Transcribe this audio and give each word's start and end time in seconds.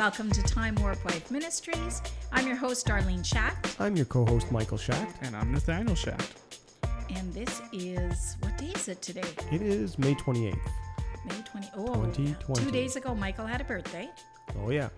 welcome 0.00 0.30
to 0.30 0.42
Time 0.44 0.74
Warp 0.76 1.04
Wife 1.04 1.30
Ministries. 1.30 2.00
I'm 2.32 2.46
your 2.46 2.56
host, 2.56 2.86
Darlene 2.86 3.22
Schacht, 3.22 3.76
I'm 3.78 3.96
your 3.96 4.06
co-host 4.06 4.50
Michael 4.50 4.78
Schacht. 4.78 5.12
And 5.20 5.36
I'm 5.36 5.52
Nathaniel 5.52 5.94
Schacht. 5.94 6.30
and 7.14 7.30
this 7.34 7.60
is 7.70 8.38
what 8.40 8.56
day 8.56 8.72
is 8.74 8.88
it 8.88 9.02
today? 9.02 9.28
It 9.52 9.60
is 9.60 9.98
May 9.98 10.14
28th. 10.14 10.56
May 11.26 11.42
20. 11.44 11.68
Oh, 11.76 11.86
2020. 12.06 12.64
two 12.64 12.70
days 12.70 12.96
ago, 12.96 13.14
Michael 13.14 13.44
had 13.44 13.60
a 13.60 13.64
birthday. 13.64 14.08
Oh 14.64 14.70
yeah. 14.70 14.88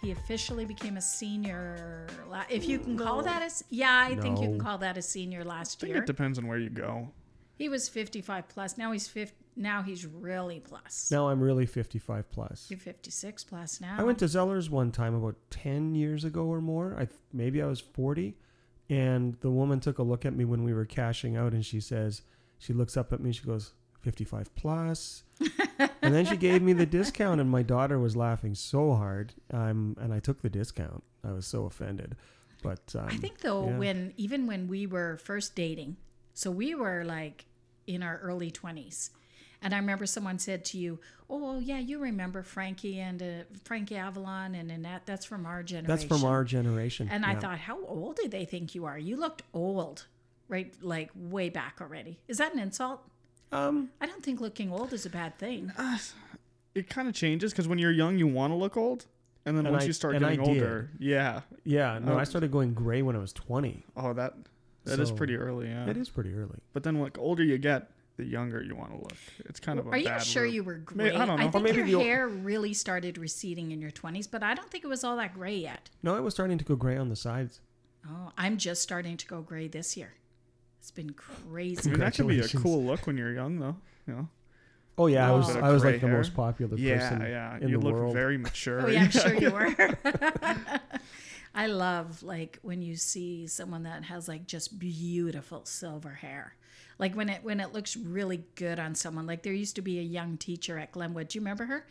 He 0.00 0.12
officially 0.12 0.64
became 0.64 0.96
a 0.96 1.02
senior. 1.02 2.06
La- 2.30 2.44
if 2.48 2.66
you 2.66 2.78
can 2.78 2.96
call 2.96 3.22
that 3.22 3.42
a. 3.42 3.46
s- 3.46 3.62
Yeah, 3.68 4.06
I 4.10 4.16
think 4.16 4.40
you 4.40 4.48
can 4.48 4.58
call 4.58 4.78
that 4.78 4.96
a 4.96 5.02
senior 5.02 5.44
last 5.44 5.76
I 5.76 5.80
think 5.80 5.92
year. 5.92 6.02
it 6.02 6.06
depends 6.06 6.38
on 6.38 6.46
where 6.46 6.56
you 6.56 6.70
go. 6.70 7.10
He 7.58 7.68
was 7.68 7.90
55 7.90 8.48
plus. 8.48 8.78
Now 8.78 8.90
he's 8.92 9.06
50. 9.06 9.36
Now 9.60 9.82
he's 9.82 10.06
really 10.06 10.58
plus. 10.58 11.10
Now 11.12 11.28
I'm 11.28 11.38
really 11.38 11.66
55 11.66 12.30
plus. 12.30 12.66
You're 12.70 12.78
56 12.78 13.44
plus 13.44 13.78
now. 13.78 13.94
I 13.98 14.02
went 14.02 14.18
to 14.20 14.24
Zellers 14.24 14.70
one 14.70 14.90
time 14.90 15.14
about 15.14 15.36
10 15.50 15.94
years 15.94 16.24
ago 16.24 16.44
or 16.44 16.62
more. 16.62 16.94
I 16.94 17.04
th- 17.04 17.20
maybe 17.30 17.60
I 17.60 17.66
was 17.66 17.78
40, 17.78 18.38
and 18.88 19.36
the 19.42 19.50
woman 19.50 19.78
took 19.78 19.98
a 19.98 20.02
look 20.02 20.24
at 20.24 20.34
me 20.34 20.46
when 20.46 20.64
we 20.64 20.72
were 20.72 20.86
cashing 20.86 21.36
out, 21.36 21.52
and 21.52 21.64
she 21.64 21.78
says, 21.78 22.22
she 22.58 22.72
looks 22.72 22.96
up 22.96 23.12
at 23.12 23.20
me, 23.20 23.32
she 23.32 23.44
goes, 23.44 23.74
55 24.00 24.54
plus, 24.54 25.24
and 26.00 26.14
then 26.14 26.24
she 26.24 26.38
gave 26.38 26.62
me 26.62 26.72
the 26.72 26.86
discount, 26.86 27.38
and 27.38 27.50
my 27.50 27.62
daughter 27.62 27.98
was 27.98 28.16
laughing 28.16 28.54
so 28.54 28.94
hard, 28.94 29.34
um, 29.52 29.94
and 30.00 30.14
I 30.14 30.20
took 30.20 30.40
the 30.40 30.48
discount. 30.48 31.04
I 31.22 31.32
was 31.32 31.46
so 31.46 31.66
offended, 31.66 32.16
but 32.62 32.94
um, 32.98 33.08
I 33.08 33.16
think 33.16 33.40
though, 33.40 33.68
yeah. 33.68 33.76
when 33.76 34.14
even 34.16 34.46
when 34.46 34.68
we 34.68 34.86
were 34.86 35.18
first 35.18 35.54
dating, 35.54 35.98
so 36.32 36.50
we 36.50 36.74
were 36.74 37.04
like 37.04 37.44
in 37.86 38.02
our 38.02 38.18
early 38.22 38.50
twenties, 38.50 39.10
and 39.62 39.74
I 39.74 39.78
remember 39.78 40.06
someone 40.06 40.38
said 40.38 40.64
to 40.66 40.78
you, 40.78 41.00
"Oh 41.28 41.58
yeah, 41.58 41.78
you 41.78 41.98
remember 41.98 42.42
Frankie 42.42 42.98
and 43.00 43.22
uh, 43.22 43.26
Frankie 43.64 43.96
Avalon 43.96 44.54
and 44.54 44.70
Annette? 44.70 45.02
That's 45.06 45.24
from 45.26 45.46
our 45.46 45.62
generation." 45.62 45.88
that's 45.88 46.04
from 46.04 46.24
our 46.24 46.44
generation. 46.44 47.08
And 47.10 47.24
I 47.26 47.34
thought, 47.34 47.58
how 47.58 47.84
old 47.84 48.16
do 48.16 48.28
they 48.28 48.44
think 48.44 48.74
you 48.74 48.84
are? 48.86 48.98
You 48.98 49.16
looked 49.16 49.42
old, 49.52 50.06
right? 50.48 50.72
Like 50.82 51.10
way 51.14 51.48
back 51.48 51.78
already. 51.80 52.18
Is 52.28 52.38
that 52.38 52.52
an 52.54 52.58
insult? 52.60 53.02
um, 53.52 53.90
I 54.00 54.06
don't 54.06 54.22
think 54.22 54.40
looking 54.40 54.70
old 54.72 54.92
is 54.92 55.04
a 55.06 55.10
bad 55.10 55.38
thing. 55.38 55.72
It 56.74 56.88
kind 56.88 57.08
of 57.08 57.14
changes 57.14 57.52
because 57.52 57.66
when 57.66 57.78
you're 57.78 57.90
young, 57.90 58.16
you 58.18 58.26
want 58.28 58.52
to 58.52 58.54
look 58.56 58.76
old. 58.76 59.06
And 59.44 59.56
then 59.56 59.66
And 59.66 59.72
once 59.72 59.84
I- 59.84 59.86
you 59.88 59.92
start 59.92 60.18
getting 60.18 60.38
older, 60.40 60.90
yeah. 60.98 61.40
yeah, 61.64 61.98
no, 61.98 62.12
Oh. 62.12 62.18
I 62.18 62.24
started 62.24 62.52
going 62.52 62.74
gray 62.74 63.02
when 63.02 63.16
I 63.16 63.18
was 63.18 63.32
20. 63.32 63.84
Oh, 63.96 64.12
that 64.12 64.34
that 64.84 65.00
is 65.00 65.08
So, 65.08 65.14
pretty 65.16 65.34
early, 65.36 65.66
yeah. 65.68 65.86
It 65.88 65.96
is 65.96 66.08
pretty 66.08 66.32
early. 66.34 66.58
But 66.72 66.84
then, 66.84 67.00
like 67.00 67.18
older 67.18 67.42
you 67.42 67.58
get, 67.58 67.90
the 68.16 68.24
younger 68.24 68.62
you 68.62 68.74
want 68.76 68.90
to 68.90 68.96
look. 68.98 69.14
It's 69.46 69.60
kind 69.60 69.78
of 69.78 69.86
a 69.86 69.90
Are 69.90 69.96
you 69.96 70.04
bad 70.04 70.22
sure 70.22 70.44
loop. 70.44 70.54
you 70.54 70.62
were 70.64 70.74
May- 70.94 71.10
gray? 71.10 71.14
I 71.16 71.24
don't 71.24 71.38
know. 71.40 71.46
Or 71.46 71.50
think 71.52 71.64
maybe 71.64 71.76
your 71.78 71.86
the 71.86 71.94
ol- 71.96 72.02
hair 72.02 72.28
really 72.28 72.74
started 72.74 73.16
receding 73.18 73.70
in 73.72 73.80
your 73.80 73.90
20s, 73.90 74.30
but 74.30 74.42
I 74.42 74.54
don't 74.54 74.70
think 74.70 74.84
it 74.84 74.88
was 74.88 75.04
all 75.04 75.16
that 75.16 75.32
gray 75.34 75.56
yet. 75.56 75.88
No, 76.02 76.16
it 76.16 76.20
was 76.22 76.34
starting 76.34 76.58
to 76.58 76.64
go 76.64 76.76
gray 76.76 76.96
on 76.96 77.08
the 77.08 77.16
sides. 77.16 77.60
Oh, 78.06 78.32
I'm 78.38 78.56
just 78.58 78.82
starting 78.82 79.16
to 79.16 79.26
go 79.26 79.40
gray 79.42 79.68
this 79.68 79.96
year. 79.96 80.12
It's 80.80 80.90
been 80.90 81.10
I 81.10 81.12
crazy. 81.48 81.90
mean, 81.90 82.00
that 82.00 82.14
could 82.14 82.26
be 82.28 82.40
a 82.40 82.48
cool 82.48 82.82
look 82.84 83.06
when 83.06 83.16
you're 83.18 83.32
young, 83.32 83.58
though. 83.58 83.76
You 84.06 84.14
know? 84.14 84.28
Oh 84.98 85.06
yeah, 85.06 85.26
I 85.28 85.30
Oh. 85.30 85.36
was 85.38 85.56
I 85.56 85.70
was 85.70 85.82
gray 85.82 85.92
like 85.92 86.00
the 86.02 86.08
most 86.08 86.34
popular 86.34 86.76
Yeah, 86.76 86.98
person 86.98 87.20
yeah. 87.22 87.56
in 87.58 87.68
you 87.68 87.78
the 87.78 87.84
look 87.84 87.94
world. 87.94 88.12
very 88.14 88.36
mature. 88.46 88.82
Oh 88.82 88.88
yeah, 88.88 89.02
I'm 89.02 89.10
sure 89.10 89.34
you 89.34 89.50
were. 89.52 89.74
I 91.54 91.66
love 91.66 92.22
like 92.22 92.58
when 92.62 92.80
you 92.82 92.96
see 92.96 93.46
someone 93.46 93.82
that 93.84 94.04
has 94.04 94.28
like 94.28 94.46
just 94.46 94.78
beautiful 94.78 95.64
silver 95.64 96.10
hair. 96.14 96.54
Like 97.00 97.14
when 97.14 97.30
it 97.30 97.42
when 97.42 97.60
it 97.60 97.72
looks 97.72 97.96
really 97.96 98.44
good 98.56 98.78
on 98.78 98.94
someone. 98.94 99.26
Like 99.26 99.42
there 99.42 99.54
used 99.54 99.76
to 99.76 99.82
be 99.82 99.98
a 99.98 100.02
young 100.02 100.36
teacher 100.36 100.78
at 100.78 100.92
Glenwood. 100.92 101.28
Do 101.28 101.38
you 101.38 101.40
remember 101.40 101.64
her? 101.64 101.86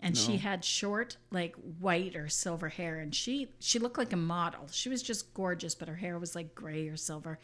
And 0.00 0.16
she 0.16 0.36
had 0.36 0.64
short, 0.64 1.16
like 1.30 1.56
white 1.78 2.16
or 2.16 2.28
silver 2.28 2.68
hair, 2.68 2.98
and 2.98 3.14
she 3.14 3.48
she 3.60 3.78
looked 3.78 3.98
like 3.98 4.12
a 4.12 4.16
model. 4.16 4.66
She 4.70 4.88
was 4.88 5.02
just 5.02 5.32
gorgeous, 5.34 5.74
but 5.74 5.88
her 5.88 5.94
hair 5.94 6.18
was 6.18 6.34
like 6.34 6.54
gray 6.54 6.88
or 6.88 6.96
silver, 6.96 7.38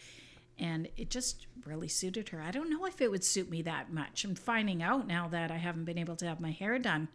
and 0.58 0.88
it 0.96 1.10
just 1.10 1.46
really 1.66 1.88
suited 1.88 2.30
her. 2.30 2.40
I 2.40 2.50
don't 2.50 2.70
know 2.70 2.86
if 2.86 3.00
it 3.00 3.10
would 3.10 3.24
suit 3.24 3.50
me 3.50 3.62
that 3.62 3.92
much. 3.92 4.24
I'm 4.24 4.34
finding 4.34 4.82
out 4.82 5.06
now 5.06 5.28
that 5.28 5.50
I 5.50 5.56
haven't 5.56 5.84
been 5.84 5.98
able 5.98 6.16
to 6.16 6.26
have 6.26 6.40
my 6.40 6.50
hair 6.50 6.78
done 6.78 7.08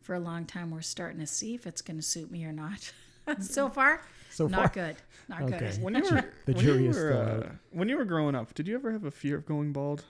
for 0.00 0.14
a 0.14 0.20
long 0.20 0.44
time. 0.44 0.70
We're 0.70 0.80
starting 0.82 1.20
to 1.20 1.26
see 1.26 1.54
if 1.54 1.66
it's 1.66 1.82
going 1.82 1.98
to 1.98 2.02
suit 2.02 2.30
me 2.30 2.44
or 2.44 2.52
not. 2.52 2.92
so 3.40 3.68
far, 3.68 4.02
So 4.30 4.46
not 4.46 4.74
far. 4.74 4.86
good. 4.86 4.96
Not 5.28 5.42
Okay. 5.42 5.58
good. 5.58 5.82
when 5.82 5.94
you 5.94 6.02
were 6.02 6.24
The 6.46 6.52
when 6.52 6.64
jury 6.64 6.84
you 6.84 6.90
is 6.90 6.96
were, 6.96 7.10
still 7.10 7.18
uh, 7.20 7.46
out. 7.48 7.56
when 7.70 7.88
you 7.88 7.96
were 7.96 8.04
growing 8.04 8.34
up, 8.34 8.54
did 8.54 8.66
you 8.68 8.74
ever 8.74 8.92
have 8.92 9.04
a 9.04 9.10
fear 9.10 9.36
of 9.36 9.46
going 9.46 9.72
bald? 9.72 10.04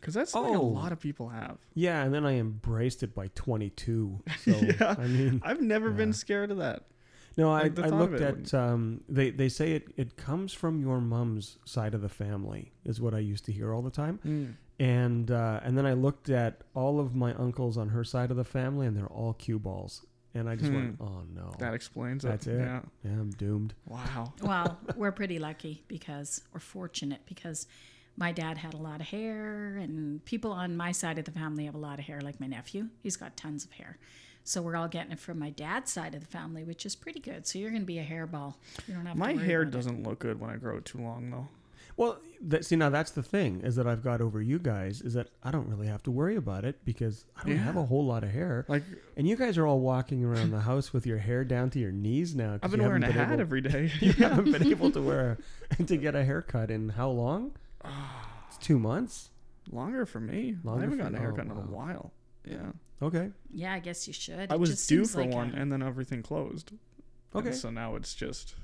Because 0.00 0.14
that's 0.14 0.30
something 0.32 0.54
a 0.54 0.60
Oh. 0.60 0.64
lot 0.66 0.92
of 0.92 1.00
people 1.00 1.28
have. 1.30 1.58
Yeah, 1.74 2.04
and 2.04 2.14
then 2.14 2.24
I 2.24 2.34
embraced 2.38 3.02
it 3.02 3.14
by 3.14 3.28
22. 3.34 4.20
So 4.44 4.50
Yeah. 4.52 4.94
I 4.98 5.06
mean, 5.06 5.40
I've 5.44 5.60
never 5.60 5.90
been 5.90 6.12
scared 6.12 6.50
of 6.50 6.58
that. 6.58 6.84
no, 7.36 7.50
I, 7.52 7.62
Like, 7.64 7.74
the 7.74 7.84
I 7.84 7.88
looked 7.88 8.20
at 8.20 8.54
um, 8.54 9.00
they 9.08 9.30
they 9.30 9.48
say 9.48 9.72
it 9.72 9.92
it 9.96 10.16
comes 10.16 10.52
from 10.52 10.80
your 10.80 11.00
mom's 11.00 11.58
side 11.64 11.92
of 11.94 12.00
the 12.02 12.08
family 12.08 12.72
is 12.84 13.00
what 13.00 13.14
I 13.14 13.18
used 13.18 13.44
to 13.46 13.52
hear 13.52 13.74
all 13.74 13.82
the 13.82 13.90
time, 13.90 14.20
Mm. 14.24 14.54
and 14.78 15.30
uh, 15.30 15.60
and 15.64 15.76
then 15.76 15.84
I 15.86 15.92
looked 15.94 16.30
at 16.30 16.62
all 16.74 16.98
of 17.00 17.14
my 17.14 17.34
uncles 17.34 17.76
on 17.76 17.88
her 17.90 18.04
side 18.04 18.30
of 18.30 18.36
the 18.38 18.44
family, 18.44 18.86
and 18.86 18.96
they're 18.96 19.06
all 19.20 19.34
cue 19.34 19.58
balls, 19.58 20.06
and 20.38 20.48
I 20.48 20.56
just 20.56 20.72
went, 20.72 20.96
Hmm. 20.96 21.02
oh 21.04 21.22
no, 21.34 21.52
That 21.58 21.74
explains 21.74 22.24
it. 22.24 22.28
That's 22.28 22.46
it. 22.46 22.58
Yeah. 22.58 22.80
yeah, 23.04 23.10
I'm 23.12 23.30
doomed. 23.30 23.74
Wow. 23.86 24.32
well, 24.42 24.78
we're 24.96 25.12
pretty 25.12 25.38
lucky 25.38 25.82
because, 25.88 26.42
or 26.54 26.60
fortunate 26.60 27.20
because 27.26 27.66
my 28.16 28.32
dad 28.32 28.56
had 28.58 28.72
a 28.74 28.78
lot 28.78 29.00
of 29.00 29.06
hair, 29.08 29.76
and 29.76 30.24
people 30.24 30.50
on 30.52 30.76
my 30.76 30.92
side 30.92 31.18
of 31.18 31.24
the 31.26 31.30
family 31.32 31.66
have 31.66 31.74
a 31.74 31.78
lot 31.78 31.98
of 31.98 32.04
hair, 32.06 32.20
like 32.20 32.40
my 32.40 32.46
nephew. 32.46 32.88
He's 33.02 33.16
got 33.16 33.36
tons 33.36 33.64
of 33.64 33.72
hair. 33.72 33.98
So 34.42 34.62
we're 34.62 34.76
all 34.76 34.86
getting 34.88 35.10
it 35.12 35.18
from 35.18 35.38
my 35.40 35.50
dad's 35.50 35.90
side 35.92 36.14
of 36.14 36.20
the 36.20 36.26
family, 36.28 36.62
which 36.64 36.86
is 36.86 36.94
pretty 36.94 37.18
good. 37.20 37.46
So 37.48 37.58
you're 37.58 37.70
going 37.70 37.82
to 37.82 37.86
be 37.86 37.98
a 37.98 38.04
hairball. 38.04 38.54
You 38.86 38.94
don't 38.94 39.04
have 39.06 39.16
My 39.16 39.32
to 39.32 39.38
hair 39.40 39.64
doesn't 39.64 40.04
look 40.06 40.20
good 40.20 40.40
when 40.40 40.50
I 40.50 40.56
grow 40.56 40.76
it 40.76 40.84
too 40.84 40.98
long, 40.98 41.30
though. 41.30 41.48
Well, 41.96 42.18
that, 42.42 42.66
see 42.66 42.76
now 42.76 42.90
that's 42.90 43.12
the 43.12 43.22
thing 43.22 43.62
is 43.62 43.76
that 43.76 43.86
I've 43.86 44.02
got 44.04 44.20
over 44.20 44.42
you 44.42 44.58
guys 44.58 45.00
is 45.00 45.14
that 45.14 45.28
I 45.42 45.50
don't 45.50 45.66
really 45.68 45.86
have 45.86 46.02
to 46.02 46.10
worry 46.10 46.36
about 46.36 46.64
it 46.66 46.84
because 46.84 47.24
I 47.36 47.44
don't 47.44 47.52
Yeah. 47.56 47.62
have 47.62 47.76
a 47.76 47.84
whole 47.86 48.04
lot 48.04 48.22
of 48.22 48.30
hair. 48.30 48.66
Like 48.68 48.82
And 49.16 49.26
you 49.26 49.36
guys 49.36 49.56
are 49.56 49.66
all 49.66 49.80
walking 49.80 50.22
around 50.22 50.50
the 50.50 50.60
house 50.60 50.92
with 50.92 51.06
your 51.06 51.16
hair 51.18 51.44
down 51.44 51.70
to 51.70 51.78
your 51.78 51.92
knees 51.92 52.34
now. 52.34 52.58
I've 52.62 52.70
been 52.70 52.82
wearing 52.82 53.02
a 53.02 53.10
hat 53.10 53.32
able, 53.32 53.40
every 53.40 53.62
day. 53.62 53.90
You 54.00 54.12
haven't 54.18 54.52
been 54.52 54.66
able 54.66 54.90
to 54.90 55.00
wear 55.00 55.38
a, 55.78 55.82
to 55.84 55.96
get 55.96 56.14
a 56.14 56.22
haircut 56.24 56.70
in 56.70 56.90
how 56.90 57.08
long? 57.08 57.52
Ah. 57.82 58.28
It's 58.48 58.58
two 58.58 58.78
months. 58.78 59.30
Longer 59.72 60.04
for 60.04 60.20
me. 60.20 60.56
Longer 60.62 60.80
I 60.80 60.84
haven't 60.84 60.98
gotten 60.98 61.14
a 61.14 61.18
oh, 61.18 61.20
haircut 61.22 61.44
in 61.46 61.50
a 61.52 61.54
while. 61.54 62.12
Yeah. 62.44 62.72
Okay. 63.02 63.30
Yeah, 63.52 63.72
I 63.72 63.78
guess 63.80 64.06
you 64.06 64.12
should. 64.12 64.52
I 64.52 64.54
It 64.54 64.60
was 64.60 64.70
just 64.70 64.88
due 64.88 64.98
seems 64.98 65.12
for 65.14 65.22
like 65.22 65.30
one, 65.32 65.54
a- 65.54 65.60
and 65.60 65.72
then 65.72 65.82
everything 65.82 66.22
closed. 66.22 66.70
And 67.34 67.46
Okay. 67.46 67.52
so 67.56 67.70
now 67.70 67.96
it's 67.96 68.14
just 68.14 68.54
ever- 68.54 68.62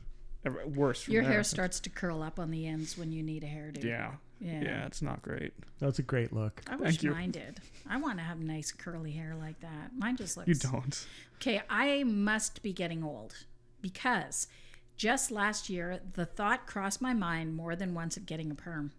worse. 0.50 1.03
From 1.03 1.14
your 1.14 1.22
there. 1.22 1.32
hair 1.32 1.44
starts 1.44 1.80
to 1.80 1.91
curl 1.91 2.22
up 2.22 2.38
on 2.38 2.50
the 2.50 2.66
ends 2.66 2.98
when 2.98 3.12
you 3.12 3.22
need 3.22 3.44
a 3.44 3.47
hairdo. 3.47 3.82
Yeah. 3.82 4.12
Yeah. 4.41 4.62
Yeah. 4.62 4.86
It's 4.86 5.03
not 5.03 5.22
great. 5.22 5.53
That's 5.78 5.98
a 5.98 6.03
great 6.03 6.32
look. 6.32 6.62
I 6.69 6.76
wish 6.76 7.03
you. 7.03 7.12
mine 7.12 7.30
did. 7.30 7.60
I 7.88 7.97
want 7.98 8.19
to 8.19 8.25
have 8.25 8.41
nice 8.41 8.72
curly 8.72 9.12
hair 9.12 9.36
like 9.38 9.60
that. 9.60 9.92
Mine 9.97 10.16
just 10.16 10.36
looks. 10.36 10.48
You 10.48 10.54
don't. 10.54 11.06
Okay, 11.36 11.62
I 11.70 12.04
must 12.04 12.62
be 12.62 12.72
getting 12.72 13.04
old 13.04 13.34
because 13.81 14.48
just 14.97 15.31
last 15.31 15.69
year 15.69 16.00
the 16.14 16.26
thought 16.26 16.66
crossed 16.66 17.00
my 17.00 17.14
mind 17.14 17.54
more 17.54 17.76
than 17.76 17.94
once 17.94 18.16
of 18.16 18.26
getting 18.26 18.50
a 18.50 18.54
perm. 18.54 18.92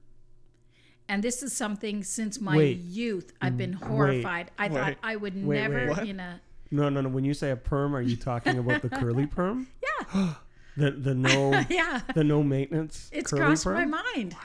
And 1.09 1.21
this 1.21 1.43
is 1.43 1.51
something 1.51 2.03
since 2.03 2.39
my 2.39 2.55
Wait. 2.55 2.79
youth 2.79 3.33
I've 3.41 3.57
been 3.57 3.75
mm, 3.75 3.81
Wait. 3.81 3.89
horrified. 3.89 4.51
I 4.57 4.69
thought 4.69 4.87
Wait. 4.87 4.97
I 5.03 5.15
would 5.17 5.35
Wait, 5.45 5.61
never 5.61 5.87
wait. 5.87 5.89
What? 5.89 6.07
in 6.07 6.19
a 6.21 6.41
No, 6.71 6.87
no, 6.87 7.01
no. 7.01 7.09
When 7.09 7.25
you 7.25 7.33
say 7.33 7.51
a 7.51 7.57
perm, 7.57 7.93
are 7.93 8.01
you 8.01 8.15
talking 8.15 8.57
about 8.57 8.81
the 8.81 8.89
curly 8.89 9.27
perm? 9.27 9.67
Yeah. 10.13 10.33
The 10.77 10.91
the 10.91 11.13
no 11.27 11.63
yeah. 11.69 12.01
the 12.15 12.23
no 12.23 12.43
maintenance 12.43 13.09
It's 13.13 13.29
curly 13.31 13.45
crossed 13.45 13.63
perm. 13.65 13.89
my 13.91 14.01
mind. 14.15 14.35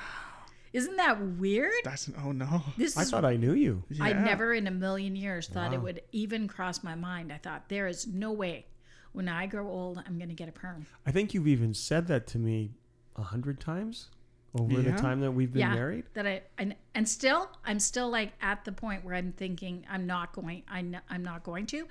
Isn't 0.73 0.97
that 0.97 1.21
weird? 1.21 1.73
That's 1.85 2.11
oh 2.25 2.33
no. 2.33 2.63
This 2.77 2.97
I 2.97 3.03
is 3.03 3.11
thought 3.11 3.25
I 3.25 3.37
knew 3.37 3.55
you. 3.55 3.83
I 4.01 4.13
never 4.13 4.53
in 4.53 4.67
a 4.67 4.71
million 4.71 5.17
years 5.17 5.49
thought 5.49 5.73
it 5.73 5.81
would 5.81 6.03
even 6.13 6.47
cross 6.47 6.85
my 6.85 6.95
mind. 6.95 7.33
I 7.33 7.39
thought 7.39 7.69
there 7.69 7.87
is 7.87 8.07
no 8.07 8.33
way 8.33 8.67
when 9.13 9.29
I 9.29 9.47
grow 9.47 9.67
old 9.69 10.03
I'm 10.07 10.19
going 10.19 10.29
to 10.29 10.35
get 10.35 10.49
a 10.49 10.53
perm. 10.53 10.87
I 11.07 11.11
think 11.11 11.33
you've 11.33 11.49
even 11.49 11.73
said 11.73 12.07
that 12.09 12.27
to 12.29 12.39
me 12.39 12.73
a 13.17 13.23
hundred 13.23 13.61
times 13.61 14.11
over 14.59 14.81
the 14.81 14.93
time 14.93 15.21
that 15.21 15.33
we've 15.33 15.53
been 15.53 15.61
yeah, 15.61 15.75
married. 15.75 16.05
that 16.15 16.27
I 16.27 16.43
and 16.59 16.75
and 16.95 17.09
still 17.09 17.49
I'm 17.65 17.79
still 17.81 18.11
like 18.11 18.33
at 18.43 18.65
the 18.65 18.73
point 18.73 19.05
where 19.05 19.15
I'm 19.15 19.33
thinking 19.33 19.87
I'm 19.91 20.07
not 20.07 20.33
going 20.33 20.63
I 20.69 20.83
kn- 20.83 21.01
I'm 21.09 21.25
not 21.25 21.45
going 21.45 21.67
to, 21.67 21.87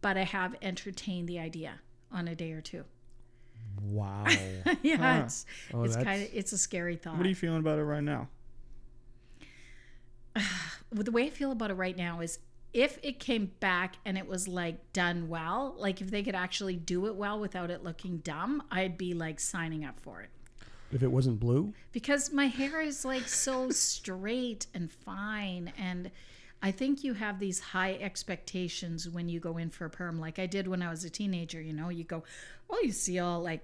but 0.00 0.16
I 0.16 0.24
have 0.24 0.54
entertained 0.62 1.28
the 1.28 1.38
idea 1.38 1.80
on 2.10 2.28
a 2.28 2.34
day 2.34 2.52
or 2.52 2.60
two. 2.62 2.84
Wow. 3.82 4.24
yeah, 4.82 4.96
Huh. 4.96 5.22
it's 5.24 5.46
Oh, 5.72 5.84
it's 5.84 5.96
kind 5.96 6.22
of 6.22 6.28
it's 6.32 6.52
a 6.52 6.58
scary 6.58 6.96
thought. 6.96 7.16
What 7.16 7.26
are 7.26 7.28
you 7.28 7.34
feeling 7.34 7.60
about 7.60 7.78
it 7.78 7.84
right 7.84 8.02
now? 8.02 8.28
Well, 10.34 10.44
the 11.04 11.10
way 11.12 11.26
I 11.26 11.30
feel 11.30 11.52
about 11.52 11.70
it 11.70 11.74
right 11.74 11.96
now 11.96 12.20
is 12.20 12.38
if 12.72 12.98
it 13.02 13.18
came 13.18 13.52
back 13.60 13.94
and 14.04 14.18
it 14.18 14.26
was 14.26 14.46
like 14.48 14.92
done 14.92 15.28
well, 15.28 15.74
like 15.78 16.00
if 16.00 16.10
they 16.10 16.22
could 16.22 16.34
actually 16.34 16.76
do 16.76 17.06
it 17.06 17.14
well 17.16 17.38
without 17.40 17.70
it 17.70 17.82
looking 17.82 18.18
dumb, 18.18 18.62
I'd 18.70 18.98
be 18.98 19.14
like 19.14 19.40
signing 19.40 19.84
up 19.84 19.98
for 20.00 20.20
it. 20.20 20.28
if 20.92 21.02
it 21.02 21.10
wasn't 21.10 21.40
blue, 21.40 21.72
because 21.92 22.32
my 22.32 22.46
hair 22.46 22.80
is 22.80 23.04
like 23.04 23.28
so 23.28 23.70
straight 23.70 24.66
and 24.74 24.90
fine 24.92 25.72
and 25.78 26.10
I 26.62 26.70
think 26.70 27.04
you 27.04 27.12
have 27.14 27.38
these 27.38 27.60
high 27.60 27.94
expectations 28.00 29.08
when 29.08 29.28
you 29.28 29.40
go 29.40 29.56
in 29.58 29.70
for 29.70 29.84
a 29.84 29.90
perm, 29.90 30.18
like 30.18 30.38
I 30.38 30.46
did 30.46 30.66
when 30.66 30.82
I 30.82 30.90
was 30.90 31.04
a 31.04 31.10
teenager. 31.10 31.60
You 31.60 31.72
know, 31.72 31.88
you 31.90 32.04
go, 32.04 32.24
well, 32.68 32.82
you 32.84 32.92
see 32.92 33.18
all 33.18 33.42
like 33.42 33.60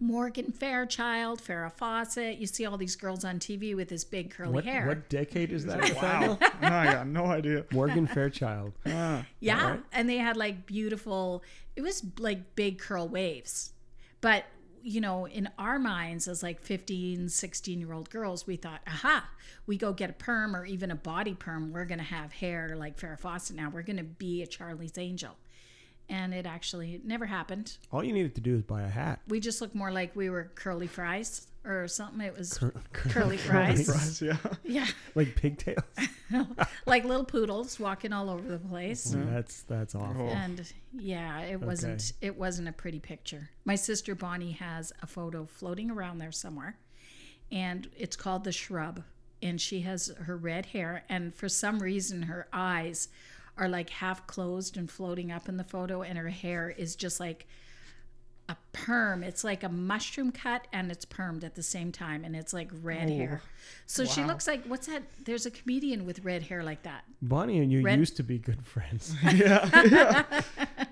Morgan 0.00 0.50
Fairchild, 0.50 1.40
Farrah 1.42 1.72
Fawcett. 1.72 2.38
You 2.38 2.46
see 2.46 2.64
all 2.66 2.76
these 2.78 2.96
girls 2.96 3.24
on 3.24 3.38
TV 3.38 3.76
with 3.76 3.88
this 3.88 4.02
big 4.04 4.30
curly 4.30 4.52
What, 4.54 4.64
hair. 4.64 4.86
what 4.86 5.08
decade 5.08 5.52
is 5.52 5.66
that? 5.66 5.94
Wow. 5.96 6.38
no, 6.62 6.68
I 6.68 6.84
got 6.86 7.06
no 7.06 7.26
idea. 7.26 7.64
Morgan 7.70 8.06
Fairchild. 8.06 8.72
Ah, 8.86 9.24
Yeah. 9.40 9.62
Alright. 9.62 9.80
And 9.92 10.08
they 10.08 10.16
had 10.16 10.36
like 10.36 10.66
beautiful, 10.66 11.42
it 11.76 11.82
was 11.82 12.02
like 12.18 12.54
big 12.54 12.78
curl 12.78 13.08
waves. 13.08 13.72
But, 14.22 14.44
you 14.82 15.00
know, 15.00 15.26
in 15.26 15.48
our 15.58 15.78
minds 15.78 16.28
as 16.28 16.42
like 16.42 16.60
15, 16.60 17.28
16 17.28 17.80
year 17.80 17.92
old 17.92 18.10
girls, 18.10 18.46
we 18.46 18.56
thought, 18.56 18.80
aha, 18.86 19.28
we 19.66 19.76
go 19.76 19.92
get 19.92 20.10
a 20.10 20.14
perm 20.14 20.54
or 20.54 20.64
even 20.64 20.90
a 20.90 20.96
body 20.96 21.34
perm. 21.34 21.72
We're 21.72 21.84
going 21.84 21.98
to 21.98 22.04
have 22.04 22.32
hair 22.32 22.74
like 22.76 22.98
Farrah 22.98 23.18
Fawcett 23.18 23.56
now. 23.56 23.70
We're 23.70 23.82
going 23.82 23.98
to 23.98 24.04
be 24.04 24.42
a 24.42 24.46
Charlie's 24.46 24.98
Angel. 24.98 25.36
And 26.08 26.34
it 26.34 26.44
actually 26.44 27.00
never 27.04 27.26
happened. 27.26 27.76
All 27.92 28.02
you 28.02 28.12
needed 28.12 28.34
to 28.34 28.40
do 28.40 28.56
is 28.56 28.62
buy 28.62 28.82
a 28.82 28.88
hat. 28.88 29.20
We 29.28 29.38
just 29.38 29.60
looked 29.60 29.76
more 29.76 29.92
like 29.92 30.16
we 30.16 30.28
were 30.28 30.50
curly 30.56 30.88
fries 30.88 31.46
or 31.64 31.86
something. 31.88 32.20
It 32.20 32.36
was 32.36 32.56
Cur- 32.58 32.72
cur- 32.92 33.10
curly 33.10 33.36
fries. 33.36 33.86
fries, 33.86 34.22
yeah. 34.22 34.36
Yeah. 34.64 34.86
like 35.14 35.36
pigtails. 35.36 35.82
like 36.86 37.04
little 37.04 37.24
poodles 37.24 37.78
walking 37.78 38.12
all 38.12 38.30
over 38.30 38.48
the 38.48 38.58
place. 38.58 39.12
Mm-hmm. 39.14 39.34
That's 39.34 39.62
that's 39.62 39.94
awful. 39.94 40.28
And 40.28 40.62
yeah 40.92 41.40
it 41.42 41.60
wasn't 41.60 42.12
it 42.20 42.36
wasn't 42.36 42.68
a 42.68 42.72
pretty 42.72 42.98
picture 42.98 43.48
my 43.64 43.76
sister 43.76 44.14
bonnie 44.16 44.50
has 44.50 44.92
a 45.02 45.06
photo 45.06 45.46
floating 45.46 45.88
around 45.88 46.18
there 46.18 46.32
somewhere 46.32 46.76
and 47.52 47.88
it's 47.96 48.16
called 48.16 48.42
the 48.42 48.50
shrub 48.50 49.02
and 49.40 49.60
she 49.60 49.82
has 49.82 50.12
her 50.24 50.36
red 50.36 50.66
hair 50.66 51.04
and 51.08 51.32
for 51.32 51.48
some 51.48 51.78
reason 51.78 52.22
her 52.22 52.48
eyes 52.52 53.08
are 53.56 53.68
like 53.68 53.90
half 53.90 54.26
closed 54.26 54.76
and 54.76 54.90
floating 54.90 55.30
up 55.30 55.48
in 55.48 55.56
the 55.56 55.64
photo 55.64 56.02
and 56.02 56.18
her 56.18 56.28
hair 56.28 56.70
is 56.76 56.96
just 56.96 57.20
like 57.20 57.46
a 58.50 58.56
perm 58.72 59.22
it's 59.22 59.44
like 59.44 59.62
a 59.62 59.68
mushroom 59.68 60.30
cut 60.32 60.66
and 60.72 60.90
it's 60.90 61.04
permed 61.06 61.44
at 61.44 61.54
the 61.54 61.62
same 61.62 61.90
time 61.92 62.24
and 62.24 62.34
it's 62.34 62.52
like 62.52 62.68
red 62.82 63.08
Oh, 63.10 63.16
hair 63.16 63.42
so 63.86 64.04
she 64.04 64.22
looks 64.24 64.46
like 64.46 64.64
what's 64.66 64.86
that 64.88 65.02
there's 65.24 65.46
a 65.46 65.50
comedian 65.50 66.04
with 66.04 66.24
red 66.24 66.42
hair 66.42 66.62
like 66.64 66.82
that 66.82 67.04
Bonnie 67.22 67.58
and 67.60 67.70
you 67.70 67.82
Red- 67.82 67.98
used 67.98 68.16
to 68.16 68.22
be 68.22 68.38
good 68.38 68.64
friends. 68.64 69.14
yeah. 69.34 69.68
yeah. 69.84 70.40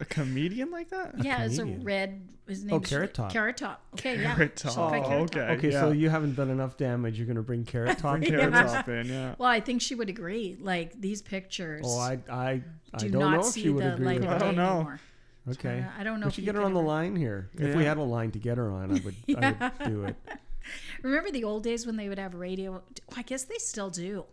A 0.00 0.04
comedian 0.06 0.72
like 0.72 0.88
that? 0.90 1.22
Yeah, 1.22 1.44
it's 1.44 1.58
a 1.58 1.64
red. 1.66 2.20
His 2.48 2.64
name. 2.64 2.74
Oh, 2.74 2.78
name's 2.78 2.88
Carrot 2.90 3.14
Top. 3.14 3.32
Carrot 3.32 3.56
Top. 3.56 3.80
Okay, 3.94 4.20
yeah. 4.20 4.34
Carrot 4.34 4.56
Top. 4.56 4.74
cut 4.74 4.82
Oh, 5.04 5.08
Carrot 5.08 5.30
Top. 5.32 5.40
okay. 5.42 5.52
Okay, 5.54 5.70
yeah. 5.72 5.80
so 5.82 5.92
you 5.92 6.10
haven't 6.10 6.34
done 6.34 6.50
enough 6.50 6.76
damage. 6.76 7.16
You're 7.16 7.28
gonna 7.28 7.42
bring 7.42 7.64
Carrot 7.64 7.98
Top. 8.04 8.18
Bring 8.18 8.28
carrot 8.28 8.52
Yeah. 8.52 8.62
top 8.66 8.88
in, 8.88 9.06
yeah. 9.06 9.34
Well, 9.38 9.48
I 9.48 9.60
think 9.60 9.82
she 9.82 9.94
would 9.94 10.08
agree. 10.08 10.56
Like 10.60 11.00
these 11.00 11.22
pictures 11.22 11.84
Oh, 11.86 11.98
I 12.00 12.18
I 12.28 12.62
I 12.92 12.98
do 12.98 13.08
don't 13.10 13.20
not 13.20 13.30
know 13.34 13.38
if 13.40 13.44
see 13.46 13.62
she 13.62 13.68
would 13.70 13.84
the 13.84 13.94
agree 13.94 14.06
light 14.06 14.20
with 14.20 14.28
of 14.30 14.34
I 14.34 14.38
don't 14.38 14.56
know. 14.56 14.74
anymore. 14.78 15.00
Okay. 15.50 15.80
Uh, 15.86 16.00
I 16.00 16.04
don't 16.04 16.20
know. 16.20 16.26
we 16.26 16.28
if 16.28 16.34
should 16.34 16.44
you 16.44 16.52
get 16.52 16.54
her 16.54 16.62
on 16.62 16.72
the 16.74 16.80
ever- 16.80 16.88
line 16.88 17.16
here. 17.16 17.50
If 17.54 17.74
we 17.74 17.84
had 17.84 17.98
a 17.98 18.02
line 18.02 18.30
to 18.32 18.38
get 18.38 18.56
her 18.58 18.70
on, 18.72 18.90
I 18.96 19.00
would 19.04 19.14
I 19.36 19.72
would 19.78 19.88
do 19.90 20.04
it. 20.04 20.16
Remember 21.02 21.30
the 21.30 21.44
old 21.44 21.62
days 21.62 21.84
when 21.86 21.96
they 21.96 22.08
would 22.08 22.18
have 22.18 22.34
radio? 22.34 22.82
I 23.16 23.22
guess 23.22 23.44
they 23.44 23.58
still 23.58 23.90
do 23.90 24.24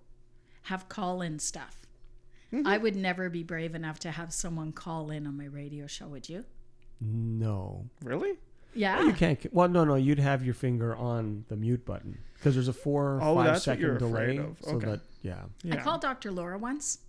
have 0.63 0.87
call-in 0.87 1.39
stuff. 1.39 1.85
Mm-hmm. 2.53 2.65
I 2.67 2.77
would 2.77 2.95
never 2.95 3.29
be 3.29 3.43
brave 3.43 3.75
enough 3.75 3.99
to 3.99 4.11
have 4.11 4.31
someone 4.33 4.71
call 4.71 5.11
in 5.11 5.27
on 5.27 5.37
my 5.37 5.45
radio 5.45 5.87
show. 5.87 6.07
Would 6.07 6.29
you? 6.29 6.45
No. 7.01 7.85
Really? 8.03 8.37
Yeah. 8.73 9.01
You 9.03 9.11
can't. 9.11 9.53
Well, 9.53 9.67
no, 9.67 9.83
no. 9.83 9.95
You'd 9.95 10.19
have 10.19 10.45
your 10.45 10.53
finger 10.53 10.95
on 10.95 11.43
the 11.49 11.57
mute 11.57 11.85
button 11.85 12.17
because 12.37 12.53
there's 12.55 12.67
a 12.69 12.73
four 12.73 13.15
or 13.15 13.19
Oh, 13.21 13.35
five 13.35 13.45
that's 13.47 13.67
what 13.67 13.79
you're 13.79 13.97
delay. 13.97 14.23
afraid 14.37 14.39
of. 14.39 14.57
So 14.61 14.79
that 14.79 15.01
yeah. 15.23 15.41
Yeah. 15.63 15.73
I 15.75 15.77
called 15.77 16.01
Dr. 16.01 16.31
Laura 16.31 16.57
once. 16.57 16.99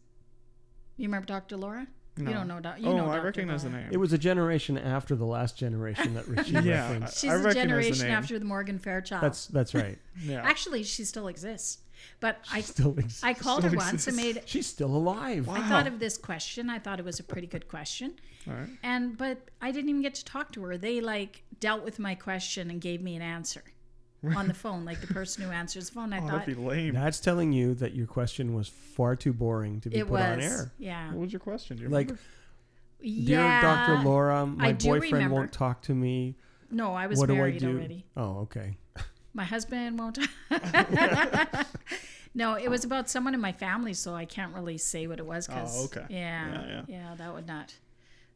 You 0.97 1.07
remember 1.07 1.27
Dr. 1.27 1.57
Laura? 1.57 1.87
No. 2.17 2.29
You 2.31 2.37
don't 2.37 2.49
know. 2.49 2.61
Doc- 2.61 2.79
You 2.79 2.89
oh, 2.89 2.97
know 2.97 3.07
I 3.11 3.17
Dr. 3.17 3.25
recognize 3.27 3.63
the 3.65 3.71
name. 3.71 3.89
It 3.91 3.97
was 3.97 4.13
a 4.13 4.19
generation 4.19 4.77
after 4.77 5.17
the 5.17 5.25
last 5.25 5.57
generation 5.57 6.15
that 6.15 6.25
she 6.47 6.53
Yeah. 6.63 6.89
referenced. 6.91 7.19
She's 7.21 7.31
I 7.31 7.35
a 7.35 7.39
recognize 7.39 7.55
the 7.55 7.61
generation 7.61 8.07
after 8.09 8.39
the 8.39 8.45
Morgan 8.45 8.79
Fairchild. 8.79 9.23
That's 9.23 9.47
that's 9.47 9.75
right. 9.75 9.99
yeah. 10.23 10.43
Actually, 10.45 10.83
she 10.83 11.05
still 11.05 11.29
exists. 11.29 11.79
But 12.21 12.39
I 12.53 12.61
Still 12.63 12.93
exists. 12.99 13.23
I 13.23 13.33
called 13.33 13.63
her 13.63 13.71
still 13.71 13.79
once 13.79 14.07
and 14.09 14.17
made 14.17 14.43
She's 14.47 14.67
still 14.67 14.95
alive. 14.95 15.49
I 15.49 15.67
thought 15.69 15.87
of 15.87 16.01
this 16.01 16.19
question. 16.19 16.69
I 16.69 16.79
thought 16.81 16.99
it 16.99 17.05
was 17.05 17.21
a 17.21 17.23
pretty 17.23 17.47
good 17.47 17.69
question. 17.69 18.15
All 18.49 18.55
right. 18.55 18.69
And 18.83 19.17
but 19.17 19.39
I 19.61 19.71
didn't 19.71 19.89
even 19.91 20.03
get 20.03 20.15
to 20.17 20.25
talk 20.25 20.53
to 20.53 20.63
her. 20.65 20.77
They 20.77 21.01
like 21.01 21.45
dealt 21.61 21.85
with 21.85 21.99
my 21.99 22.15
question 22.17 22.71
and 22.71 22.81
gave 22.81 23.01
me 23.01 23.15
an 23.17 23.23
answer 23.23 23.63
on 24.37 24.47
the 24.49 24.55
phone, 24.55 24.85
like 24.85 25.01
the 25.01 25.07
person 25.13 25.43
who 25.45 25.51
answers 25.51 25.89
the 25.89 25.95
phone. 25.95 26.13
I 26.13 26.19
Oh, 26.19 26.29
thought 26.29 26.41
that'd 26.47 26.57
be 26.57 26.63
lame. 26.63 26.95
That's 26.95 27.21
telling 27.21 27.53
you 27.53 27.75
that 27.75 27.95
your 27.95 28.07
question 28.07 28.55
was 28.55 28.69
far 28.69 29.17
too 29.17 29.33
boring 29.33 29.81
to 29.81 29.91
be 29.91 29.97
it 29.99 30.05
put 30.05 30.13
was 30.13 30.23
on 30.23 30.41
air. 30.41 30.73
yeah. 30.79 31.09
What 31.13 31.21
was 31.23 31.33
your 31.33 31.41
question? 31.41 31.77
Do 31.77 31.83
you 31.85 31.89
Like, 31.89 32.07
remember? 32.09 33.27
dear. 33.27 33.61
Dr. 33.61 34.05
Laura, 34.05 34.47
my 34.47 34.69
I 34.69 34.73
boyfriend 34.75 35.13
remember. 35.13 35.35
won't 35.35 35.53
talk 35.53 35.83
to 35.83 35.95
me. 35.95 36.37
No, 36.71 36.93
I 36.95 37.07
was 37.07 37.19
what 37.19 37.27
do 37.27 37.35
I 37.35 37.39
married 37.39 37.59
do? 37.59 37.77
already. 37.77 38.05
Oh, 38.17 38.39
okay. 38.43 38.77
My 39.35 39.45
husband 39.45 39.99
won't. 39.99 40.19
no, 42.35 42.55
it 42.55 42.69
was 42.69 42.85
about 42.85 43.11
someone 43.11 43.35
in 43.35 43.41
my 43.41 43.53
family, 43.53 43.93
so 43.95 44.15
I 44.15 44.25
can't 44.25 44.55
really 44.55 44.79
say 44.79 45.07
what 45.07 45.19
it 45.19 45.27
was. 45.27 45.49
Oh, 45.49 45.53
'cause- 45.53 45.79
Oh, 45.81 45.85
okay. 45.85 46.07
Yeah, 46.11 46.65
Yeah, 46.67 46.83
yeah, 46.89 47.15
that 47.17 47.35
would 47.35 47.47
not. 47.47 47.75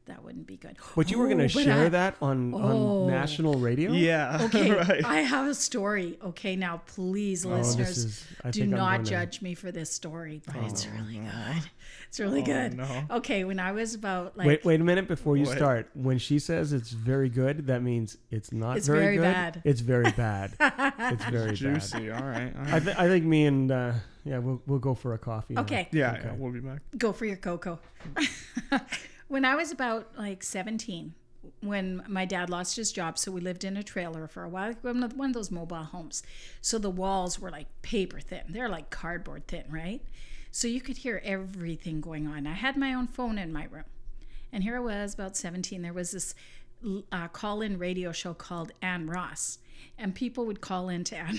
That 0.06 0.22
wouldn't 0.24 0.46
be 0.46 0.56
good. 0.56 0.76
But 0.94 1.10
you 1.10 1.18
were 1.18 1.26
going 1.26 1.40
Oh, 1.40 1.48
to 1.48 1.54
but 1.54 1.64
share 1.64 1.86
I- 1.86 1.88
that 1.88 2.14
on, 2.22 2.54
Oh. 2.54 2.58
on 3.04 3.06
national 3.10 3.54
radio? 3.58 3.90
yeah. 3.92 4.38
Okay, 4.46 4.70
right. 4.70 5.04
I 5.04 5.16
have 5.22 5.48
a 5.48 5.54
story. 5.54 6.16
Okay, 6.22 6.54
now 6.54 6.82
please, 6.86 7.44
Oh, 7.44 7.50
listeners, 7.50 7.98
is- 7.98 8.24
do 8.52 8.62
I'm 8.62 8.70
not 8.70 8.92
gonna- 8.98 9.04
judge 9.04 9.42
me 9.42 9.54
for 9.54 9.72
this 9.72 9.90
story, 9.92 10.40
but 10.46 10.54
it's 10.64 10.86
Oh, 10.86 10.96
really 11.00 11.18
no. 11.18 11.30
good. 11.30 11.62
It's 12.08 12.20
really 12.20 12.42
Oh, 12.42 12.44
good. 12.44 12.74
no. 12.74 13.04
Okay, 13.10 13.42
when 13.42 13.58
I 13.58 13.72
was 13.72 13.94
about 13.94 14.36
like 14.38 14.46
wait, 14.46 14.64
wait 14.64 14.80
a 14.80 14.84
minute 14.84 15.08
before 15.08 15.36
you 15.36 15.44
Wait. 15.46 15.56
start. 15.56 15.90
When 15.94 16.18
she 16.18 16.38
says 16.38 16.72
it's 16.72 16.90
very 16.90 17.28
good, 17.28 17.66
that 17.66 17.82
means 17.82 18.16
it's 18.30 18.52
not 18.52 18.76
It's 18.76 18.86
very, 18.86 19.00
very 19.00 19.16
good. 19.16 19.22
bad. 19.22 19.62
It's 19.64 19.80
very 19.80 20.10
bad. 20.16 20.52
it's 20.60 21.24
very 21.24 21.46
bad. 21.48 21.56
Juicy. 21.56 22.10
All 22.12 22.22
right. 22.22 22.54
All 22.56 22.62
right. 22.64 22.74
I, 22.74 22.78
th- 22.80 22.96
I 22.96 23.08
think 23.08 23.24
me 23.24 23.46
and 23.46 23.72
uh, 23.72 23.92
yeah, 24.24 24.38
we'll 24.38 24.62
we'll 24.68 24.78
go 24.78 24.94
for 24.94 25.14
a 25.14 25.18
coffee. 25.18 25.54
now. 25.54 25.62
okay, 25.62 25.88
yeah, 25.90 26.12
Okay. 26.12 26.22
yeah. 26.26 26.32
We'll 26.38 26.52
be 26.52 26.60
back. 26.60 26.80
go 26.96 27.12
for 27.12 27.24
your 27.26 27.36
cocoa. 27.38 27.80
when 29.28 29.44
I 29.44 29.54
was 29.54 29.70
about 29.70 30.08
like 30.16 30.42
17, 30.42 31.14
when 31.60 32.02
my 32.08 32.24
dad 32.24 32.50
lost 32.50 32.76
his 32.76 32.92
job, 32.92 33.18
so 33.18 33.30
we 33.32 33.40
lived 33.40 33.64
in 33.64 33.76
a 33.76 33.82
trailer 33.82 34.26
for 34.26 34.42
a 34.42 34.48
while, 34.48 34.72
one 34.82 35.02
of 35.02 35.34
those 35.34 35.50
mobile 35.50 35.84
homes. 35.84 36.22
So 36.60 36.78
the 36.78 36.90
walls 36.90 37.38
were 37.38 37.50
like 37.50 37.66
paper 37.82 38.20
thin. 38.20 38.42
They're 38.48 38.68
like 38.68 38.90
cardboard 38.90 39.46
thin, 39.46 39.64
right? 39.68 40.02
So 40.50 40.68
you 40.68 40.80
could 40.80 40.98
hear 40.98 41.20
everything 41.24 42.00
going 42.00 42.26
on. 42.26 42.46
I 42.46 42.54
had 42.54 42.76
my 42.76 42.94
own 42.94 43.06
phone 43.06 43.38
in 43.38 43.52
my 43.52 43.64
room. 43.64 43.84
And 44.52 44.62
here 44.62 44.76
I 44.76 44.80
was, 44.80 45.14
about 45.14 45.36
17. 45.36 45.82
There 45.82 45.92
was 45.92 46.12
this 46.12 46.34
uh, 47.12 47.28
call 47.28 47.60
in 47.60 47.78
radio 47.78 48.12
show 48.12 48.32
called 48.32 48.72
Ann 48.80 49.06
Ross. 49.06 49.58
And 49.98 50.14
people 50.14 50.46
would 50.46 50.60
call 50.60 50.88
in 50.88 51.04
to 51.04 51.16
Ann. 51.16 51.38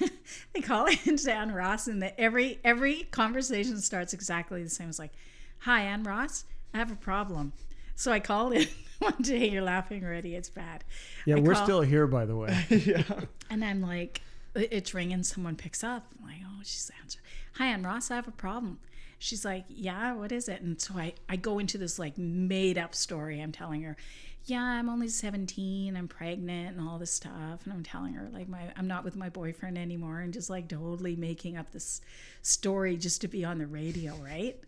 they 0.52 0.60
call 0.60 0.86
in 0.86 1.16
to 1.16 1.32
Ann 1.32 1.52
Ross, 1.52 1.88
and 1.88 2.00
the, 2.00 2.18
every 2.20 2.58
every 2.64 3.04
conversation 3.10 3.80
starts 3.80 4.12
exactly 4.12 4.62
the 4.62 4.70
same. 4.70 4.88
It's 4.88 4.98
like, 4.98 5.12
"Hi, 5.60 5.82
Ann 5.82 6.04
Ross, 6.04 6.44
I 6.74 6.78
have 6.78 6.92
a 6.92 6.96
problem." 6.96 7.52
So 7.94 8.12
I 8.12 8.20
called 8.20 8.52
in 8.52 8.68
one 8.98 9.20
day. 9.22 9.48
You're 9.48 9.62
laughing 9.62 10.04
already. 10.04 10.34
It's 10.36 10.50
bad. 10.50 10.84
Yeah, 11.24 11.36
I 11.36 11.40
we're 11.40 11.54
call- 11.54 11.64
still 11.64 11.80
here, 11.80 12.06
by 12.06 12.26
the 12.26 12.36
way. 12.36 12.64
yeah. 12.70 13.02
and 13.50 13.64
I'm 13.64 13.80
like, 13.80 14.20
it's 14.54 14.94
ringing. 14.94 15.22
Someone 15.22 15.56
picks 15.56 15.82
up. 15.82 16.06
I'm 16.18 16.26
like, 16.28 16.40
oh, 16.46 16.60
she's 16.62 16.90
answering. 17.02 17.24
Hi, 17.54 17.66
Ann 17.68 17.82
Ross. 17.82 18.10
I 18.10 18.16
have 18.16 18.28
a 18.28 18.32
problem. 18.32 18.78
She's 19.18 19.44
like, 19.46 19.64
yeah, 19.68 20.12
what 20.12 20.30
is 20.30 20.46
it? 20.48 20.60
And 20.60 20.78
so 20.80 20.94
I, 20.98 21.14
I 21.28 21.36
go 21.36 21.58
into 21.58 21.78
this 21.78 21.98
like 21.98 22.18
made 22.18 22.76
up 22.76 22.94
story. 22.94 23.40
I'm 23.40 23.50
telling 23.52 23.82
her, 23.82 23.96
yeah, 24.44 24.62
I'm 24.62 24.90
only 24.90 25.08
17. 25.08 25.96
I'm 25.96 26.06
pregnant 26.06 26.76
and 26.76 26.86
all 26.86 26.98
this 26.98 27.10
stuff. 27.12 27.64
And 27.64 27.72
I'm 27.72 27.82
telling 27.82 28.12
her 28.12 28.28
like 28.30 28.46
my 28.48 28.72
I'm 28.76 28.86
not 28.86 29.04
with 29.04 29.16
my 29.16 29.30
boyfriend 29.30 29.78
anymore 29.78 30.20
and 30.20 30.34
just 30.34 30.50
like 30.50 30.68
totally 30.68 31.16
making 31.16 31.56
up 31.56 31.72
this 31.72 32.02
story 32.42 32.96
just 32.98 33.22
to 33.22 33.28
be 33.28 33.42
on 33.44 33.58
the 33.58 33.66
radio, 33.66 34.14
right? 34.16 34.58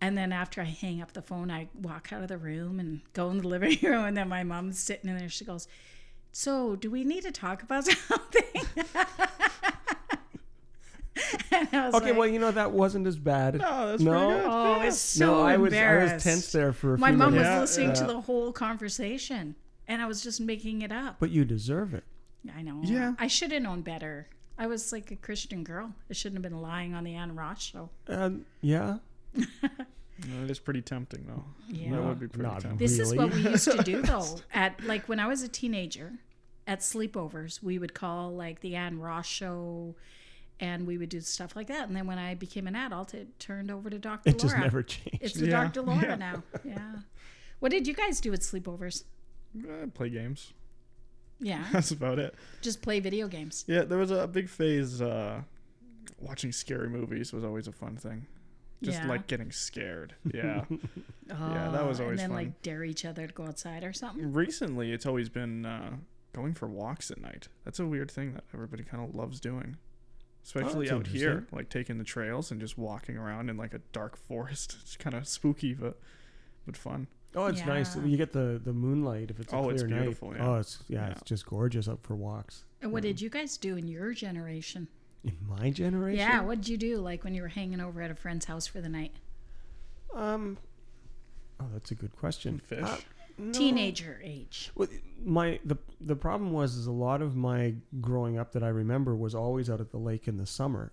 And 0.00 0.16
then 0.16 0.30
after 0.32 0.60
I 0.60 0.64
hang 0.64 1.00
up 1.00 1.12
the 1.12 1.22
phone, 1.22 1.50
I 1.50 1.68
walk 1.74 2.12
out 2.12 2.22
of 2.22 2.28
the 2.28 2.36
room 2.38 2.78
and 2.78 3.00
go 3.14 3.30
in 3.30 3.38
the 3.38 3.48
living 3.48 3.78
room. 3.82 4.04
And 4.04 4.16
then 4.16 4.28
my 4.28 4.42
mom's 4.44 4.78
sitting 4.78 5.08
in 5.10 5.16
there. 5.18 5.28
She 5.30 5.44
goes, 5.44 5.68
So, 6.32 6.76
do 6.76 6.90
we 6.90 7.02
need 7.04 7.22
to 7.24 7.32
talk 7.32 7.62
about 7.62 7.84
something? 7.86 8.42
and 11.50 11.68
I 11.72 11.86
was 11.86 11.94
Okay, 11.94 12.06
like, 12.10 12.18
well, 12.18 12.26
you 12.28 12.38
know 12.38 12.50
that 12.50 12.72
wasn't 12.72 13.06
as 13.06 13.16
bad. 13.16 13.54
No, 13.58 13.88
that's 13.88 14.02
No? 14.02 14.12
pretty 14.28 14.40
good. 14.42 14.50
Oh, 14.50 14.76
yeah. 14.76 14.82
it's 14.88 14.98
so 14.98 15.26
no, 15.26 15.42
I 15.42 15.56
was 15.56 15.72
I 15.72 16.12
was 16.14 16.22
tense 16.22 16.52
there 16.52 16.72
for 16.74 16.94
a 16.94 16.98
My 16.98 17.08
few 17.08 17.16
mom 17.16 17.32
was. 17.34 17.42
Yeah, 17.42 17.60
listening 17.60 17.92
to 17.94 18.04
the 18.04 18.20
whole 18.20 18.52
conversation, 18.52 19.54
and 19.88 20.02
I 20.02 20.06
was 20.06 20.22
just 20.22 20.40
making 20.42 20.82
it 20.82 20.92
up. 20.92 21.16
But 21.18 21.30
you 21.30 21.44
deserve 21.46 21.94
it. 21.94 22.04
I 22.54 22.60
know. 22.62 22.80
Yeah. 22.84 23.14
I 23.18 23.26
should 23.28 23.50
have 23.52 23.62
known 23.62 23.80
better. 23.80 24.28
I 24.58 24.66
was 24.66 24.92
like 24.92 25.10
a 25.10 25.16
Christian 25.16 25.64
girl. 25.64 25.92
I 26.10 26.12
shouldn't 26.12 26.36
have 26.44 26.50
been 26.50 26.60
lying 26.62 26.94
on 26.94 27.02
the 27.04 27.14
Ann 27.14 27.34
Ross 27.34 27.62
show. 27.62 27.88
Um, 28.08 28.44
yeah. 28.60 28.98
No, 29.36 30.44
it 30.44 30.50
is 30.50 30.58
pretty 30.58 30.80
tempting, 30.80 31.24
though. 31.26 31.44
Yeah. 31.68 31.90
That 31.90 32.02
would 32.04 32.18
be 32.20 32.26
pretty 32.28 32.48
Not 32.48 32.60
tempting. 32.62 32.78
This 32.78 32.98
is 32.98 33.14
what 33.14 33.32
we 33.34 33.42
used 33.42 33.70
to 33.70 33.82
do 33.82 34.00
though. 34.10 34.36
At 34.52 34.82
like 34.84 35.08
when 35.08 35.20
I 35.20 35.26
was 35.26 35.42
a 35.42 35.48
teenager, 35.48 36.12
at 36.66 36.80
sleepovers, 36.80 37.62
we 37.62 37.78
would 37.78 37.92
call 37.94 38.32
like 38.34 38.60
the 38.60 38.76
Ann 38.76 38.98
Ross 38.98 39.26
show 39.26 39.94
and 40.58 40.86
we 40.86 40.96
would 40.96 41.10
do 41.10 41.20
stuff 41.20 41.54
like 41.54 41.66
that. 41.66 41.86
And 41.86 41.94
then 41.94 42.06
when 42.06 42.18
I 42.18 42.34
became 42.34 42.66
an 42.66 42.74
adult, 42.74 43.12
it 43.12 43.38
turned 43.38 43.70
over 43.70 43.90
to 43.90 43.98
Dr. 43.98 44.30
It 44.30 44.42
Laura. 44.42 44.48
just 44.48 44.56
never 44.58 44.82
changed. 44.82 45.18
It's 45.20 45.34
the 45.34 45.46
Yeah. 45.48 45.64
Dr. 45.64 45.82
Laura 45.82 46.02
Yeah. 46.02 46.14
now. 46.16 46.42
Yeah. 46.64 46.92
What 47.60 47.70
did 47.70 47.86
you 47.86 47.92
guys 47.94 48.18
do 48.20 48.32
at 48.32 48.40
sleepovers? 48.40 49.04
Uh, 49.58 49.86
play 49.92 50.08
games. 50.08 50.54
Yeah, 51.40 51.62
That's 51.72 51.90
about 51.90 52.18
it. 52.18 52.34
just 52.62 52.80
play 52.80 53.00
video 53.00 53.28
games. 53.28 53.64
Yeah, 53.68 53.82
there 53.82 53.98
was 53.98 54.10
a 54.10 54.26
big 54.26 54.48
phase. 54.48 55.02
Uh, 55.02 55.42
watching 56.18 56.52
scary 56.52 56.88
movies 56.88 57.34
was 57.34 57.44
always 57.44 57.68
a 57.68 57.72
fun 57.72 57.96
thing. 57.96 58.26
Just 58.82 58.98
Yeah. 59.00 59.08
like 59.08 59.26
getting 59.26 59.50
scared. 59.52 60.14
Yeah. 60.34 60.64
Oh, 60.70 60.78
yeah, 61.30 61.70
that 61.72 61.86
was 61.86 61.98
always 62.00 62.20
And 62.20 62.30
then 62.30 62.36
fun. 62.36 62.36
like 62.46 62.62
dare 62.62 62.84
each 62.84 63.04
other 63.04 63.26
to 63.26 63.32
go 63.32 63.44
outside 63.46 63.82
or 63.84 63.92
something. 63.92 64.32
Recently, 64.32 64.92
it's 64.92 65.06
always 65.06 65.28
been 65.28 65.64
uh, 65.66 65.96
going 66.32 66.54
for 66.54 66.68
walks 66.68 67.10
at 67.10 67.20
night. 67.20 67.48
That's 67.64 67.80
a 67.80 67.86
weird 67.86 68.10
thing 68.10 68.34
that 68.34 68.44
everybody 68.54 68.84
kind 68.84 69.02
of 69.02 69.14
loves 69.14 69.40
doing, 69.40 69.76
especially 70.44 70.90
Oh, 70.90 70.96
out 70.96 71.06
here, 71.08 71.46
like 71.52 71.68
taking 71.68 71.98
the 71.98 72.04
trails 72.04 72.50
and 72.50 72.60
just 72.60 72.76
walking 72.78 73.16
around 73.16 73.48
in 73.50 73.56
like 73.56 73.74
a 73.74 73.80
dark 73.92 74.16
forest. 74.16 74.76
It's 74.82 74.96
kind 74.96 75.16
of 75.16 75.26
spooky, 75.26 75.74
but 75.74 75.98
but 76.66 76.76
fun. 76.76 77.06
Oh, 77.34 77.46
it's 77.46 77.64
nice. 77.66 77.96
You 77.96 78.16
get 78.16 78.32
the 78.32 78.60
the 78.62 78.72
moonlight 78.72 79.30
if 79.30 79.40
it's 79.40 79.52
a 79.52 79.56
Oh, 79.56 79.62
clear 79.64 79.74
it's 79.74 79.82
night. 79.84 80.16
yeah. 80.36 80.46
Oh, 80.46 80.54
it's 80.56 80.82
yeah, 80.88 81.06
Yeah. 81.06 81.10
it's 81.12 81.22
just 81.22 81.46
gorgeous 81.46 81.88
up 81.88 82.02
for 82.06 82.14
walks. 82.14 82.64
And 82.82 82.92
what 82.92 83.02
did 83.02 83.20
you 83.20 83.30
guys 83.30 83.56
do 83.56 83.76
in 83.76 83.88
your 83.88 84.12
generation? 84.12 84.88
In 85.26 85.36
my 85.48 85.70
generation, 85.70 86.18
Yeah, 86.18 86.40
what 86.42 86.60
did 86.60 86.68
you 86.68 86.76
do 86.76 86.98
like 86.98 87.24
when 87.24 87.34
you 87.34 87.42
were 87.42 87.48
hanging 87.48 87.80
over 87.80 88.00
at 88.00 88.10
a 88.10 88.14
friend's 88.14 88.44
house 88.46 88.66
for 88.66 88.80
the 88.80 88.88
night? 88.88 89.12
Um, 90.14 90.56
oh, 91.60 91.66
that's 91.72 91.90
a 91.90 91.94
good 91.94 92.16
question. 92.16 92.60
Fish. 92.60 92.82
Uh, 92.82 92.96
no. 93.38 93.52
Teenager 93.52 94.20
age. 94.24 94.70
Well, 94.74 94.88
my 95.22 95.60
the 95.64 95.76
the 96.00 96.16
problem 96.16 96.52
was 96.52 96.74
is 96.74 96.86
a 96.86 96.92
lot 96.92 97.20
of 97.20 97.36
my 97.36 97.74
growing 98.00 98.38
up 98.38 98.52
that 98.52 98.62
I 98.62 98.68
remember 98.68 99.14
was 99.14 99.34
always 99.34 99.68
out 99.68 99.80
at 99.80 99.90
the 99.90 99.98
lake 99.98 100.26
in 100.26 100.38
the 100.38 100.46
summer. 100.46 100.92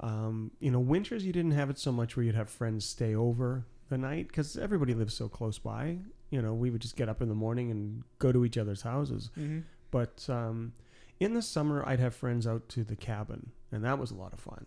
Um, 0.00 0.50
you 0.60 0.70
know, 0.70 0.80
winters 0.80 1.24
you 1.24 1.32
didn't 1.32 1.52
have 1.52 1.70
it 1.70 1.78
so 1.78 1.90
much 1.90 2.16
where 2.16 2.24
you'd 2.24 2.34
have 2.34 2.50
friends 2.50 2.84
stay 2.84 3.14
over 3.14 3.64
the 3.88 3.96
night 3.96 4.28
because 4.28 4.56
everybody 4.56 4.94
lives 4.94 5.14
so 5.14 5.28
close 5.28 5.58
by. 5.58 5.98
You 6.30 6.42
know, 6.42 6.52
we 6.52 6.68
would 6.70 6.82
just 6.82 6.96
get 6.96 7.08
up 7.08 7.22
in 7.22 7.28
the 7.28 7.34
morning 7.34 7.70
and 7.70 8.02
go 8.18 8.32
to 8.32 8.44
each 8.44 8.58
other's 8.58 8.82
houses. 8.82 9.30
Mm-hmm. 9.38 9.60
But 9.90 10.26
um, 10.28 10.74
in 11.20 11.32
the 11.32 11.42
summer, 11.42 11.82
I'd 11.86 12.00
have 12.00 12.14
friends 12.14 12.46
out 12.46 12.68
to 12.70 12.84
the 12.84 12.96
cabin, 12.96 13.52
and 13.72 13.84
that 13.84 13.98
was 13.98 14.10
a 14.10 14.14
lot 14.14 14.32
of 14.32 14.40
fun. 14.40 14.66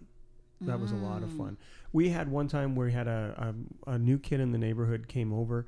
That 0.61 0.79
was 0.79 0.91
a 0.91 0.95
lot 0.95 1.23
of 1.23 1.29
Mm. 1.31 1.37
fun. 1.37 1.57
We 1.91 2.09
had 2.09 2.29
one 2.29 2.47
time 2.47 2.75
where 2.75 2.85
we 2.85 2.93
had 2.93 3.07
a, 3.07 3.53
a, 3.87 3.91
a 3.93 3.97
new 3.97 4.19
kid 4.19 4.39
in 4.39 4.51
the 4.51 4.59
neighborhood 4.59 5.07
came 5.07 5.33
over, 5.33 5.65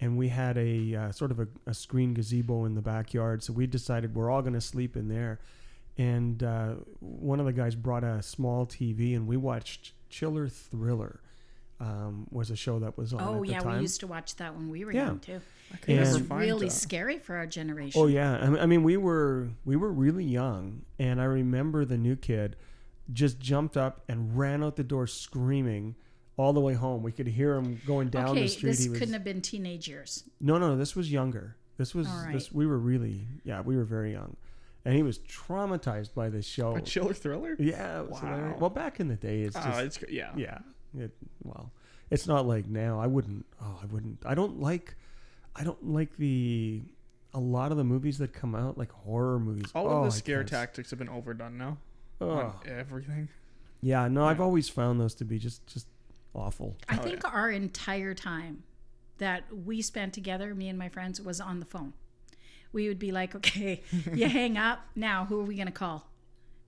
and 0.00 0.18
we 0.18 0.28
had 0.28 0.58
a 0.58 0.94
uh, 0.94 1.12
sort 1.12 1.30
of 1.30 1.40
a, 1.40 1.48
a 1.66 1.72
screen 1.72 2.12
gazebo 2.12 2.66
in 2.66 2.74
the 2.74 2.82
backyard. 2.82 3.42
So 3.42 3.54
we 3.54 3.66
decided 3.66 4.14
we're 4.14 4.28
all 4.30 4.42
going 4.42 4.52
to 4.52 4.60
sleep 4.60 4.96
in 4.98 5.08
there. 5.08 5.40
And 5.96 6.42
uh, 6.42 6.74
one 7.00 7.40
of 7.40 7.46
the 7.46 7.54
guys 7.54 7.74
brought 7.74 8.04
a 8.04 8.20
small 8.22 8.66
TV, 8.66 9.16
and 9.16 9.26
we 9.26 9.38
watched 9.38 9.92
Chiller 10.10 10.46
Thriller. 10.48 11.20
Um, 11.80 12.26
was 12.30 12.50
a 12.50 12.56
show 12.56 12.78
that 12.78 12.96
was 12.96 13.12
on 13.12 13.20
Oh 13.20 13.34
at 13.36 13.42
the 13.42 13.48
yeah, 13.48 13.58
time. 13.60 13.76
we 13.76 13.82
used 13.82 14.00
to 14.00 14.06
watch 14.06 14.36
that 14.36 14.54
when 14.54 14.68
we 14.70 14.84
were 14.84 14.92
Yeah. 14.92 15.06
young 15.06 15.18
too. 15.18 15.40
I 15.72 15.78
And- 15.88 15.98
It 15.98 16.00
was 16.00 16.22
really 16.30 16.70
scary 16.70 17.18
for 17.18 17.34
our 17.34 17.46
generation. 17.46 18.00
Oh 18.00 18.06
yeah, 18.06 18.36
I 18.36 18.48
mean, 18.48 18.58
I 18.60 18.66
mean 18.66 18.82
we 18.84 18.96
were 18.96 19.48
we 19.64 19.74
were 19.74 19.90
really 19.92 20.24
young, 20.24 20.82
and 21.00 21.20
I 21.20 21.24
remember 21.24 21.84
the 21.84 21.98
new 21.98 22.14
kid 22.14 22.54
just 23.12 23.38
jumped 23.38 23.76
up 23.76 24.02
and 24.08 24.36
ran 24.36 24.62
out 24.62 24.76
the 24.76 24.84
door 24.84 25.06
screaming 25.06 25.94
all 26.36 26.52
the 26.52 26.60
way 26.60 26.74
home. 26.74 27.02
We 27.02 27.12
could 27.12 27.26
hear 27.26 27.54
him 27.54 27.80
going 27.86 28.08
down 28.08 28.30
okay, 28.30 28.42
the 28.42 28.48
street. 28.48 28.70
this 28.70 28.84
he 28.84 28.90
was 28.90 28.98
couldn't 28.98 29.14
have 29.14 29.24
been 29.24 29.40
teenage 29.40 29.88
years. 29.88 30.24
no, 30.40 30.58
no, 30.58 30.76
this 30.76 30.96
was 30.96 31.10
younger. 31.12 31.56
This 31.76 31.94
was 31.94 32.06
All 32.06 32.28
this. 32.32 32.52
We 32.52 32.66
were 32.66 32.78
really 32.78 33.26
yeah, 33.44 33.60
we 33.60 33.76
were 33.76 33.84
very 33.84 34.12
young, 34.12 34.36
and 34.84 34.94
he 34.94 35.02
was 35.02 35.18
traumatized 35.18 36.14
by 36.14 36.28
this 36.28 36.46
show. 36.46 36.76
a 36.76 36.80
chiller 36.80 37.14
thriller. 37.14 37.56
yeah, 37.58 38.00
it 38.00 38.10
was 38.10 38.20
hilarious. 38.20 38.52
Wow. 38.52 38.58
well, 38.60 38.70
back 38.70 39.00
in 39.00 39.08
the 39.08 39.16
day, 39.16 39.42
it's 39.42 39.56
Oh, 39.56 39.60
just 39.60 39.80
it's 39.80 39.96
good. 39.98 40.10
Yeah. 40.10 40.30
yeah, 40.36 40.58
it, 40.96 41.10
well, 41.42 41.72
it's 42.10 42.26
not 42.26 42.46
like 42.46 42.66
now. 42.68 43.00
I 43.00 43.06
wouldn't. 43.06 43.44
Oh, 43.60 43.78
I 43.82 43.86
wouldn't. 43.86 44.22
I 44.24 44.34
don't 44.34 44.60
like. 44.60 44.94
I 45.56 45.64
don't 45.64 45.84
like 45.84 46.16
the. 46.16 46.82
A 47.36 47.40
lot 47.40 47.72
of 47.72 47.76
the 47.76 47.82
movies 47.84 48.18
that 48.18 48.32
come 48.32 48.54
out, 48.54 48.78
like 48.78 48.92
horror 48.92 49.40
movies. 49.40 49.66
All 49.74 49.88
oh, 49.88 49.90
of 49.90 50.02
I 50.02 50.06
the 50.06 50.12
scare 50.12 50.38
can't 50.38 50.48
tactics 50.50 50.90
have 50.90 51.00
been 51.00 51.08
overdone 51.08 51.58
now. 51.58 51.78
Oh. 52.20 52.30
On 52.30 52.54
everything. 52.66 53.28
Yeah, 53.80 54.08
no, 54.08 54.24
I've 54.24 54.40
always 54.40 54.68
found 54.68 55.00
those 55.00 55.14
to 55.16 55.24
be 55.24 55.38
just 55.38 55.66
just 55.66 55.86
awful. 56.34 56.76
I 56.88 56.96
Oh, 56.96 57.02
think 57.02 57.24
our 57.24 57.50
entire 57.50 58.14
time 58.14 58.62
that 59.18 59.44
we 59.54 59.82
spent 59.82 60.12
together, 60.14 60.54
me 60.54 60.68
and 60.68 60.78
my 60.78 60.88
friends, 60.88 61.20
was 61.20 61.40
on 61.40 61.60
the 61.60 61.66
phone. 61.66 61.92
We 62.72 62.88
would 62.88 62.98
be 62.98 63.12
like, 63.12 63.34
okay, 63.36 63.82
you 64.14 64.28
hang 64.28 64.56
up. 64.56 64.80
Now, 64.96 65.26
who 65.26 65.38
are 65.40 65.44
we 65.44 65.54
going 65.54 65.66
to 65.66 65.72
call? 65.72 66.10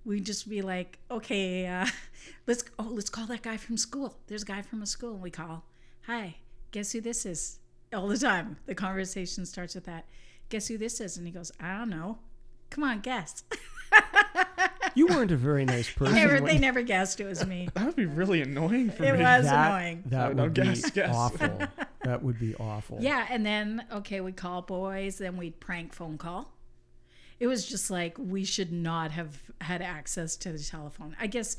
We'd 0.05 0.25
just 0.25 0.49
be 0.49 0.63
like, 0.63 0.99
okay, 1.11 1.67
uh, 1.67 1.87
let's 2.47 2.65
oh, 2.79 2.85
let's 2.91 3.11
call 3.11 3.27
that 3.27 3.43
guy 3.43 3.57
from 3.57 3.77
school. 3.77 4.17
There's 4.27 4.43
a 4.43 4.47
guy 4.47 4.63
from 4.63 4.83
a 4.83 4.87
school. 4.87 5.15
And 5.15 5.23
we 5.23 5.31
call, 5.31 5.65
hi, 6.03 6.37
guess 6.71 6.93
who 6.93 7.01
this 7.01 7.27
is? 7.27 7.59
All 7.95 8.07
the 8.09 8.19
time. 8.19 8.59
The 8.67 8.75
conversation 8.75 9.47
starts 9.47 9.75
with 9.75 9.85
that. 9.87 10.05
Guess 10.49 10.69
who 10.69 10.79
this 10.79 11.01
is? 11.01 11.17
And 11.17 11.27
he 11.27 11.33
goes, 11.33 11.51
I 11.59 11.79
don't 11.79 11.91
know. 11.91 12.19
Come 12.71 12.85
on, 12.85 13.01
guess. 13.01 13.43
You 14.97 15.07
weren't 15.07 15.31
a 15.31 15.37
very 15.37 15.65
nice 15.65 15.89
person. 15.95 16.15
never, 16.15 16.41
they 16.41 16.59
never 16.59 16.83
guessed 16.83 17.21
it 17.21 17.27
was 17.27 17.47
me. 17.47 17.69
That 17.75 17.87
would 17.87 17.97
be 17.97 18.07
really 18.07 18.43
annoying 18.43 18.91
for 18.91 19.05
It 19.05 19.13
me. 19.15 19.21
It 19.21 19.23
was 19.23 19.45
that, 19.45 19.71
annoying. 19.71 20.03
That 20.07 20.35
no, 20.35 20.43
would 20.45 20.55
be 20.55 20.63
guess, 20.63 20.91
guess. 20.91 21.15
awful. 21.15 21.59
that 22.03 22.23
would 22.23 22.39
be 22.41 22.55
awful. 22.57 22.99
Yeah, 23.01 23.27
and 23.31 23.45
then 23.47 23.85
okay, 23.93 24.21
we'd 24.21 24.37
call 24.37 24.63
boys, 24.63 25.19
then 25.19 25.37
we'd 25.37 25.61
prank 25.61 25.93
phone 25.93 26.19
call. 26.19 26.53
It 27.39 27.47
was 27.47 27.67
just 27.67 27.91
like 27.91 28.17
we 28.19 28.45
should 28.45 28.73
not 28.73 29.11
have 29.13 29.39
had 29.61 29.83
access 29.83 30.37
to 30.39 30.53
the 30.53 30.59
telephone. 30.59 31.15
I 31.21 31.27
guess 31.27 31.57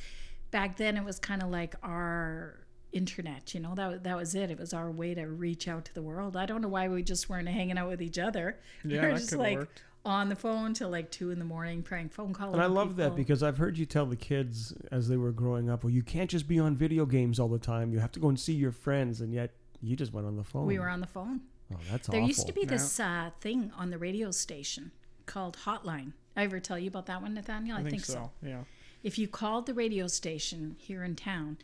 back 0.50 0.78
then 0.78 0.98
it 0.98 1.04
was 1.06 1.20
kind 1.20 1.44
of 1.44 1.50
like 1.50 1.76
our 1.84 2.66
internet, 2.92 3.54
you 3.54 3.60
know. 3.60 3.76
That 3.76 4.04
that 4.06 4.18
was 4.18 4.34
it. 4.34 4.50
It 4.50 4.58
was 4.58 4.74
our 4.74 4.90
way 4.90 5.14
to 5.14 5.26
reach 5.28 5.68
out 5.68 5.86
to 5.86 5.94
the 5.94 6.02
world. 6.02 6.36
I 6.36 6.48
don't 6.48 6.62
know 6.62 6.68
why 6.68 6.88
we 6.88 7.04
just 7.04 7.30
weren't 7.30 7.48
hanging 7.48 7.78
out 7.78 7.90
with 7.90 8.02
each 8.02 8.18
other. 8.18 8.60
Yeah, 8.84 9.02
we 9.02 9.08
were 9.08 9.14
that 9.14 9.18
just 9.18 9.30
could've 9.30 9.40
like 9.40 9.58
worked. 9.60 9.84
On 10.06 10.30
the 10.30 10.36
phone 10.36 10.74
till 10.74 10.90
like 10.90 11.12
two 11.12 11.32
in 11.32 11.40
the 11.40 11.46
morning, 11.46 11.84
prank 11.84 12.12
phone 12.14 12.34
call. 12.34 12.54
And 12.54 12.62
I 12.62 12.68
love 12.68 12.96
that 12.98 13.16
because 13.16 13.44
I've 13.44 13.58
heard 13.58 13.78
you 13.78 13.86
tell 13.86 14.06
the 14.06 14.16
kids 14.16 14.74
as 14.92 15.08
they 15.10 15.18
were 15.18 15.32
growing 15.32 15.70
up, 15.70 15.84
well, 15.84 15.92
you 15.92 16.02
can't 16.04 16.30
just 16.30 16.48
be 16.48 16.60
on 16.60 16.76
video 16.76 17.06
games 17.06 17.40
all 17.40 17.50
the 17.50 17.60
time. 17.60 17.92
You 17.92 18.00
have 18.00 18.12
to 18.14 18.20
go 18.20 18.30
and 18.30 18.40
see 18.40 18.54
your 18.54 18.72
friends, 18.72 19.20
and 19.22 19.34
yet 19.34 19.52
you 19.82 19.96
just 19.96 20.14
went 20.14 20.26
on 20.28 20.38
the 20.38 20.44
phone. 20.44 20.66
we 20.66 20.80
were 20.80 20.90
on 20.90 21.02
the 21.02 21.08
phone. 21.08 21.42
Oh, 21.74 21.78
that's 21.92 22.08
There 22.08 22.20
awful. 22.22 22.28
used 22.28 22.48
to 22.48 22.54
be 22.54 22.64
this 22.64 23.00
uh, 23.00 23.32
thing 23.42 23.72
on 23.78 23.90
the 23.90 23.98
radio 23.98 24.32
station 24.32 24.92
called 25.26 25.58
Hotline. 25.66 26.14
I 26.38 26.44
ever 26.44 26.60
tell 26.62 26.80
you 26.80 26.88
about 26.88 27.08
that 27.08 27.22
one, 27.22 27.34
Nathaniel? 27.34 27.78
I 27.78 27.84
think 27.84 28.06
so. 28.06 28.32
Yeah. 28.42 28.62
if 29.04 29.18
you 29.20 29.28
called 29.28 29.66
the 29.66 29.74
radio 29.74 30.08
station 30.08 30.78
here 30.80 31.04
in 31.04 31.16
town, 31.18 31.58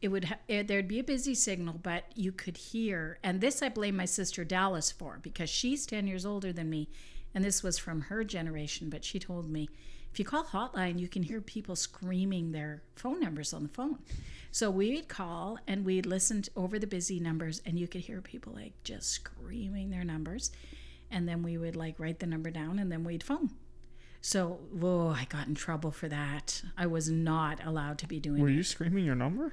it 0.00 0.08
would 0.08 0.24
ha- 0.24 0.38
it, 0.48 0.66
there'd 0.68 0.88
be 0.88 0.98
a 1.00 1.04
busy 1.04 1.34
signal, 1.34 1.78
but 1.82 2.04
you 2.14 2.32
could 2.32 2.56
hear. 2.56 3.18
And 3.22 3.42
this 3.42 3.62
I 3.62 3.68
blame 3.68 3.96
my 3.96 4.06
sister 4.06 4.44
Dallas 4.44 4.90
for 4.90 5.18
because 5.20 5.50
she's 5.50 5.84
ten 5.84 6.06
years 6.06 6.24
older 6.24 6.54
than 6.54 6.70
me, 6.70 6.88
and 7.34 7.44
this 7.44 7.62
was 7.62 7.78
from 7.78 8.02
her 8.02 8.24
generation. 8.24 8.90
But 8.90 9.04
she 9.04 9.18
told 9.18 9.48
me 9.48 9.68
if 10.12 10.18
you 10.18 10.24
call 10.24 10.44
hotline, 10.44 10.98
you 10.98 11.08
can 11.08 11.22
hear 11.22 11.40
people 11.40 11.76
screaming 11.76 12.52
their 12.52 12.82
phone 12.96 13.20
numbers 13.20 13.52
on 13.52 13.62
the 13.62 13.68
phone. 13.68 13.98
So 14.50 14.68
we'd 14.70 15.08
call 15.08 15.58
and 15.68 15.84
we'd 15.84 16.06
listen 16.06 16.42
over 16.56 16.78
the 16.78 16.86
busy 16.86 17.20
numbers, 17.20 17.62
and 17.64 17.78
you 17.78 17.86
could 17.86 18.00
hear 18.02 18.20
people 18.20 18.52
like 18.54 18.72
just 18.82 19.08
screaming 19.10 19.90
their 19.90 20.02
numbers, 20.04 20.50
and 21.10 21.28
then 21.28 21.42
we 21.42 21.56
would 21.56 21.76
like 21.76 22.00
write 22.00 22.18
the 22.18 22.26
number 22.26 22.50
down, 22.50 22.78
and 22.80 22.90
then 22.90 23.04
we'd 23.04 23.22
phone. 23.22 23.50
So, 24.22 24.58
whoa, 24.72 25.14
I 25.16 25.24
got 25.24 25.46
in 25.46 25.54
trouble 25.54 25.90
for 25.90 26.08
that. 26.08 26.62
I 26.76 26.86
was 26.86 27.08
not 27.08 27.64
allowed 27.64 27.98
to 27.98 28.06
be 28.06 28.20
doing 28.20 28.42
Were 28.42 28.50
it. 28.50 28.54
you 28.54 28.62
screaming 28.62 29.04
your 29.04 29.14
number? 29.14 29.52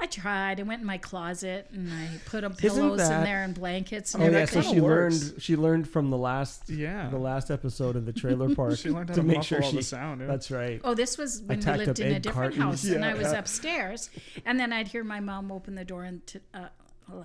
I 0.00 0.06
tried. 0.06 0.60
I 0.60 0.62
went 0.62 0.80
in 0.80 0.86
my 0.86 0.98
closet 0.98 1.66
and 1.72 1.92
I 1.92 2.08
put 2.26 2.44
up 2.44 2.56
pillows 2.56 3.00
in 3.00 3.24
there 3.24 3.42
and 3.42 3.52
blankets. 3.54 4.14
And 4.14 4.22
Oh 4.22 4.30
yeah, 4.30 4.44
so 4.44 4.62
she 4.62 4.80
works. 4.80 5.24
learned. 5.30 5.42
She 5.42 5.56
learned 5.56 5.88
from 5.88 6.10
the 6.10 6.16
last, 6.16 6.70
Yeah. 6.70 7.08
the 7.10 7.18
last 7.18 7.50
episode 7.50 7.96
of 7.96 8.06
the 8.06 8.12
trailer 8.12 8.54
park 8.54 8.76
She 8.78 8.90
learned 8.90 9.08
how 9.10 9.14
to 9.16 9.20
to, 9.22 9.26
make 9.26 9.36
muffle 9.38 9.42
sure 9.58 9.62
all 9.64 9.70
she. 9.70 9.76
the 9.78 9.82
sound. 9.82 10.20
Yeah. 10.20 10.26
That's 10.28 10.50
right. 10.52 10.80
Oh, 10.84 10.94
this 10.94 11.18
was 11.18 11.42
when 11.42 11.58
we 11.58 11.64
lived 11.64 11.88
up 11.88 11.98
in 11.98 12.12
a 12.12 12.20
different 12.20 12.54
cartons. 12.56 12.82
house, 12.82 12.94
and 12.94 13.04
I 13.04 13.08
Yeah. 13.08 13.14
was 13.14 13.32
upstairs. 13.32 14.08
And 14.46 14.60
then 14.60 14.72
I'd 14.72 14.88
hear 14.88 15.02
my 15.02 15.18
mom 15.20 15.50
open 15.50 15.74
the 15.74 15.84
door 15.84 16.04
and, 16.04 16.24
to, 16.28 16.40
uh, 16.54 16.68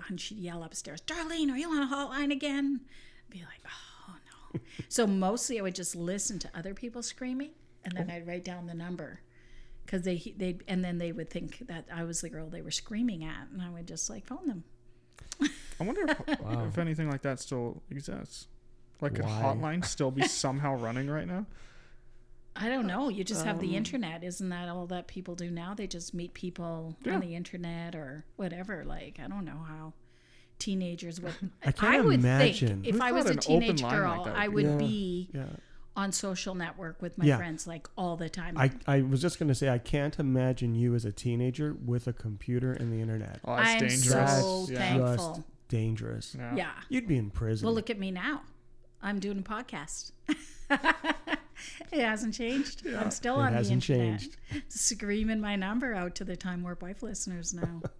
and 0.08 0.20
she'd 0.20 0.38
yell 0.38 0.64
upstairs, 0.64 1.00
"Darlene, 1.02 1.50
are 1.52 1.56
you 1.58 1.70
on 1.70 1.82
a 1.82 1.86
hotline 1.86 2.32
again?" 2.32 2.80
I'd 3.26 3.30
be 3.30 3.38
like, 3.40 3.60
"Oh 3.66 4.14
no!" 4.54 4.60
so 4.88 5.06
mostly 5.06 5.60
I 5.60 5.62
would 5.62 5.74
just 5.76 5.94
listen 5.94 6.38
to 6.40 6.50
other 6.54 6.74
people 6.74 7.02
screaming, 7.02 7.50
and 7.84 7.96
then 7.96 8.10
I'd 8.10 8.26
write 8.26 8.44
down 8.44 8.66
the 8.66 8.74
number 8.74 9.20
because 9.94 10.04
they 10.04 10.32
they 10.36 10.58
and 10.66 10.84
then 10.84 10.98
they 10.98 11.12
would 11.12 11.30
think 11.30 11.66
that 11.68 11.86
I 11.94 12.04
was 12.04 12.20
the 12.20 12.28
girl 12.28 12.48
they 12.48 12.62
were 12.62 12.70
screaming 12.70 13.24
at, 13.24 13.48
and 13.52 13.62
I 13.62 13.70
would 13.70 13.86
just 13.86 14.10
like 14.10 14.26
phone 14.26 14.46
them. 14.46 14.64
I 15.80 15.84
wonder 15.84 16.02
if, 16.08 16.40
Wow. 16.40 16.66
if 16.68 16.78
anything 16.78 17.08
like 17.10 17.22
that 17.22 17.40
still 17.40 17.82
exists. 17.90 18.46
Like 19.00 19.14
could 19.16 19.24
hotline 19.24 19.84
still 19.84 20.10
be 20.10 20.26
somehow 20.26 20.74
running 20.76 21.08
right 21.10 21.26
now? 21.26 21.46
I 22.56 22.68
don't 22.68 22.86
know. 22.86 23.08
You 23.08 23.24
just 23.24 23.44
have 23.44 23.56
Um, 23.56 23.60
the 23.62 23.76
internet. 23.76 24.22
Isn't 24.22 24.48
that 24.50 24.68
all 24.68 24.86
that 24.86 25.08
people 25.08 25.34
do 25.34 25.50
now? 25.50 25.74
They 25.74 25.88
just 25.88 26.14
meet 26.14 26.32
people 26.34 26.96
Yeah. 27.04 27.14
on 27.14 27.20
the 27.20 27.34
internet 27.34 27.96
or 27.96 28.24
whatever. 28.36 28.84
Like, 28.84 29.18
I 29.22 29.26
don't 29.26 29.44
know 29.44 29.58
how 29.66 29.92
teenagers 30.60 31.20
would. 31.20 31.34
I 31.64 31.72
can't 31.72 32.04
would 32.04 32.20
imagine. 32.20 32.82
think 32.82 32.86
if 32.86 32.94
Who 32.96 33.02
I 33.02 33.10
was 33.10 33.26
a 33.26 33.30
an 33.30 33.38
open 33.38 33.60
teenage 33.60 33.82
line 33.82 34.00
like 34.08 34.24
girl, 34.24 34.32
I 34.36 34.46
would 34.48 34.64
would 34.66 34.78
be- 34.78 34.86
be 34.86 35.30
Yeah. 35.34 35.46
On 35.96 36.10
social 36.12 36.54
network 36.54 37.00
with 37.00 37.16
my 37.16 37.24
Yeah. 37.24 37.36
friends 37.36 37.66
like 37.66 37.88
all 37.96 38.16
the 38.16 38.28
time. 38.28 38.58
I, 38.58 38.70
I 38.86 39.02
was 39.02 39.22
just 39.22 39.38
going 39.38 39.48
to 39.48 39.54
say, 39.54 39.68
I 39.68 39.78
can't 39.78 40.18
imagine 40.18 40.74
you 40.74 40.94
as 40.94 41.04
a 41.04 41.12
teenager 41.12 41.74
with 41.84 42.06
a 42.08 42.12
computer 42.12 42.72
and 42.72 42.92
the 42.92 43.00
internet. 43.00 43.40
Oh, 43.44 43.56
that's 43.56 43.68
I'm 43.70 43.78
dangerous. 43.78 44.40
so 44.40 44.66
yeah. 44.70 44.78
thankful. 44.78 45.34
Just 45.36 45.68
dangerous. 45.68 46.36
yeah. 46.38 46.54
yeah. 46.56 46.70
You'd 46.88 47.06
be 47.06 47.16
in 47.16 47.30
prison. 47.30 47.66
Well, 47.66 47.74
look 47.74 47.90
at 47.90 47.98
me 47.98 48.10
now. 48.10 48.42
I'm 49.02 49.20
doing 49.20 49.38
a 49.38 49.42
podcast. 49.42 50.12
it 50.68 52.00
hasn't 52.00 52.34
changed. 52.34 52.86
I'm 52.86 53.10
still 53.10 53.36
it 53.36 53.44
on 53.44 53.52
the 53.52 53.58
hasn't 53.58 53.88
internet. 53.88 54.20
changed. 54.20 54.36
Screaming 54.68 55.40
my 55.40 55.56
number 55.56 55.94
out 55.94 56.14
to 56.16 56.24
the 56.24 56.36
Time 56.36 56.62
Warp 56.62 56.82
Wife 56.82 57.02
listeners 57.02 57.54
now. 57.54 57.82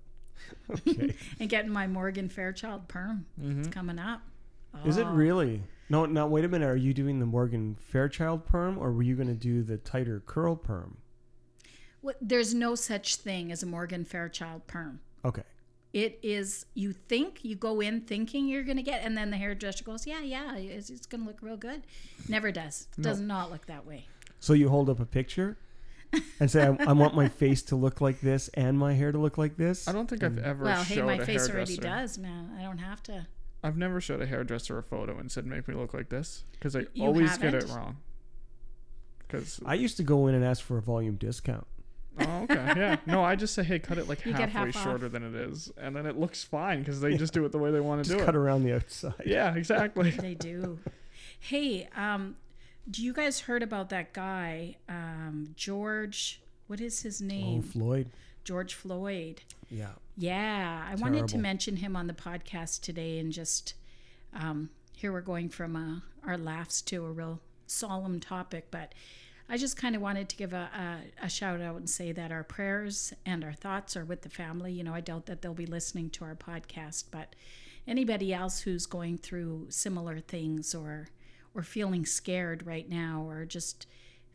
Okay. 0.70 1.14
and 1.40 1.48
getting 1.48 1.70
my 1.70 1.86
Morgan 1.86 2.28
Fairchild 2.28 2.86
perm. 2.88 3.24
It's 3.40 3.48
mm-hmm. 3.48 3.70
coming 3.70 3.98
up. 3.98 4.20
Is 4.84 4.98
it 4.98 5.06
Oh. 5.06 5.12
really? 5.12 5.62
No, 5.88 6.06
now 6.06 6.26
wait 6.26 6.44
a 6.44 6.48
minute. 6.48 6.66
Are 6.66 6.76
you 6.76 6.94
doing 6.94 7.20
the 7.20 7.26
Morgan 7.26 7.76
Fairchild 7.78 8.46
perm, 8.46 8.78
or 8.78 8.92
were 8.92 9.02
you 9.02 9.14
going 9.16 9.28
to 9.28 9.34
do 9.34 9.62
the 9.62 9.76
tighter 9.76 10.22
curl 10.24 10.56
perm? 10.56 10.96
What, 12.00 12.16
there's 12.20 12.54
no 12.54 12.74
such 12.74 13.16
thing 13.16 13.52
as 13.52 13.62
a 13.62 13.66
Morgan 13.66 14.04
Fairchild 14.04 14.66
perm. 14.66 15.00
Okay. 15.24 15.42
It 15.92 16.18
is, 16.22 16.66
you 16.74 16.92
think, 16.92 17.44
you 17.44 17.54
go 17.54 17.80
in 17.80 18.00
thinking 18.00 18.48
you're 18.48 18.64
going 18.64 18.78
to 18.78 18.82
get, 18.82 19.02
and 19.04 19.16
then 19.16 19.30
the 19.30 19.36
hairdresser 19.36 19.84
goes, 19.84 20.06
yeah, 20.06 20.22
yeah, 20.22 20.56
it's, 20.56 20.90
it's 20.90 21.06
going 21.06 21.20
to 21.22 21.26
look 21.28 21.38
real 21.40 21.56
good. 21.56 21.82
Never 22.28 22.50
does. 22.50 22.88
Does 23.00 23.20
not 23.20 23.52
look 23.52 23.66
that 23.66 23.86
way. 23.86 24.06
So 24.40 24.54
you 24.54 24.68
hold 24.68 24.90
up 24.90 24.98
a 24.98 25.06
picture 25.06 25.56
and 26.40 26.50
say, 26.50 26.66
I, 26.66 26.76
I 26.90 26.92
want 26.92 27.14
my 27.14 27.28
face 27.28 27.62
to 27.62 27.76
look 27.76 28.00
like 28.00 28.20
this 28.20 28.48
and 28.54 28.76
my 28.76 28.92
hair 28.92 29.12
to 29.12 29.18
look 29.18 29.38
like 29.38 29.56
this. 29.56 29.86
I 29.86 29.92
don't 29.92 30.10
think 30.10 30.24
I've 30.24 30.38
ever 30.38 30.64
Well, 30.64 30.82
hey, 30.82 31.00
my 31.00 31.14
a 31.14 31.24
face 31.24 31.48
already 31.48 31.76
does, 31.76 32.18
man. 32.18 32.50
I 32.58 32.62
don't 32.62 32.78
have 32.78 33.02
to. 33.04 33.26
I've 33.64 33.76
never 33.76 34.00
showed 34.00 34.20
a 34.22 34.26
hairdresser 34.26 34.78
a 34.78 34.82
photo 34.82 35.18
and 35.18 35.32
said, 35.32 35.46
"Make 35.46 35.66
me 35.66 35.74
look 35.74 35.92
like 35.94 36.08
this," 36.10 36.44
because 36.52 36.76
I 36.76 36.86
You 36.92 37.04
always 37.06 37.36
get 37.38 37.54
it 37.54 37.66
wrong. 37.68 37.96
Because 39.18 39.60
I 39.64 39.74
used 39.74 39.96
to 39.96 40.02
go 40.02 40.26
in 40.26 40.34
and 40.34 40.44
ask 40.44 40.62
for 40.62 40.76
a 40.78 40.82
volume 40.82 41.16
discount. 41.16 41.66
oh, 42.20 42.42
okay, 42.44 42.54
yeah, 42.76 42.96
no, 43.06 43.24
I 43.24 43.34
just 43.34 43.54
say, 43.54 43.64
"Hey, 43.64 43.78
cut 43.80 43.98
it 43.98 44.08
like 44.08 44.24
You 44.24 44.32
halfway 44.34 44.50
half 44.52 44.76
off. 44.76 44.82
shorter 44.84 45.08
than 45.08 45.24
it 45.24 45.34
is," 45.34 45.72
and 45.76 45.96
then 45.96 46.06
it 46.06 46.16
looks 46.16 46.44
fine 46.44 46.78
because 46.80 47.00
they 47.00 47.16
just 47.16 47.32
do 47.32 47.44
it 47.44 47.50
the 47.52 47.58
way 47.58 47.72
they 47.72 47.80
want 47.80 48.04
to 48.04 48.08
Just 48.08 48.18
do 48.20 48.24
cut 48.24 48.34
it. 48.36 48.38
around 48.38 48.62
the 48.62 48.74
outside. 48.74 49.14
Yeah, 49.26 49.54
exactly. 49.56 50.10
They 50.10 50.34
do. 50.34 50.78
hey, 51.40 51.88
um, 51.96 52.36
do 52.88 53.02
you 53.02 53.12
guys 53.12 53.40
heard 53.40 53.62
about 53.64 53.88
that 53.88 54.12
guy, 54.12 54.76
um, 54.88 55.48
George? 55.56 56.40
What 56.68 56.80
is 56.80 57.02
his 57.02 57.20
Oh, 57.20 57.24
name? 57.26 57.62
Floyd. 57.62 58.10
George 58.44 58.74
Floyd. 58.74 59.40
Yeah. 59.70 59.92
Yeah, 60.16 60.86
I 60.88 60.94
wanted 60.94 61.26
to 61.28 61.38
mention 61.38 61.76
him 61.76 61.96
on 61.96 62.06
the 62.06 62.12
podcast 62.12 62.80
today, 62.82 63.18
and 63.18 63.32
just 63.32 63.74
um, 64.32 64.70
here 64.96 65.12
we're 65.12 65.20
going 65.20 65.48
from 65.48 65.74
uh, 65.74 66.28
our 66.28 66.38
laughs 66.38 66.80
to 66.82 67.04
a 67.04 67.10
real 67.10 67.40
solemn 67.66 68.20
topic, 68.20 68.68
but 68.70 68.94
I 69.48 69.56
just 69.56 69.76
kind 69.76 69.96
of 69.96 70.02
wanted 70.02 70.28
to 70.28 70.36
give 70.36 70.52
a, 70.52 70.70
a, 71.20 71.26
a 71.26 71.28
shout 71.28 71.60
out 71.60 71.76
and 71.76 71.90
say 71.90 72.12
that 72.12 72.32
our 72.32 72.44
prayers 72.44 73.12
and 73.26 73.44
our 73.44 73.52
thoughts 73.52 73.96
are 73.96 74.04
with 74.04 74.22
the 74.22 74.28
family. 74.30 74.72
You 74.72 74.84
know, 74.84 74.94
I 74.94 75.00
doubt 75.00 75.26
that 75.26 75.42
they'll 75.42 75.52
be 75.52 75.66
listening 75.66 76.10
to 76.10 76.24
our 76.24 76.34
podcast, 76.36 77.04
but 77.10 77.34
anybody 77.86 78.32
else 78.32 78.60
who's 78.60 78.86
going 78.86 79.18
through 79.18 79.66
similar 79.70 80.20
things 80.20 80.74
or 80.74 81.08
or 81.54 81.62
feeling 81.62 82.04
scared 82.04 82.66
right 82.66 82.88
now 82.88 83.24
or 83.28 83.44
just 83.44 83.86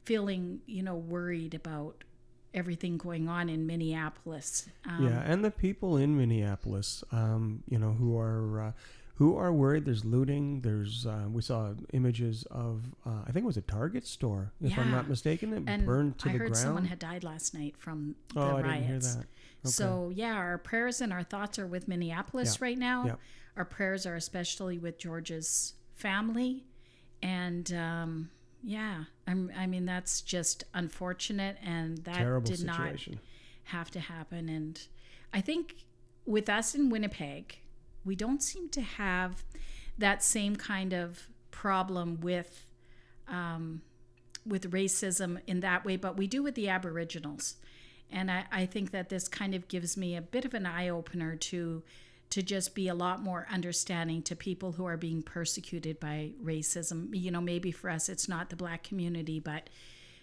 feeling, 0.05 0.61
you 0.65 0.81
know, 0.81 0.95
worried 0.95 1.53
about 1.53 2.03
everything 2.53 2.97
going 2.97 3.27
on 3.29 3.49
in 3.49 3.65
Minneapolis. 3.67 4.67
Um, 4.87 5.07
yeah, 5.07 5.21
and 5.25 5.43
the 5.43 5.51
people 5.51 5.97
in 5.97 6.17
Minneapolis, 6.17 7.03
um, 7.11 7.63
you 7.67 7.77
know, 7.79 7.93
who 7.93 8.17
are 8.17 8.61
uh, 8.61 8.71
who 9.15 9.35
are 9.37 9.51
worried. 9.51 9.85
There's 9.85 10.05
looting. 10.05 10.61
There's 10.61 11.05
uh, 11.05 11.25
we 11.29 11.41
saw 11.41 11.73
images 11.93 12.45
of 12.49 12.83
uh, 13.05 13.23
I 13.27 13.31
think 13.31 13.43
it 13.43 13.47
was 13.47 13.57
a 13.57 13.61
Target 13.61 14.07
store, 14.07 14.51
if 14.61 14.77
I'm 14.77 14.91
not 14.91 15.09
mistaken. 15.09 15.53
It 15.53 15.63
and 15.67 15.85
burned 15.85 16.17
to 16.19 16.29
I 16.29 16.33
the 16.33 16.39
heard 16.39 16.57
someone 16.57 16.85
had 16.85 16.99
died 16.99 17.23
last 17.23 17.53
night 17.53 17.75
from 17.77 18.15
the 18.33 18.39
oh, 18.39 18.43
I 18.57 18.61
riots. 18.61 18.63
didn't 18.63 18.83
hear 18.87 18.99
that. 18.99 19.17
Okay. 19.17 19.71
So 19.71 20.11
yeah, 20.15 20.33
our 20.33 20.57
prayers 20.57 21.01
and 21.01 21.11
our 21.11 21.23
thoughts 21.23 21.59
are 21.59 21.67
with 21.67 21.87
Minneapolis 21.87 22.57
Yeah. 22.59 22.65
right 22.65 22.77
now. 22.77 23.05
Yeah. 23.05 23.15
Our 23.57 23.65
prayers 23.65 24.05
are 24.05 24.15
especially 24.15 24.77
with 24.77 24.97
George's 24.97 25.73
family, 25.95 26.63
and 27.21 27.73
um, 27.73 28.29
yeah, 28.63 29.05
I'm, 29.27 29.51
I 29.57 29.67
mean 29.67 29.85
that's 29.85 30.21
just 30.21 30.63
unfortunate, 30.73 31.57
and 31.63 31.99
that 31.99 32.15
Terrible 32.17 32.49
did 32.49 32.65
not 32.65 32.93
have 33.65 33.91
to 33.91 33.99
happen. 33.99 34.49
And 34.49 34.81
I 35.33 35.41
think 35.41 35.85
with 36.25 36.49
us 36.49 36.75
in 36.75 36.89
Winnipeg, 36.89 37.59
we 38.03 38.15
don't 38.15 38.41
seem 38.43 38.69
to 38.69 38.81
have 38.81 39.43
that 39.97 40.23
same 40.23 40.55
kind 40.55 40.93
of 40.93 41.27
problem 41.51 42.19
with 42.21 42.65
um, 43.27 43.81
with 44.45 44.71
racism 44.71 45.39
in 45.45 45.59
that 45.59 45.85
way, 45.85 45.95
but 45.95 46.17
we 46.17 46.27
do 46.27 46.41
with 46.41 46.55
the 46.55 46.69
Aboriginals. 46.69 47.55
And 48.11 48.31
I, 48.31 48.45
I 48.51 48.65
think 48.65 48.91
that 48.91 49.09
this 49.09 49.27
kind 49.27 49.53
of 49.53 49.67
gives 49.67 49.95
me 49.95 50.15
a 50.15 50.21
bit 50.21 50.45
of 50.45 50.53
an 50.53 50.65
eye 50.65 50.89
opener 50.89 51.35
to 51.35 51.83
to 52.29 52.43
just 52.43 52.75
be 52.75 52.87
a 52.87 52.93
lot 52.93 53.23
more 53.23 53.47
understanding 53.51 54.21
to 54.21 54.35
people 54.35 54.73
who 54.73 54.85
are 54.85 54.97
being 54.97 55.23
persecuted 55.23 55.99
by 55.99 56.31
racism. 56.43 57.09
You 57.11 57.31
know, 57.31 57.41
maybe 57.41 57.71
for 57.71 57.89
us 57.89 58.07
it's 58.09 58.29
not 58.29 58.49
the 58.49 58.55
black 58.55 58.83
community, 58.83 59.39
but 59.39 59.69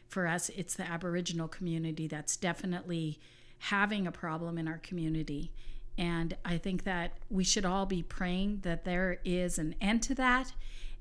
for 0.09 0.27
us 0.27 0.49
it's 0.51 0.75
the 0.75 0.89
Aboriginal 0.89 1.49
community 1.49 2.07
that's 2.07 2.37
definitely 2.37 3.19
having 3.59 4.07
a 4.07 4.13
problem 4.13 4.59
in 4.59 4.69
our 4.69 4.79
community. 4.79 5.51
And 5.99 6.37
I 6.45 6.59
think 6.59 6.85
that 6.85 7.13
we 7.31 7.43
should 7.43 7.65
all 7.65 7.87
be 7.87 8.03
praying 8.03 8.61
that 8.63 8.85
there 8.85 9.19
is 9.25 9.59
an 9.59 9.75
end 9.81 10.03
to 10.05 10.15
that. 10.17 10.53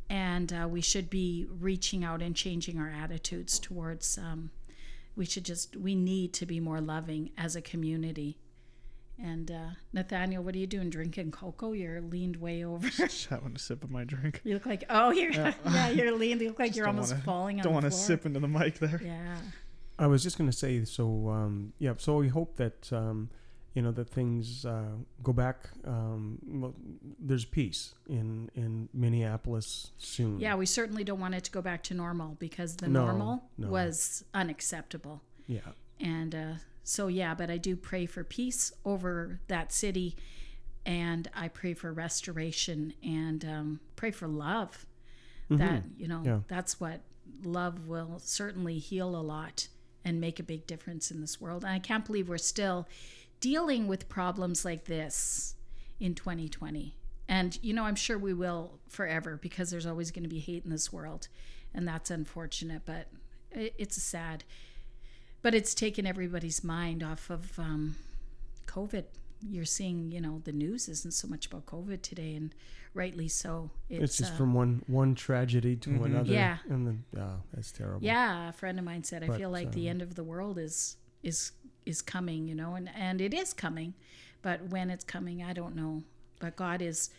And 0.09 0.53
uh, 0.53 0.67
we 0.67 0.81
should 0.81 1.09
be 1.09 1.47
reaching 1.59 2.03
out 2.03 2.21
and 2.21 2.35
changing 2.35 2.79
our 2.79 2.89
attitudes 2.89 3.59
towards, 3.59 4.17
um, 4.17 4.51
we 5.15 5.25
should 5.25 5.43
just, 5.43 5.75
we 5.75 5.95
need 5.95 6.33
to 6.33 6.45
be 6.45 6.59
more 6.59 6.79
loving 6.79 7.31
as 7.37 7.55
a 7.55 7.61
community. 7.61 8.37
And 9.17 9.49
uh, 9.49 9.69
Nathaniel, 9.93 10.43
what 10.43 10.55
are 10.55 10.57
you 10.57 10.67
doing? 10.67 10.89
Drinking 10.89 11.31
cocoa? 11.31 11.71
You're 11.71 12.01
leaned 12.01 12.35
way 12.37 12.65
over. 12.65 12.89
Just 12.89 13.27
having 13.27 13.55
a 13.55 13.59
sip 13.59 13.83
of 13.83 13.89
my 13.89 14.03
drink. 14.03 14.41
you 14.43 14.53
look 14.55 14.65
like, 14.65 14.83
oh, 14.89 15.11
you're, 15.11 15.31
yeah, 15.31 15.89
you're 15.89 16.11
leaned. 16.11 16.41
You 16.41 16.49
look 16.49 16.59
like 16.59 16.75
you're 16.75 16.87
almost 16.87 17.11
wanna- 17.13 17.23
falling 17.23 17.59
on 17.59 17.63
Don't 17.63 17.73
want 17.73 17.85
to 17.85 17.91
sip 17.91 18.25
into 18.25 18.39
the 18.41 18.47
mic 18.47 18.79
there. 18.79 19.01
Yeah. 19.03 19.37
I 19.97 20.07
was 20.07 20.21
just 20.23 20.37
going 20.37 20.49
to 20.49 20.55
say, 20.55 20.83
so 20.83 21.29
um, 21.29 21.71
yeah, 21.79 21.93
so 21.97 22.17
we 22.17 22.27
hope 22.27 22.57
that 22.57 22.91
um, 22.91 23.29
you 23.73 23.81
know 23.81 23.91
that 23.93 24.09
things 24.09 24.65
uh, 24.65 24.89
go 25.23 25.31
back. 25.31 25.69
Um, 25.85 26.37
well, 26.45 26.75
there's 27.17 27.45
peace 27.45 27.93
in 28.09 28.49
in 28.55 28.89
Minneapolis 28.93 29.91
soon. 29.97 30.37
Yeah, 30.41 30.55
we 30.55 30.65
certainly 30.65 31.05
don't 31.05 31.21
want 31.21 31.33
it 31.35 31.45
to 31.45 31.51
go 31.51 31.61
back 31.61 31.81
to 31.83 31.93
normal 31.93 32.35
because 32.39 32.75
the 32.75 32.89
No, 32.89 33.05
normal 33.05 33.43
no. 33.57 33.69
was 33.69 34.25
unacceptable. 34.33 35.21
yeah, 35.47 35.59
And 36.01 36.35
uh, 36.35 36.53
so, 36.85 37.07
yeah, 37.07 37.33
but 37.33 37.49
I 37.49 37.57
do 37.57 37.75
pray 37.75 38.05
for 38.05 38.23
peace 38.23 38.71
over 38.85 39.39
that 39.47 39.73
city. 39.73 40.15
And 40.85 41.27
I 41.35 41.47
pray 41.47 41.73
for 41.73 41.91
restoration 41.91 42.93
and 43.03 43.43
um, 43.43 43.79
pray 43.95 44.11
for 44.11 44.27
love. 44.27 44.85
That, 45.49 45.83
you 45.97 46.07
know, 46.07 46.17
Mm-hmm. 46.19 46.25
Yeah. 46.27 46.39
that's 46.47 46.79
what 46.79 47.01
love 47.43 47.87
will 47.87 48.19
certainly 48.19 48.77
heal 48.77 49.15
a 49.15 49.21
lot 49.21 49.67
and 50.03 50.21
make 50.21 50.39
a 50.39 50.43
big 50.43 50.67
difference 50.67 51.09
in 51.11 51.21
this 51.21 51.41
world. 51.41 51.63
And 51.63 51.73
I 51.73 51.79
can't 51.79 52.05
believe 52.05 52.29
we're 52.29 52.37
still 52.37 52.87
dealing 53.39 53.87
with 53.87 54.07
problems 54.07 54.63
like 54.63 54.85
this 54.85 55.55
in 55.99 56.13
2020. 56.15 56.95
And, 57.27 57.57
you 57.63 57.73
know, 57.73 57.83
I'm 57.85 57.95
sure 57.95 58.17
we 58.19 58.33
will 58.33 58.79
forever 58.87 59.37
because 59.41 59.71
there's 59.71 59.87
always 59.87 60.11
going 60.11 60.23
to 60.23 60.29
be 60.29 60.39
hate 60.39 60.63
in 60.65 60.69
this 60.71 60.93
world. 60.93 61.27
And 61.73 61.87
that's 61.87 62.11
unfortunate, 62.11 62.83
but 62.85 63.07
it, 63.51 63.73
it's 63.79 64.01
sad 64.01 64.43
but 65.45 65.53
it's 65.53 65.75
taken 65.75 66.07
everybody's 66.07 66.63
mind 66.63 67.03
off 67.03 67.29
of 67.29 67.59
um, 67.59 67.95
COVID. 68.65 69.03
You're 69.47 69.63
seeing, 69.63 70.11
you 70.11 70.19
know, 70.19 70.41
the 70.43 70.51
news 70.51 70.89
isn't 70.89 71.13
so 71.13 71.27
much 71.27 71.45
about 71.45 71.67
COVID 71.67 72.01
today, 72.01 72.33
and 72.33 72.55
rightly 72.95 73.27
so. 73.27 73.69
it's, 73.87 74.17
just 74.17 74.33
uh, 74.33 74.37
from 74.37 74.55
one 74.55 74.81
one 74.87 75.13
tragedy 75.13 75.75
to 75.75 76.03
another. 76.03 76.33
Yeah. 76.33 76.57
and 76.67 76.87
then 76.87 77.03
oh, 77.19 77.43
that's 77.53 77.71
terrible. 77.71 77.99
yeah. 78.03 78.49
A 78.49 78.53
friend 78.53 78.79
of 78.79 78.85
mine 78.85 79.03
said, 79.03 79.21
"I 79.23 79.27
But, 79.27 79.37
feel 79.37 79.51
like 79.51 79.71
the 79.71 79.87
um, 79.87 79.91
end 79.91 80.01
of 80.01 80.15
the 80.15 80.23
world 80.23 80.57
is 80.57 80.97
is 81.21 81.51
is 81.85 82.01
coming," 82.01 82.47
you 82.47 82.55
know, 82.55 82.73
and 82.73 82.89
and 82.95 83.21
it 83.21 83.31
is 83.31 83.53
coming, 83.53 83.93
but 84.41 84.69
when 84.69 84.89
it's 84.89 85.03
coming, 85.03 85.43
I 85.43 85.53
don't 85.53 85.75
know. 85.75 86.01
But 86.39 86.55
God 86.55 86.81
is, 86.81 87.11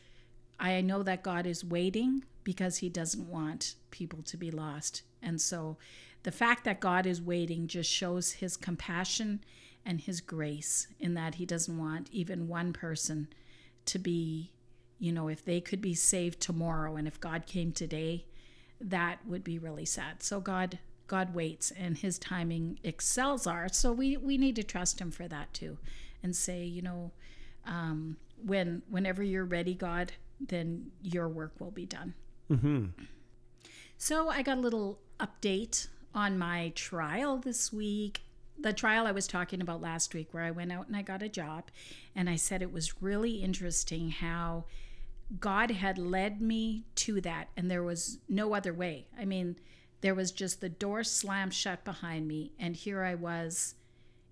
I 0.58 0.80
know 0.80 1.04
that 1.04 1.22
God 1.22 1.46
is 1.46 1.64
waiting 1.64 2.24
because 2.42 2.78
He 2.78 2.88
doesn't 2.88 3.28
want 3.28 3.76
people 3.92 4.24
to 4.24 4.36
be 4.36 4.50
lost, 4.50 5.02
and 5.22 5.40
so 5.40 5.76
the 6.22 6.32
fact 6.32 6.64
that 6.64 6.80
God 6.80 7.06
is 7.06 7.22
waiting 7.22 7.66
just 7.66 7.90
shows 7.90 8.32
His 8.32 8.56
compassion 8.56 9.44
and 9.84 10.00
His 10.00 10.20
grace 10.20 10.88
in 10.98 11.14
that 11.14 11.36
He 11.36 11.46
doesn't 11.46 11.78
want 11.78 12.08
even 12.10 12.48
one 12.48 12.72
person 12.72 13.28
to 13.86 13.98
be, 13.98 14.52
you 14.98 15.12
know, 15.12 15.28
if 15.28 15.44
they 15.44 15.60
could 15.60 15.80
be 15.80 15.94
saved 15.94 16.40
tomorrow, 16.40 16.96
and 16.96 17.06
if 17.06 17.20
God 17.20 17.46
came 17.46 17.72
today, 17.72 18.26
that 18.80 19.18
would 19.26 19.44
be 19.44 19.58
really 19.58 19.84
sad. 19.84 20.22
So 20.22 20.40
God 20.40 20.78
God 21.06 21.34
waits 21.34 21.70
and 21.70 21.96
his 21.96 22.18
timing 22.18 22.78
excels 22.82 23.46
ours. 23.46 23.76
So 23.76 23.92
we 23.92 24.16
we 24.16 24.36
need 24.38 24.56
to 24.56 24.62
trust 24.64 25.00
him 25.00 25.10
for 25.10 25.28
that 25.28 25.52
too 25.54 25.78
and 26.22 26.34
say, 26.34 26.64
you 26.64 26.82
know, 26.82 27.12
um, 27.64 28.16
when 28.44 28.82
whenever 28.88 29.22
you're 29.22 29.44
ready, 29.44 29.74
God, 29.74 30.12
then 30.40 30.90
your 31.02 31.28
work 31.28 31.52
will 31.60 31.70
be 31.70 31.86
done. 31.86 32.14
hmm 32.48 32.86
So 33.96 34.28
I 34.28 34.42
got 34.42 34.58
a 34.58 34.60
little 34.60 34.98
update 35.20 35.88
on 36.16 36.38
my 36.38 36.72
trial 36.74 37.36
this 37.36 37.72
week. 37.72 38.22
The 38.58 38.72
trial 38.72 39.06
I 39.06 39.12
was 39.12 39.26
talking 39.26 39.60
about 39.60 39.82
last 39.82 40.14
week, 40.14 40.28
where 40.32 40.42
I 40.42 40.50
went 40.50 40.72
out 40.72 40.86
and 40.86 40.96
I 40.96 41.02
got 41.02 41.22
a 41.22 41.28
job, 41.28 41.64
and 42.14 42.28
I 42.28 42.36
said 42.36 42.62
it 42.62 42.72
was 42.72 43.02
really 43.02 43.42
interesting 43.42 44.10
how 44.10 44.64
God 45.38 45.70
had 45.70 45.98
led 45.98 46.40
me 46.40 46.84
to 46.96 47.20
that, 47.20 47.48
and 47.56 47.70
there 47.70 47.82
was 47.82 48.18
no 48.28 48.54
other 48.54 48.72
way. 48.72 49.08
I 49.18 49.26
mean, 49.26 49.56
there 50.00 50.14
was 50.14 50.32
just 50.32 50.60
the 50.60 50.70
door 50.70 51.04
slammed 51.04 51.52
shut 51.52 51.84
behind 51.84 52.26
me, 52.26 52.52
and 52.58 52.74
here 52.74 53.02
I 53.02 53.14
was 53.14 53.74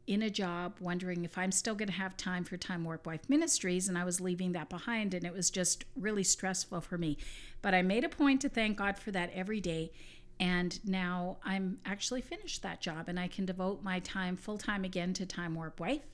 in 0.06 0.22
a 0.22 0.30
job 0.30 0.76
wondering 0.80 1.24
if 1.24 1.38
I'm 1.38 1.52
still 1.52 1.74
going 1.74 1.88
to 1.88 1.94
have 1.94 2.16
time 2.16 2.44
for 2.44 2.56
Time 2.56 2.84
Warp 2.84 3.06
Wife 3.06 3.28
Ministries, 3.28 3.88
and 3.88 3.98
I 3.98 4.04
was 4.04 4.20
leaving 4.20 4.52
that 4.52 4.68
behind, 4.68 5.14
and 5.14 5.24
it 5.24 5.32
was 5.32 5.50
just 5.50 5.84
really 5.96 6.24
stressful 6.24 6.80
for 6.82 6.98
me. 6.98 7.16
But 7.62 7.74
I 7.74 7.82
made 7.82 8.04
a 8.04 8.08
point 8.08 8.40
to 8.42 8.48
thank 8.48 8.76
God 8.76 8.98
for 8.98 9.10
that 9.12 9.32
every 9.34 9.60
day. 9.60 9.92
And 10.40 10.78
now 10.84 11.38
I'm 11.44 11.78
actually 11.84 12.20
finished 12.20 12.62
that 12.62 12.80
job, 12.80 13.08
and 13.08 13.20
I 13.20 13.28
can 13.28 13.46
devote 13.46 13.82
my 13.82 14.00
time 14.00 14.36
full 14.36 14.58
time 14.58 14.84
again 14.84 15.12
to 15.14 15.26
Time 15.26 15.54
Warp 15.54 15.78
Wife 15.78 16.06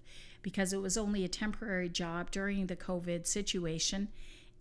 because 0.43 0.73
it 0.73 0.79
was 0.79 0.97
only 0.97 1.25
a 1.25 1.29
temporary 1.29 1.89
job 1.89 2.31
during 2.31 2.67
the 2.67 2.77
COVID 2.77 3.27
situation 3.27 4.09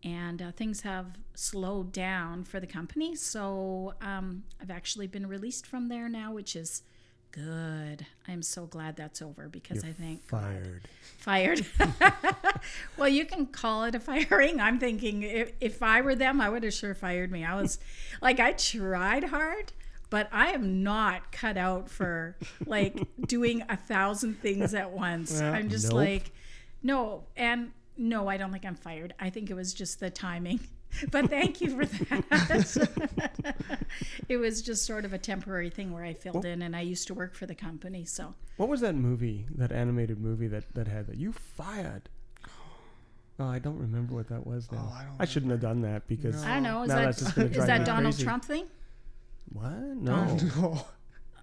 and 0.03 0.41
uh, 0.41 0.51
things 0.51 0.81
have 0.81 1.17
slowed 1.35 1.91
down 1.91 2.43
for 2.43 2.59
the 2.59 2.67
company. 2.67 3.15
So 3.15 3.93
um, 4.01 4.43
I've 4.61 4.71
actually 4.71 5.07
been 5.07 5.27
released 5.27 5.65
from 5.65 5.89
there 5.89 6.07
now, 6.07 6.31
which 6.31 6.55
is 6.55 6.83
good. 7.31 8.05
I'm 8.27 8.41
so 8.41 8.65
glad 8.65 8.95
that's 8.95 9.21
over 9.21 9.47
because 9.49 9.83
You're 9.83 9.91
I 9.91 9.93
think 9.93 10.23
fired. 10.27 10.87
fired. 11.17 11.65
well, 12.97 13.09
you 13.09 13.25
can 13.25 13.45
call 13.47 13.83
it 13.85 13.95
a 13.95 13.99
firing. 14.01 14.59
I'm 14.59 14.79
thinking 14.79 15.23
if, 15.23 15.51
if 15.61 15.81
I 15.83 16.01
were 16.01 16.15
them, 16.15 16.41
I 16.41 16.49
would 16.49 16.63
have 16.63 16.73
sure 16.73 16.93
fired 16.93 17.31
me. 17.31 17.45
I 17.45 17.55
was 17.59 17.79
like, 18.21 18.39
I 18.39 18.53
tried 18.53 19.25
hard. 19.25 19.71
But 20.11 20.27
I 20.31 20.53
am 20.53 20.81
not 20.81 21.31
cut 21.31 21.55
out 21.55 21.87
for 21.87 22.35
like 22.65 22.99
doing 23.27 23.61
a 23.69 23.77
thousand 23.77 24.41
things 24.41 24.73
at 24.73 24.89
once. 24.91 25.39
I'm 25.39 25.69
just 25.69 25.89
Nope. 25.89 25.93
like, 25.97 26.31
no. 26.81 27.25
And 27.37 27.73
no, 27.95 28.27
I 28.27 28.37
don't 28.37 28.51
think 28.51 28.65
I'm 28.65 28.73
fired. 28.73 29.13
I 29.19 29.29
think 29.29 29.51
it 29.51 29.53
was 29.53 29.71
just 29.71 29.99
the 29.99 30.09
timing. 30.09 30.61
But 31.11 31.29
thank 31.29 31.61
you 31.61 31.69
for 31.69 31.85
that. 31.85 33.08
It 34.29 34.37
was 34.37 34.61
just 34.61 34.85
sort 34.85 35.03
of 35.05 35.11
a 35.13 35.17
temporary 35.17 35.69
thing 35.69 35.91
where 35.91 36.03
I 36.03 36.13
filled 36.13 36.45
in 36.45 36.61
and 36.61 36.75
I 36.75 36.81
used 36.81 37.07
to 37.07 37.13
work 37.13 37.35
for 37.35 37.45
the 37.45 37.55
company. 37.55 38.05
So 38.05 38.35
What 38.57 38.69
was 38.69 38.81
that 38.81 38.95
movie? 38.95 39.47
That 39.55 39.71
animated 39.71 40.21
movie 40.21 40.47
that 40.47 40.73
that 40.75 40.87
had 40.87 41.07
that? 41.07 41.17
You 41.17 41.33
fired. 41.33 42.09
Oh, 43.41 43.45
I 43.47 43.57
don't 43.59 43.77
remember 43.79 44.13
what 44.15 44.27
that 44.29 44.45
was 44.45 44.69
now. 44.71 44.89
Oh, 44.91 44.93
I 44.97 45.03
don't 45.03 45.15
I 45.19 45.25
shouldn't 45.25 45.51
have 45.51 45.61
done 45.61 45.81
that 45.81 46.07
because 46.07 46.43
I 46.43 46.55
don't 46.55 46.63
know. 46.63 46.83
Is 46.83 46.89
Now 46.89 46.95
that's 46.95 47.19
just 47.19 47.35
gonna 47.35 47.47
that, 47.47 47.51
is 47.57 47.65
drive 47.65 47.67
that 47.67 47.85
Donald 47.85 48.13
crazy. 48.13 48.23
Trump 48.23 48.45
thing? 48.45 48.65
what? 49.51 49.71
No. 49.71 50.37
Oh, 50.57 50.87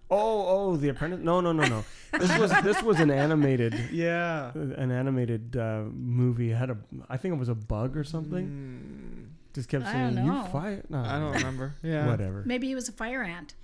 Oh, 0.08 0.46
oh, 0.48 0.76
The 0.76 0.90
Apprentice. 0.90 1.18
No, 1.20 1.40
no, 1.40 1.50
no, 1.50 1.66
no. 1.66 1.84
This 2.12 2.38
was 2.38 2.52
this 2.62 2.80
was 2.80 3.00
an 3.00 3.10
animated 3.10 3.74
yeah. 3.92 4.52
an 4.54 4.92
animated 4.92 5.56
uh, 5.56 5.82
movie. 5.92 6.52
It 6.52 6.54
had 6.56 6.70
a 6.70 6.76
I 7.08 7.16
think 7.16 7.34
it 7.34 7.38
was 7.38 7.48
a 7.48 7.56
bug 7.56 7.96
or 7.96 8.04
something. 8.04 8.46
Mm, 8.46 9.15
Just 9.56 9.68
kept 9.68 9.86
I 9.86 9.92
saying 9.92 10.14
don't 10.16 10.26
you 10.26 10.32
know. 10.32 10.44
fired. 10.52 10.88
No, 10.90 10.98
I 10.98 11.18
don't 11.18 11.32
remember. 11.32 11.74
Yeah. 11.82 12.06
Whatever. 12.06 12.42
Maybe 12.46 12.66
he 12.68 12.74
was 12.74 12.88
a 12.88 12.92
fire 12.92 13.22
ant. 13.22 13.54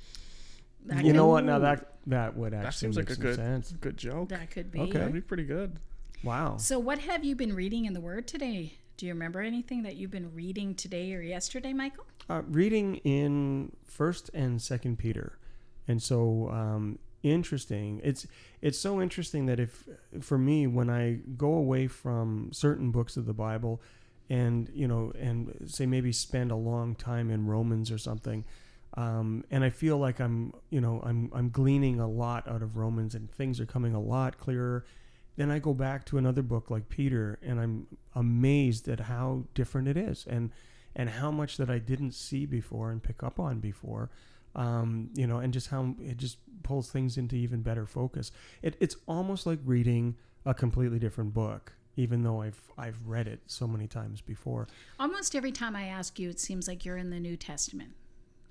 That 0.86 0.98
You 1.04 1.10
could, 1.12 1.16
know 1.16 1.26
what? 1.26 1.44
Now 1.44 1.58
that 1.60 1.92
that 2.08 2.36
would 2.36 2.54
actually 2.54 2.64
That 2.66 2.74
seems 2.74 2.96
make 2.96 3.08
like 3.10 3.12
a 3.12 3.14
some 3.14 3.22
good 3.22 3.36
sense. 3.36 3.72
good 3.80 3.96
joke. 3.96 4.28
that 4.30 4.50
could 4.50 4.72
be. 4.72 4.80
Okay. 4.80 4.92
That'd 4.98 5.12
be 5.12 5.20
pretty 5.20 5.44
good. 5.44 5.76
Wow. 6.24 6.56
So, 6.56 6.78
what 6.78 6.98
have 7.00 7.24
you 7.24 7.36
been 7.36 7.54
reading 7.54 7.84
in 7.84 7.92
the 7.92 8.00
Word 8.00 8.26
today? 8.26 8.74
Do 8.96 9.06
you 9.06 9.12
remember 9.12 9.40
anything 9.40 9.82
that 9.82 9.96
you've 9.96 10.10
been 10.10 10.34
reading 10.34 10.74
today 10.74 11.12
or 11.14 11.20
yesterday, 11.20 11.72
Michael? 11.72 12.04
uh, 12.30 12.42
reading 12.48 12.96
in 13.04 13.72
First 13.84 14.30
and 14.32 14.60
Second 14.62 14.98
Peter, 14.98 15.38
and 15.88 16.00
so 16.02 16.48
um, 16.50 16.98
interesting. 17.22 18.00
It's 18.02 18.26
it's 18.60 18.78
so 18.78 19.00
interesting 19.02 19.46
that 19.46 19.58
if 19.60 19.88
for 20.20 20.38
me 20.38 20.66
when 20.66 20.88
I 20.90 21.18
go 21.36 21.52
away 21.54 21.86
from 21.86 22.50
certain 22.52 22.90
books 22.92 23.16
of 23.16 23.26
the 23.26 23.34
Bible, 23.34 23.80
and 24.32 24.70
you 24.72 24.88
know, 24.88 25.12
and 25.20 25.54
say 25.66 25.84
maybe 25.84 26.10
spend 26.10 26.50
a 26.50 26.56
long 26.56 26.94
time 26.94 27.30
in 27.30 27.46
Romans 27.46 27.90
or 27.90 27.98
something. 27.98 28.44
Um, 28.94 29.44
and 29.50 29.62
I 29.62 29.68
feel 29.70 29.98
like 29.98 30.20
I'm, 30.20 30.54
you 30.70 30.80
know, 30.80 31.02
I'm 31.04 31.30
I'm 31.34 31.50
gleaning 31.50 32.00
a 32.00 32.08
lot 32.08 32.48
out 32.48 32.62
of 32.62 32.78
Romans, 32.78 33.14
and 33.14 33.30
things 33.30 33.60
are 33.60 33.66
coming 33.66 33.94
a 33.94 34.00
lot 34.00 34.38
clearer. 34.38 34.86
Then 35.36 35.50
I 35.50 35.58
go 35.58 35.74
back 35.74 36.06
to 36.06 36.18
another 36.18 36.40
book 36.42 36.70
like 36.70 36.88
Peter, 36.88 37.38
and 37.42 37.60
I'm 37.60 37.86
amazed 38.14 38.88
at 38.88 39.00
how 39.00 39.44
different 39.52 39.88
it 39.88 39.98
is, 39.98 40.26
and 40.26 40.50
and 40.96 41.10
how 41.10 41.30
much 41.30 41.58
that 41.58 41.68
I 41.68 41.78
didn't 41.78 42.12
see 42.12 42.46
before 42.46 42.90
and 42.90 43.02
pick 43.02 43.22
up 43.22 43.38
on 43.38 43.60
before, 43.60 44.10
um, 44.54 45.10
you 45.14 45.26
know, 45.26 45.38
and 45.38 45.52
just 45.52 45.68
how 45.68 45.94
it 46.00 46.16
just 46.16 46.38
pulls 46.62 46.90
things 46.90 47.18
into 47.18 47.36
even 47.36 47.60
better 47.60 47.84
focus. 47.84 48.32
It, 48.62 48.76
it's 48.80 48.96
almost 49.06 49.46
like 49.46 49.58
reading 49.64 50.16
a 50.46 50.54
completely 50.54 50.98
different 50.98 51.34
book, 51.34 51.74
even 51.96 52.22
though 52.22 52.42
I've 52.42 52.60
I've 52.78 52.98
read 53.06 53.28
it 53.28 53.40
so 53.46 53.66
many 53.66 53.86
times 53.86 54.20
before. 54.20 54.66
Almost 54.98 55.34
every 55.34 55.52
time 55.52 55.76
I 55.76 55.84
ask 55.86 56.18
you, 56.18 56.30
it 56.30 56.40
seems 56.40 56.66
like 56.68 56.84
you're 56.84 56.96
in 56.96 57.10
the 57.10 57.20
New 57.20 57.36
Testament. 57.36 57.92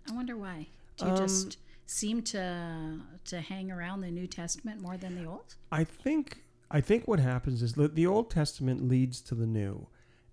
I 0.10 0.14
wonder 0.14 0.36
why. 0.38 0.68
Do 0.98 1.06
you 1.06 1.12
Um, 1.12 1.18
just 1.18 1.58
seem 1.86 2.22
to 2.24 3.00
to 3.26 3.42
hang 3.42 3.72
around 3.72 4.02
the 4.02 4.12
New 4.12 4.28
Testament 4.28 4.82
more 4.82 4.98
than 4.98 5.16
the 5.16 5.26
Old? 5.26 5.56
I 5.72 5.84
think 5.84 6.44
I 6.70 6.82
think 6.82 7.08
what 7.08 7.20
happens 7.20 7.62
is 7.62 7.74
the, 7.74 7.88
the 7.88 8.08
Old 8.08 8.30
Testament 8.30 8.88
leads 8.88 9.22
to 9.22 9.36
the 9.36 9.48
New, 9.48 9.88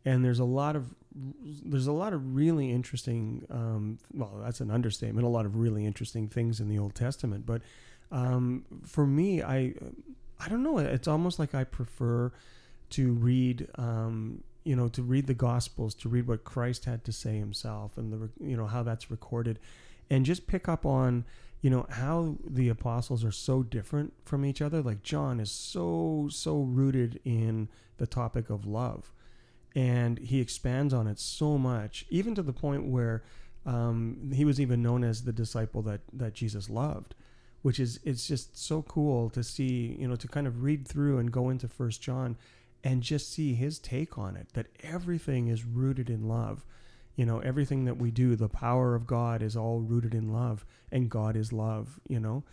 and 0.05 0.25
there's 0.25 0.39
a 0.39 0.45
lot 0.45 0.77
of 0.77 0.95
there's 1.15 1.87
a 1.89 1.93
lot 1.93 2.13
of 2.13 2.37
really 2.37 2.71
interesting. 2.71 3.45
Um, 3.51 3.99
well, 4.13 4.41
that's 4.45 4.61
an 4.61 4.71
understatement. 4.71 5.27
A 5.27 5.31
lot 5.31 5.47
of 5.47 5.57
really 5.57 5.85
interesting 5.85 6.29
things 6.29 6.61
in 6.61 6.69
the 6.69 6.79
Old 6.79 6.95
Testament, 6.95 7.45
but 7.47 7.63
um, 8.13 8.65
for 8.87 9.07
me, 9.07 9.43
I 9.43 9.75
I 10.39 10.49
don't 10.49 10.63
know. 10.63 10.79
It's 10.79 11.09
almost 11.09 11.39
like 11.39 11.55
I 11.55 11.65
prefer 11.65 12.33
to 12.91 13.13
read. 13.13 13.69
Um, 13.77 14.43
you 14.65 14.77
know, 14.77 14.89
to 14.89 15.03
read 15.03 15.27
the 15.27 15.35
Gospels, 15.35 15.95
to 15.95 16.11
read 16.11 16.27
what 16.27 16.45
Christ 16.45 16.85
had 16.85 17.03
to 17.05 17.13
say 17.13 17.39
Himself, 17.39 17.97
and 17.97 18.13
the 18.13 18.29
you 18.45 18.57
know 18.57 18.67
how 18.67 18.83
that's 18.83 19.11
recorded, 19.11 19.59
and 20.11 20.27
just 20.27 20.47
pick 20.47 20.69
up 20.69 20.85
on 20.85 21.25
you 21.61 21.71
know 21.71 21.87
how 21.91 22.37
the 22.45 22.69
apostles 22.69 23.25
are 23.25 23.33
so 23.33 23.63
different 23.63 24.13
from 24.25 24.45
each 24.45 24.63
other 24.63 24.81
like 24.81 25.03
john 25.03 25.41
is 25.41 25.51
so 25.51 26.29
so 26.31 26.61
rooted 26.61 27.21
in 27.25 27.69
the 27.99 28.07
topic 28.07 28.51
of 28.51 28.67
love 28.67 29.13
and 29.75 30.19
he 30.19 30.41
expands 30.41 30.95
on 30.95 31.07
it 31.07 31.19
so 31.19 31.59
much 31.59 32.07
even 32.11 32.35
to 32.35 32.43
the 32.43 32.53
point 32.53 32.85
where 32.85 33.23
um, 33.67 34.31
he 34.33 34.45
was 34.45 34.61
even 34.61 34.83
known 34.83 35.05
as 35.05 35.25
the 35.25 35.33
disciple 35.33 35.83
that 35.83 36.01
that 36.13 36.35
jesus 36.35 36.71
loved 36.71 37.15
which 37.63 37.81
is 37.81 37.99
it's 38.05 38.27
just 38.27 38.57
so 38.57 38.83
cool 38.83 39.29
to 39.29 39.43
see 39.43 39.97
you 39.99 40.07
know 40.07 40.17
to 40.17 40.29
kind 40.29 40.47
of 40.47 40.63
read 40.63 40.87
through 40.87 41.19
and 41.19 41.33
go 41.33 41.51
into 41.51 41.67
first 41.67 42.01
john 42.01 42.37
and 42.89 43.03
just 43.03 43.31
see 43.31 43.53
his 43.53 43.79
take 43.79 44.17
on 44.17 44.35
it 44.35 44.49
that 44.55 44.67
everything 44.83 45.49
is 45.49 45.63
rooted 45.63 46.09
in 46.09 46.27
love. 46.27 46.65
You 47.17 47.27
know 47.27 47.41
everything 47.41 47.85
that 47.85 47.99
we 47.99 48.11
do 48.11 48.35
the 48.35 48.49
power 48.49 48.95
of 48.95 49.07
god 49.07 49.43
is 49.43 49.57
all 49.57 49.81
rooted 49.81 50.15
in 50.15 50.33
love 50.33 50.65
and 50.91 51.11
god 51.11 51.37
is 51.37 51.53
love 51.53 52.01
you 52.09 52.19
know? 52.19 52.45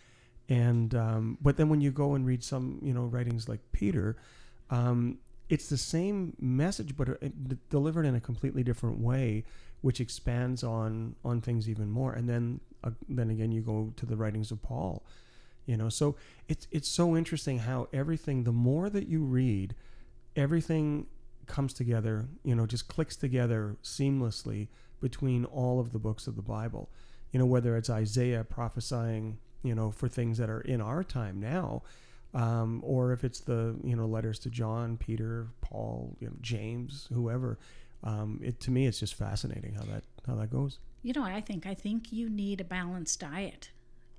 And 0.48 0.94
um, 0.94 1.38
but 1.40 1.56
then 1.56 1.68
when 1.70 1.80
you 1.80 1.90
go 1.90 2.14
and 2.14 2.26
read 2.26 2.44
some 2.44 2.80
you 2.82 2.92
know 2.92 3.04
writings 3.04 3.48
like 3.48 3.60
peter 3.72 4.16
um, 4.68 5.18
it's 5.48 5.68
the 5.68 5.78
same 5.78 6.34
message 6.38 6.96
but 6.96 7.08
delivered 7.70 8.04
in 8.04 8.14
a 8.14 8.20
completely 8.20 8.62
different 8.62 8.98
way 8.98 9.44
which 9.80 10.00
expands 10.00 10.62
on 10.62 11.14
on 11.24 11.40
things 11.40 11.66
even 11.66 11.88
more. 11.90 12.12
And 12.12 12.28
then 12.28 12.60
uh, 12.84 12.90
then 13.08 13.30
again 13.30 13.52
you 13.52 13.62
go 13.62 13.92
to 13.96 14.04
the 14.04 14.16
writings 14.16 14.50
of 14.50 14.60
paul 14.60 15.02
you 15.64 15.76
know? 15.76 15.88
So 15.88 16.16
it's 16.48 16.66
it's 16.70 16.88
so 16.88 17.16
interesting 17.16 17.60
how 17.60 17.88
everything 17.92 18.44
the 18.44 18.52
more 18.52 18.90
that 18.90 19.08
you 19.08 19.22
read 19.22 19.74
everything 20.36 21.06
comes 21.46 21.72
together, 21.72 22.28
you 22.44 22.54
know, 22.54 22.66
just 22.66 22.88
clicks 22.88 23.16
together 23.16 23.76
seamlessly 23.82 24.68
between 25.00 25.44
all 25.44 25.80
of 25.80 25.92
the 25.92 25.98
books 25.98 26.26
of 26.26 26.36
the 26.36 26.42
Bible. 26.42 26.90
You 27.32 27.38
know, 27.38 27.46
whether 27.46 27.76
it's 27.76 27.90
Isaiah 27.90 28.44
prophesying, 28.44 29.38
you 29.62 29.74
know, 29.74 29.90
for 29.90 30.08
things 30.08 30.38
that 30.38 30.48
are 30.50 30.60
in 30.60 30.80
our 30.80 31.02
time 31.02 31.40
now, 31.40 31.82
um, 32.34 32.80
or 32.84 33.12
if 33.12 33.24
it's 33.24 33.40
the, 33.40 33.76
you 33.82 33.96
know, 33.96 34.06
letters 34.06 34.38
to 34.40 34.50
John, 34.50 34.96
Peter, 34.96 35.48
Paul, 35.60 36.16
you 36.20 36.28
know, 36.28 36.34
James, 36.40 37.08
whoever. 37.12 37.58
Um, 38.04 38.40
it 38.42 38.60
to 38.60 38.70
me, 38.70 38.86
it's 38.86 39.00
just 39.00 39.14
fascinating 39.14 39.74
how 39.74 39.84
that 39.84 40.04
how 40.26 40.34
that 40.36 40.50
goes. 40.50 40.78
You 41.02 41.12
know, 41.12 41.24
I 41.24 41.40
think 41.40 41.66
I 41.66 41.74
think 41.74 42.12
you 42.12 42.28
need 42.28 42.60
a 42.60 42.64
balanced 42.64 43.20
diet. 43.20 43.70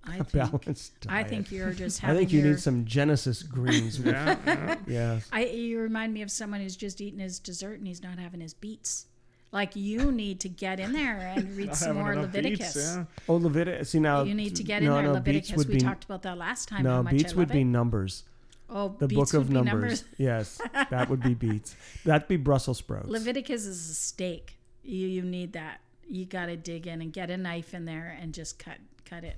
I 0.08 0.18
A 0.20 0.24
think 0.24 0.32
balanced 0.32 0.94
I 1.10 1.24
think 1.24 1.52
you're 1.52 1.72
just 1.74 2.04
I 2.04 2.16
think 2.16 2.32
you 2.32 2.40
your, 2.42 2.50
need 2.52 2.60
some 2.60 2.86
Genesis 2.86 3.44
greens. 3.44 4.00
With, 4.04 4.14
Yeah. 4.16 4.38
yeah. 4.46 4.76
yes. 4.88 5.28
I 5.32 5.46
you 5.46 5.80
remind 5.80 6.14
me 6.14 6.22
of 6.22 6.32
someone 6.32 6.62
who's 6.62 6.76
just 6.76 7.02
eating 7.02 7.20
his 7.20 7.40
dessert 7.40 7.80
and 7.80 7.88
he's 7.88 8.02
not 8.02 8.18
having 8.20 8.40
his 8.42 8.54
beets. 8.54 9.06
Like 9.52 9.76
you 9.76 10.12
need 10.12 10.42
to 10.42 10.50
get 10.50 10.80
in 10.80 10.92
there 10.92 11.18
and 11.36 11.56
read 11.56 11.74
some 11.76 11.96
more 11.98 12.16
Leviticus. 12.16 12.74
beats, 12.74 12.96
yeah. 12.98 13.06
Oh, 13.30 13.36
Leviticus. 13.36 13.90
See 13.90 14.00
now, 14.00 14.24
You 14.24 14.34
need 14.36 14.56
to 14.58 14.64
get 14.64 14.84
in 14.84 14.90
there, 14.92 15.02
no, 15.04 15.14
Leviticus. 15.14 15.56
would 15.56 15.68
We 15.70 15.76
be 15.76 15.80
talked 15.80 16.04
about 16.04 16.22
that 16.24 16.38
last 16.38 16.68
time. 16.68 16.86
how 16.86 16.98
no 16.98 17.04
much 17.04 17.14
beets 17.14 17.34
I 17.34 17.36
would 17.38 17.50
love 17.50 17.54
be 17.54 17.62
it. 17.62 17.66
numbers. 17.66 18.24
Oh, 18.70 18.94
The 19.00 19.08
beets 19.08 19.32
book 19.32 19.42
of 19.42 19.48
would 19.50 19.64
be 19.66 19.70
numbers. 19.72 20.04
yes, 20.18 20.60
that 20.90 21.10
would 21.10 21.22
be 21.22 21.34
beets. 21.34 21.78
That'd 22.04 22.28
be 22.28 22.36
Brussels 22.36 22.80
sprouts. 22.80 23.08
Leviticus 23.08 23.66
is 23.66 23.90
a 23.90 23.94
steak. 23.94 24.58
You 24.84 25.08
you 25.08 25.22
need 25.22 25.54
that. 25.54 25.80
you 26.10 26.26
got 26.26 26.48
to 26.48 26.58
dig 26.58 26.86
in 26.86 27.02
and 27.02 27.14
get 27.14 27.30
a 27.30 27.38
knife 27.38 27.74
in 27.74 27.86
there 27.86 28.18
and 28.22 28.34
just 28.34 28.60
cut 28.60 28.78
cut 29.06 29.24
it. 29.24 29.38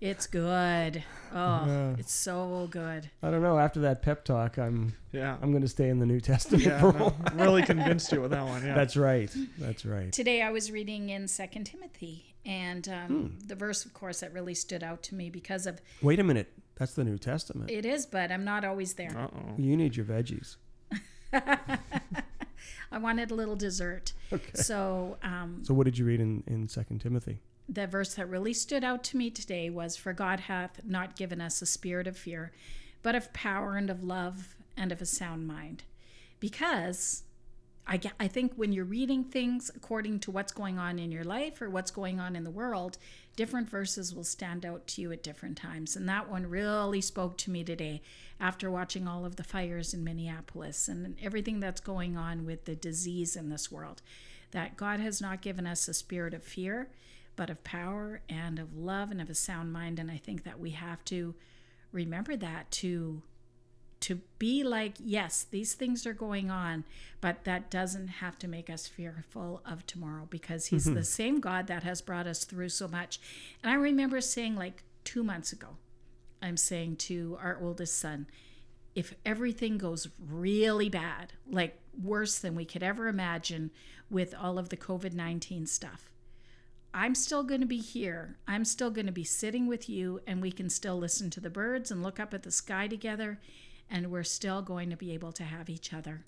It's 0.00 0.26
good. 0.26 1.02
Oh, 1.32 1.64
Yeah. 1.66 1.94
it's 1.98 2.12
so 2.12 2.68
good. 2.70 3.10
I 3.22 3.30
don't 3.30 3.42
know. 3.42 3.58
After 3.58 3.80
that 3.80 4.02
pep 4.02 4.24
talk, 4.24 4.58
I'm 4.58 4.94
Yeah. 5.12 5.36
I'm 5.40 5.50
going 5.52 5.62
to 5.62 5.68
stay 5.68 5.88
in 5.88 5.98
the 5.98 6.06
New 6.06 6.20
Testament. 6.20 6.64
yeah. 6.64 6.80
for 6.80 6.88
a 6.90 6.98
no, 6.98 7.14
really 7.44 7.62
convinced 7.74 8.10
you 8.12 8.20
with 8.20 8.30
that 8.32 8.44
one. 8.44 8.64
Yeah. 8.64 8.74
That's 8.74 8.96
right. 8.96 9.30
That's 9.58 9.84
right. 9.86 10.12
Today 10.12 10.42
I 10.42 10.50
was 10.50 10.70
reading 10.72 11.08
in 11.10 11.28
Second 11.28 11.64
Timothy, 11.64 12.34
and 12.44 12.88
um, 12.88 13.06
Hmm. 13.40 13.46
the 13.46 13.54
verse, 13.54 13.84
of 13.84 13.94
course, 13.94 14.20
that 14.20 14.32
really 14.32 14.54
stood 14.54 14.82
out 14.82 15.02
to 15.04 15.14
me 15.14 15.30
because 15.30 15.66
of 15.66 15.80
Wait 16.02 16.18
a 16.18 16.24
minute. 16.24 16.52
That's 16.76 16.94
the 16.94 17.04
New 17.04 17.18
Testament. 17.18 17.70
it 17.70 17.84
is, 17.86 18.06
but 18.06 18.30
I'm 18.32 18.44
not 18.44 18.64
always 18.64 18.94
there. 18.94 19.16
Uh 19.16 19.28
oh. 19.34 19.54
You 19.58 19.76
need 19.76 19.96
your 19.96 20.06
veggies. 20.06 20.56
I 22.92 22.98
wanted 22.98 23.30
a 23.30 23.34
little 23.34 23.56
dessert. 23.56 24.12
Okay. 24.32 24.52
So 24.54 25.16
um, 25.24 25.60
So 25.64 25.74
what 25.74 25.86
did 25.86 25.98
you 25.98 26.04
read 26.04 26.20
in 26.20 26.44
in 26.46 26.68
Second 26.68 27.00
Timothy? 27.00 27.40
The 27.70 27.86
verse 27.86 28.14
that 28.14 28.28
really 28.28 28.52
stood 28.52 28.82
out 28.82 29.04
to 29.04 29.16
me 29.16 29.30
today 29.30 29.70
was 29.70 29.96
For 29.96 30.12
God 30.12 30.40
hath 30.40 30.80
not 30.84 31.16
given 31.16 31.40
us 31.40 31.62
a 31.62 31.66
spirit 31.66 32.06
of 32.06 32.16
fear, 32.16 32.50
but 33.02 33.14
of 33.14 33.32
power 33.32 33.76
and 33.76 33.88
of 33.88 34.02
love 34.02 34.56
and 34.76 34.90
of 34.90 35.00
a 35.00 35.06
sound 35.06 35.46
mind. 35.46 35.84
Because 36.40 37.22
I, 37.86 37.96
ge- 37.96 38.12
I 38.18 38.28
think 38.28 38.54
when 38.56 38.72
you're 38.72 38.84
reading 38.84 39.24
things 39.24 39.70
according 39.74 40.20
to 40.20 40.30
what's 40.30 40.52
going 40.52 40.78
on 40.78 40.98
in 40.98 41.12
your 41.12 41.24
life 41.24 41.62
or 41.62 41.70
what's 41.70 41.90
going 41.90 42.18
on 42.18 42.34
in 42.34 42.44
the 42.44 42.50
world, 42.50 42.98
different 43.36 43.70
verses 43.70 44.14
will 44.14 44.24
stand 44.24 44.66
out 44.66 44.86
to 44.88 45.02
you 45.02 45.12
at 45.12 45.22
different 45.22 45.56
times. 45.56 45.96
And 45.96 46.08
that 46.08 46.28
one 46.28 46.48
really 46.48 47.00
spoke 47.00 47.36
to 47.38 47.50
me 47.50 47.62
today 47.62 48.02
after 48.40 48.70
watching 48.70 49.06
all 49.06 49.24
of 49.24 49.36
the 49.36 49.44
fires 49.44 49.94
in 49.94 50.04
Minneapolis 50.04 50.88
and 50.88 51.16
everything 51.22 51.60
that's 51.60 51.80
going 51.80 52.16
on 52.16 52.44
with 52.44 52.64
the 52.64 52.74
disease 52.74 53.36
in 53.36 53.48
this 53.48 53.70
world. 53.70 54.02
That 54.50 54.76
God 54.76 54.98
has 55.00 55.20
not 55.20 55.42
given 55.42 55.66
us 55.66 55.86
a 55.86 55.94
spirit 55.94 56.34
of 56.34 56.42
fear, 56.42 56.88
but 57.40 57.48
of 57.48 57.64
power 57.64 58.20
and 58.28 58.58
of 58.58 58.76
love 58.76 59.10
and 59.10 59.18
of 59.18 59.30
a 59.30 59.34
sound 59.34 59.72
mind. 59.72 59.98
And 59.98 60.10
I 60.10 60.18
think 60.18 60.44
that 60.44 60.60
we 60.60 60.72
have 60.72 61.02
to 61.06 61.34
remember 61.90 62.36
that 62.36 62.70
to 62.70 63.22
to 64.00 64.20
be 64.38 64.62
like 64.62 64.94
yes 64.98 65.46
these 65.50 65.74
things 65.74 66.06
are 66.06 66.14
going 66.14 66.50
on 66.50 66.84
but 67.20 67.44
that 67.44 67.70
doesn't 67.70 68.08
have 68.08 68.38
to 68.38 68.48
make 68.48 68.70
us 68.70 68.86
fearful 68.86 69.60
of 69.66 69.86
tomorrow 69.86 70.26
because 70.30 70.66
he's 70.66 70.86
mm-hmm. 70.86 70.94
the 70.94 71.04
same 71.04 71.38
god 71.40 71.66
that 71.66 71.82
has 71.82 72.00
brought 72.00 72.26
us 72.26 72.44
through 72.44 72.68
so 72.70 72.88
much 72.88 73.20
and 73.62 73.70
i 73.70 73.74
remember 73.74 74.20
saying 74.20 74.56
like 74.56 74.84
two 75.04 75.22
months 75.22 75.52
ago 75.52 75.76
i'm 76.40 76.56
saying 76.56 76.96
to 76.96 77.36
our 77.42 77.58
oldest 77.60 77.98
son 77.98 78.26
if 78.94 79.12
everything 79.26 79.76
goes 79.76 80.08
really 80.30 80.88
bad 80.88 81.34
like 81.50 81.78
worse 82.02 82.38
than 82.38 82.54
we 82.54 82.64
could 82.64 82.82
ever 82.82 83.06
imagine 83.06 83.70
with 84.08 84.34
all 84.40 84.58
of 84.58 84.70
the 84.70 84.78
covid-19 84.78 85.68
stuff 85.68 86.09
I'm 86.92 87.14
still 87.14 87.44
going 87.44 87.60
to 87.60 87.66
be 87.66 87.78
here. 87.78 88.36
I'm 88.48 88.64
still 88.64 88.90
going 88.90 89.06
to 89.06 89.12
be 89.12 89.24
sitting 89.24 89.66
with 89.66 89.88
you, 89.88 90.20
and 90.26 90.42
we 90.42 90.50
can 90.50 90.68
still 90.68 90.98
listen 90.98 91.30
to 91.30 91.40
the 91.40 91.50
birds 91.50 91.90
and 91.90 92.02
look 92.02 92.18
up 92.18 92.34
at 92.34 92.42
the 92.42 92.50
sky 92.50 92.88
together, 92.88 93.38
and 93.88 94.10
we're 94.10 94.24
still 94.24 94.60
going 94.60 94.90
to 94.90 94.96
be 94.96 95.12
able 95.12 95.32
to 95.32 95.44
have 95.44 95.70
each 95.70 95.92
other. 95.92 96.24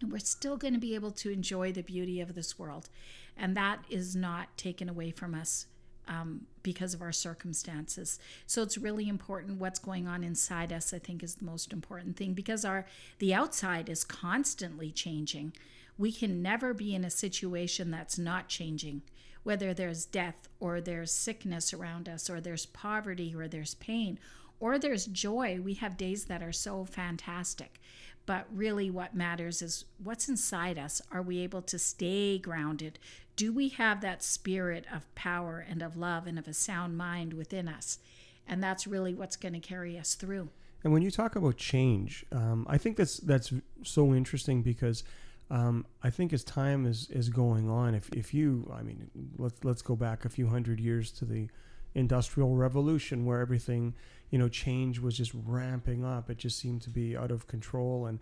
And 0.00 0.12
we're 0.12 0.18
still 0.18 0.56
going 0.56 0.74
to 0.74 0.80
be 0.80 0.94
able 0.94 1.10
to 1.12 1.30
enjoy 1.30 1.72
the 1.72 1.82
beauty 1.82 2.20
of 2.20 2.34
this 2.34 2.58
world. 2.58 2.88
And 3.36 3.56
that 3.56 3.84
is 3.90 4.14
not 4.14 4.56
taken 4.56 4.88
away 4.88 5.10
from 5.10 5.34
us 5.34 5.66
um, 6.08 6.46
because 6.62 6.94
of 6.94 7.02
our 7.02 7.12
circumstances. 7.12 8.18
So 8.46 8.62
it's 8.62 8.78
really 8.78 9.08
important 9.08 9.60
what's 9.60 9.78
going 9.78 10.06
on 10.06 10.24
inside 10.24 10.72
us, 10.72 10.94
I 10.94 10.98
think, 10.98 11.22
is 11.22 11.34
the 11.36 11.44
most 11.44 11.72
important 11.72 12.16
thing 12.16 12.32
because 12.32 12.64
our 12.64 12.86
the 13.18 13.34
outside 13.34 13.88
is 13.88 14.04
constantly 14.04 14.90
changing. 14.90 15.52
We 15.98 16.12
can 16.12 16.42
never 16.42 16.72
be 16.72 16.94
in 16.94 17.04
a 17.04 17.10
situation 17.10 17.90
that's 17.90 18.18
not 18.18 18.48
changing 18.48 19.02
whether 19.42 19.72
there's 19.72 20.04
death 20.04 20.48
or 20.58 20.80
there's 20.80 21.12
sickness 21.12 21.72
around 21.72 22.08
us 22.08 22.28
or 22.28 22.40
there's 22.40 22.66
poverty 22.66 23.34
or 23.34 23.48
there's 23.48 23.74
pain 23.74 24.18
or 24.58 24.78
there's 24.78 25.06
joy. 25.06 25.58
We 25.62 25.74
have 25.74 25.96
days 25.96 26.26
that 26.26 26.42
are 26.42 26.52
so 26.52 26.84
fantastic. 26.84 27.80
But 28.26 28.46
really, 28.52 28.90
what 28.90 29.14
matters 29.14 29.62
is 29.62 29.86
what's 30.02 30.28
inside 30.28 30.78
us. 30.78 31.00
Are 31.10 31.22
we 31.22 31.40
able 31.40 31.62
to 31.62 31.78
stay 31.78 32.38
grounded? 32.38 32.98
Do 33.34 33.52
we 33.52 33.70
have 33.70 34.02
that 34.02 34.22
spirit 34.22 34.84
of 34.94 35.12
power 35.14 35.64
and 35.66 35.82
of 35.82 35.96
love 35.96 36.26
and 36.26 36.38
of 36.38 36.46
a 36.46 36.52
sound 36.52 36.96
mind 36.96 37.32
within 37.32 37.66
us? 37.66 37.98
And 38.46 38.62
that's 38.62 38.86
really 38.86 39.14
what's 39.14 39.36
going 39.36 39.54
to 39.54 39.60
carry 39.60 39.98
us 39.98 40.14
through. 40.14 40.50
And 40.84 40.92
when 40.92 41.02
you 41.02 41.10
talk 41.10 41.36
about 41.36 41.56
change, 41.56 42.24
um, 42.32 42.66
I 42.68 42.78
think 42.78 42.96
that's 42.96 43.18
that's 43.18 43.52
so 43.82 44.14
interesting 44.14 44.62
because 44.62 45.02
um, 45.50 45.84
I 46.02 46.10
think 46.10 46.32
as 46.32 46.44
time 46.44 46.86
is, 46.86 47.08
is 47.10 47.28
going 47.28 47.68
on, 47.68 47.94
if, 47.94 48.08
if 48.12 48.32
you, 48.32 48.72
I 48.72 48.82
mean, 48.82 49.10
let's 49.36 49.64
let's 49.64 49.82
go 49.82 49.96
back 49.96 50.24
a 50.24 50.28
few 50.28 50.46
hundred 50.46 50.78
years 50.78 51.10
to 51.12 51.24
the 51.24 51.48
industrial 51.94 52.54
revolution 52.54 53.24
where 53.24 53.40
everything, 53.40 53.94
you 54.30 54.38
know, 54.38 54.48
change 54.48 55.00
was 55.00 55.16
just 55.16 55.32
ramping 55.34 56.04
up. 56.04 56.30
It 56.30 56.38
just 56.38 56.58
seemed 56.58 56.82
to 56.82 56.90
be 56.90 57.16
out 57.16 57.32
of 57.32 57.48
control. 57.48 58.06
And 58.06 58.20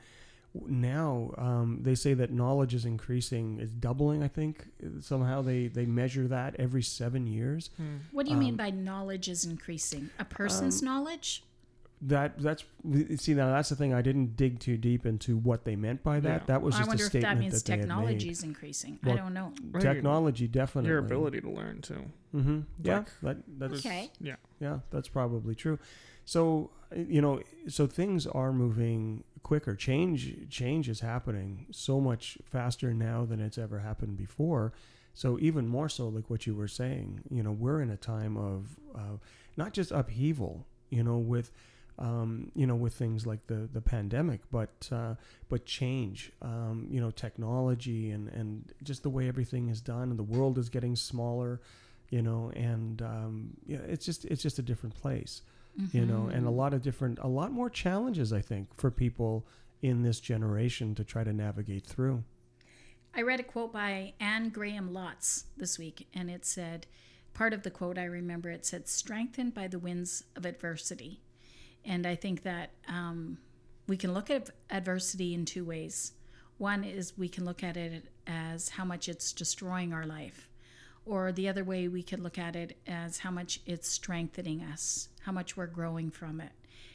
now 0.66 1.34
um, 1.36 1.80
they 1.82 1.94
say 1.94 2.14
that 2.14 2.32
knowledge 2.32 2.72
is 2.72 2.86
increasing, 2.86 3.60
is 3.60 3.74
doubling. 3.74 4.22
I 4.22 4.28
think 4.28 4.66
somehow 5.00 5.42
they 5.42 5.66
they 5.66 5.84
measure 5.84 6.26
that 6.28 6.56
every 6.58 6.82
seven 6.82 7.26
years. 7.26 7.68
What 8.10 8.24
do 8.24 8.32
you 8.32 8.38
mean 8.38 8.56
by 8.56 8.70
knowledge 8.70 9.28
is 9.28 9.44
increasing? 9.44 10.08
A 10.18 10.24
person's 10.24 10.82
knowledge? 10.82 11.44
That 12.02 12.40
that's 12.40 12.64
see 13.16 13.34
now 13.34 13.50
that's 13.50 13.70
the 13.70 13.76
thing. 13.76 13.92
I 13.92 14.02
didn't 14.02 14.36
dig 14.36 14.60
too 14.60 14.76
deep 14.76 15.04
into 15.04 15.36
what 15.36 15.64
they 15.64 15.74
meant 15.74 16.04
by 16.04 16.20
that. 16.20 16.42
Yeah. 16.42 16.46
That 16.46 16.62
was 16.62 16.76
I 16.76 16.78
just 16.78 16.88
wonder 16.88 17.02
a 17.02 17.06
if 17.06 17.10
statement 17.10 17.34
that 17.34 17.40
means 17.40 17.62
they 17.62 17.72
had 17.72 17.78
made. 17.80 17.86
technology 17.86 18.30
is 18.30 18.42
increasing. 18.44 18.98
I 19.02 19.14
don't 19.14 19.34
know. 19.34 19.52
Right. 19.70 19.82
Technology 19.82 20.46
definitely. 20.46 20.90
Your 20.90 20.98
ability 20.98 21.40
to 21.40 21.50
learn 21.50 21.80
too. 21.80 22.04
Mm-hmm. 22.34 22.60
Yeah, 22.82 23.04
that, 23.22 23.38
that's 23.58 23.74
Okay. 23.84 24.10
Yeah. 24.20 24.36
yeah, 24.60 24.78
that's 24.90 25.08
probably 25.08 25.56
true. 25.56 25.78
So 26.24 26.70
you 26.94 27.20
know, 27.20 27.42
so 27.68 27.86
things 27.86 28.26
are 28.26 28.52
moving 28.52 29.24
quicker. 29.42 29.74
Change 29.74 30.48
change 30.50 30.88
is 30.88 31.00
happening 31.00 31.66
so 31.72 32.00
much 32.00 32.38
faster 32.44 32.94
now 32.94 33.24
than 33.24 33.40
it's 33.40 33.58
ever 33.58 33.80
happened 33.80 34.16
before. 34.16 34.72
So 35.14 35.36
even 35.40 35.66
more 35.66 35.88
so, 35.88 36.08
like 36.08 36.30
what 36.30 36.46
you 36.46 36.54
were 36.54 36.68
saying, 36.68 37.22
you 37.28 37.42
know, 37.42 37.50
we're 37.50 37.82
in 37.82 37.90
a 37.90 37.96
time 37.96 38.36
of 38.36 38.78
uh, 38.94 39.16
not 39.56 39.72
just 39.72 39.90
upheaval, 39.90 40.64
you 40.90 41.02
know, 41.02 41.18
with 41.18 41.50
um, 41.98 42.52
you 42.54 42.66
know, 42.66 42.76
with 42.76 42.94
things 42.94 43.26
like 43.26 43.46
the 43.46 43.68
the 43.72 43.80
pandemic, 43.80 44.40
but 44.50 44.88
uh, 44.92 45.14
but 45.48 45.66
change, 45.66 46.32
um, 46.42 46.86
you 46.90 47.00
know, 47.00 47.10
technology 47.10 48.10
and 48.10 48.28
and 48.28 48.72
just 48.82 49.02
the 49.02 49.10
way 49.10 49.28
everything 49.28 49.68
is 49.68 49.80
done, 49.80 50.10
and 50.10 50.18
the 50.18 50.22
world 50.22 50.58
is 50.58 50.68
getting 50.68 50.96
smaller, 50.96 51.60
you 52.10 52.22
know, 52.22 52.52
and 52.54 53.02
um, 53.02 53.50
yeah, 53.66 53.78
it's 53.88 54.04
just 54.04 54.24
it's 54.26 54.42
just 54.42 54.58
a 54.58 54.62
different 54.62 54.94
place, 54.94 55.42
you 55.92 56.04
know, 56.04 56.28
and 56.32 56.46
a 56.46 56.50
lot 56.50 56.74
of 56.74 56.82
different, 56.82 57.18
a 57.20 57.28
lot 57.28 57.52
more 57.52 57.70
challenges, 57.70 58.32
I 58.32 58.40
think, 58.40 58.68
for 58.76 58.90
people 58.90 59.46
in 59.82 60.02
this 60.02 60.20
generation 60.20 60.94
to 60.96 61.04
try 61.04 61.24
to 61.24 61.32
navigate 61.32 61.86
through. 61.86 62.24
I 63.14 63.22
read 63.22 63.40
a 63.40 63.44
quote 63.44 63.72
by 63.72 64.14
Anne 64.20 64.50
Graham 64.50 64.90
Lotz 64.90 65.44
this 65.56 65.78
week, 65.78 66.08
and 66.14 66.30
it 66.30 66.44
said, 66.44 66.86
part 67.34 67.52
of 67.52 67.62
the 67.62 67.70
quote 67.70 67.98
I 67.98 68.04
remember, 68.04 68.50
it 68.50 68.66
said, 68.66 68.88
strengthened 68.88 69.54
by 69.54 69.68
the 69.68 69.78
winds 69.78 70.24
of 70.36 70.44
adversity. 70.44 71.20
And 71.88 72.06
I 72.06 72.14
think 72.14 72.42
that 72.42 72.70
um, 72.86 73.38
we 73.86 73.96
can 73.96 74.12
look 74.12 74.30
at 74.30 74.50
adversity 74.70 75.32
in 75.32 75.46
two 75.46 75.64
ways. 75.64 76.12
One 76.58 76.84
is 76.84 77.16
we 77.16 77.30
can 77.30 77.46
look 77.46 77.64
at 77.64 77.78
it 77.78 78.12
as 78.26 78.68
how 78.68 78.84
much 78.84 79.08
it's 79.08 79.32
destroying 79.32 79.94
our 79.94 80.04
life, 80.04 80.50
or 81.06 81.32
the 81.32 81.48
other 81.48 81.64
way 81.64 81.88
we 81.88 82.02
could 82.02 82.20
look 82.20 82.36
at 82.36 82.54
it 82.54 82.76
as 82.86 83.18
how 83.18 83.30
much 83.30 83.60
it's 83.64 83.88
strengthening 83.88 84.62
us, 84.62 85.08
how 85.22 85.32
much 85.32 85.56
we're 85.56 85.66
growing 85.66 86.10
from 86.10 86.42
it, 86.42 86.52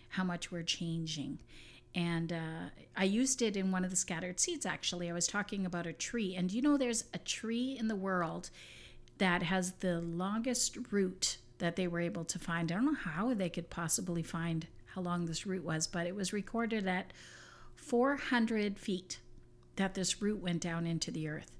how 0.09 0.23
much 0.23 0.51
we're 0.51 0.61
changing. 0.61 1.39
And 1.95 2.31
uh, 2.31 2.69
I 2.95 3.05
used 3.05 3.41
it 3.41 3.57
in 3.57 3.71
one 3.71 3.83
of 3.83 3.89
the 3.89 3.95
scattered 3.95 4.39
seeds, 4.39 4.65
actually. 4.65 5.09
I 5.09 5.13
was 5.13 5.27
talking 5.27 5.65
about 5.65 5.87
a 5.87 5.93
tree. 5.93 6.35
And 6.35 6.51
you 6.51 6.61
know, 6.61 6.77
there's 6.77 7.05
a 7.15 7.19
tree 7.19 7.75
in 7.79 7.87
the 7.87 7.95
world 7.95 8.51
that 9.17 9.41
has 9.41 9.73
the 9.73 10.01
longest 10.01 10.77
root 10.91 11.37
that 11.57 11.75
they 11.75 11.87
were 11.87 11.99
able 11.99 12.25
to 12.25 12.37
find. 12.37 12.71
I 12.71 12.75
don't 12.75 12.85
know 12.85 12.93
how 12.93 13.33
they 13.33 13.49
could 13.49 13.69
possibly 13.69 14.21
find 14.21 14.67
how 14.93 15.01
long 15.01 15.25
this 15.25 15.45
root 15.45 15.63
was, 15.63 15.87
but 15.87 16.07
it 16.07 16.15
was 16.15 16.33
recorded 16.33 16.87
at 16.87 17.11
400 17.75 18.77
feet 18.77 19.19
that 19.75 19.93
this 19.95 20.21
root 20.21 20.41
went 20.41 20.61
down 20.61 20.85
into 20.85 21.11
the 21.11 21.27
earth. 21.27 21.51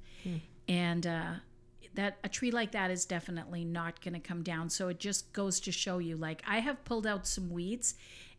And 0.67 1.05
uh, 1.07 1.33
that 1.95 2.17
a 2.23 2.29
tree 2.29 2.51
like 2.51 2.71
that 2.71 2.91
is 2.91 3.05
definitely 3.05 3.65
not 3.65 4.01
going 4.01 4.13
to 4.13 4.19
come 4.19 4.43
down. 4.43 4.69
So 4.69 4.87
it 4.87 4.99
just 4.99 5.33
goes 5.33 5.59
to 5.61 5.71
show 5.71 5.97
you 5.97 6.15
like 6.15 6.43
I 6.47 6.59
have 6.59 6.83
pulled 6.85 7.07
out 7.07 7.27
some 7.27 7.49
weeds 7.49 7.95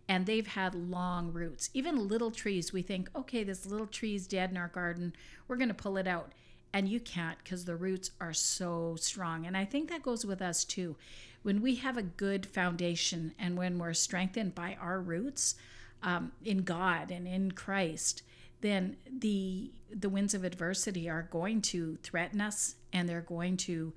and 0.09 0.26
they've 0.26 0.46
had 0.46 0.74
long 0.74 1.33
roots. 1.33 1.70
Even 1.72 2.09
little 2.09 2.30
trees, 2.30 2.72
we 2.72 2.83
think, 2.83 3.09
okay, 3.16 3.42
this 3.42 3.66
little 3.66 3.87
tree 3.87 4.14
is 4.14 4.26
dead 4.26 4.50
in 4.50 4.57
our 4.57 4.68
garden. 4.68 5.14
We're 5.48 5.57
going 5.57 5.68
to 5.68 5.74
pull 5.74 5.96
it 5.96 6.07
out. 6.07 6.33
And 6.74 6.88
you 6.88 6.98
can't 7.00 7.38
because 7.42 7.64
the 7.64 7.76
roots 7.76 8.10
are 8.20 8.32
so 8.34 8.96
strong. 8.98 9.46
And 9.46 9.56
I 9.56 9.64
think 9.64 9.88
that 9.88 10.02
goes 10.02 10.26
with 10.26 10.42
us 10.42 10.64
too. 10.64 10.96
When 11.42 11.62
we 11.62 11.76
have 11.76 11.96
a 11.96 12.02
good 12.02 12.44
foundation 12.46 13.32
and 13.38 13.56
when 13.56 13.78
we're 13.78 13.92
strengthened 13.94 14.54
by 14.56 14.76
our 14.80 15.00
roots 15.00 15.54
um, 16.02 16.32
in 16.44 16.58
God 16.64 17.10
and 17.10 17.26
in 17.28 17.52
Christ, 17.52 18.22
then 18.60 18.96
the 19.20 19.70
the 19.94 20.08
winds 20.08 20.34
of 20.34 20.42
adversity 20.42 21.08
are 21.08 21.28
going 21.30 21.60
to 21.62 21.96
threaten 22.02 22.40
us 22.40 22.74
and 22.92 23.08
they're 23.08 23.20
going 23.20 23.56
to 23.58 23.92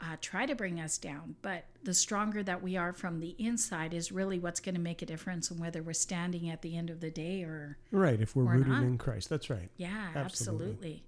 uh, 0.00 0.16
try 0.22 0.46
to 0.46 0.54
bring 0.54 0.80
us 0.80 0.96
down. 0.96 1.36
But 1.42 1.64
the 1.82 1.92
stronger 1.94 2.42
that 2.44 2.62
we 2.62 2.76
are 2.76 2.92
from 2.92 3.20
the 3.20 3.34
inside 3.38 3.92
is 3.92 4.10
really 4.10 4.38
what's 4.38 4.60
going 4.60 4.74
to 4.76 4.80
make 4.80 5.02
a 5.02 5.06
difference 5.06 5.50
in 5.50 5.58
whether 5.58 5.82
we're 5.82 5.92
standing 5.92 6.48
at 6.48 6.62
the 6.62 6.76
end 6.76 6.88
of 6.90 7.00
the 7.00 7.10
day 7.10 7.42
or 7.42 7.76
Right, 7.90 8.20
if 8.20 8.34
we're 8.34 8.44
Or 8.44 8.52
rooted 8.54 8.68
not. 8.68 8.82
in 8.84 8.96
Christ. 8.98 9.28
That's 9.28 9.50
right. 9.50 9.68
yeah, 9.76 10.08
Absolutely. 10.14 10.22
absolutely. 10.24 11.02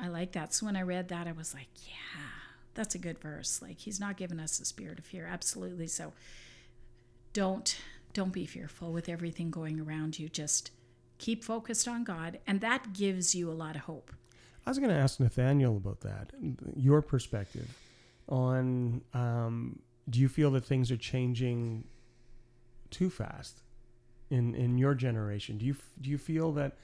I 0.00 0.08
like 0.08 0.32
that. 0.32 0.54
So 0.54 0.66
when 0.66 0.76
I 0.76 0.82
read 0.82 1.08
that, 1.08 1.26
I 1.26 1.32
was 1.32 1.54
like, 1.54 1.68
yeah, 1.86 2.22
that's 2.74 2.94
a 2.94 2.98
good 2.98 3.18
verse. 3.18 3.60
Like 3.60 3.78
he's 3.78 4.00
not 4.00 4.16
giving 4.16 4.40
us 4.40 4.58
a 4.60 4.64
spirit 4.64 4.98
of 4.98 5.04
fear. 5.04 5.28
Absolutely. 5.30 5.86
So 5.86 6.12
don't 7.32 7.76
don't 8.12 8.32
be 8.32 8.46
fearful 8.46 8.92
with 8.92 9.08
everything 9.08 9.50
going 9.50 9.80
around 9.80 10.18
you. 10.18 10.28
Just 10.28 10.70
keep 11.18 11.44
focused 11.44 11.86
on 11.86 12.02
God, 12.02 12.38
and 12.46 12.60
that 12.60 12.92
gives 12.92 13.34
you 13.34 13.50
a 13.50 13.52
lot 13.52 13.76
of 13.76 13.82
hope. 13.82 14.10
I 14.66 14.70
was 14.70 14.78
going 14.78 14.90
to 14.90 14.96
ask 14.96 15.20
Nathaniel 15.20 15.76
about 15.76 16.00
that. 16.00 16.32
Your 16.76 17.02
perspective 17.02 17.68
on 18.28 19.02
um, 19.14 19.78
do 20.08 20.20
you 20.20 20.28
feel 20.28 20.50
that 20.52 20.64
things 20.64 20.90
are 20.90 20.96
changing 20.96 21.84
too 22.90 23.10
fast 23.10 23.62
in 24.30 24.54
in 24.54 24.78
your 24.78 24.94
generation? 24.94 25.58
Do 25.58 25.66
you 25.66 25.76
do 26.00 26.10
you 26.10 26.18
feel 26.18 26.52
that 26.52 26.76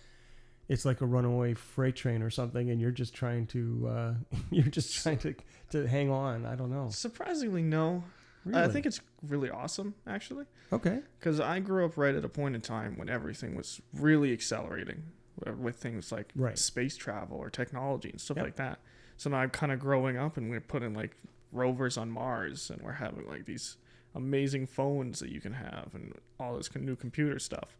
it's 0.68 0.85
like 0.85 1.00
a 1.00 1.07
runaway 1.07 1.55
freight 1.55 1.96
train 1.96 2.22
or 2.22 2.31
something, 2.31 2.70
and 2.70 2.81
you're 2.81 2.90
just 2.90 3.14
trying 3.14 3.46
to 3.48 3.88
uh, 3.88 4.14
you're 4.50 4.64
just 4.66 4.94
trying 5.02 5.18
to 5.18 5.35
to 5.70 5.87
hang 5.87 6.11
on? 6.11 6.44
I 6.46 6.55
don't 6.55 6.70
know. 6.70 6.88
Surprisingly, 6.90 7.62
no. 7.62 8.05
Really? 8.44 8.62
I 8.62 8.68
think 8.68 8.87
it's 8.87 9.00
really 9.26 9.50
awesome, 9.50 9.94
actually. 10.07 10.44
okay. 10.72 11.00
Because 11.18 11.40
I 11.40 11.59
grew 11.59 11.85
up 11.85 11.96
right 11.96 12.14
at 12.14 12.24
a 12.24 12.29
point 12.29 12.55
in 12.55 12.61
time 12.61 12.96
when 12.96 13.09
everything 13.09 13.57
was 13.57 13.81
really 13.92 14.33
accelerating 14.33 15.02
uh, 15.44 15.52
with 15.55 15.74
things 15.76 16.12
like 16.12 16.31
Right. 16.37 16.57
space 16.57 16.96
travel 16.96 17.38
or 17.38 17.50
technology 17.50 18.09
and 18.11 18.20
stuff 18.20 18.37
Yep. 18.37 18.46
like 18.46 18.55
that. 18.57 18.79
So 19.16 19.31
now 19.31 19.38
I'm 19.38 19.50
kind 19.50 19.72
of 19.72 19.81
growing 19.81 20.16
up 20.16 20.37
and 20.37 20.48
we're 20.48 20.61
putting 20.61 20.94
like 20.94 21.16
rovers 21.50 21.98
on 21.98 22.09
Mars 22.09 22.70
and 22.70 22.81
we're 22.83 22.92
having 22.92 23.26
like 23.26 23.46
these 23.46 23.79
amazing 24.14 24.68
phones 24.68 25.18
that 25.18 25.31
you 25.31 25.40
can 25.40 25.55
have 25.55 25.90
and 25.94 26.14
all 26.38 26.57
this 26.57 26.72
new 26.76 26.94
computer 26.94 27.40
stuff. 27.40 27.76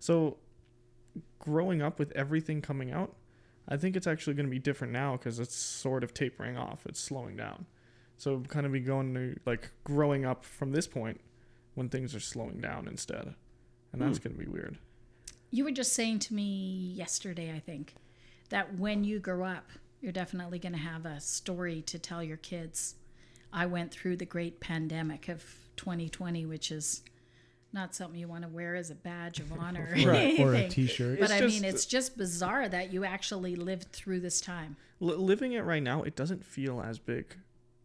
So 0.00 0.38
growing 1.38 1.82
up 1.82 1.98
with 1.98 2.12
everything 2.12 2.60
coming 2.62 2.90
out, 2.90 3.14
I 3.68 3.76
think 3.76 3.96
it's 3.96 4.06
actually 4.06 4.34
going 4.34 4.46
to 4.46 4.50
be 4.50 4.58
different 4.58 4.92
now 4.92 5.12
because 5.16 5.38
it's 5.38 5.54
sort 5.54 6.02
of 6.02 6.12
tapering 6.14 6.56
off. 6.56 6.86
It's 6.86 7.00
slowing 7.00 7.36
down. 7.36 7.66
So 8.16 8.40
kind 8.48 8.66
of 8.66 8.72
be 8.72 8.80
going 8.80 9.14
to 9.14 9.36
like 9.46 9.70
growing 9.84 10.24
up 10.24 10.44
from 10.44 10.72
this 10.72 10.86
point 10.86 11.20
when 11.74 11.88
things 11.88 12.14
are 12.14 12.20
slowing 12.20 12.60
down 12.60 12.88
instead. 12.88 13.34
And 13.92 14.02
that's 14.02 14.18
Hmm. 14.18 14.24
going 14.28 14.38
to 14.38 14.44
be 14.44 14.50
weird. 14.50 14.78
You 15.50 15.64
were 15.64 15.70
just 15.72 15.92
saying 15.94 16.20
to 16.20 16.34
me 16.34 16.92
yesterday, 16.96 17.52
I 17.54 17.58
think, 17.60 17.94
that 18.50 18.76
when 18.78 19.04
you 19.04 19.18
grow 19.18 19.44
up, 19.44 19.70
you're 20.00 20.12
definitely 20.12 20.58
going 20.58 20.72
to 20.72 20.78
have 20.78 21.04
a 21.06 21.20
story 21.20 21.82
to 21.82 21.98
tell 21.98 22.22
your 22.22 22.36
kids. 22.36 22.94
I 23.52 23.66
went 23.66 23.90
through 23.90 24.16
the 24.16 24.24
great 24.26 24.60
pandemic 24.60 25.28
of 25.28 25.44
2020, 25.76 26.46
which 26.46 26.70
is 26.70 27.02
not 27.72 27.94
something 27.94 28.18
you 28.18 28.26
want 28.28 28.42
to 28.42 28.48
wear 28.48 28.74
as 28.74 28.90
a 28.90 28.94
badge 28.94 29.38
of 29.40 29.52
honor 29.58 29.88
or 29.92 30.10
Right. 30.10 30.38
Or 30.40 30.52
a 30.52 30.58
anything. 30.58 30.70
T-shirt. 30.70 31.18
But 31.20 31.24
It's 31.24 31.32
I 31.32 31.40
just- 31.40 31.54
mean, 31.54 31.64
it's 31.64 31.86
just 31.86 32.16
bizarre 32.16 32.68
that 32.68 32.92
you 32.92 33.04
actually 33.04 33.56
lived 33.56 33.92
through 33.92 34.20
this 34.20 34.40
time. 34.40 34.76
Li 35.00 35.14
living 35.14 35.52
it 35.52 35.64
right 35.64 35.82
now, 35.82 36.02
it 36.02 36.14
doesn't 36.16 36.44
feel 36.44 36.80
as 36.80 36.98
big 36.98 37.36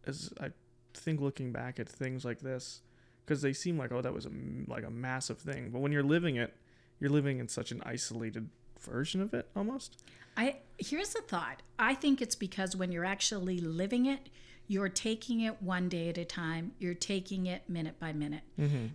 as 0.06 0.32
I 0.40 0.50
think 0.94 1.20
looking 1.20 1.52
back 1.52 1.78
at 1.80 1.88
things 1.88 2.24
like 2.24 2.40
this 2.40 2.80
because 3.24 3.42
they 3.42 3.52
seem 3.52 3.76
like 3.78 3.92
oh 3.92 4.00
that 4.00 4.12
was 4.14 4.24
a 4.24 4.28
m- 4.28 4.66
like 4.68 4.84
a 4.84 4.90
massive 4.90 5.38
thing. 5.38 5.70
But 5.70 5.80
when 5.80 5.92
you're 5.92 6.02
living 6.02 6.36
it, 6.36 6.54
you're 7.00 7.10
living 7.10 7.38
in 7.38 7.48
such 7.48 7.70
an 7.72 7.82
isolated 7.84 8.48
version 8.80 9.20
of 9.20 9.32
it 9.34 9.48
almost. 9.56 10.02
I 10.36 10.56
here's 10.78 11.14
a 11.14 11.22
thought. 11.22 11.62
I 11.78 11.94
think 11.94 12.20
it's 12.20 12.34
because 12.34 12.76
when 12.76 12.92
you're 12.92 13.04
actually 13.04 13.58
living 13.58 14.06
it, 14.06 14.28
you're 14.68 14.88
taking 14.88 15.40
it 15.40 15.62
one 15.62 15.88
day 15.88 16.08
at 16.08 16.18
a 16.18 16.24
time. 16.24 16.72
You're 16.78 16.94
taking 16.94 17.46
it 17.46 17.68
minute 17.68 17.98
by 18.00 18.12
minute. 18.12 18.42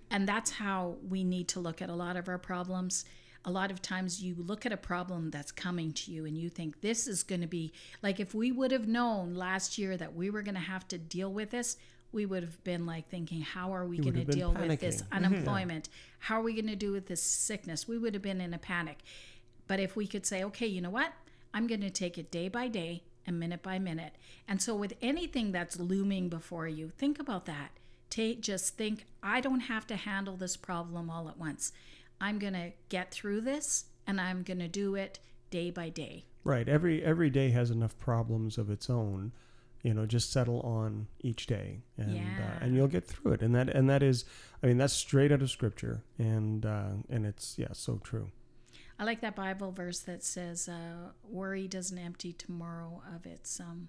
And 0.10 0.28
that's 0.28 0.52
how 0.52 0.96
we 1.08 1.24
need 1.24 1.48
to 1.50 1.60
look 1.60 1.82
at 1.82 1.90
a 1.90 1.96
lot 1.96 2.18
of 2.18 2.28
our 2.28 2.38
problems. 2.38 3.06
A 3.46 3.52
lot 3.52 3.72
of 3.72 3.82
times 3.82 4.22
you 4.22 4.36
look 4.38 4.66
at 4.66 4.72
a 4.72 4.78
problem 4.78 5.32
that's 5.32 5.52
coming 5.52 5.94
to 5.94 6.12
you 6.12 6.26
and 6.26 6.38
you 6.38 6.50
think 6.50 6.82
this 6.82 7.08
is 7.08 7.24
going 7.24 7.42
to 7.42 7.48
be 7.48 7.72
like 8.04 8.20
if 8.20 8.36
we 8.36 8.52
would 8.52 8.72
have 8.72 8.88
known 8.88 9.34
last 9.34 9.78
year 9.80 9.98
that 9.98 10.14
we 10.14 10.30
were 10.30 10.44
going 10.44 10.56
to 10.56 10.62
have 10.62 10.88
to 10.90 10.98
deal 10.98 11.32
with 11.32 11.50
this, 11.50 11.78
we 12.12 12.26
would 12.26 12.44
have 12.44 12.64
been 12.64 12.86
like 12.86 13.10
thinking, 13.10 13.42
how 13.42 13.74
are 13.74 13.86
we 13.88 13.98
going 13.98 14.14
to 14.14 14.26
deal 14.26 14.54
with 14.54 14.80
this 14.80 15.02
panicking. 15.02 15.08
Mhm. 15.08 15.12
unemployment? 15.26 15.90
How 16.20 16.40
are 16.40 16.44
we 16.44 16.54
going 16.54 16.68
to 16.68 16.76
do 16.76 16.92
with 16.92 17.08
this 17.08 17.24
sickness? 17.24 17.88
We 17.88 17.98
would 17.98 18.14
have 18.14 18.22
been 18.22 18.42
in 18.42 18.54
a 18.54 18.60
panic. 18.60 19.00
But 19.68 19.80
if 19.80 19.96
we 19.96 20.06
could 20.06 20.26
say, 20.26 20.44
okay, 20.44 20.68
you 20.68 20.82
know 20.82 20.90
what? 20.90 21.14
I'm 21.54 21.66
going 21.66 21.82
to 21.82 21.90
take 21.90 22.18
it 22.18 22.30
day 22.30 22.48
by 22.50 22.68
day 22.68 23.04
and 23.26 23.40
minute 23.40 23.62
by 23.62 23.80
minute. 23.80 24.16
And 24.48 24.62
so 24.62 24.76
with 24.76 24.94
anything 25.02 25.52
that's 25.52 25.80
looming 25.80 26.30
before 26.30 26.68
you, 26.68 26.90
think 26.90 27.20
about 27.20 27.46
that. 27.46 27.72
Take 28.10 28.42
just 28.42 28.78
think, 28.78 29.06
I 29.24 29.40
don't 29.42 29.62
have 29.62 29.88
to 29.88 29.96
handle 29.96 30.36
this 30.36 30.58
problem 30.58 31.10
all 31.10 31.30
at 31.30 31.38
once. 31.38 31.72
I'm 32.20 32.40
going 32.40 32.54
to 32.54 32.72
get 32.90 33.12
through 33.12 33.42
this 33.42 33.86
and 34.06 34.20
I'm 34.20 34.44
going 34.44 34.60
to 34.60 34.68
do 34.68 34.96
it 34.96 35.20
day 35.50 35.70
by 35.72 35.90
day. 35.90 36.26
Right. 36.44 36.68
Every 36.68 37.04
every 37.04 37.30
day 37.30 37.52
has 37.52 37.70
enough 37.70 37.98
problems 38.00 38.58
of 38.58 38.70
its 38.70 38.90
own. 38.90 39.32
You 39.84 39.94
know, 39.96 40.06
just 40.06 40.32
settle 40.32 40.60
on 40.62 41.08
each 41.22 41.48
day, 41.48 41.80
and 41.98 42.16
uh, 42.18 42.60
and 42.62 42.76
you'll 42.76 42.88
get 42.88 43.08
through 43.08 43.34
it. 43.34 43.42
And 43.42 43.56
that 43.56 43.70
and 43.70 43.90
that 43.90 44.04
is, 44.04 44.26
I 44.62 44.68
mean, 44.68 44.78
that's 44.78 44.94
straight 44.94 45.32
out 45.32 45.42
of 45.42 45.50
scripture, 45.50 46.04
and 46.20 46.64
uh, 46.66 46.90
and 47.10 47.26
it's 47.26 47.58
yeah, 47.58 47.74
so 47.74 48.00
true. 48.04 48.30
I 49.02 49.04
like 49.04 49.22
that 49.22 49.36
Bible 49.36 49.72
verse 49.72 49.98
that 50.02 50.24
says, 50.24 50.70
uh, 50.70 51.10
"Worry 51.28 51.68
doesn't 51.68 51.98
empty 51.98 52.34
tomorrow 52.34 53.02
of 53.16 53.26
its 53.26 53.60
um, 53.60 53.88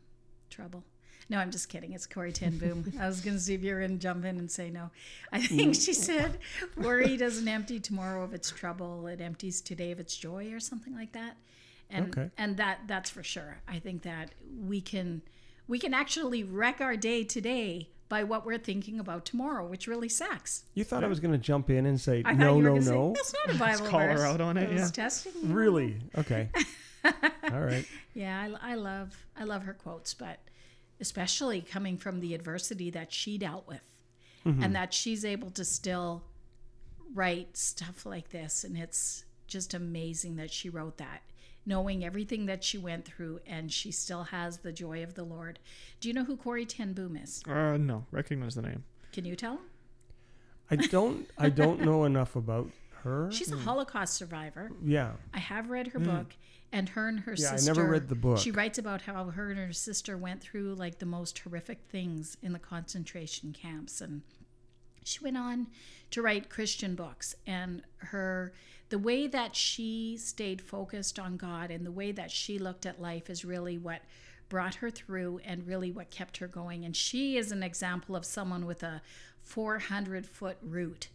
trouble." 0.48 0.84
No, 1.28 1.36
I'm 1.36 1.50
just 1.50 1.68
kidding. 1.68 1.92
It's 1.92 2.06
Corrie 2.06 2.32
ten 2.32 2.56
Boom. 2.56 2.90
I 3.00 3.06
was 3.08 3.20
going 3.20 3.36
to 3.36 3.42
see 3.42 3.52
if 3.52 3.62
you 3.62 3.74
were 3.74 3.80
going 3.80 3.92
to 3.92 4.02
jump 4.02 4.24
in 4.24 4.38
and 4.38 4.50
say 4.50 4.70
no. 4.70 4.90
I 5.30 5.40
think 5.46 5.74
she 5.74 5.92
said, 5.92 6.38
"Worry 6.78 7.18
doesn't 7.18 7.46
empty 7.46 7.78
tomorrow 7.78 8.24
of 8.24 8.32
its 8.32 8.50
trouble; 8.50 9.06
it 9.06 9.20
empties 9.20 9.60
today 9.60 9.90
of 9.92 10.00
its 10.00 10.16
joy," 10.16 10.50
or 10.50 10.58
something 10.60 10.94
like 10.94 11.12
that. 11.12 11.36
And 11.90 12.06
Okay. 12.06 12.30
and 12.38 12.56
that 12.56 12.80
that's 12.86 13.10
for 13.10 13.22
sure. 13.22 13.60
I 13.68 13.80
think 13.80 14.04
that 14.04 14.30
we 14.66 14.80
can 14.80 15.20
we 15.68 15.78
can 15.78 15.92
actually 15.92 16.42
wreck 16.42 16.80
our 16.80 16.96
day 16.96 17.22
today 17.22 17.90
by 18.12 18.24
what 18.24 18.44
we're 18.44 18.58
thinking 18.58 19.00
about 19.00 19.24
tomorrow, 19.24 19.66
which 19.66 19.86
really 19.86 20.10
sucks. 20.10 20.64
You 20.74 20.84
thought 20.84 21.02
I 21.02 21.06
was 21.06 21.18
going 21.18 21.32
to 21.32 21.38
jump 21.38 21.70
in 21.70 21.86
and 21.86 21.98
say 21.98 22.22
I 22.26 22.34
no, 22.34 22.60
no, 22.60 22.72
gonna 22.72 22.82
say, 22.82 22.90
no. 22.90 23.12
That's 23.16 23.32
not 23.32 23.56
a 23.56 23.58
Bible 23.58 23.86
call 23.86 24.00
her 24.00 24.26
out 24.26 24.38
on 24.38 24.58
it, 24.58 24.68
I 24.68 24.74
yeah. 24.74 24.88
testing 24.88 25.32
you. 25.40 25.54
Really? 25.54 25.96
Okay. 26.18 26.50
All 27.04 27.60
right. 27.60 27.86
Yeah, 28.12 28.38
I, 28.60 28.72
I 28.72 28.74
love 28.74 29.16
I 29.34 29.44
love 29.44 29.62
her 29.62 29.72
quotes, 29.72 30.12
but 30.12 30.40
especially 31.00 31.62
coming 31.62 31.96
from 31.96 32.20
the 32.20 32.34
adversity 32.34 32.90
that 32.90 33.14
she 33.14 33.38
dealt 33.38 33.66
with, 33.66 33.80
mm-hmm. 34.44 34.62
and 34.62 34.76
that 34.76 34.92
she's 34.92 35.24
able 35.24 35.48
to 35.52 35.64
still 35.64 36.22
write 37.14 37.56
stuff 37.56 38.04
like 38.04 38.28
this, 38.28 38.62
and 38.62 38.76
it's 38.76 39.24
just 39.46 39.72
amazing 39.72 40.36
that 40.36 40.50
she 40.50 40.68
wrote 40.68 40.98
that, 40.98 41.22
knowing 41.64 42.04
everything 42.04 42.46
that 42.46 42.64
she 42.64 42.78
went 42.78 43.04
through, 43.04 43.40
and 43.46 43.70
she 43.72 43.90
still 43.90 44.24
has 44.24 44.58
the 44.58 44.72
joy 44.72 45.02
of 45.02 45.14
the 45.14 45.24
Lord. 45.24 45.58
Do 46.00 46.08
you 46.08 46.14
know 46.14 46.24
who 46.24 46.36
Corrie 46.36 46.66
ten 46.66 46.92
Boom 46.92 47.16
is? 47.16 47.42
Uh, 47.48 47.76
no, 47.76 48.04
recognize 48.10 48.54
the 48.54 48.62
name. 48.62 48.84
Can 49.12 49.24
you 49.24 49.36
tell? 49.36 49.60
I 50.70 50.76
don't 50.76 51.28
I 51.38 51.48
don't 51.50 51.80
know 51.82 52.04
enough 52.04 52.34
about 52.36 52.70
her. 53.02 53.28
She's 53.32 53.52
a 53.52 53.56
Holocaust 53.56 54.14
survivor. 54.14 54.70
yeah. 54.82 55.12
I 55.34 55.38
have 55.38 55.70
read 55.70 55.88
her 55.88 55.98
book, 55.98 56.34
and 56.72 56.88
her 56.90 57.08
and 57.08 57.20
her 57.20 57.32
Hmm. 57.32 57.42
Yeah, 57.42 57.52
I 57.52 57.56
sister. 57.56 57.74
never 57.74 57.88
read 57.90 58.08
the 58.08 58.14
book. 58.14 58.38
She 58.38 58.50
writes 58.50 58.78
about 58.78 59.02
how 59.02 59.24
her 59.26 59.50
and 59.50 59.58
her 59.58 59.72
sister 59.72 60.16
went 60.16 60.40
through 60.40 60.74
like 60.74 60.98
the 60.98 61.06
most 61.06 61.38
horrific 61.40 61.80
things 61.90 62.36
in 62.42 62.52
the 62.52 62.58
concentration 62.58 63.52
camps, 63.52 64.00
and 64.00 64.22
she 65.04 65.22
went 65.22 65.36
on 65.36 65.68
to 66.10 66.22
write 66.22 66.50
Christian 66.50 66.94
books. 66.94 67.34
And 67.46 67.82
her, 67.98 68.52
the 68.88 68.98
way 68.98 69.26
that 69.26 69.56
she 69.56 70.16
stayed 70.16 70.60
focused 70.60 71.18
on 71.18 71.36
God 71.36 71.70
and 71.70 71.84
the 71.84 71.92
way 71.92 72.12
that 72.12 72.30
she 72.30 72.58
looked 72.58 72.86
at 72.86 73.00
life 73.00 73.30
is 73.30 73.44
really 73.44 73.78
what 73.78 74.02
brought 74.48 74.76
her 74.76 74.90
through 74.90 75.40
and 75.44 75.66
really 75.66 75.90
what 75.90 76.10
kept 76.10 76.36
her 76.38 76.48
going. 76.48 76.84
And 76.84 76.94
she 76.94 77.36
is 77.36 77.52
an 77.52 77.62
example 77.62 78.14
of 78.14 78.24
someone 78.24 78.66
with 78.66 78.82
a 78.82 79.00
400 79.40 80.26
foot 80.26 80.58
root. 80.62 81.08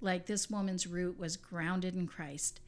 Like 0.00 0.26
this 0.26 0.48
woman's 0.48 0.86
root 0.86 1.18
was 1.18 1.36
grounded 1.36 1.94
in 1.94 2.06
Christ 2.06 2.60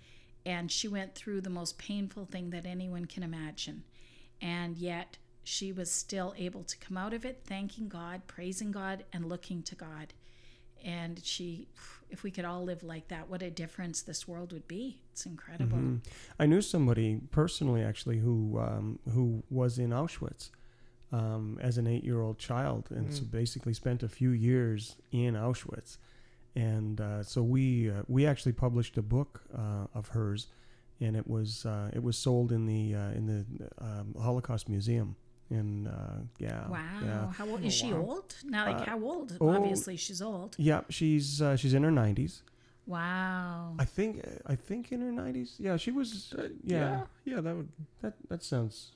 and 0.49 0.73
she 0.73 0.89
went 0.89 1.15
through 1.15 1.43
the 1.43 1.51
most 1.51 1.79
painful 1.79 2.25
thing 2.25 2.51
that 2.51 2.65
anyone 2.65 3.05
can 3.05 3.23
imagine. 3.23 3.85
And 4.41 4.79
yet 4.79 5.19
she 5.45 5.73
was 5.73 5.91
still 5.91 6.35
able 6.39 6.65
to 6.65 6.77
come 6.79 6.97
out 6.97 7.13
of 7.13 7.25
it 7.25 7.43
thanking 7.45 7.89
God, 7.89 8.23
praising 8.27 8.71
God, 8.71 9.05
and 9.13 9.29
looking 9.29 9.63
to 9.65 9.75
God. 9.75 10.15
And 10.85 11.21
she, 11.25 11.69
if 12.11 12.23
we 12.23 12.31
could 12.31 12.45
all 12.45 12.65
live 12.65 12.83
like 12.83 13.09
that, 13.09 13.29
what 13.29 13.43
a 13.43 13.51
difference 13.51 14.03
this 14.03 14.29
world 14.29 14.53
would 14.53 14.69
be. 14.69 15.01
It's 15.13 15.27
incredible. 15.27 15.79
Mhm. 15.79 16.01
I 16.39 16.47
knew 16.47 16.63
somebody 16.63 17.21
personally, 17.31 17.83
actually, 17.83 18.19
who 18.19 18.59
um, 18.59 18.99
who 19.13 19.43
was 19.51 19.79
in 19.79 19.91
Auschwitz 19.91 20.51
um, 21.13 21.59
as 21.61 21.79
an 21.79 21.87
eight-year-old 21.87 22.39
child, 22.39 22.89
and 22.91 23.13
so 23.13 23.25
basically 23.25 23.75
spent 23.75 24.03
a 24.03 24.09
few 24.09 24.31
years 24.31 24.97
in 25.11 25.35
Auschwitz. 25.35 25.99
And 26.55 27.01
uh, 27.01 27.23
so 27.23 27.43
we 27.43 27.91
uh, 27.91 28.03
we 28.09 28.27
actually 28.27 28.53
published 28.53 28.97
a 28.99 29.03
book 29.03 29.43
uh, 29.57 29.87
of 29.95 30.09
hers, 30.09 30.47
and 31.01 31.17
it 31.17 31.27
was 31.27 31.67
uh, 31.67 31.91
it 31.93 32.03
was 32.03 32.17
sold 32.17 32.53
in 32.53 32.67
the 32.67 32.95
uh, 32.95 33.11
in 33.11 33.27
the 33.27 33.45
um, 33.85 34.15
Holocaust 34.21 34.69
Museum. 34.69 35.17
In 35.51 35.87
uh, 35.87 36.21
yeah, 36.39 36.69
Wow. 36.69 36.79
yeah, 37.03 37.31
How 37.33 37.49
old 37.49 37.61
Oh, 37.63 37.67
is 37.67 37.73
she? 37.75 37.93
wow. 37.93 38.01
Old? 38.01 38.35
Now, 38.45 38.67
like 38.67 38.83
Uh, 38.83 38.91
how 38.91 39.01
old? 39.03 39.37
oh. 39.41 39.49
Obviously, 39.49 39.97
she's 39.97 40.21
old. 40.21 40.55
yeah. 40.59 40.83
She's 40.91 41.41
uh, 41.41 41.57
she's 41.57 41.73
in 41.75 41.83
her 41.85 41.91
nineties. 41.91 42.43
Wow. 42.87 43.75
I 43.79 43.85
think 43.85 44.25
I 44.47 44.55
think 44.57 44.93
in 44.93 45.01
her 45.01 45.13
nineties. 45.13 45.55
Yeah, 45.59 45.77
she 45.77 45.91
was. 45.91 46.35
Uh, 46.37 46.49
yeah, 46.65 46.79
yeah, 46.79 47.01
yeah, 47.35 47.41
that 47.41 47.57
would. 47.57 47.69
that 48.03 48.15
that 48.29 48.43
sounds. 48.43 48.93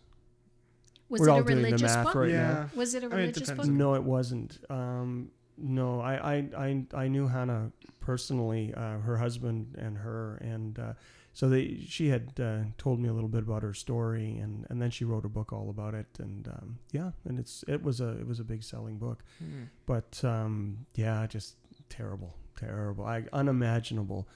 Was 1.08 1.20
we're 1.20 1.28
it 1.28 1.30
all 1.32 1.40
a 1.40 1.44
doing 1.44 1.56
the 1.58 1.64
religious 1.64 1.94
math 1.94 2.04
book? 2.06 2.14
right 2.14 2.30
yeah, 2.30 2.52
now. 2.52 2.70
Was 2.74 2.94
it 2.94 3.02
a 3.02 3.06
I 3.06 3.08
mean, 3.10 3.18
it 3.18 3.20
religious 3.22 3.48
depends. 3.48 3.68
book? 3.68 3.76
No, 3.76 3.94
it 3.94 4.02
wasn't. 4.02 4.58
Um, 4.70 5.30
no, 5.58 6.00
I, 6.00 6.14
I, 6.36 6.48
I, 6.56 6.84
I 6.94 7.08
knew 7.08 7.28
Hannah 7.28 7.70
personally, 8.00 8.72
uh, 8.74 8.98
her 9.00 9.18
husband 9.18 9.74
and 9.78 9.98
her, 9.98 10.36
and 10.40 10.78
uh, 10.78 10.92
so 11.34 11.48
they, 11.48 11.78
she 11.88 12.08
had 12.08 12.32
uh, 12.40 12.58
told 12.76 13.00
me 13.00 13.08
a 13.08 13.12
little 13.12 13.28
bit 13.28 13.42
about 13.42 13.62
her 13.62 13.72
story, 13.74 14.36
and, 14.36 14.66
and 14.68 14.80
then 14.82 14.90
she 14.90 15.04
wrote 15.04 15.24
a 15.24 15.28
book 15.28 15.52
all 15.52 15.70
about 15.70 15.94
it, 15.94 16.06
and 16.18 16.46
um, 16.48 16.78
yeah, 16.92 17.12
and 17.24 17.38
it's 17.38 17.64
it 17.68 17.82
was 17.82 18.00
a 18.00 18.10
it 18.20 18.26
was 18.26 18.38
a 18.40 18.44
big 18.44 18.62
selling 18.62 18.98
book, 18.98 19.24
Hmm. 19.38 19.64
but 19.86 20.22
um, 20.24 20.86
yeah, 20.94 21.26
just 21.26 21.56
terrible, 21.88 22.36
terrible, 22.58 23.04
I, 23.04 23.24
unimaginable. 23.32 24.28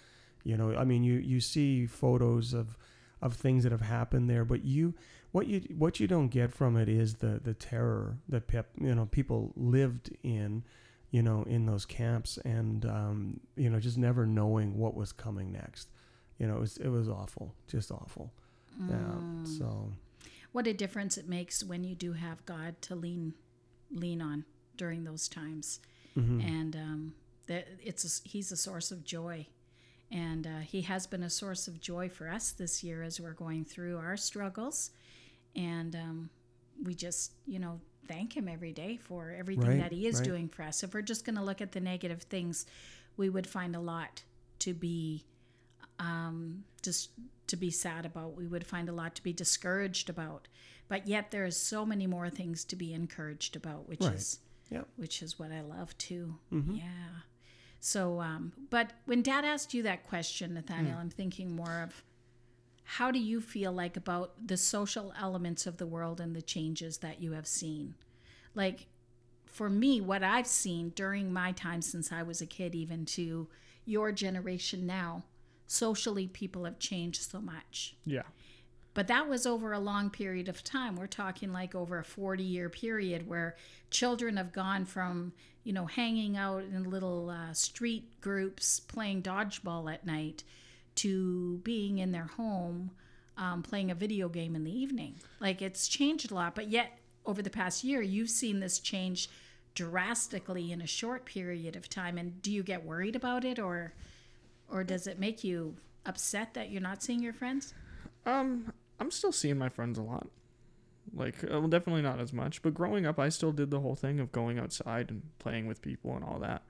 You 0.44 0.56
know, 0.56 0.74
I 0.76 0.84
mean, 0.84 1.02
you 1.04 1.14
you 1.18 1.40
see 1.40 1.86
photos 1.86 2.52
of 2.54 2.76
of 3.22 3.34
things 3.34 3.62
that 3.64 3.72
have 3.72 3.80
happened 3.80 4.28
there, 4.30 4.44
but 4.44 4.64
you 4.64 4.94
what 5.32 5.46
you 5.48 5.60
what 5.76 6.00
you 6.00 6.06
don't 6.06 6.28
get 6.28 6.52
from 6.52 6.76
it 6.76 6.88
is 6.88 7.14
the 7.16 7.40
the 7.42 7.52
terror 7.54 8.18
that 8.28 8.46
pep, 8.46 8.68
you 8.80 8.94
know 8.94 9.06
people 9.06 9.52
lived 9.56 10.16
in, 10.22 10.62
you 11.10 11.22
know, 11.22 11.42
in 11.44 11.66
those 11.66 11.84
camps, 11.84 12.38
and 12.44 12.84
um, 12.86 13.40
you 13.56 13.68
know, 13.68 13.80
just 13.80 13.98
never 13.98 14.24
knowing 14.24 14.78
what 14.78 14.94
was 14.94 15.12
coming 15.12 15.52
next. 15.52 15.88
You 16.38 16.46
know, 16.46 16.56
it 16.56 16.60
was 16.60 16.76
it 16.78 16.88
was 16.88 17.08
awful, 17.08 17.54
just 17.66 17.90
awful. 17.90 18.32
Mm. 18.80 18.90
Yeah. 18.90 19.58
So 19.58 19.92
What 20.52 20.66
a 20.66 20.72
difference 20.74 21.16
it 21.18 21.28
makes 21.28 21.64
when 21.64 21.82
you 21.84 21.94
do 21.94 22.12
have 22.12 22.44
God 22.46 22.80
to 22.82 22.94
lean 22.94 23.34
lean 23.90 24.20
on 24.20 24.44
during 24.76 25.04
those 25.04 25.28
times. 25.28 25.80
mhm. 26.16 26.42
and 26.44 26.76
um, 26.76 27.14
that 27.46 27.68
it's 27.82 28.04
a, 28.04 28.28
he's 28.28 28.50
a 28.52 28.56
source 28.56 28.90
of 28.90 29.04
joy, 29.04 29.46
and 30.10 30.46
uh, 30.46 30.58
he 30.60 30.82
has 30.82 31.06
been 31.06 31.22
a 31.22 31.30
source 31.30 31.68
of 31.68 31.80
joy 31.80 32.08
for 32.08 32.28
us 32.28 32.50
this 32.52 32.82
year 32.82 33.02
as 33.02 33.20
we're 33.20 33.32
going 33.34 33.64
through 33.64 33.96
our 33.98 34.16
struggles, 34.16 34.90
and 35.54 35.94
um, 35.94 36.30
we 36.82 36.94
just 36.94 37.32
you 37.46 37.58
know 37.58 37.80
thank 38.08 38.36
him 38.36 38.48
every 38.48 38.72
day 38.72 38.96
for 38.96 39.34
everything 39.38 39.68
Right, 39.68 39.80
that 39.80 39.92
he 39.92 40.06
is 40.06 40.16
right. 40.16 40.24
doing 40.24 40.48
for 40.48 40.62
us. 40.62 40.82
If 40.84 40.94
we're 40.94 41.02
just 41.02 41.24
going 41.24 41.36
to 41.36 41.42
look 41.42 41.60
at 41.60 41.72
the 41.72 41.80
negative 41.80 42.22
things, 42.22 42.66
we 43.16 43.28
would 43.28 43.46
find 43.46 43.74
a 43.74 43.80
lot 43.80 44.22
to 44.60 44.74
be 44.74 45.24
um, 45.98 46.64
just 46.82 47.10
to 47.48 47.56
be 47.56 47.70
sad 47.70 48.04
about. 48.06 48.34
We 48.36 48.46
would 48.46 48.66
find 48.66 48.88
a 48.88 48.92
lot 48.92 49.14
to 49.16 49.22
be 49.22 49.32
discouraged 49.32 50.08
about, 50.10 50.48
but 50.88 51.06
yet 51.08 51.30
there 51.30 51.44
is 51.44 51.56
so 51.56 51.86
many 51.86 52.06
more 52.06 52.28
things 52.30 52.64
to 52.66 52.76
be 52.76 52.92
encouraged 52.92 53.56
about, 53.56 53.88
which 53.88 54.00
Right. 54.00 54.14
is 54.14 54.40
which 54.96 55.22
is 55.22 55.38
what 55.38 55.52
I 55.52 55.60
love 55.60 55.96
too. 55.96 56.38
Mhm. 56.52 56.78
Yeah. 56.78 57.20
So, 57.78 58.20
um, 58.20 58.52
but 58.68 58.92
when 59.04 59.22
Dad 59.22 59.44
asked 59.44 59.72
you 59.74 59.82
that 59.84 60.02
question, 60.02 60.54
Nathaniel, 60.54 60.98
I'm 60.98 61.08
thinking 61.10 61.54
more 61.54 61.82
of 61.82 62.02
how 62.82 63.10
do 63.12 63.18
you 63.20 63.40
feel 63.40 63.72
like 63.72 63.96
about 63.96 64.46
the 64.48 64.56
social 64.56 65.12
elements 65.18 65.66
of 65.66 65.76
the 65.76 65.86
world 65.86 66.20
and 66.20 66.34
the 66.34 66.42
changes 66.42 66.98
that 66.98 67.20
you 67.22 67.32
have 67.32 67.46
seen? 67.46 67.94
Like, 68.54 68.86
for 69.44 69.70
me, 69.70 70.00
what 70.00 70.22
I've 70.24 70.46
seen 70.48 70.90
during 70.90 71.32
my 71.32 71.52
time 71.52 71.80
since 71.80 72.10
I 72.10 72.22
was 72.24 72.40
a 72.40 72.46
kid, 72.46 72.74
even 72.74 73.04
to 73.06 73.48
your 73.84 74.10
generation 74.12 74.84
now, 74.84 75.24
socially, 75.66 76.28
people 76.28 76.64
have 76.64 76.78
changed 76.78 77.22
so 77.30 77.40
much. 77.40 77.96
Yeah. 78.04 78.22
But 78.94 79.08
that 79.08 79.28
was 79.28 79.46
over 79.46 79.72
a 79.72 79.78
long 79.78 80.08
period 80.08 80.48
of 80.48 80.64
time. 80.64 80.96
We're 80.96 81.06
talking 81.06 81.52
like 81.52 81.74
over 81.74 81.98
a 81.98 82.04
40 82.04 82.42
year 82.42 82.70
period 82.70 83.28
where 83.28 83.56
children 83.90 84.38
have 84.38 84.52
gone 84.52 84.86
from, 84.86 85.32
you 85.64 85.72
know, 85.72 85.84
hanging 85.84 86.36
out 86.36 86.62
in 86.62 86.88
little 86.88 87.28
uh, 87.28 87.52
street 87.52 88.20
groups 88.22 88.80
playing 88.80 89.22
dodgeball 89.22 89.92
at 89.92 90.06
night 90.06 90.44
to 90.96 91.58
being 91.58 91.98
in 91.98 92.12
their 92.12 92.24
home 92.24 92.90
um, 93.36 93.62
playing 93.62 93.90
a 93.90 93.94
video 93.94 94.28
game 94.28 94.56
in 94.56 94.64
the 94.64 94.76
evening. 94.76 95.16
Like 95.40 95.62
it's 95.62 95.88
changed 95.88 96.30
a 96.30 96.34
lot. 96.34 96.54
But 96.54 96.68
yet, 96.68 96.98
over 97.24 97.42
the 97.42 97.50
past 97.50 97.84
year, 97.84 98.00
you've 98.00 98.30
seen 98.30 98.60
this 98.60 98.78
change 98.78 99.28
drastically 99.74 100.72
in 100.72 100.80
a 100.80 100.86
short 100.86 101.26
period 101.26 101.76
of 101.76 101.88
time. 101.88 102.18
And 102.18 102.40
do 102.40 102.50
you 102.50 102.62
get 102.62 102.84
worried 102.84 103.16
about 103.16 103.44
it 103.44 103.58
or, 103.58 103.92
or 104.70 104.84
does 104.84 105.06
it 105.06 105.18
make 105.18 105.44
you 105.44 105.76
upset 106.04 106.54
that 106.54 106.70
you're 106.70 106.82
not 106.82 107.02
seeing 107.02 107.22
your 107.22 107.32
friends? 107.32 107.74
Um, 108.24 108.72
I'm 109.00 109.10
still 109.10 109.32
seeing 109.32 109.58
my 109.58 109.68
friends 109.68 109.98
a 109.98 110.02
lot. 110.02 110.28
Like, 111.14 111.44
uh, 111.44 111.60
well, 111.60 111.68
definitely 111.68 112.02
not 112.02 112.20
as 112.20 112.32
much. 112.32 112.62
But 112.62 112.74
growing 112.74 113.06
up, 113.06 113.18
I 113.18 113.28
still 113.28 113.52
did 113.52 113.70
the 113.70 113.80
whole 113.80 113.94
thing 113.94 114.18
of 114.20 114.32
going 114.32 114.58
outside 114.58 115.10
and 115.10 115.22
playing 115.38 115.66
with 115.66 115.80
people 115.80 116.14
and 116.16 116.24
all 116.24 116.38
that. 116.40 116.62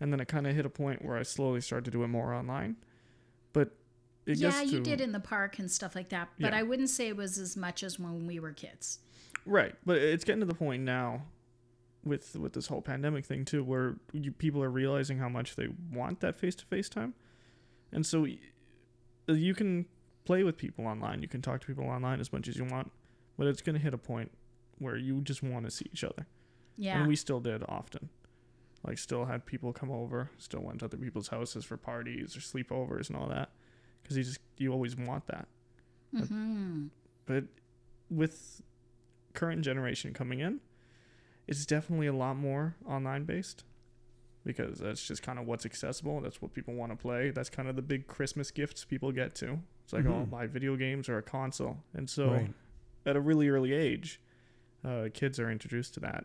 And 0.00 0.12
then 0.12 0.20
it 0.20 0.28
kind 0.28 0.46
of 0.46 0.54
hit 0.54 0.66
a 0.66 0.70
point 0.70 1.04
where 1.04 1.16
I 1.16 1.22
slowly 1.22 1.60
started 1.60 1.84
to 1.86 1.90
do 1.90 2.02
it 2.02 2.08
more 2.08 2.34
online. 2.34 2.76
But 3.52 3.70
it 4.26 4.38
yeah, 4.38 4.60
you 4.60 4.80
did 4.80 5.00
in 5.00 5.12
the 5.12 5.20
park 5.20 5.58
and 5.58 5.70
stuff 5.70 5.94
like 5.94 6.08
that, 6.10 6.28
but 6.38 6.52
Yeah. 6.52 6.58
I 6.58 6.62
wouldn't 6.64 6.90
say 6.90 7.08
it 7.08 7.16
was 7.16 7.38
as 7.38 7.56
much 7.56 7.82
as 7.82 7.98
when 7.98 8.26
we 8.26 8.40
were 8.40 8.52
kids. 8.52 8.98
Right, 9.46 9.74
but 9.86 9.98
it's 9.98 10.24
getting 10.24 10.40
to 10.40 10.46
the 10.46 10.54
point 10.54 10.82
now 10.82 11.22
with 12.04 12.36
with 12.36 12.52
this 12.52 12.66
whole 12.66 12.82
pandemic 12.82 13.24
thing 13.24 13.44
too, 13.44 13.62
where 13.62 13.96
you, 14.12 14.32
people 14.32 14.62
are 14.62 14.70
realizing 14.70 15.18
how 15.18 15.28
much 15.28 15.54
they 15.54 15.68
want 15.92 16.20
that 16.20 16.34
face 16.36 16.56
to 16.56 16.64
face 16.64 16.88
time, 16.88 17.14
and 17.92 18.04
so 18.06 18.26
you 19.28 19.54
can 19.54 19.86
play 20.24 20.42
with 20.42 20.56
people 20.56 20.86
online, 20.86 21.22
you 21.22 21.28
can 21.28 21.42
talk 21.42 21.60
to 21.60 21.66
people 21.66 21.84
online 21.84 22.20
as 22.20 22.32
much 22.32 22.48
as 22.48 22.56
you 22.56 22.64
want, 22.64 22.90
but 23.36 23.46
it's 23.46 23.62
gonna 23.62 23.78
hit 23.78 23.94
a 23.94 23.98
point 23.98 24.30
where 24.78 24.96
you 24.96 25.20
just 25.22 25.42
want 25.42 25.64
to 25.64 25.70
see 25.70 25.86
each 25.92 26.04
other, 26.04 26.26
Yeah, 26.76 26.98
and 26.98 27.08
we 27.08 27.16
still 27.16 27.40
did 27.40 27.62
often. 27.68 28.08
Like, 28.84 28.98
still 28.98 29.24
had 29.24 29.46
people 29.46 29.72
come 29.72 29.90
over, 29.90 30.30
still 30.38 30.60
went 30.60 30.78
to 30.80 30.84
other 30.84 30.96
people's 30.98 31.28
houses 31.28 31.64
for 31.64 31.76
parties 31.76 32.36
or 32.36 32.40
sleepovers 32.40 33.08
and 33.08 33.16
all 33.16 33.26
that, 33.28 33.50
because 34.02 34.16
you 34.16 34.22
just 34.24 34.38
you 34.58 34.72
always 34.72 34.96
want 34.96 35.26
that. 35.26 35.48
hmm 36.12 36.86
but 37.26 37.44
with 38.08 38.62
current 39.34 39.62
generation 39.62 40.14
coming 40.14 40.38
in 40.38 40.60
it's 41.48 41.66
definitely 41.66 42.06
a 42.06 42.12
lot 42.12 42.36
more 42.36 42.74
online 42.86 43.24
based 43.24 43.64
because 44.46 44.78
that's 44.78 45.06
just 45.06 45.22
kind 45.22 45.38
of 45.38 45.46
what's 45.46 45.66
accessible 45.66 46.20
that's 46.22 46.40
what 46.40 46.54
people 46.54 46.72
want 46.74 46.90
to 46.92 46.96
play 46.96 47.30
that's 47.30 47.50
kind 47.50 47.68
of 47.68 47.74
the 47.76 47.82
big 47.82 48.06
christmas 48.06 48.50
gifts 48.50 48.84
people 48.84 49.10
get 49.12 49.34
to 49.34 49.58
it's 49.84 49.92
like 49.92 50.06
oh 50.06 50.24
Mhm. 50.24 50.30
buy 50.30 50.46
video 50.46 50.76
games 50.76 51.08
or 51.10 51.18
a 51.18 51.22
console 51.22 51.76
and 51.94 52.08
so 52.08 52.30
right. 52.30 52.52
at 53.04 53.16
a 53.16 53.20
really 53.20 53.48
early 53.48 53.72
age 53.74 54.20
uh, 54.84 55.08
kids 55.12 55.38
are 55.40 55.50
introduced 55.50 55.94
to 55.94 56.00
that 56.00 56.24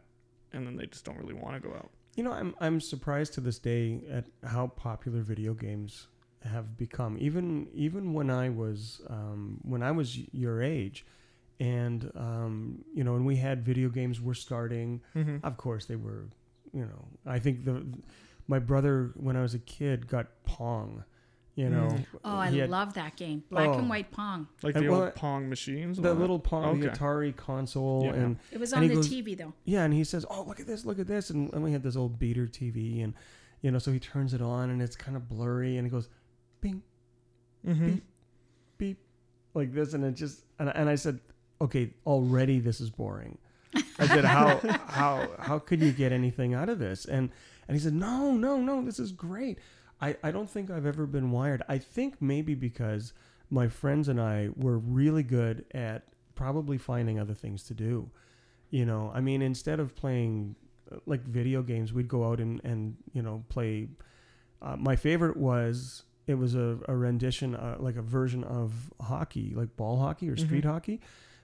and 0.53 0.65
then 0.65 0.75
they 0.77 0.85
just 0.85 1.03
don't 1.03 1.17
really 1.17 1.33
want 1.33 1.55
to 1.61 1.67
go 1.69 1.73
out 1.75 1.89
You 2.17 2.23
know, 2.25 2.33
I'm 2.33 2.53
I'm 2.65 2.79
surprised 2.81 3.33
to 3.35 3.41
this 3.41 3.57
day 3.59 4.01
at 4.17 4.25
how 4.43 4.67
popular 4.67 5.21
video 5.33 5.53
games 5.53 6.07
have 6.53 6.67
become. 6.77 7.13
Even 7.27 7.67
even 7.73 8.13
when 8.17 8.29
I 8.29 8.49
was 8.49 9.01
um, 9.17 9.59
when 9.63 9.81
I 9.81 9.91
was 9.99 10.07
your 10.33 10.61
age, 10.61 11.05
and 11.59 12.11
um, 12.15 12.83
you 12.97 13.03
know, 13.05 13.15
and 13.15 13.25
we 13.25 13.37
had 13.37 13.63
video 13.71 13.89
games 13.89 14.19
were 14.19 14.33
starting. 14.47 15.01
mm-hmm. 15.15 15.37
Of 15.43 15.55
course, 15.55 15.85
they 15.85 15.95
were. 16.07 16.23
You 16.73 16.85
know, 16.85 17.05
I 17.25 17.39
think 17.39 17.65
the 17.65 17.85
my 18.47 18.59
brother 18.59 19.11
when 19.15 19.35
I 19.35 19.41
was 19.41 19.53
a 19.53 19.59
kid 19.59 20.07
got 20.07 20.27
Pong. 20.45 21.03
You 21.55 21.69
know, 21.69 21.89
Mm. 21.89 22.05
Oh, 22.23 22.35
I 22.37 22.49
had 22.49 22.69
love 22.69 22.93
that 22.93 23.17
game, 23.17 23.43
black 23.49 23.67
Oh. 23.67 23.73
and 23.79 23.89
white 23.89 24.09
Pong. 24.09 24.47
like 24.63 24.73
the 24.73 24.87
well, 24.89 25.03
old 25.03 25.15
pong 25.15 25.49
machines 25.49 25.97
the 25.97 26.09
all 26.09 26.15
little 26.15 26.39
Pong, 26.39 26.79
the 26.79 26.87
Okay. 26.89 26.97
Atari 26.97 27.35
console, 27.35 28.05
Yeah. 28.05 28.13
and 28.15 28.37
It 28.51 28.59
was 28.59 28.71
on 28.71 28.87
the 28.87 28.95
goes- 28.95 29.09
TV 29.09 29.35
though. 29.37 29.53
Yeah, 29.65 29.83
and 29.83 29.93
he 29.93 30.05
says, 30.05 30.25
"Oh, 30.29 30.43
look 30.43 30.61
at 30.61 30.65
this, 30.65 30.85
look 30.85 30.97
at 30.97 31.07
this," 31.07 31.29
and, 31.29 31.53
and 31.53 31.61
we 31.61 31.73
had 31.73 31.83
this 31.83 31.97
old 31.97 32.17
beater 32.17 32.47
TV, 32.47 33.03
and 33.03 33.13
you 33.61 33.69
know, 33.69 33.79
so 33.79 33.91
he 33.91 33.99
turns 33.99 34.33
it 34.33 34.41
on, 34.41 34.69
and 34.69 34.81
it's 34.81 34.95
kind 34.95 35.17
of 35.17 35.27
blurry, 35.27 35.75
and 35.75 35.85
he 35.85 35.91
goes, 35.91 36.07
"Bing, 36.61 36.81
Mhm. 37.67 37.85
beep, 37.95 38.03
beep," 38.77 38.97
like 39.53 39.73
this, 39.73 39.93
and 39.93 40.05
it 40.05 40.13
just, 40.13 40.45
and, 40.57 40.69
and 40.69 40.87
I 40.89 40.95
said, 40.95 41.19
"Okay, 41.59 41.93
already 42.07 42.59
this 42.59 42.79
is 42.79 42.89
boring." 42.89 43.37
I 43.99 44.07
said, 44.07 44.25
"How 44.25 44.59
how 44.87 45.29
how 45.39 45.59
could 45.59 45.81
you 45.81 45.91
get 45.91 46.11
anything 46.11 46.53
out 46.53 46.69
of 46.69 46.79
this?" 46.79 47.05
And 47.05 47.29
and 47.67 47.77
he 47.77 47.81
said, 47.81 47.93
"No, 47.93 48.33
no, 48.33 48.57
no, 48.57 48.83
this 48.83 48.99
is 48.99 49.11
great." 49.11 49.59
I 50.01 50.15
I 50.23 50.31
don't 50.31 50.49
think 50.49 50.69
I've 50.69 50.85
ever 50.85 51.05
been 51.05 51.31
wired. 51.31 51.63
I 51.69 51.77
think 51.77 52.21
maybe 52.21 52.55
because 52.55 53.13
my 53.49 53.67
friends 53.67 54.07
and 54.07 54.19
I 54.19 54.49
were 54.55 54.77
really 54.77 55.23
good 55.23 55.65
at 55.73 56.03
probably 56.35 56.77
finding 56.77 57.19
other 57.19 57.33
things 57.33 57.63
to 57.63 57.73
do. 57.73 58.09
You 58.69 58.85
know, 58.85 59.11
I 59.13 59.19
mean, 59.19 59.41
instead 59.41 59.79
of 59.79 59.95
playing 59.95 60.55
uh, 60.91 60.97
like 61.05 61.23
video 61.23 61.61
games, 61.61 61.91
we'd 61.91 62.07
go 62.07 62.25
out 62.25 62.39
and, 62.39 62.61
and 62.63 62.95
you 63.13 63.21
know, 63.21 63.43
play. 63.49 63.89
Uh, 64.61 64.77
my 64.77 64.95
favorite 64.95 65.35
was 65.37 66.03
it 66.27 66.35
was 66.35 66.55
a, 66.55 66.77
a 66.87 66.95
rendition, 66.95 67.55
uh, 67.55 67.75
like 67.79 67.97
a 67.97 68.01
version 68.01 68.43
of 68.43 68.91
hockey, 69.01 69.53
like 69.55 69.75
ball 69.75 69.99
hockey 69.99 70.29
or 70.29 70.37
street 70.37 70.63
hockey. 70.65 71.01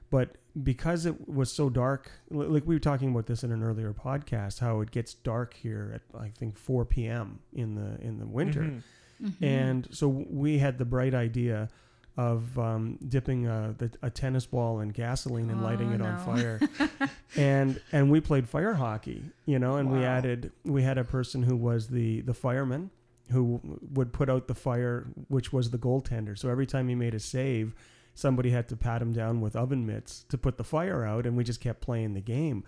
But 0.10 0.36
because 0.64 1.06
it 1.06 1.28
was 1.28 1.52
so 1.52 1.70
dark, 1.70 2.10
like 2.32 2.66
we 2.66 2.76
were 2.76 2.80
talking 2.80 3.10
about 3.12 3.26
this 3.28 3.44
in 3.44 3.52
an 3.52 3.62
earlier 3.64 3.94
podcast, 3.94 4.60
how 4.60 4.82
it 4.82 4.92
gets 4.92 5.14
dark 5.14 5.54
here 5.54 5.92
at 5.96 6.20
I 6.20 6.30
think 6.30 6.58
4 6.58 6.86
p.m. 6.86 7.40
in 7.54 7.76
the 7.76 8.00
in 8.02 8.20
the 8.20 8.26
winter 8.26 8.62
Mhm. 8.62 8.82
Mhm. 9.22 9.34
and 9.42 9.88
so 9.92 10.08
we 10.08 10.60
had 10.60 10.78
the 10.78 10.86
bright 10.86 11.14
idea 11.16 11.70
of 12.16 12.58
um, 12.58 12.98
dipping 13.08 13.46
a, 13.48 13.76
the, 13.78 13.92
a 14.02 14.10
tennis 14.10 14.46
ball 14.48 14.80
in 14.80 14.90
gasoline 14.90 15.50
and 15.52 15.62
lighting 15.62 15.92
Oh, 15.92 15.96
it 15.96 16.02
on 16.02 16.18
fire. 16.26 16.60
and 17.36 17.80
and 17.92 18.10
we 18.10 18.20
played 18.22 18.48
fire 18.50 18.74
hockey, 18.74 19.24
you 19.46 19.60
know, 19.60 19.76
and 19.78 19.92
we 19.92 20.04
added 20.04 20.52
we 20.64 20.82
had 20.84 20.98
a 20.98 21.04
person 21.04 21.44
who 21.44 21.56
was 21.56 21.88
the 21.90 22.22
the 22.22 22.34
fireman 22.34 22.90
who 23.32 23.60
would 23.94 24.14
put 24.14 24.30
out 24.30 24.48
the 24.48 24.56
fire, 24.56 25.08
which 25.28 25.52
was 25.52 25.70
the 25.72 25.78
goaltender. 25.78 26.38
So 26.38 26.50
every 26.50 26.66
time 26.66 26.88
he 26.88 26.96
made 26.96 27.14
a 27.14 27.20
save, 27.20 27.76
somebody 28.18 28.50
had 28.50 28.68
to 28.70 28.76
pat 28.76 29.00
him 29.00 29.14
down 29.14 29.40
with 29.42 29.56
oven 29.56 29.86
mitts 29.86 30.26
to 30.30 30.38
put 30.40 30.58
the 30.58 30.64
fire 30.64 31.06
out, 31.06 31.26
and 31.28 31.38
we 31.38 31.44
just 31.44 31.62
kept 31.62 31.82
playing 31.82 32.14
the 32.16 32.22
game. 32.22 32.64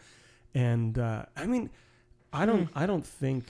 And 0.53 0.97
uh, 0.99 1.25
I 1.35 1.47
mean, 1.47 1.69
I 2.31 2.45
don't, 2.45 2.65
Hmm. 2.67 2.77
I 2.77 2.85
don't 2.85 3.05
think, 3.05 3.45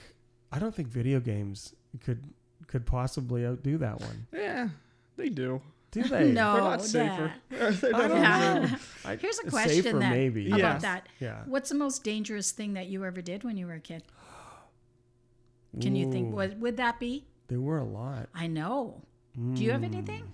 I 0.50 0.58
don't 0.58 0.74
think 0.74 0.88
video 0.88 1.20
games 1.20 1.74
could 2.00 2.24
could 2.66 2.86
possibly 2.86 3.44
outdo 3.44 3.76
that 3.78 4.00
one. 4.00 4.26
Yeah, 4.32 4.68
they 5.16 5.28
do. 5.28 5.60
Do 5.90 6.02
they? 6.14 6.30
No. 6.30 6.52
They're 6.54 6.62
not 6.62 6.82
safer. 6.82 7.32
They're 7.50 7.66
I 7.68 7.70
don't 7.70 7.80
definitely 7.82 8.20
Yeah. 8.20 8.76
I- 9.04 9.16
Here's 9.16 9.38
a 9.40 9.42
safer 9.42 9.50
question 9.50 9.98
then 9.98 10.10
maybe. 10.10 10.46
about 10.48 10.58
Yeah. 10.58 10.78
that. 10.78 11.06
Yeah. 11.18 11.42
What's 11.46 11.68
the 11.68 11.74
most 11.74 12.04
dangerous 12.04 12.52
thing 12.52 12.74
that 12.74 12.86
you 12.86 13.04
ever 13.04 13.20
did 13.20 13.42
when 13.44 13.56
you 13.56 13.66
were 13.66 13.74
a 13.74 13.80
kid? 13.80 14.04
Can 15.80 15.94
you 15.96 16.10
think 16.10 16.32
what 16.34 16.56
would 16.58 16.76
that 16.78 16.98
be? 17.00 17.26
There 17.48 17.60
were 17.60 17.78
a 17.78 17.84
lot. 17.84 18.28
I 18.34 18.46
know. 18.46 19.02
Do 19.54 19.62
you 19.62 19.70
have 19.72 19.80
Mm, 19.82 19.94
anything? 19.94 20.32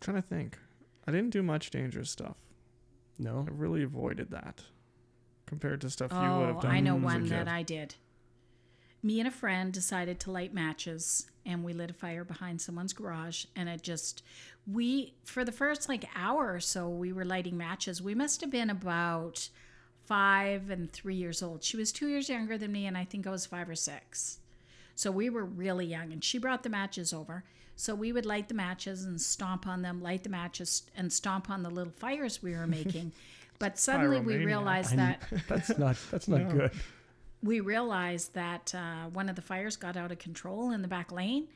trying 0.00 0.16
to 0.16 0.22
think. 0.22 0.58
I 1.06 1.12
didn't 1.12 1.30
do 1.30 1.42
much 1.42 1.70
dangerous 1.70 2.10
stuff. 2.10 2.36
No. 3.18 3.44
I 3.48 3.50
really 3.52 3.82
avoided 3.82 4.30
that 4.32 4.62
compared 5.46 5.80
to 5.82 5.90
stuff 5.90 6.10
you 6.12 6.18
would 6.18 6.24
Oh, 6.26 6.46
have 6.54 6.62
done. 6.62 6.70
I 6.72 6.80
know 6.80 6.96
as 6.96 7.02
a 7.02 7.04
one 7.04 7.22
kid. 7.22 7.32
that 7.32 7.48
I 7.48 7.62
did. 7.62 7.94
Me 9.02 9.20
and 9.20 9.28
a 9.28 9.30
friend 9.32 9.72
decided 9.72 10.18
to 10.20 10.32
light 10.32 10.52
matches 10.52 11.30
and 11.44 11.62
we 11.62 11.72
lit 11.72 11.90
a 11.90 11.94
fire 11.94 12.24
behind 12.24 12.60
someone's 12.60 12.92
garage 12.92 13.44
and 13.54 13.68
it 13.68 13.82
just 13.82 14.22
we 14.66 15.14
for 15.24 15.44
the 15.44 15.52
first 15.52 15.88
like 15.88 16.04
hour 16.16 16.52
or 16.54 16.58
so 16.60 16.88
we 16.88 17.12
were 17.12 17.24
lighting 17.24 17.56
matches. 17.56 18.02
We 18.02 18.14
must 18.16 18.40
have 18.40 18.50
been 18.50 18.68
about 18.70 19.48
5 20.06 20.70
and 20.70 20.90
3 20.90 21.14
years 21.14 21.42
old. 21.42 21.62
She 21.62 21.76
was 21.76 21.92
2 21.92 22.08
years 22.08 22.28
younger 22.28 22.58
than 22.58 22.72
me 22.72 22.86
and 22.86 22.98
I 22.98 23.04
think 23.04 23.26
I 23.26 23.30
was 23.30 23.46
5 23.46 23.68
or 23.68 23.74
6. 23.76 24.38
So 24.96 25.10
we 25.12 25.30
were 25.30 25.44
really 25.44 25.86
young 25.86 26.12
and 26.12 26.24
she 26.24 26.38
brought 26.38 26.64
the 26.64 26.68
matches 26.68 27.12
over. 27.12 27.44
So 27.76 27.94
we 27.94 28.10
would 28.12 28.24
light 28.26 28.48
the 28.48 28.54
matches 28.54 29.04
and 29.04 29.20
stomp 29.20 29.66
on 29.66 29.82
them, 29.82 30.00
light 30.02 30.22
the 30.22 30.30
matches 30.30 30.82
and 30.96 31.12
stomp 31.12 31.50
on 31.50 31.62
the 31.62 31.70
little 31.70 31.92
fires 31.92 32.42
we 32.42 32.52
were 32.54 32.66
making. 32.66 33.12
But 33.58 33.78
suddenly 33.78 34.20
we 34.20 34.36
realized 34.44 34.92
I- 34.92 34.96
that 34.96 35.22
That's 35.48 35.78
not. 35.78 35.96
That's 36.10 36.28
not 36.28 36.42
No. 36.42 36.50
good. 36.50 36.70
we 37.42 37.60
realized 37.60 38.34
that 38.34 38.74
uh, 38.74 39.06
one 39.10 39.30
of 39.30 39.36
the 39.36 39.40
fires 39.40 39.76
got 39.76 39.96
out 39.96 40.12
of 40.12 40.18
control 40.18 40.72
in 40.72 40.82
the 40.82 40.88
back 40.88 41.10
lane 41.10 41.48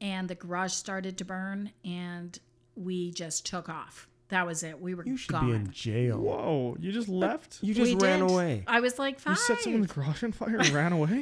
and 0.00 0.28
the 0.28 0.34
garage 0.34 0.72
started 0.72 1.18
to 1.18 1.26
burn 1.26 1.70
and 1.84 2.38
we 2.74 3.10
just 3.10 3.44
took 3.44 3.68
off. 3.68 4.08
That 4.30 4.46
was 4.46 4.62
it. 4.62 4.80
We 4.80 4.94
were 4.94 5.04
You 5.04 5.18
should 5.18 5.32
gone. 5.32 5.46
be 5.46 5.52
in 5.52 5.70
jail. 5.72 6.16
Whoa! 6.18 6.74
You 6.80 6.90
just 6.90 7.08
left? 7.10 7.58
You 7.60 7.74
just 7.74 7.96
We 7.96 8.06
ran 8.06 8.20
did. 8.20 8.30
away. 8.30 8.64
I 8.66 8.80
was 8.80 8.98
like 8.98 9.20
fine. 9.20 9.32
You 9.32 9.36
five. 9.36 9.44
set 9.58 9.60
someone's 9.60 9.92
garage 9.92 10.24
on 10.24 10.32
fire 10.32 10.56
and 10.56 10.68
ran 10.70 10.92
away? 10.94 11.20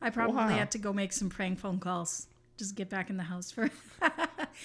I 0.00 0.10
probably 0.10 0.34
Wow. 0.36 0.48
had 0.48 0.72
to 0.72 0.78
go 0.78 0.92
make 0.92 1.12
some 1.12 1.28
prank 1.30 1.60
phone 1.60 1.78
calls. 1.78 2.26
Just 2.62 2.76
get 2.76 2.88
back 2.88 3.10
in 3.10 3.16
the 3.16 3.24
house 3.24 3.50
for. 3.50 3.68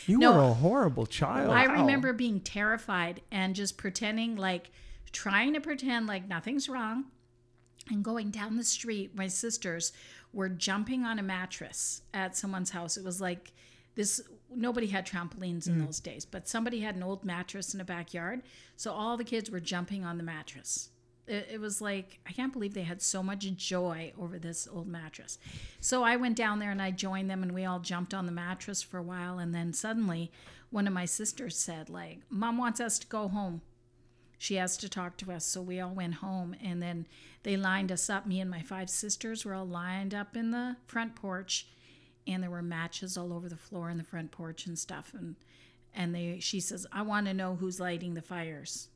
You 0.06 0.20
No. 0.20 0.34
were 0.34 0.44
a 0.44 0.54
horrible 0.54 1.08
child. 1.08 1.50
I 1.50 1.66
Wow. 1.66 1.82
remember 1.82 2.14
being 2.14 2.42
terrified 2.42 3.22
and 3.32 3.56
just 3.56 3.76
pretending 3.78 4.36
like, 4.36 4.70
trying 5.12 5.54
to 5.54 5.62
pretend 5.62 6.06
like 6.06 6.28
nothing's 6.28 6.70
wrong, 6.70 7.06
and 7.90 8.04
going 8.04 8.30
down 8.30 8.58
the 8.58 8.64
street. 8.64 9.16
My 9.16 9.28
sisters 9.28 9.94
were 10.34 10.50
jumping 10.50 11.06
on 11.06 11.18
a 11.18 11.24
mattress 11.24 12.02
at 12.14 12.38
someone's 12.38 12.70
house. 12.72 12.98
It 12.98 13.04
was 13.04 13.20
like 13.20 13.54
this. 13.96 14.22
Nobody 14.54 14.88
had 14.88 15.08
trampolines 15.08 15.68
in 15.68 15.76
mm. 15.82 15.86
those 15.86 16.00
days, 16.00 16.24
but 16.26 16.48
somebody 16.48 16.82
had 16.82 16.96
an 16.96 17.02
old 17.02 17.24
mattress 17.26 17.74
in 17.74 17.82
a 17.82 17.86
backyard. 17.86 18.44
So 18.76 18.92
all 18.92 19.18
the 19.18 19.24
kids 19.24 19.50
were 19.50 19.60
jumping 19.60 20.06
on 20.06 20.18
the 20.18 20.24
mattress. 20.24 20.90
It, 21.28 21.50
it 21.54 21.60
was 21.60 21.82
like 21.82 22.20
I 22.28 22.32
can't 22.32 22.54
believe 22.54 22.74
they 22.74 22.84
had 22.84 23.02
so 23.02 23.22
much 23.22 23.52
joy 23.56 24.14
over 24.20 24.40
this 24.40 24.68
old 24.72 24.88
mattress. 24.88 25.38
So 25.80 26.04
I 26.04 26.16
went 26.16 26.38
down 26.38 26.60
there 26.60 26.72
and 26.72 26.82
I 26.82 26.92
joined 26.92 27.30
them, 27.30 27.44
and 27.44 27.54
we 27.54 27.66
all 27.66 27.80
jumped 27.80 28.14
on 28.14 28.26
the 28.26 28.32
mattress 28.32 28.82
for 28.82 28.98
a 28.98 29.04
while. 29.04 29.40
And 29.40 29.54
then 29.54 29.74
suddenly, 29.74 30.32
one 30.70 30.88
of 30.88 30.94
my 30.94 31.06
sisters 31.06 31.58
said, 31.58 31.90
"Like, 31.90 32.20
mom 32.30 32.58
wants 32.58 32.80
us 32.80 33.00
to 33.00 33.08
go 33.08 33.28
home." 33.28 33.62
she 34.38 34.56
has 34.56 34.78
to 34.78 34.90
talk 34.90 35.18
to 35.18 35.32
us. 35.32 35.46
So 35.46 35.62
we 35.62 35.80
all 35.80 35.94
went 35.94 36.16
home 36.16 36.56
and 36.64 36.82
then 36.82 37.08
they 37.44 37.58
lined 37.58 37.92
us 37.92 38.10
up. 38.10 38.28
Me 38.28 38.40
and 38.40 38.50
my 38.50 38.62
five 38.62 38.90
sisters 38.90 39.44
were 39.44 39.54
all 39.54 39.66
lined 39.66 40.14
up 40.14 40.36
in 40.36 40.52
the 40.52 40.78
front 40.86 41.16
porch 41.16 41.68
and 42.28 42.44
there 42.44 42.52
were 42.52 42.62
matches 42.62 43.18
all 43.18 43.34
over 43.34 43.50
the 43.50 43.56
floor 43.58 43.90
in 43.90 43.98
the 43.98 44.04
front 44.04 44.32
porch 44.32 44.66
and 44.66 44.78
stuff. 44.78 45.14
And 45.18 45.36
and 45.94 46.14
they 46.14 46.38
she 46.40 46.60
says, 46.60 46.86
I 46.92 47.02
want 47.02 47.26
to 47.26 47.34
know 47.34 47.56
who's 47.56 47.80
lighting 47.80 48.14
the 48.14 48.22
fires. 48.22 48.90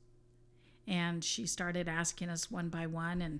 And 0.88 1.24
she 1.24 1.46
started 1.46 1.88
asking 1.88 2.30
us 2.30 2.50
one 2.50 2.70
by 2.70 2.88
one 2.88 3.22
and 3.22 3.40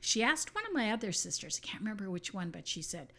she 0.00 0.22
asked 0.22 0.54
one 0.54 0.66
of 0.66 0.72
my 0.72 0.90
other 0.92 1.12
sisters, 1.12 1.60
I 1.62 1.66
can't 1.66 1.82
remember 1.82 2.10
which 2.10 2.32
one, 2.32 2.50
but 2.50 2.66
she 2.66 2.82
said, 2.82 3.12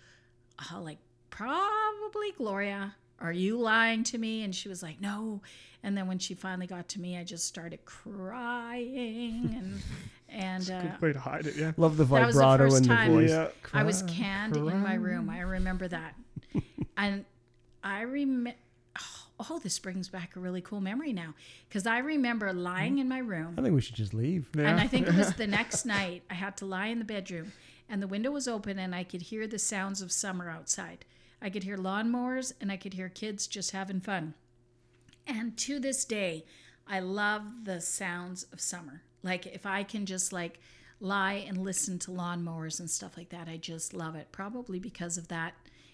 oh, 0.71 0.81
like 0.81 0.99
probably 1.29 2.31
Gloria. 2.37 2.95
Are 3.19 3.33
you 3.33 3.57
lying 3.57 4.03
to 4.05 4.17
me? 4.17 4.43
And 4.43 4.55
she 4.55 4.69
was 4.69 4.81
like, 4.81 5.01
no. 5.01 5.41
And 5.83 5.97
then 5.97 6.07
when 6.07 6.19
she 6.19 6.33
finally 6.35 6.67
got 6.67 6.87
to 6.89 7.01
me, 7.01 7.17
I 7.17 7.23
just 7.23 7.45
started 7.45 7.83
crying 7.85 9.55
and 9.57 9.81
and 10.29 10.71
uh, 10.71 10.81
Good 10.81 11.01
way 11.01 11.13
to 11.13 11.19
hide 11.19 11.45
it, 11.47 11.55
yeah. 11.55 11.71
Love 11.77 11.97
the 11.97 12.05
That 12.05 12.27
was 12.27 12.35
the 12.35 12.41
vibrato 12.41 12.69
first 12.69 12.83
in 12.83 12.89
the 12.89 13.05
voice. 13.13 13.29
Yeah. 13.29 13.47
I 13.73 13.83
was 13.83 14.01
Cry, 14.03 14.11
canned 14.11 14.55
in 14.55 14.79
my 14.79 14.93
room. 14.95 15.29
I 15.29 15.41
remember 15.41 15.87
that. 15.89 16.15
and 16.97 17.25
I 17.83 18.01
remember, 18.01 18.57
oh, 19.49 19.59
this 19.59 19.79
brings 19.79 20.09
back 20.09 20.35
a 20.35 20.39
really 20.39 20.61
cool 20.61 20.81
memory 20.81 21.13
now. 21.13 21.33
Because 21.67 21.87
I 21.87 21.99
remember 21.99 22.51
lying 22.53 22.93
mm-hmm. 22.93 23.01
in 23.01 23.09
my 23.09 23.19
room. 23.19 23.55
I 23.57 23.61
think 23.61 23.73
we 23.73 23.81
should 23.81 23.95
just 23.95 24.13
leave. 24.13 24.49
Yeah. 24.55 24.69
And 24.69 24.79
I 24.79 24.87
think 24.87 25.07
it 25.07 25.15
was 25.15 25.33
the 25.33 25.47
next 25.59 25.85
night 25.85 26.23
I 26.29 26.33
had 26.33 26.57
to 26.57 26.65
lie 26.65 26.87
in 26.87 26.99
the 26.99 27.05
bedroom 27.05 27.51
and 27.89 28.01
the 28.01 28.07
window 28.07 28.31
was 28.31 28.47
open 28.47 28.77
and 28.77 28.93
I 28.93 29.03
could 29.03 29.23
hear 29.23 29.47
the 29.47 29.59
sounds 29.59 30.01
of 30.01 30.11
summer 30.11 30.49
outside. 30.49 31.05
I 31.41 31.49
could 31.49 31.63
hear 31.63 31.77
lawnmowers 31.77 32.53
and 32.61 32.71
I 32.71 32.77
could 32.77 32.93
hear 32.93 33.09
kids 33.09 33.47
just 33.47 33.71
having 33.71 33.99
fun. 33.99 34.35
And 35.25 35.57
to 35.59 35.79
this 35.79 36.05
day, 36.05 36.45
I 36.87 36.99
love 36.99 37.43
the 37.63 37.81
sounds 37.81 38.45
of 38.51 38.61
summer. 38.61 39.03
Like 39.23 39.47
if 39.47 39.65
I 39.65 39.83
can 39.83 40.05
just 40.05 40.31
like 40.31 40.59
lie 40.99 41.45
and 41.47 41.57
listen 41.57 41.97
to 41.99 42.11
lawnmowers 42.11 42.79
and 42.79 42.89
stuff 42.89 43.17
like 43.17 43.29
that, 43.29 43.47
I 43.47 43.57
just 43.57 43.93
love 43.93 44.15
it. 44.15 44.31
Probably 44.31 44.79
because 44.79 45.17
of 45.17 45.27
that 45.29 45.53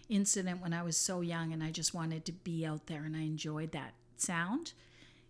incident 0.09 0.61
when 0.61 0.73
I 0.73 0.83
was 0.83 0.97
so 0.97 1.21
young 1.21 1.51
and 1.53 1.63
I 1.63 1.71
just 1.71 1.93
wanted 1.93 2.25
to 2.25 2.31
be 2.31 2.65
out 2.65 2.87
there 2.87 3.03
and 3.03 3.15
I 3.15 3.21
enjoyed 3.21 3.71
that 3.71 3.93
sound. 4.17 4.73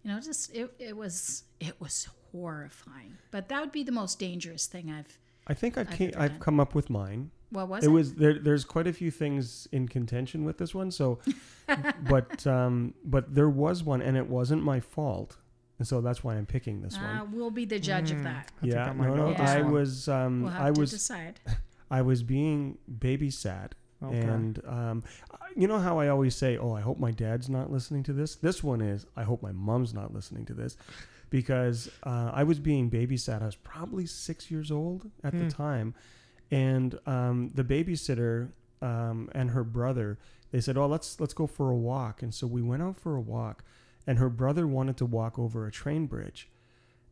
You 0.03 0.11
know, 0.11 0.19
just 0.19 0.53
it, 0.53 0.73
it 0.80 0.95
was 0.95 1.43
it 1.59 1.80
was 1.80 2.07
horrifying. 2.32 3.17
But 3.32 3.49
that 3.49 3.59
would 3.61 3.71
be 3.71 3.84
the 3.84 3.91
most 3.91 4.19
dangerous 4.19 4.65
thing 4.67 4.91
I've 4.91 5.17
I 5.47 5.53
think 5.53 5.78
I've 5.78 5.89
I've 5.91 5.97
ca- 5.97 6.11
ever 6.13 6.19
I've 6.23 6.39
come 6.39 6.59
up 6.59 6.73
with 6.76 6.89
mine. 6.89 7.32
what 7.51 7.67
was 7.69 7.84
it 7.84 7.88
it? 7.88 7.91
was 7.91 8.13
there. 8.15 8.38
There's 8.39 8.65
quite 8.65 8.88
a 8.88 8.93
few 8.93 9.11
things 9.11 9.67
in 9.71 9.88
contention 9.88 10.43
with 10.43 10.57
this 10.57 10.73
one. 10.76 10.89
So, 10.91 11.19
but 12.09 12.45
um, 12.47 12.93
but 13.03 13.34
there 13.34 13.49
was 13.49 13.84
one, 13.84 14.01
and 14.01 14.17
it 14.17 14.28
wasn't 14.28 14.63
my 14.63 14.80
fault, 14.80 15.38
and 15.80 15.88
so 15.88 16.01
that's 16.01 16.23
why 16.23 16.36
I'm 16.36 16.45
picking 16.47 16.82
this 16.82 16.95
Uh, 16.97 17.01
one. 17.01 17.32
we'll 17.32 17.51
be 17.51 17.65
the 17.65 17.80
judge 17.80 18.11
of 18.11 18.17
Mm, 18.19 18.23
that. 18.23 18.51
I 18.63 18.65
yeah, 18.67 18.89
I 18.89 18.93
no, 18.93 19.15
no. 19.15 19.30
this 19.34 19.39
I 19.49 19.61
was 19.61 20.07
um, 20.07 20.43
We'll 20.43 20.51
have 20.51 20.61
I 20.61 20.71
to 20.71 20.80
was 20.80 20.89
decide. 20.91 21.39
I 21.91 22.01
was 22.01 22.23
being 22.23 22.78
babysat, 22.99 23.71
Okay. 24.04 24.16
and 24.18 24.62
um, 24.68 25.04
you 25.56 25.68
know 25.68 25.80
how 25.80 26.00
I 26.00 26.10
always 26.10 26.36
say, 26.36 26.58
"Oh, 26.58 26.74
I 26.74 26.82
hope 26.82 27.00
my 27.00 27.12
dad's 27.12 27.50
not 27.50 27.72
listening 27.72 28.04
to 28.04 28.14
this." 28.14 28.36
This 28.36 28.64
one 28.64 28.82
is, 28.82 29.06
"I 29.16 29.24
hope 29.24 29.41
my 29.41 29.52
mom's 29.54 29.93
not 29.93 30.14
listening 30.14 30.46
to 30.48 30.54
this," 30.54 30.76
because 31.30 31.89
uh, 32.04 32.32
I 32.34 32.43
was 32.43 32.60
being 32.60 32.89
babysat. 32.91 33.41
I 33.41 33.46
was 33.46 33.56
probably 33.56 34.06
six 34.06 34.52
years 34.52 34.70
old 34.72 35.10
at 35.24 35.34
Hmm. 35.34 35.48
the 35.48 35.52
time, 35.54 35.93
and 36.52 37.00
um, 37.06 37.52
the 37.56 37.64
babysitter 37.64 38.50
um, 38.82 39.30
and 39.34 39.52
her 39.52 39.64
brother 39.64 40.20
they 40.52 40.60
said, 40.62 40.78
"Oh, 40.78 40.88
let's 40.88 41.20
let's 41.20 41.34
go 41.34 41.48
for 41.48 41.72
a 41.72 41.76
walk." 41.76 42.22
And 42.22 42.34
so 42.34 42.48
we 42.48 42.62
went 42.62 42.84
out 42.84 42.98
for 42.98 43.16
a 43.16 43.22
walk, 43.22 43.64
and 44.06 44.20
her 44.20 44.30
brother 44.30 44.68
wanted 44.68 44.98
to 44.98 45.06
walk 45.06 45.39
over 45.39 45.66
a 45.66 45.72
train 45.72 46.06
bridge, 46.06 46.50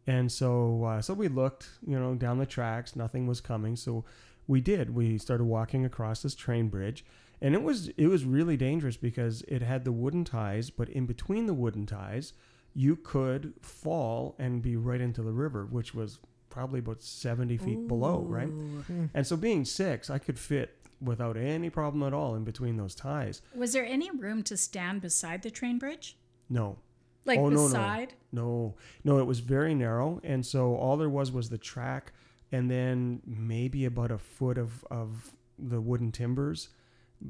and 0.05 0.31
so 0.31 0.83
uh, 0.83 1.01
so 1.01 1.13
we 1.13 1.27
looked, 1.29 1.69
you 1.87 1.97
know, 1.97 2.13
down 2.13 2.37
the 2.39 2.45
tracks. 2.45 2.95
Nothing 2.95 3.25
was 3.25 3.41
coming, 3.41 3.75
so 3.77 4.03
we 4.47 4.61
did. 4.61 4.93
We 4.95 5.17
started 5.17 5.45
walking 5.45 5.85
across 5.85 6.21
this 6.21 6.35
train 6.35 6.69
bridge, 6.69 7.05
and 7.41 7.53
it 7.55 7.63
was 7.63 7.89
it 7.97 8.07
was 8.07 8.25
really 8.25 8.57
dangerous 8.57 8.97
because 8.97 9.41
it 9.47 9.61
had 9.61 9.83
the 9.85 9.91
wooden 9.91 10.23
ties, 10.23 10.69
but 10.69 10.89
in 10.89 11.05
between 11.05 11.45
the 11.45 11.53
wooden 11.53 11.85
ties, 11.85 12.33
you 12.73 12.95
could 12.95 13.53
fall 13.61 14.35
and 14.39 14.61
be 14.61 14.75
right 14.75 15.01
into 15.01 15.21
the 15.21 15.31
river, 15.31 15.65
which 15.65 15.93
was 15.93 16.19
probably 16.49 16.79
about 16.79 17.01
70 17.01 17.57
feet 17.57 17.87
below, 17.87 18.21
right? 18.27 18.47
Ooh. 18.47 19.09
And 19.13 19.25
so 19.25 19.35
being 19.35 19.65
six, 19.65 20.09
I 20.11 20.19
could 20.19 20.37
fit 20.37 20.77
without 21.01 21.35
any 21.35 21.69
problem 21.71 22.03
at 22.03 22.13
all 22.13 22.35
in 22.35 22.43
between 22.43 22.77
those 22.77 22.93
ties. 22.95 23.41
Was 23.55 23.73
there 23.73 23.85
any 23.85 24.11
room 24.11 24.43
to 24.43 24.55
stand 24.55 25.01
beside 25.01 25.41
the 25.41 25.49
train 25.49 25.79
bridge? 25.79 26.15
No, 26.49 26.77
Like 27.25 27.39
Oh, 27.39 27.49
no, 27.49 27.67
no. 27.67 28.07
no, 28.31 28.75
no, 29.03 29.17
it 29.19 29.25
was 29.25 29.39
very 29.39 29.73
narrow. 29.73 30.21
And 30.23 30.45
so 30.45 30.75
all 30.75 30.95
there 30.95 31.09
was 31.09 31.31
was 31.31 31.49
the 31.49 31.57
track 31.57 32.13
and 32.53 32.69
then 32.69 33.19
maybe 33.25 33.83
about 33.83 34.11
a 34.11 34.17
foot 34.17 34.59
of, 34.59 34.85
of 34.91 35.33
the 35.57 35.81
wooden 35.81 36.11
timbers 36.11 36.69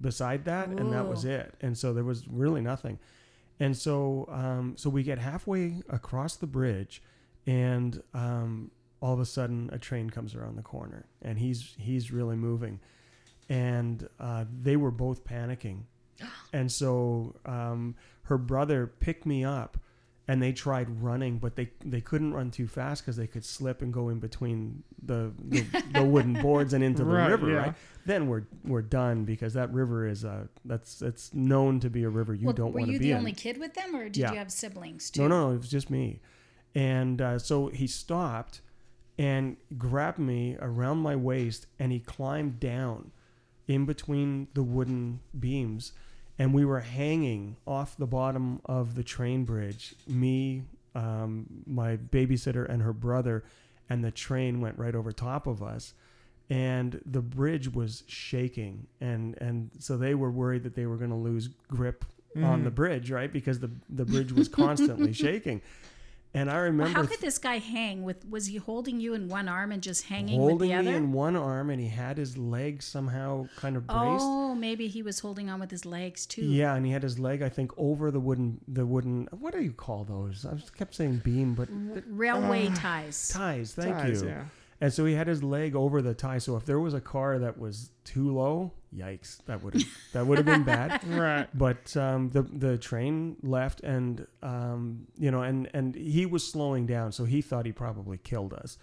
beside 0.01 0.43
that. 0.45 0.67
And 0.67 0.91
that 0.91 1.07
was 1.07 1.23
it. 1.23 1.55
And 1.61 1.77
so 1.77 1.93
there 1.93 2.03
was 2.03 2.27
really 2.27 2.61
nothing. 2.61 2.99
And 3.59 3.75
so, 3.75 4.27
um, 4.29 4.73
so 4.75 4.89
we 4.89 5.01
get 5.01 5.19
halfway 5.19 5.81
across 5.89 6.35
the 6.35 6.47
bridge, 6.47 7.01
and 7.47 8.03
um, 8.13 8.71
all 9.01 9.13
of 9.13 9.21
a 9.21 9.25
sudden, 9.25 9.69
a 9.71 9.77
train 9.77 10.09
comes 10.09 10.35
around 10.35 10.57
the 10.57 10.63
corner, 10.63 11.05
and 11.21 11.37
he's 11.37 11.75
he's 11.77 12.11
really 12.11 12.35
moving, 12.35 12.79
and 13.49 14.09
uh, 14.19 14.45
they 14.61 14.75
were 14.75 14.91
both 14.91 15.23
panicking, 15.23 15.83
and 16.53 16.71
so 16.71 17.35
um, 17.45 17.95
her 18.23 18.39
brother 18.39 18.87
picked 18.87 19.25
me 19.25 19.45
up, 19.45 19.77
and 20.27 20.41
they 20.41 20.53
tried 20.53 21.01
running, 21.03 21.37
but 21.37 21.55
they 21.55 21.69
they 21.83 21.99
couldn't 22.01 22.33
run 22.33 22.49
too 22.51 22.67
fast 22.67 23.03
because 23.03 23.17
they 23.17 23.27
could 23.27 23.43
slip 23.43 23.81
and 23.81 23.91
go 23.93 24.09
in 24.09 24.19
between 24.19 24.83
the 25.05 25.31
the, 25.49 25.65
the 25.93 26.03
wooden 26.03 26.41
boards 26.41 26.73
and 26.73 26.83
into 26.83 27.03
the 27.03 27.09
Right, 27.11 27.29
river, 27.29 27.49
yeah. 27.49 27.57
right? 27.57 27.73
Then 28.05 28.27
we're 28.27 28.43
we're 28.63 28.81
done 28.81 29.25
because 29.25 29.53
that 29.55 29.71
river 29.73 30.07
is 30.07 30.23
a 30.23 30.47
that's 30.65 31.01
it's 31.01 31.33
known 31.33 31.79
to 31.81 31.89
be 31.89 32.03
a 32.03 32.09
river 32.09 32.33
you 32.33 32.45
Well, 32.47 32.53
don't 32.53 32.73
want 32.73 32.85
to 32.85 32.91
be 32.91 32.93
in. 32.95 32.99
Were 32.99 33.03
you 33.03 33.09
the 33.09 33.11
in. 33.11 33.17
only 33.17 33.31
kid 33.33 33.57
with 33.57 33.73
them, 33.73 33.95
or 33.95 34.05
did 34.05 34.17
Yeah. 34.17 34.31
you 34.31 34.37
have 34.37 34.51
siblings 34.51 35.09
too? 35.09 35.21
No, 35.23 35.27
no, 35.27 35.47
no, 35.49 35.55
it 35.55 35.57
was 35.57 35.69
just 35.69 35.89
me. 35.89 36.21
And 36.75 37.21
uh, 37.21 37.37
so 37.39 37.67
he 37.67 37.85
stopped 37.87 38.61
and 39.19 39.57
grabbed 39.77 40.17
me 40.19 40.57
around 40.59 40.97
my 40.99 41.15
waist 41.15 41.67
and 41.79 41.91
he 41.91 41.99
climbed 41.99 42.59
down 42.59 43.11
in 43.67 43.85
between 43.85 44.47
the 44.55 44.63
wooden 44.63 45.19
beams. 45.39 45.93
And 46.39 46.53
we 46.53 46.65
were 46.65 46.79
hanging 46.79 47.57
off 47.67 47.95
the 47.97 48.07
bottom 48.07 48.59
of 48.65 48.95
the 48.95 49.03
train 49.03 49.45
bridge, 49.45 49.93
me, 50.07 50.63
um, 50.95 51.45
my 51.67 51.97
babysitter, 51.97 52.67
and 52.67 52.81
her 52.81 52.93
brother. 52.93 53.43
And 53.89 54.03
the 54.03 54.11
train 54.11 54.59
went 54.61 54.77
right 54.79 54.95
over 54.95 55.11
top 55.11 55.45
of 55.45 55.61
us. 55.61 55.93
And 56.49 57.01
the 57.05 57.21
bridge 57.21 57.71
was 57.71 58.03
shaking. 58.07 58.87
And, 58.99 59.35
and 59.41 59.69
so 59.79 59.95
they 59.97 60.15
were 60.15 60.31
worried 60.31 60.63
that 60.63 60.75
they 60.75 60.85
were 60.87 60.97
going 60.97 61.11
to 61.11 61.15
lose 61.15 61.49
grip 61.67 62.03
on 62.35 62.61
Mm. 62.61 62.63
the 62.63 62.71
bridge, 62.71 63.11
right? 63.11 63.31
Because 63.31 63.59
the 63.59 63.69
the 63.91 64.05
bridge 64.05 64.31
was 64.31 64.47
constantly 64.49 65.13
shaking. 65.25 65.61
And 66.35 66.49
I 66.49 66.53
Well, 66.53 66.63
remember 66.63 66.99
how 66.99 67.05
could 67.05 67.21
this 67.21 67.37
guy 67.37 67.59
hang 67.59 68.03
with? 68.03 68.27
Was 68.27 68.47
he 68.47 68.57
holding 68.57 68.99
you 68.99 69.13
in 69.13 69.27
one 69.29 69.47
arm 69.47 69.71
and 69.71 69.83
just 69.83 70.05
hanging 70.05 70.39
holding 70.39 70.57
with 70.57 70.67
the 70.67 70.73
other? 70.73 70.89
me 70.89 70.95
in 70.95 71.11
one 71.11 71.35
arm, 71.35 71.69
and 71.69 71.79
he 71.79 71.89
had 71.89 72.17
his 72.17 72.37
leg 72.37 72.81
somehow 72.81 73.47
kind 73.55 73.77
of 73.77 73.85
braced. 73.85 74.01
oh, 74.01 74.55
maybe 74.55 74.87
he 74.87 75.03
was 75.03 75.19
holding 75.19 75.49
on 75.51 75.59
with 75.59 75.69
his 75.69 75.85
legs 75.85 76.25
too. 76.25 76.45
Yeah, 76.45 76.73
and 76.73 76.85
he 76.87 76.91
had 76.91 77.03
his 77.03 77.19
leg, 77.19 77.43
I 77.43 77.49
think, 77.49 77.71
over 77.77 78.09
the 78.09 78.19
wooden 78.19 78.59
the 78.67 78.85
wooden. 78.85 79.27
What 79.31 79.53
do 79.53 79.61
you 79.61 79.73
call 79.73 80.05
those? 80.05 80.43
I 80.45 80.55
just 80.55 80.75
kept 80.75 80.95
saying 80.95 81.21
beam, 81.23 81.53
but 81.53 81.69
Railway 82.07 82.69
ah, 82.71 82.75
ties. 82.75 83.27
ties. 83.29 83.73
Thank 83.75 83.95
Ties, 83.97 84.23
you. 84.23 84.29
Yeah. 84.29 84.45
And 84.81 84.91
so 84.91 85.05
he 85.05 85.13
had 85.13 85.27
his 85.27 85.43
leg 85.43 85.75
over 85.75 86.01
the 86.01 86.13
tie. 86.15 86.39
So 86.39 86.57
if 86.57 86.65
there 86.65 86.79
was 86.79 86.93
a 86.93 86.99
car 87.01 87.37
that 87.39 87.57
was 87.59 87.91
too 88.03 88.33
low, 88.33 88.73
yikes, 88.95 89.43
that 89.45 89.63
would 89.63 89.73
have 89.73 89.83
that 90.13 90.25
would 90.25 90.37
have 90.37 90.45
been 90.45 90.63
bad. 90.63 91.01
Right. 91.07 91.47
but 91.53 91.95
um, 91.97 92.29
the 92.29 92.43
the 92.43 92.77
train 92.77 93.37
left 93.41 93.81
and 93.81 94.25
um, 94.41 95.07
you 95.17 95.31
know 95.31 95.41
and 95.41 95.69
and 95.73 95.95
he 95.95 96.25
was 96.25 96.45
slowing 96.45 96.85
down 96.85 97.11
so 97.11 97.25
he 97.25 97.41
thought 97.41 97.65
he 97.65 97.71
probably 97.71 98.17
killed 98.17 98.53
us. 98.53 98.77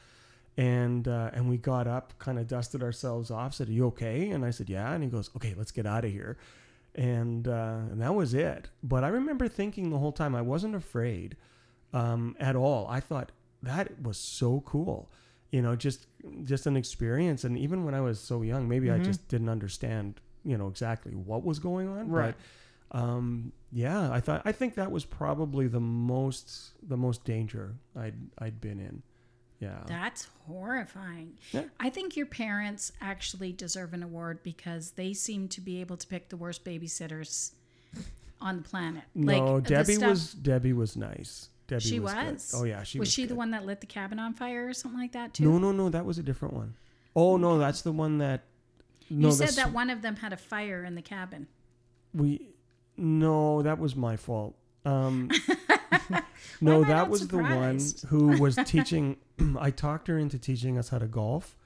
And 0.56 1.06
uh, 1.08 1.30
and 1.32 1.48
we 1.48 1.56
got 1.56 1.86
up 1.86 2.14
kind 2.18 2.38
of 2.38 2.46
dusted 2.46 2.82
ourselves 2.82 3.30
off 3.30 3.54
said 3.54 3.68
are 3.68 3.72
you 3.72 3.86
okay? 3.86 4.30
And 4.30 4.44
i 4.44 4.50
said 4.50 4.68
yeah. 4.68 4.92
And 4.92 5.02
he 5.02 5.08
goes 5.08 5.30
okay 5.36 5.54
let's 5.56 5.70
get 5.70 5.86
out 5.86 6.04
of 6.04 6.10
here. 6.10 6.36
And 6.94 7.46
uh, 7.48 7.78
and 7.90 8.00
that 8.00 8.14
was 8.14 8.34
it. 8.34 8.68
But 8.82 9.04
i 9.04 9.08
remember 9.08 9.48
thinking 9.48 9.90
the 9.90 9.98
whole 9.98 10.12
time 10.12 10.34
i 10.34 10.42
wasn't 10.42 10.74
afraid 10.74 11.36
um, 11.92 12.36
at 12.38 12.56
all. 12.56 12.86
I 12.88 13.00
thought 13.00 13.32
that 13.62 14.00
was 14.02 14.16
so 14.16 14.62
cool 14.66 15.10
you 15.52 15.60
know 15.62 15.74
just 15.76 16.06
just 16.44 16.66
an 16.66 16.76
experience 16.76 17.44
and 17.44 17.56
even 17.58 17.84
when 17.84 17.94
i 17.94 18.00
was 18.00 18.20
so 18.20 18.42
young 18.42 18.68
maybe 18.68 18.90
i 18.90 18.98
Mhm. 18.98 19.04
just 19.04 19.26
didn't 19.28 19.48
understand 19.48 20.20
you 20.44 20.56
know 20.56 20.68
exactly 20.68 21.12
what 21.14 21.44
was 21.44 21.58
going 21.58 21.88
on 21.88 22.08
Right. 22.08 22.34
but 22.36 22.98
um, 22.98 23.52
yeah, 23.70 24.10
I 24.10 24.18
thought 24.18 24.42
I 24.44 24.50
think 24.50 24.74
that 24.74 24.90
was 24.90 25.04
probably 25.04 25.68
the 25.68 25.78
most 25.78 26.72
the 26.82 26.96
most 26.96 27.22
danger 27.24 27.76
I'd 27.94 28.16
I'd 28.36 28.60
been 28.60 28.80
in. 28.80 29.04
Yeah. 29.60 29.84
That's 29.86 30.26
horrifying. 30.48 31.38
Yeah. 31.52 31.66
I 31.78 31.88
think 31.90 32.16
your 32.16 32.26
parents 32.26 32.90
actually 33.00 33.52
deserve 33.52 33.94
an 33.94 34.02
award 34.02 34.42
because 34.42 34.90
they 34.92 35.12
seem 35.12 35.46
to 35.50 35.60
be 35.60 35.80
able 35.80 35.98
to 35.98 36.06
pick 36.08 36.30
the 36.30 36.36
worst 36.36 36.64
babysitters 36.64 37.52
on 38.40 38.56
the 38.56 38.62
planet. 38.62 39.04
no, 39.14 39.60
the 39.60 39.68
Debbie 39.68 39.94
stuff- 39.94 40.10
was 40.10 40.32
Debbie 40.32 40.72
was 40.72 40.96
nice. 40.96 41.48
Debbie 41.70 41.80
She 41.82 41.98
was. 42.00 42.14
was? 42.14 42.54
Oh 42.54 42.64
yeah, 42.64 42.82
she 42.82 42.98
was, 42.98 43.06
was. 43.06 43.12
she 43.12 43.24
the 43.26 43.34
one 43.34 43.50
that 43.52 43.64
lit 43.64 43.80
the 43.80 43.86
cabin 43.86 44.18
on 44.18 44.34
fire 44.34 44.68
or 44.68 44.74
something 44.74 45.00
like 45.00 45.12
that 45.12 45.32
too? 45.34 45.44
No, 45.44 45.58
no, 45.58 45.72
no. 45.72 45.88
That 45.88 46.04
was 46.04 46.18
a 46.18 46.22
different 46.22 46.54
one. 46.54 46.74
Oh 47.16 47.36
no, 47.38 47.58
that's 47.58 47.80
the 47.82 47.92
one 47.92 48.18
that. 48.18 48.42
No, 49.08 49.28
you 49.28 49.32
said 49.34 49.48
that's- 49.48 49.56
that 49.56 49.72
one 49.72 49.88
of 49.90 50.02
them 50.02 50.16
had 50.16 50.32
a 50.32 50.36
fire 50.36 50.84
in 50.84 50.94
the 50.94 51.02
cabin. 51.02 51.46
we. 52.12 52.48
No, 52.96 53.62
that 53.62 53.78
was 53.78 53.96
my 53.96 54.16
fault. 54.16 54.54
Um, 54.84 55.30
no, 56.60 56.84
that 56.84 57.08
was 57.08 57.28
the 57.28 57.38
one 57.38 57.80
who 58.08 58.38
was 58.40 58.56
teaching. 58.66 59.16
I 59.58 59.70
talked 59.70 60.08
her 60.08 60.18
into 60.18 60.38
teaching 60.38 60.76
us 60.78 60.90
how 60.90 60.98
to 60.98 61.06
golf, 61.06 61.56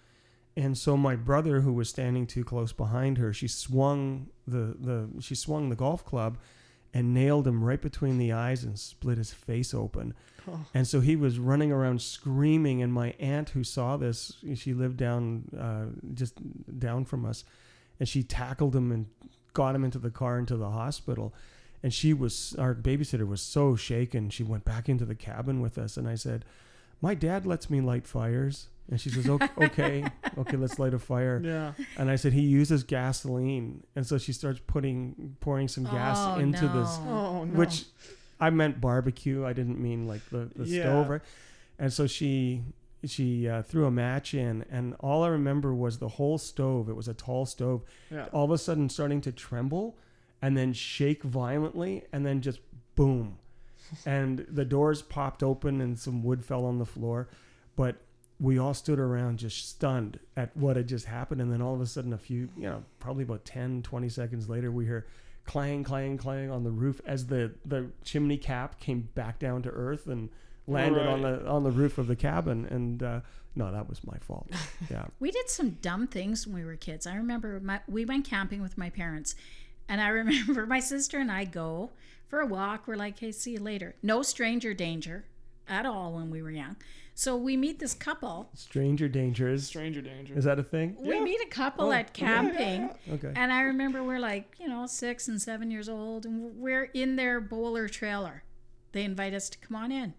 and 0.57 0.79
so 0.79 0.97
my 0.97 1.17
brother, 1.17 1.61
who 1.61 1.73
was 1.73 1.89
standing 1.89 2.27
too 2.27 2.45
close 2.45 2.73
behind 2.73 3.19
her, 3.19 3.33
she 3.33 3.49
swung 3.49 4.29
the 4.47 4.77
the 4.79 5.09
she 5.21 5.35
swung 5.35 5.71
the 5.71 5.77
golf 5.77 6.05
club, 6.05 6.39
and 6.95 7.13
nailed 7.13 7.47
him 7.47 7.63
right 7.63 7.83
between 7.83 8.19
the 8.19 8.33
eyes 8.33 8.63
and 8.63 8.79
split 8.79 9.19
his 9.19 9.33
face 9.33 9.75
open. 9.75 10.15
Oh. 10.49 10.65
And 10.73 10.87
so 10.87 11.01
he 11.01 11.17
was 11.17 11.41
running 11.41 11.73
around 11.73 12.01
screaming. 12.01 12.83
And 12.83 12.93
my 12.93 13.15
aunt, 13.19 13.51
who 13.51 13.65
saw 13.65 13.97
this, 13.97 14.37
she 14.55 14.73
lived 14.73 14.97
down 14.97 15.45
uh, 15.59 15.87
just 16.15 16.39
down 16.79 17.05
from 17.05 17.27
us, 17.27 17.45
and 17.99 18.09
she 18.09 18.23
tackled 18.23 18.77
him 18.77 18.93
and 18.93 19.07
got 19.53 19.75
him 19.75 19.85
into 19.85 19.99
the 19.99 20.11
car 20.11 20.39
into 20.39 20.57
the 20.57 20.71
hospital. 20.71 21.35
And 21.83 21.93
she 21.93 22.15
was 22.15 22.55
our 22.59 22.75
babysitter 22.75 23.27
was 23.27 23.43
so 23.43 23.75
shaken. 23.75 24.31
She 24.31 24.45
went 24.45 24.65
back 24.65 24.89
into 24.89 25.05
the 25.05 25.17
cabin 25.17 25.61
with 25.61 25.77
us, 25.77 25.97
and 25.97 26.09
I 26.09 26.15
said, 26.15 26.45
"My 27.01 27.15
dad 27.15 27.45
lets 27.45 27.69
me 27.69 27.81
light 27.81 28.07
fires." 28.07 28.69
And 28.91 29.01
she 29.01 29.09
says, 29.11 29.29
"Okay, 29.29 29.49
okay, 29.65 30.05
okay, 30.39 30.57
let's 30.57 30.79
light 30.79 30.93
a 30.95 30.99
fire." 30.99 31.41
Yeah. 31.43 31.73
And 31.97 32.11
I 32.11 32.17
said, 32.17 32.33
"He 32.35 32.43
uses 32.43 32.85
gasoline," 32.85 33.83
and 33.97 34.07
so 34.07 34.19
she 34.19 34.33
starts 34.33 34.61
putting 34.67 35.37
pouring 35.41 35.69
some 35.69 35.85
gas 35.85 36.19
Oh, 36.21 36.39
into 36.39 36.69
this 36.69 36.99
no. 36.99 37.11
Oh 37.11 37.45
no. 37.45 37.59
which 37.59 37.85
I 38.41 38.51
meant 38.51 38.81
barbecue. 38.81 39.45
I 39.47 39.53
didn't 39.55 39.81
mean 39.81 40.07
like 40.07 40.29
the, 40.31 40.51
the 40.55 40.65
Yeah. 40.67 40.83
stove. 40.83 41.09
Right? 41.09 41.21
And 41.79 41.93
so 41.93 42.07
she 42.07 42.63
she 43.07 43.49
uh, 43.49 43.63
threw 43.63 43.87
a 43.87 43.91
match 43.91 44.35
in, 44.35 44.65
and 44.71 44.95
all 45.01 45.23
I 45.25 45.29
remember 45.29 45.75
was 45.75 45.99
the 45.99 46.09
whole 46.09 46.37
stove. 46.39 46.89
It 46.91 46.95
was 46.97 47.09
a 47.09 47.15
tall 47.15 47.47
stove. 47.47 47.83
Yeah. 48.11 48.27
All 48.33 48.45
of 48.45 48.51
a 48.51 48.59
sudden, 48.59 48.89
starting 48.91 49.21
to 49.23 49.33
tremble, 49.33 49.97
and 50.43 50.57
then 50.57 50.73
shake 50.75 51.23
violently, 51.23 52.05
and 52.13 52.25
then 52.27 52.41
just 52.43 52.61
boom, 52.97 53.39
and 54.07 54.45
the 54.49 54.65
doors 54.65 55.01
popped 55.03 55.43
open, 55.43 55.81
and 55.81 55.99
some 55.99 56.23
wood 56.23 56.45
fell 56.45 56.65
on 56.67 56.79
the 56.79 56.87
floor. 56.87 57.29
But 57.77 57.97
we 58.41 58.59
all 58.59 58.75
stood 58.75 58.99
around 58.99 59.39
just 59.39 59.69
stunned 59.69 60.19
at 60.37 60.57
what 60.57 60.77
had 60.77 60.89
just 60.89 61.07
happened. 61.07 61.41
And 61.41 61.53
then 61.53 61.63
all 61.63 61.75
of 61.75 61.81
a 61.81 61.87
sudden 61.87 62.13
a 62.13 62.19
few 62.19 62.49
you 62.57 62.65
know 62.65 62.83
probably 62.99 63.23
about 63.25 63.45
10 63.45 63.83
20 63.83 64.09
seconds 64.09 64.49
later 64.49 64.71
we 64.71 64.85
hear 64.85 65.07
clang 65.47 65.85
clang 65.85 66.17
clang 66.17 66.51
on 66.51 66.65
the 66.65 66.71
roof 66.71 67.01
as 67.07 67.27
the 67.27 67.53
the 67.65 67.91
chimney 68.03 68.39
cap 68.39 68.81
came 68.81 69.09
back 69.15 69.39
down 69.39 69.63
to 69.63 69.71
earth 69.71 70.07
and 70.07 70.31
landed 70.67 71.07
on 71.07 71.21
the 71.23 71.47
on 71.47 71.63
the 71.63 71.71
roof 71.71 71.99
of 71.99 72.07
the 72.07 72.17
cabin. 72.17 72.67
And 72.67 73.03
uh 73.03 73.21
no 73.55 73.71
that 73.71 73.89
was 73.89 74.05
my 74.05 74.19
fault. 74.19 74.49
Yeah. 74.91 75.07
We 75.21 75.31
did 75.31 75.49
some 75.49 75.71
dumb 75.83 76.07
things 76.07 76.47
when 76.47 76.57
we 76.57 76.65
were 76.65 76.77
kids. 76.77 77.07
I 77.07 77.15
remember 77.17 77.61
my, 77.61 77.81
we 77.89 78.05
went 78.05 78.27
camping 78.27 78.61
with 78.61 78.77
my 78.77 78.91
parents, 78.91 79.35
and 79.89 80.01
I 80.01 80.09
remember 80.23 80.67
my 80.67 80.81
sister 80.81 81.19
and 81.19 81.31
I 81.31 81.45
go 81.45 81.91
for 82.27 82.41
a 82.41 82.47
walk. 82.47 82.87
We're 82.87 82.97
like, 82.97 83.19
"Hey, 83.19 83.33
see 83.33 83.53
you 83.53 83.61
later." 83.61 83.95
No 84.03 84.23
stranger 84.23 84.75
danger 84.75 85.25
at 85.69 85.87
all 85.87 86.13
when 86.13 86.31
we 86.31 86.43
were 86.43 86.51
young. 86.51 86.77
So 87.17 87.37
we 87.37 87.57
meet 87.57 87.79
this 87.79 87.95
couple. 87.95 88.51
stranger 88.55 89.09
dangers 89.09 89.67
Stranger 89.67 90.03
danger. 90.03 90.37
is 90.37 90.45
that 90.45 90.59
a 90.59 90.65
thing 90.65 90.97
We 91.01 91.15
Yeah. 91.15 91.23
meet 91.23 91.41
a 91.41 91.49
couple 91.49 91.87
Oh, 91.87 91.93
at 91.93 92.13
camping. 92.13 92.91
okay 93.09 93.33
And 93.37 93.53
I 93.53 93.61
remember 93.63 94.03
we're 94.03 94.19
like, 94.19 94.57
you 94.59 94.69
know, 94.69 94.87
six 94.87 95.29
and 95.29 95.41
seven 95.41 95.71
years 95.71 95.89
old, 95.89 96.27
and 96.27 96.57
we're 96.57 96.85
in 96.93 97.15
their 97.17 97.41
Boler 97.41 97.89
trailer. 97.89 98.43
They 98.93 99.05
invite 99.05 99.33
us 99.35 99.49
to 99.51 99.59
come 99.59 99.77
on 99.77 99.93
in. 99.93 100.15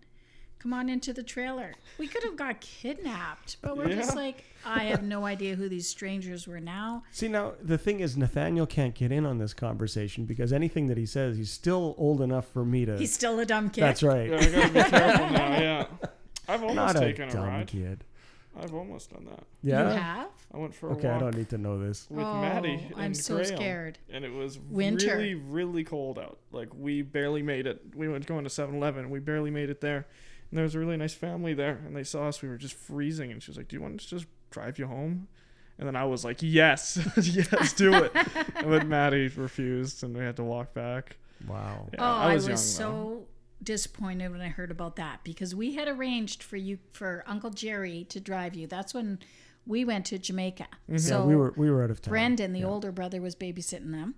Come 0.66 0.74
on 0.74 0.90
into 0.90 1.14
the 1.14 1.22
trailer. 1.22 1.76
We 2.00 2.08
could 2.08 2.24
have 2.24 2.36
got 2.36 2.60
kidnapped, 2.60 3.58
but 3.62 3.78
we're 3.78 3.90
just 3.90 4.16
like, 4.16 4.46
I 4.66 4.86
have 4.86 5.04
no 5.04 5.24
idea 5.24 5.54
who 5.54 5.70
these 5.70 5.88
strangers 5.88 6.48
were 6.48 6.60
now. 6.60 7.04
see 7.12 7.28
now 7.28 7.54
the 7.62 7.78
thing 7.78 8.00
is 8.00 8.18
nathaniel 8.18 8.66
can't 8.66 8.96
get 8.96 9.12
in 9.12 9.28
on 9.28 9.38
this 9.38 9.54
conversation 9.54 10.26
because 10.26 10.52
anything 10.52 10.88
that 10.88 10.98
he 10.98 11.06
says 11.06 11.38
he's 11.38 11.52
still 11.52 11.94
old 12.00 12.20
enough 12.20 12.48
for 12.48 12.66
me 12.66 12.84
to 12.84 12.98
He's 12.98 13.14
still 13.14 13.40
a 13.40 13.46
dumb 13.46 13.70
kid. 13.70 13.82
that's 13.84 14.02
right 14.02 14.28
Yeah, 14.28 14.38
I 14.38 14.46
gotta 14.50 14.74
be 14.74 14.90
careful 14.90 15.30
now. 15.30 15.60
Yeah. 15.62 15.86
I've 16.50 16.64
almost 16.64 16.76
not 16.76 16.96
a 16.96 17.00
taken 17.00 17.30
a, 17.30 17.32
dumb 17.32 17.46
ride. 17.46 17.68
kid 17.68 18.04
I've 18.60 18.74
almost 18.74 19.12
done 19.12 19.26
that. 19.26 19.44
yeah 19.62 19.84
You 19.94 20.00
have? 20.00 20.28
I 20.52 20.58
went 20.58 20.74
for 20.74 20.90
a 20.90 20.94
okay 20.94 21.10
i 21.10 21.20
don't 21.20 21.38
need 21.38 21.50
to 21.50 21.60
know 21.60 21.78
this 21.78 22.08
with 22.10 22.26
oh, 22.26 22.42
Maddie. 22.42 22.90
I'm 22.96 23.14
so 23.14 23.36
Graham, 23.36 23.56
scared. 23.56 23.98
And 24.10 24.26
it 24.26 24.34
was 24.34 24.58
Winter. 24.58 25.18
really, 25.18 25.36
really 25.36 25.84
cold 25.84 26.18
out. 26.18 26.40
Like 26.52 26.70
we 26.74 27.04
barely 27.04 27.44
made 27.44 27.68
it. 27.68 27.84
We 27.94 28.08
went 28.08 28.26
going 28.26 28.46
to 28.46 28.50
7-Eleven. 28.50 29.12
We 29.12 29.20
barely 29.20 29.52
made 29.52 29.70
it 29.70 29.80
there. 29.82 30.08
And 30.56 30.60
there 30.60 30.64
was 30.64 30.76
a 30.76 30.80
really 30.80 30.96
nice 30.96 31.14
family 31.14 31.54
there, 31.54 31.82
and 31.86 31.94
they 31.94 32.06
saw 32.06 32.30
us. 32.30 32.42
We 32.42 32.48
were 32.48 32.56
just 32.56 32.76
freezing, 32.76 33.30
and 33.30 33.44
she 33.44 33.52
was 33.52 33.58
like, 33.58 33.68
"Do 33.68 33.76
you 33.76 33.82
want 33.82 34.00
us 34.00 34.06
to 34.06 34.12
just 34.12 34.28
drive 34.52 34.80
you 34.80 34.88
home?" 34.88 35.28
And 35.78 35.86
then 35.86 35.98
I 35.98 36.06
was 36.06 36.24
like, 36.24 36.38
"Yes, 36.40 36.98
yes, 37.22 37.74
do 37.74 37.94
it." 37.94 38.14
but 38.64 38.88
Maddie 38.88 39.28
refused, 39.28 40.02
and 40.06 40.16
we 40.16 40.24
had 40.24 40.38
to 40.38 40.46
walk 40.46 40.74
back. 40.74 41.18
Wow. 41.46 41.90
Yeah, 41.92 42.00
oh, 42.00 42.06
I 42.06 42.36
was, 42.36 42.46
young, 42.48 42.56
though. 42.56 42.56
so 42.56 43.28
disappointed 43.62 44.32
when 44.32 44.40
I 44.40 44.48
heard 44.48 44.72
about 44.72 44.96
that 44.96 45.26
because 45.26 45.54
we 45.54 45.76
had 45.76 45.90
arranged 45.90 46.42
for 46.42 46.56
you 46.56 46.80
for 46.94 47.26
Uncle 47.28 47.50
Jerry 47.50 48.06
to 48.06 48.22
drive 48.22 48.56
you. 48.56 48.66
That's 48.66 48.94
when 48.94 49.20
we 49.68 49.84
went 49.84 50.06
to 50.06 50.18
Jamaica. 50.18 50.68
Mm-hmm. 50.90 50.96
So 51.00 51.20
yeah, 51.20 51.26
we 51.26 51.36
were 51.36 51.54
we 51.58 51.70
were 51.70 51.84
out 51.84 51.92
of 51.92 52.02
town. 52.02 52.12
Brendan, 52.12 52.54
the 52.54 52.64
older 52.64 52.94
brother, 52.94 53.22
was 53.22 53.36
babysitting 53.36 53.92
them. 53.92 54.16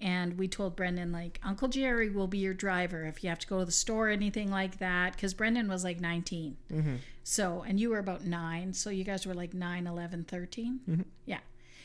And 0.00 0.38
we 0.38 0.46
told 0.46 0.76
Brendan, 0.76 1.10
like, 1.10 1.40
Uncle 1.42 1.68
Jerry 1.68 2.10
will 2.10 2.26
be 2.26 2.38
your 2.38 2.52
driver 2.52 3.06
if 3.06 3.24
you 3.24 3.30
have 3.30 3.38
to 3.38 3.46
go 3.46 3.60
to 3.60 3.64
the 3.64 3.72
store 3.72 4.08
or 4.08 4.10
anything 4.10 4.50
like 4.50 4.78
that. 4.78 5.14
Because 5.14 5.32
Brendan 5.32 5.68
was 5.68 5.84
like 5.84 6.00
19. 6.00 6.56
Mm-hmm. 6.70 6.96
So, 7.24 7.64
and 7.66 7.80
you 7.80 7.90
were 7.90 7.98
about 7.98 8.24
nine. 8.24 8.74
So 8.74 8.90
you 8.90 9.04
guys 9.04 9.26
were 9.26 9.34
like 9.34 9.54
9, 9.54 9.86
11, 9.86 10.24
13. 10.24 10.80
Mm-hmm. 10.88 11.02
Yeah. 11.24 11.38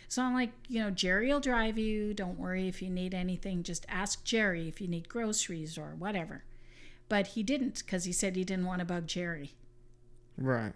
So 0.10 0.22
I'm 0.24 0.34
like, 0.34 0.52
you 0.68 0.82
know, 0.82 0.92
Jerry 0.92 1.30
will 1.30 1.40
drive 1.40 1.78
you. 1.78 2.14
Don't 2.14 2.38
worry 2.38 2.68
if 2.68 2.82
you 2.82 2.90
need 2.90 3.14
anything. 3.14 3.64
Just 3.64 3.86
ask 3.88 4.26
Jerry 4.26 4.68
if 4.68 4.82
you 4.82 4.90
need 4.90 5.08
groceries 5.08 5.78
or 5.78 5.96
whatever. 5.98 6.44
But 7.08 7.28
he 7.28 7.44
didn't 7.44 7.84
because 7.86 8.04
he 8.04 8.12
said 8.12 8.36
he 8.36 8.44
didn't 8.44 8.66
want 8.66 8.80
to 8.80 8.86
bug 8.86 9.08
Jerry. 9.08 9.54
Right. 10.38 10.74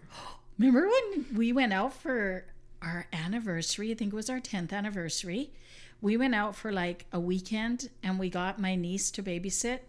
Remember 0.58 0.88
when 0.88 1.26
we 1.34 1.52
went 1.52 1.74
out 1.74 1.92
for 1.92 2.46
our 2.80 3.08
anniversary? 3.12 3.90
I 3.90 3.94
think 3.94 4.14
it 4.14 4.16
was 4.16 4.30
our 4.30 4.40
10th 4.40 4.72
anniversary. 4.72 5.50
We 6.06 6.16
went 6.16 6.36
out 6.36 6.54
for 6.54 6.70
like 6.70 7.06
a 7.12 7.18
weekend 7.18 7.90
and 8.00 8.16
we 8.16 8.30
got 8.30 8.60
my 8.60 8.76
niece 8.76 9.10
to 9.10 9.24
babysit 9.24 9.80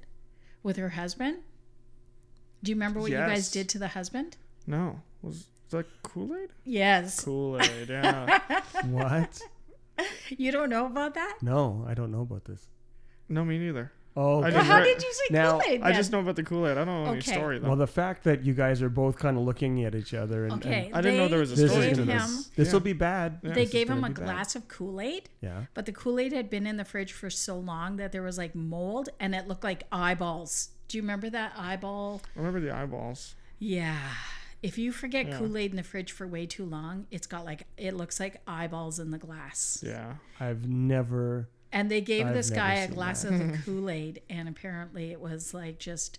with 0.64 0.76
her 0.78 0.90
husband. 0.90 1.38
Do 2.64 2.72
you 2.72 2.76
remember 2.76 3.00
what 3.00 3.12
you 3.12 3.18
guys 3.18 3.52
did 3.52 3.70
to 3.70 3.78
the 3.78 3.90
husband? 3.90 4.36
No. 4.66 5.04
Was 5.22 5.46
that 5.70 5.86
Kool 6.02 6.36
Aid? 6.36 6.50
Yes. 6.64 7.24
Kool 7.24 7.62
Aid. 7.62 7.90
Yeah. 7.90 8.40
What? 8.86 9.40
You 10.30 10.52
don't 10.52 10.72
know 10.72 10.88
about 10.88 11.14
that? 11.14 11.38
No, 11.44 11.86
I 11.88 11.94
don't 11.94 12.12
know 12.12 12.22
about 12.22 12.46
this. 12.46 12.68
no, 13.30 13.46
me 13.46 13.60
neither. 13.60 13.92
Oh, 14.20 14.42
I 14.42 14.48
okay. 14.48 14.52
Well, 14.52 14.52
just 14.52 14.66
how 14.72 14.78
read- 14.80 14.84
did 14.86 15.04
you 15.04 15.14
say 15.14 15.24
Now, 15.34 15.52
Kool-Aid? 15.60 15.82
I 15.84 15.88
then? 15.90 15.96
just 15.96 16.12
know 16.12 16.20
about 16.20 16.36
the 16.36 16.44
Kool 16.44 16.68
Aid. 16.68 16.72
I 16.78 16.86
don't 16.86 17.04
know 17.04 17.10
any 17.12 17.20
Okay. 17.20 17.32
story 17.34 17.60
though. 17.60 17.68
well, 17.68 17.76
the 17.78 17.86
fact 17.86 18.24
that 18.24 18.44
you 18.44 18.54
guys 18.56 18.82
are 18.82 18.90
both 18.90 19.18
kind 19.20 19.38
of 19.38 19.44
looking 19.44 19.84
at 19.86 19.94
each 19.94 20.14
other 20.16 20.46
and, 20.46 20.54
Okay. 20.54 20.90
I 20.92 21.02
didn't 21.02 21.18
know 21.20 21.28
there 21.28 21.40
was 21.40 21.52
a 21.52 21.56
this 21.56 21.70
story 21.72 21.86
is 21.86 21.98
gave 21.98 22.06
to 22.08 22.12
gonna, 22.12 22.24
him- 22.26 22.36
this. 22.36 22.48
this 22.56 22.74
will 22.74 22.80
Yeah. 22.80 22.84
be 22.84 22.94
bad. 22.94 23.40
Yeah. 23.44 23.50
They 23.54 23.62
This 23.62 23.68
is 23.70 23.74
gave 23.74 23.90
him 23.90 23.98
gonna 24.02 24.08
a 24.08 24.10
be 24.10 24.16
bad. 24.22 24.26
glass 24.26 24.56
of 24.56 24.68
Kool 24.68 25.00
Aid, 25.00 25.30
Yeah. 25.42 25.66
but 25.76 25.86
the 25.86 25.92
Kool 25.92 26.20
Aid 26.20 26.34
had 26.34 26.50
been 26.50 26.66
in 26.66 26.78
the 26.78 26.86
fridge 26.86 27.14
for 27.14 27.30
so 27.30 27.60
long 27.60 27.98
that 27.98 28.12
there 28.12 28.24
was 28.24 28.38
like 28.40 28.56
mold 28.56 29.10
and 29.20 29.36
it 29.36 29.48
looked 29.48 29.64
like 29.64 29.84
eyeballs. 29.92 30.70
Do 30.88 30.98
you 30.98 31.04
remember 31.04 31.30
that 31.30 31.54
eyeball? 31.56 32.22
I 32.36 32.40
remember 32.40 32.60
the 32.60 32.72
eyeballs. 32.76 33.36
Yeah. 33.60 34.00
If 34.64 34.80
you 34.80 34.92
forget 34.92 35.28
Yeah. 35.28 35.38
Kool 35.38 35.56
Aid 35.56 35.70
in 35.72 35.78
the 35.78 35.84
fridge 35.84 36.12
for 36.12 36.26
way 36.28 36.48
too 36.48 36.66
long, 36.66 37.06
it's 37.12 37.28
got 37.28 37.46
like, 37.46 37.68
it 37.78 37.94
looks 37.94 38.20
like 38.20 38.42
eyeballs 38.48 38.98
in 39.00 39.12
the 39.12 39.20
glass. 39.20 39.84
Yeah. 39.86 40.16
I've 40.40 40.68
never. 40.68 41.50
And 41.78 41.92
they 41.92 42.02
gave 42.02 42.26
I've 42.26 42.34
this 42.34 42.50
guy 42.50 42.74
a 42.76 42.88
glass 42.88 43.22
that. 43.22 43.34
of 43.34 43.40
the 43.52 43.58
Kool 43.66 43.88
Aid, 43.92 44.22
and 44.32 44.50
apparently 44.50 45.12
it 45.12 45.22
was 45.22 45.54
like 45.54 45.78
just 45.78 46.18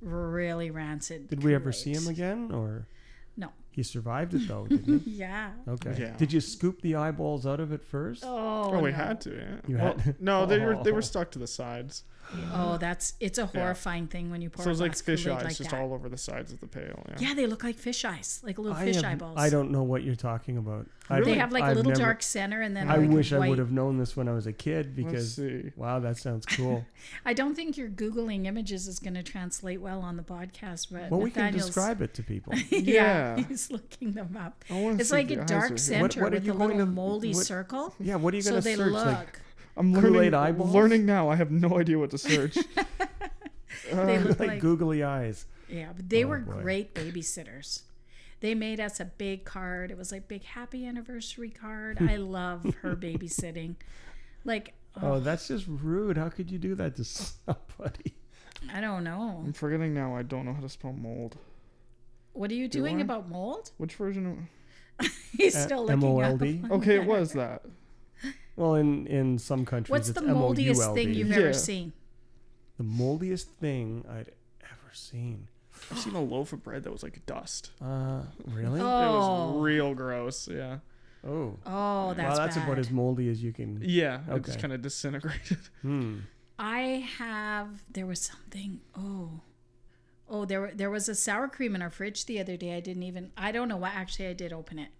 really 0.00 0.70
rancid. 0.70 1.28
Did 1.28 1.42
we 1.42 1.52
ever 1.52 1.72
see 1.72 1.92
him 1.92 2.06
again, 2.06 2.52
or 2.52 2.86
No. 3.36 3.48
he 3.72 3.82
survived 3.82 4.34
it 4.34 4.46
though? 4.46 4.66
Didn't 4.68 5.00
he? 5.00 5.10
Yeah. 5.10 5.50
Okay. 5.66 5.96
Yeah. 5.98 6.16
Did 6.16 6.32
you 6.32 6.40
scoop 6.40 6.80
the 6.80 6.94
eyeballs 6.94 7.44
out 7.44 7.58
of 7.58 7.72
it 7.72 7.82
first? 7.82 8.22
Oh, 8.24 8.70
Oh, 8.72 8.78
we 8.78 8.90
no. 8.90 8.96
had 8.96 9.20
to. 9.22 9.34
Yeah. 9.34 9.56
You 9.66 9.76
well, 9.78 9.98
had- 9.98 10.20
no, 10.22 10.46
they 10.46 10.60
were 10.60 10.76
they 10.84 10.90
Oh. 10.92 10.94
were 10.94 11.02
stuck 11.02 11.32
to 11.32 11.40
the 11.40 11.48
sides. 11.48 12.04
Oh, 12.52 12.78
that's 12.78 13.14
it's 13.20 13.38
a 13.38 13.46
horrifying 13.46 14.06
thing 14.08 14.30
when 14.30 14.42
you 14.42 14.50
pour 14.50 14.64
So 14.64 14.70
it 14.70 14.72
was 14.72 14.80
a 14.80 14.84
like 14.84 14.92
glass 14.92 15.00
fish 15.02 15.24
Kool-Aid 15.24 15.38
eyes 15.38 15.44
like 15.44 15.56
just 15.56 15.70
that. 15.70 15.80
all 15.80 15.92
over 15.92 16.08
the 16.08 16.16
sides 16.18 16.52
of 16.52 16.60
the 16.60 16.66
pail. 16.66 17.04
Yeah. 17.10 17.28
Yeah, 17.28 17.34
they 17.34 17.46
look 17.46 17.62
like 17.62 17.76
fish 17.76 18.04
eyes, 18.04 18.40
like 18.44 18.58
little 18.58 18.76
I 18.76 18.84
fish 18.84 18.96
have- 18.96 19.04
eyeballs. 19.04 19.38
I 19.38 19.50
don't 19.50 19.70
know 19.70 19.82
what 19.82 20.02
you're 20.02 20.16
talking 20.16 20.56
about. 20.56 20.86
I 21.10 21.20
They 21.20 21.34
have 21.34 21.52
like 21.52 21.62
a 21.62 21.66
I've 21.66 21.76
little 21.76 21.92
never- 21.92 22.02
dark 22.02 22.22
center, 22.22 22.62
and 22.62 22.74
then 22.74 22.88
I 22.90 22.96
like 22.96 23.10
wish 23.10 23.32
I 23.32 23.46
would 23.48 23.58
have 23.58 23.70
known 23.70 23.98
this 23.98 24.16
when 24.16 24.26
I 24.26 24.32
was 24.32 24.46
a 24.46 24.52
kid 24.54 24.96
because 24.96 25.34
see. 25.34 25.70
wow, 25.76 26.00
that 26.00 26.16
sounds 26.16 26.46
cool. 26.46 26.84
I 27.26 27.34
don't 27.34 27.54
think 27.54 27.76
your 27.76 27.88
googling 27.90 28.46
images 28.46 28.88
is 28.88 28.98
going 28.98 29.14
to 29.14 29.22
translate 29.22 29.80
well 29.82 30.00
on 30.00 30.16
the 30.16 30.22
podcast, 30.22 30.88
but 30.90 31.10
well, 31.10 31.20
we 31.20 31.30
can 31.30 31.42
Nathaniel's- 31.44 31.66
describe 31.66 32.00
it 32.00 32.14
to 32.14 32.22
people. 32.22 32.54
yeah, 32.70 33.36
Yeah. 33.36 33.44
he's 33.46 33.70
looking 33.70 34.14
them 34.14 34.36
up. 34.40 34.64
I 34.70 34.80
wanna 34.80 34.96
It's 34.96 35.10
see 35.10 35.14
like 35.16 35.28
the 35.28 35.36
a 35.36 35.42
eyes 35.42 35.46
dark 35.48 35.64
are 35.64 35.68
here. 35.68 35.76
center 35.78 36.22
what 36.22 36.32
are 36.32 36.36
with 36.36 36.46
you 36.46 36.52
a 36.52 36.56
going 36.56 36.70
little 36.78 36.86
to- 36.86 36.92
moldy 36.92 37.34
what- 37.34 37.44
circle. 37.46 37.94
Yeah, 38.00 38.16
what 38.16 38.32
are 38.32 38.36
you 38.38 38.42
So 38.42 38.50
going 38.52 38.62
to 38.62 38.68
they 38.70 38.76
search? 38.76 38.92
look. 38.92 39.40
Like 39.76 39.84
I'm 39.86 39.94
Kool-Aid 39.94 40.12
learning, 40.32 40.34
eyeballs? 40.34 40.74
learning 40.74 41.06
now. 41.06 41.28
I 41.28 41.36
have 41.36 41.50
no 41.50 41.78
idea 41.78 41.98
what 41.98 42.10
to 42.12 42.18
search. 42.18 42.54
they 43.92 44.18
look 44.18 44.38
like 44.38 44.48
like 44.48 44.60
googly 44.60 45.02
eyes. 45.02 45.46
Yeah, 45.68 45.92
but 45.96 46.08
they 46.08 46.24
Oh, 46.24 46.28
were 46.28 46.38
boy. 46.40 46.60
great 46.62 46.94
babysitters. 46.94 47.82
They 48.40 48.54
made 48.54 48.78
us 48.78 49.00
a 49.00 49.04
big 49.06 49.44
card. 49.44 49.90
It 49.90 49.96
was 49.96 50.12
like 50.12 50.28
big 50.28 50.44
happy 50.44 50.86
anniversary 50.86 51.50
card. 51.50 51.98
I 52.00 52.16
love 52.38 52.64
her 52.82 52.94
babysitting. 52.94 53.76
Like, 54.44 54.74
Oh, 55.02 55.18
that's 55.18 55.48
just 55.48 55.66
rude. 55.66 56.16
How 56.16 56.28
could 56.28 56.50
you 56.52 56.58
do 56.58 56.76
that 56.76 56.94
to 56.96 57.04
somebody? 57.04 58.14
I 58.72 58.80
don't 58.80 59.02
know. 59.02 59.42
I'm 59.44 59.52
forgetting 59.52 59.92
now. 59.92 60.14
I 60.14 60.22
don't 60.22 60.44
know 60.44 60.52
how 60.54 60.60
to 60.60 60.68
spell 60.68 60.92
mold. 60.92 61.36
What 62.32 62.50
are 62.50 62.54
you 62.54 62.68
Do 62.68 62.78
doing 62.78 62.98
I? 62.98 63.00
about 63.00 63.28
mold? 63.28 63.72
Which 63.76 63.94
version? 63.96 64.48
He's 65.36 65.56
Uh, 65.56 65.64
still 65.64 65.80
looking 65.86 65.94
up. 66.22 66.30
M-O-L-D? 66.30 66.62
Okay, 66.70 66.94
it 66.96 67.06
was 67.06 67.32
that. 67.32 67.62
Well, 68.56 68.74
in 68.74 69.06
in 69.06 69.38
some 69.38 69.64
countries, 69.64 69.90
What's 69.90 70.08
it's 70.10 70.20
the 70.20 70.26
moldiest 70.26 70.94
thing 70.94 71.12
you've 71.14 71.32
ever 71.32 71.46
Yeah. 71.46 71.52
seen? 71.52 71.92
The 72.76 72.84
moldiest 72.84 73.48
thing 73.60 74.04
I'd 74.08 74.30
ever 74.62 74.92
seen. 74.92 75.48
I've 75.90 75.98
seen 75.98 76.14
a 76.14 76.22
loaf 76.22 76.52
of 76.52 76.62
bread 76.62 76.84
that 76.84 76.92
was 76.92 77.02
like 77.02 77.24
dust. 77.26 77.70
Uh, 77.82 78.22
really? 78.46 78.80
Oh. 78.80 78.84
It 78.84 79.56
was 79.56 79.62
real 79.64 79.94
gross. 79.94 80.48
Yeah. 80.48 80.78
Oh. 81.26 81.58
Oh, 81.66 82.14
that's 82.14 82.28
well, 82.28 82.36
that's 82.46 82.56
bad. 82.56 82.64
about 82.64 82.78
as 82.78 82.90
moldy 82.90 83.28
as 83.28 83.42
you 83.42 83.52
can. 83.52 83.80
Yeah. 83.82 84.20
It 84.28 84.42
just 84.44 84.50
Okay. 84.58 84.60
kind 84.62 84.72
of 84.72 84.82
disintegrated. 84.82 85.58
Hmm. 85.82 86.18
I 86.58 87.04
have. 87.18 87.82
There 87.90 88.06
was 88.06 88.20
something. 88.20 88.80
Oh, 88.96 89.40
oh, 90.28 90.44
there 90.44 90.60
were- 90.60 90.72
there 90.74 90.90
was 90.90 91.08
a 91.08 91.14
sour 91.16 91.48
cream 91.48 91.74
in 91.74 91.82
our 91.82 91.90
fridge 91.90 92.26
the 92.26 92.38
other 92.38 92.56
day. 92.56 92.76
I 92.76 92.80
didn't 92.80 93.02
even. 93.02 93.32
I 93.36 93.50
don't 93.50 93.68
know 93.68 93.76
what. 93.76 93.92
Actually, 93.94 94.28
I 94.28 94.32
did 94.34 94.52
open 94.52 94.78
it. 94.78 94.90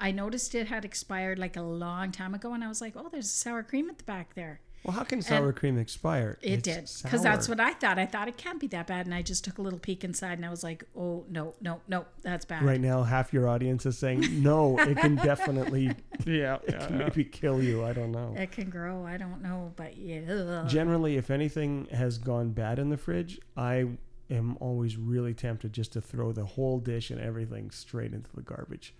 I 0.00 0.10
noticed 0.12 0.54
it 0.54 0.68
had 0.68 0.84
expired 0.84 1.38
like 1.38 1.56
a 1.56 1.62
long 1.62 2.12
time 2.12 2.34
ago, 2.34 2.52
and 2.52 2.62
I 2.62 2.68
was 2.68 2.80
like, 2.80 2.94
"Oh, 2.96 3.08
there's 3.10 3.26
a 3.26 3.28
sour 3.28 3.62
cream 3.62 3.90
at 3.90 3.98
the 3.98 4.04
back 4.04 4.34
there." 4.34 4.60
Well, 4.84 4.96
how 4.96 5.02
can 5.02 5.20
sour 5.22 5.52
cream 5.52 5.76
expire? 5.76 6.38
It 6.40 6.66
It's 6.66 7.00
did 7.00 7.02
because 7.02 7.22
that's 7.22 7.48
what 7.48 7.58
I 7.58 7.74
thought. 7.74 7.98
I 7.98 8.06
thought 8.06 8.28
it 8.28 8.36
can't 8.36 8.60
be 8.60 8.68
that 8.68 8.86
bad, 8.86 9.06
and 9.06 9.14
I 9.14 9.22
just 9.22 9.44
took 9.44 9.58
a 9.58 9.62
little 9.62 9.78
peek 9.78 10.04
inside, 10.04 10.38
and 10.38 10.46
I 10.46 10.50
was 10.50 10.62
like, 10.62 10.84
"Oh 10.96 11.24
no, 11.28 11.54
no, 11.60 11.80
no, 11.88 12.06
that's 12.22 12.44
bad." 12.44 12.62
Right 12.62 12.80
now, 12.80 13.02
half 13.02 13.32
your 13.32 13.48
audience 13.48 13.86
is 13.86 13.98
saying 13.98 14.42
no. 14.42 14.78
It 14.78 14.96
can 14.96 15.16
definitely 15.16 15.86
yeah. 16.24 16.58
it 16.66 16.78
can 16.78 16.98
yeah. 16.98 17.04
maybe 17.04 17.24
kill 17.24 17.62
you. 17.62 17.84
I 17.84 17.92
don't 17.92 18.12
know. 18.12 18.34
It 18.36 18.52
can 18.52 18.70
grow. 18.70 19.04
I 19.04 19.16
don't 19.16 19.42
know, 19.42 19.72
but 19.76 19.96
yeah. 19.96 20.64
Generally, 20.68 21.16
if 21.16 21.30
anything 21.30 21.88
has 21.90 22.18
gone 22.18 22.50
bad 22.50 22.78
in 22.78 22.88
the 22.88 22.96
fridge, 22.96 23.40
I 23.56 23.88
am 24.30 24.56
always 24.60 24.96
really 24.96 25.34
tempted 25.34 25.72
just 25.72 25.92
to 25.94 26.00
throw 26.00 26.32
the 26.32 26.44
whole 26.44 26.78
dish 26.78 27.10
and 27.10 27.20
everything 27.20 27.70
straight 27.70 28.12
into 28.12 28.30
the 28.34 28.42
garbage, 28.42 28.94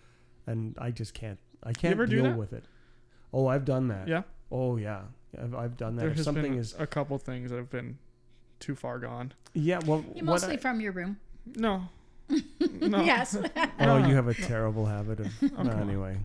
and 0.48 0.74
I 0.78 0.90
just 0.90 1.14
can't. 1.14 1.38
I 1.62 1.72
can't 1.72 1.92
ever 1.92 2.06
do 2.06 2.16
deal 2.16 2.24
that? 2.24 2.36
with 2.38 2.52
it. 2.52 2.64
Oh, 3.32 3.46
I've 3.46 3.64
done 3.64 3.88
that. 3.88 4.08
Yeah. 4.08 4.22
Oh 4.50 4.76
yeah, 4.76 5.02
I've, 5.40 5.54
I've 5.54 5.76
done 5.76 5.96
that. 5.96 6.00
There 6.02 6.10
if 6.10 6.16
has 6.16 6.24
something 6.24 6.52
been 6.52 6.60
is 6.60 6.74
a 6.78 6.86
couple 6.86 7.18
things 7.18 7.50
that 7.50 7.56
have 7.56 7.70
been 7.70 7.98
too 8.60 8.74
far 8.74 8.98
gone. 8.98 9.32
yeah, 9.54 9.80
well, 9.86 10.00
You 10.14 10.24
what 10.24 10.24
mostly 10.24 10.54
I- 10.54 10.58
from 10.58 10.80
your 10.80 10.92
room. 10.92 11.18
No. 11.56 11.88
No. 12.80 13.02
Yes. 13.02 13.36
oh, 13.80 13.96
you 14.06 14.14
have 14.14 14.28
a 14.28 14.34
terrible 14.34 14.86
habit 14.86 15.20
of 15.20 15.42
no, 15.42 15.48
come 15.50 15.68
on. 15.68 15.80
anyway. 15.80 16.18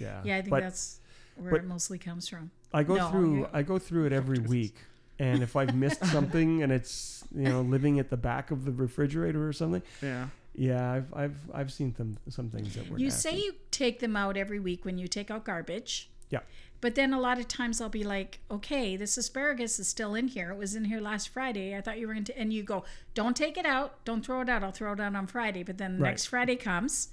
Yeah. 0.00 0.20
yeah, 0.24 0.36
I 0.36 0.40
think 0.40 0.50
but 0.50 0.60
that's 0.62 1.00
where 1.36 1.52
but- 1.52 1.60
it 1.60 1.66
mostly 1.66 1.98
comes 1.98 2.28
from. 2.28 2.50
I 2.74 2.82
go 2.82 2.96
No, 2.96 3.08
through 3.10 3.34
you- 3.38 3.48
I 3.52 3.62
go 3.62 3.78
through 3.78 4.06
it 4.06 4.12
every 4.12 4.38
week, 4.40 4.76
and 5.18 5.42
if 5.42 5.56
I've 5.56 5.74
missed 5.74 6.04
something 6.12 6.62
and 6.62 6.70
it's 6.72 7.24
you 7.34 7.44
know 7.48 7.62
living 7.62 7.98
at 7.98 8.10
the 8.10 8.16
back 8.16 8.50
of 8.50 8.64
the 8.64 8.72
refrigerator 8.72 9.46
or 9.46 9.52
something, 9.52 9.82
Yeah. 10.02 10.26
Yeah, 10.58 10.92
I've 10.92 11.14
I've 11.14 11.36
I've 11.54 11.72
seen 11.72 11.92
them 11.96 12.18
some 12.28 12.50
things 12.50 12.74
that 12.74 12.90
were. 12.90 12.98
You 12.98 13.06
nasty. 13.06 13.28
say 13.30 13.36
you 13.38 13.52
take 13.70 14.00
them 14.00 14.16
out 14.16 14.36
every 14.36 14.58
week 14.60 14.84
when 14.84 14.98
you 14.98 15.06
take 15.08 15.30
out 15.30 15.44
garbage. 15.44 16.10
Yeah. 16.30 16.40
But 16.80 16.94
then 16.94 17.12
a 17.12 17.20
lot 17.20 17.38
of 17.38 17.48
times 17.48 17.80
I'll 17.80 17.88
be 17.88 18.04
like, 18.04 18.38
okay, 18.50 18.96
this 18.96 19.16
asparagus 19.16 19.78
is 19.80 19.88
still 19.88 20.14
in 20.14 20.28
here. 20.28 20.50
It 20.52 20.58
was 20.58 20.74
in 20.76 20.84
here 20.84 21.00
last 21.00 21.28
Friday. 21.30 21.76
I 21.76 21.80
thought 21.80 21.98
you 21.98 22.06
were 22.06 22.12
going 22.12 22.24
to, 22.24 22.38
and 22.38 22.52
you 22.52 22.62
go, 22.62 22.84
don't 23.14 23.36
take 23.36 23.56
it 23.58 23.66
out. 23.66 24.04
Don't 24.04 24.24
throw 24.24 24.42
it 24.42 24.48
out. 24.48 24.62
I'll 24.62 24.70
throw 24.70 24.92
it 24.92 25.00
out 25.00 25.16
on 25.16 25.26
Friday. 25.26 25.62
But 25.64 25.78
then 25.78 25.96
the 25.96 26.02
Right. 26.04 26.10
next 26.10 26.26
Friday 26.26 26.54
comes 26.54 27.08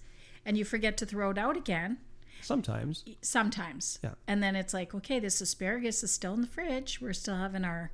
and 0.45 0.55
you 0.57 0.65
forget 0.65 0.97
to 0.97 1.05
throw 1.07 1.31
it 1.31 1.37
out 1.39 1.57
again 1.57 1.97
sometimes. 2.41 3.03
sometimes. 3.23 3.97
Yeah. 4.03 4.11
And 4.27 4.43
then 4.43 4.55
it's 4.55 4.73
like, 4.73 4.93
okay, 4.93 5.19
this 5.19 5.41
asparagus 5.41 6.03
is 6.03 6.11
still 6.11 6.33
in 6.35 6.41
the 6.41 6.47
fridge. 6.47 7.01
We're 7.01 7.13
still 7.13 7.37
having 7.37 7.65
our 7.65 7.91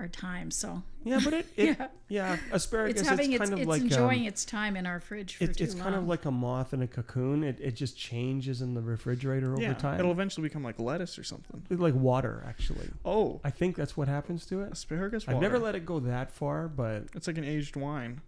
our 0.00 0.08
time. 0.08 0.50
So 0.50 0.82
Yeah, 1.04 1.20
but 1.22 1.34
it, 1.34 1.46
it 1.56 1.78
Yeah. 1.78 1.86
yeah. 2.08 2.36
asparagus. 2.52 3.00
it's 3.00 3.08
having 3.08 3.32
it's 3.32 3.42
its, 3.42 3.50
kind 3.50 3.60
it's 3.60 3.62
of 3.62 3.68
like 3.68 3.82
enjoying 3.82 4.22
um, 4.22 4.26
its 4.28 4.44
time 4.44 4.76
in 4.76 4.86
our 4.86 4.98
fridge 4.98 5.36
for 5.36 5.44
it's 5.44 5.58
too 5.58 5.64
it's 5.64 5.74
long. 5.74 5.84
kind 5.84 5.94
of 5.94 6.08
like 6.08 6.24
a 6.24 6.30
moth 6.30 6.72
in 6.74 6.82
a 6.82 6.88
cocoon. 6.88 7.44
It 7.44 7.60
it 7.60 7.72
just 7.76 7.96
changes 7.96 8.62
in 8.62 8.74
the 8.74 8.80
refrigerator 8.80 9.52
over 9.52 9.62
yeah. 9.62 9.74
time. 9.74 10.00
It'll 10.00 10.10
eventually 10.10 10.48
become 10.48 10.64
like 10.64 10.80
lettuce 10.80 11.18
or 11.18 11.24
something. 11.24 11.62
It's 11.70 11.80
like 11.80 11.94
water, 11.94 12.42
actually. 12.48 12.88
Oh. 13.04 13.40
I 13.44 13.50
think 13.50 13.76
that's 13.76 13.96
what 13.96 14.08
happens 14.08 14.46
to 14.46 14.62
it. 14.62 14.72
Asparagus 14.72 15.28
I've 15.28 15.40
never 15.40 15.58
let 15.58 15.74
it 15.74 15.84
go 15.86 16.00
that 16.00 16.32
far, 16.32 16.66
but 16.66 17.04
It's 17.14 17.26
like 17.26 17.38
an 17.38 17.44
aged 17.44 17.76
wine. 17.76 18.22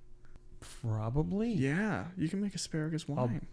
probably. 0.81 1.53
Yeah. 1.53 2.05
You 2.17 2.29
can 2.29 2.41
make 2.41 2.55
asparagus 2.55 3.09
wine. 3.09 3.47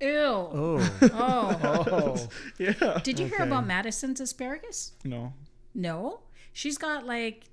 Ew. 0.00 0.08
Oh. 0.08 0.98
Oh. 1.02 1.06
oh. 1.12 2.28
Yeah. 2.58 3.00
Did 3.02 3.18
you 3.18 3.26
hear 3.26 3.42
about 3.42 3.66
Madison's 3.66 4.20
asparagus? 4.20 4.92
No. 5.04 5.32
No. 5.74 6.20
She's 6.52 6.78
got 6.78 7.06
like 7.06 7.44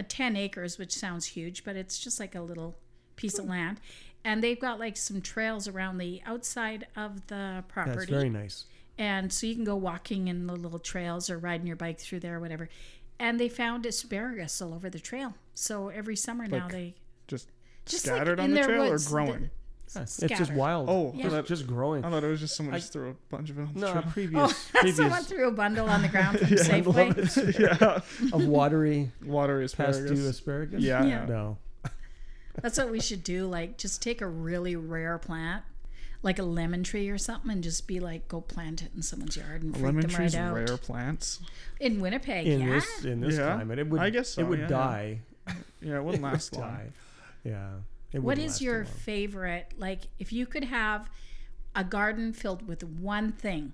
a 0.00 0.02
10 0.02 0.34
acres, 0.34 0.78
which 0.78 0.92
sounds 0.92 1.26
huge, 1.26 1.62
but 1.62 1.76
it's 1.76 1.98
just 1.98 2.18
like 2.18 2.34
a 2.34 2.40
little 2.40 2.74
piece 3.16 3.38
of 3.38 3.44
land. 3.46 3.80
And 4.24 4.42
they've 4.42 4.58
got 4.58 4.80
like 4.80 4.96
some 4.96 5.20
trails 5.20 5.68
around 5.68 5.98
the 5.98 6.22
outside 6.26 6.86
of 6.96 7.26
the 7.28 7.62
property. 7.68 7.96
That's 7.98 8.10
very 8.10 8.30
nice. 8.30 8.64
and 8.98 9.30
so 9.32 9.46
you 9.46 9.54
can 9.54 9.64
go 9.64 9.76
walking 9.76 10.28
in 10.28 10.46
the 10.46 10.56
little 10.56 10.78
trails 10.78 11.28
or 11.30 11.38
riding 11.38 11.66
your 11.66 11.76
bike 11.76 12.00
through 12.00 12.20
there 12.20 12.36
or 12.36 12.40
whatever. 12.40 12.68
And 13.18 13.38
they 13.38 13.50
found 13.50 13.84
asparagus 13.84 14.62
all 14.62 14.72
over 14.72 14.88
the 14.88 14.98
trail. 14.98 15.34
So 15.54 15.88
every 15.90 16.16
summer 16.16 16.46
now 16.48 16.64
Like 16.64 16.72
they 16.72 16.94
Just, 17.28 17.48
just 17.84 18.06
scattered 18.06 18.38
in 18.40 18.46
on 18.46 18.50
the 18.52 18.62
trail 18.62 18.90
or 18.90 18.98
growing? 18.98 19.50
Yeah, 19.94 20.02
it's 20.02 20.18
just 20.18 20.52
wild. 20.52 20.88
Oh, 20.88 21.12
Yeah. 21.16 21.26
I, 21.26 21.28
thought, 21.30 21.46
just 21.46 21.66
growing. 21.66 22.04
I 22.04 22.10
thought 22.10 22.22
it 22.22 22.28
was 22.28 22.40
just 22.40 22.54
someone 22.56 22.74
I- 22.74 22.78
just 22.78 22.92
threw 22.92 23.10
a 23.10 23.14
bunch 23.28 23.50
of 23.50 23.58
it 23.58 23.62
on 23.62 23.74
the 23.74 23.80
No, 23.80 23.92
trail. 23.92 24.04
previous, 24.12 24.52
Oh, 24.52 24.78
previous 24.78 24.96
someone 24.96 25.22
threw 25.24 25.48
a 25.48 25.52
bundle 25.52 25.88
on 25.88 26.02
the 26.02 26.08
ground 26.08 26.38
from 26.40 26.48
Yeah, 26.48 26.54
I 26.60 26.80
Safeway. 26.80 27.58
yeah, 27.80 28.00
of 28.36 28.46
watery 28.46 29.10
watery 29.24 29.66
past 29.68 29.98
due 29.98 30.04
asparagus. 30.12 30.18
asparagus. 30.26 30.80
Yeah, 30.82 31.02
Yeah. 31.04 31.08
yeah. 31.20 31.26
No. 31.26 31.58
That's 32.62 32.78
what 32.78 32.90
we 32.90 33.00
should 33.00 33.24
do. 33.24 33.46
Like, 33.46 33.78
just 33.78 34.02
take 34.02 34.20
a 34.20 34.26
really 34.26 34.76
rare 34.76 35.16
plant, 35.18 35.62
like 36.22 36.38
a 36.38 36.42
lemon 36.42 36.82
tree 36.82 37.08
or 37.08 37.16
something, 37.16 37.50
and 37.50 37.62
just 37.62 37.86
be 37.86 38.00
like, 38.00 38.28
go 38.28 38.40
plant 38.40 38.82
it 38.82 38.90
in 38.94 39.02
someone's 39.02 39.36
yard 39.36 39.62
and 39.62 39.72
freak 39.72 39.84
Lemon 39.86 40.00
them 40.02 40.10
trees, 40.10 40.34
right 40.36 40.42
out. 40.44 40.54
rare 40.54 40.76
plants. 40.76 41.40
In 41.78 42.00
Winnipeg, 42.00 42.46
In 42.46 42.60
yeah. 42.60 42.66
this 42.74 43.04
in 43.04 43.20
this 43.20 43.36
Yeah. 43.38 43.54
climate, 43.54 43.78
it 43.78 43.88
would. 43.88 44.00
I 44.00 44.10
guess 44.10 44.30
so, 44.30 44.42
it 44.42 44.48
would 44.48 44.58
yeah. 44.60 44.66
die. 44.66 45.20
Yeah, 45.80 45.96
it 45.96 46.04
wouldn't 46.04 46.04
It 46.04 46.04
would 46.04 46.20
last 46.22 46.52
long. 46.54 46.62
die. 46.62 46.88
Yeah. 47.44 47.68
It 48.12 48.18
What 48.18 48.38
wouldn't 48.38 48.46
is 48.46 48.52
last 48.52 48.58
too 48.58 48.64
your 48.64 48.84
favorite? 48.84 49.72
Like, 49.76 50.08
if 50.18 50.32
you 50.32 50.46
could 50.46 50.64
have 50.64 51.08
a 51.74 51.84
garden 51.84 52.32
filled 52.32 52.66
with 52.66 52.82
one 52.82 53.32
thing, 53.32 53.72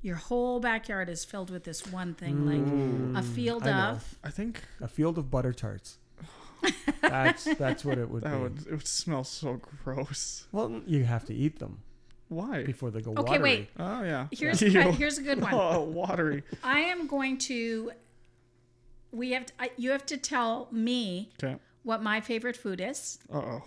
your 0.00 0.16
whole 0.16 0.58
backyard 0.60 1.08
is 1.08 1.24
filled 1.24 1.50
with 1.50 1.64
this 1.64 1.86
one 1.86 2.14
thing, 2.14 2.44
like 2.44 2.72
a 3.14 3.22
field 3.22 3.62
Mm, 3.64 3.66
I 3.66 3.70
know. 3.70 3.88
of. 3.96 4.14
I 4.24 4.30
think 4.30 4.62
a 4.80 4.88
field 4.88 5.18
of 5.18 5.30
butter 5.30 5.52
tarts? 5.52 5.98
that's 7.02 7.44
that's 7.56 7.84
what 7.84 7.98
it 7.98 8.08
would 8.08 8.22
that 8.24 8.32
be. 8.36 8.38
would 8.42 8.58
it 8.66 8.70
would 8.72 8.86
smell 8.86 9.24
so 9.24 9.60
gross. 9.84 10.46
Well, 10.52 10.80
you 10.86 11.04
have 11.04 11.24
to 11.26 11.34
eat 11.34 11.58
them 11.58 11.82
Why? 12.28 12.62
before 12.64 12.90
they 12.90 13.00
go 13.02 13.10
Okay, 13.12 13.22
watery. 13.32 13.42
wait. 13.42 13.68
Oh 13.78 14.02
yeah. 14.04 14.28
Here's 14.30 14.62
Ew. 14.62 14.80
a, 14.80 14.92
here's 14.92 15.18
a 15.18 15.22
good 15.22 15.40
one. 15.40 15.52
Oh, 15.52 15.80
watery. 15.82 16.42
I 16.64 16.80
am 16.80 17.06
going 17.06 17.36
to. 17.38 17.92
We 19.10 19.32
have 19.32 19.46
to, 19.46 19.52
I, 19.58 19.70
you 19.76 19.90
have 19.90 20.06
to 20.06 20.16
tell 20.16 20.68
me 20.72 21.30
Okay. 21.42 21.56
What 21.82 22.02
my 22.02 22.20
favorite 22.20 22.56
food 22.56 22.80
is. 22.80 23.18
Uh 23.32 23.38
oh. 23.38 23.62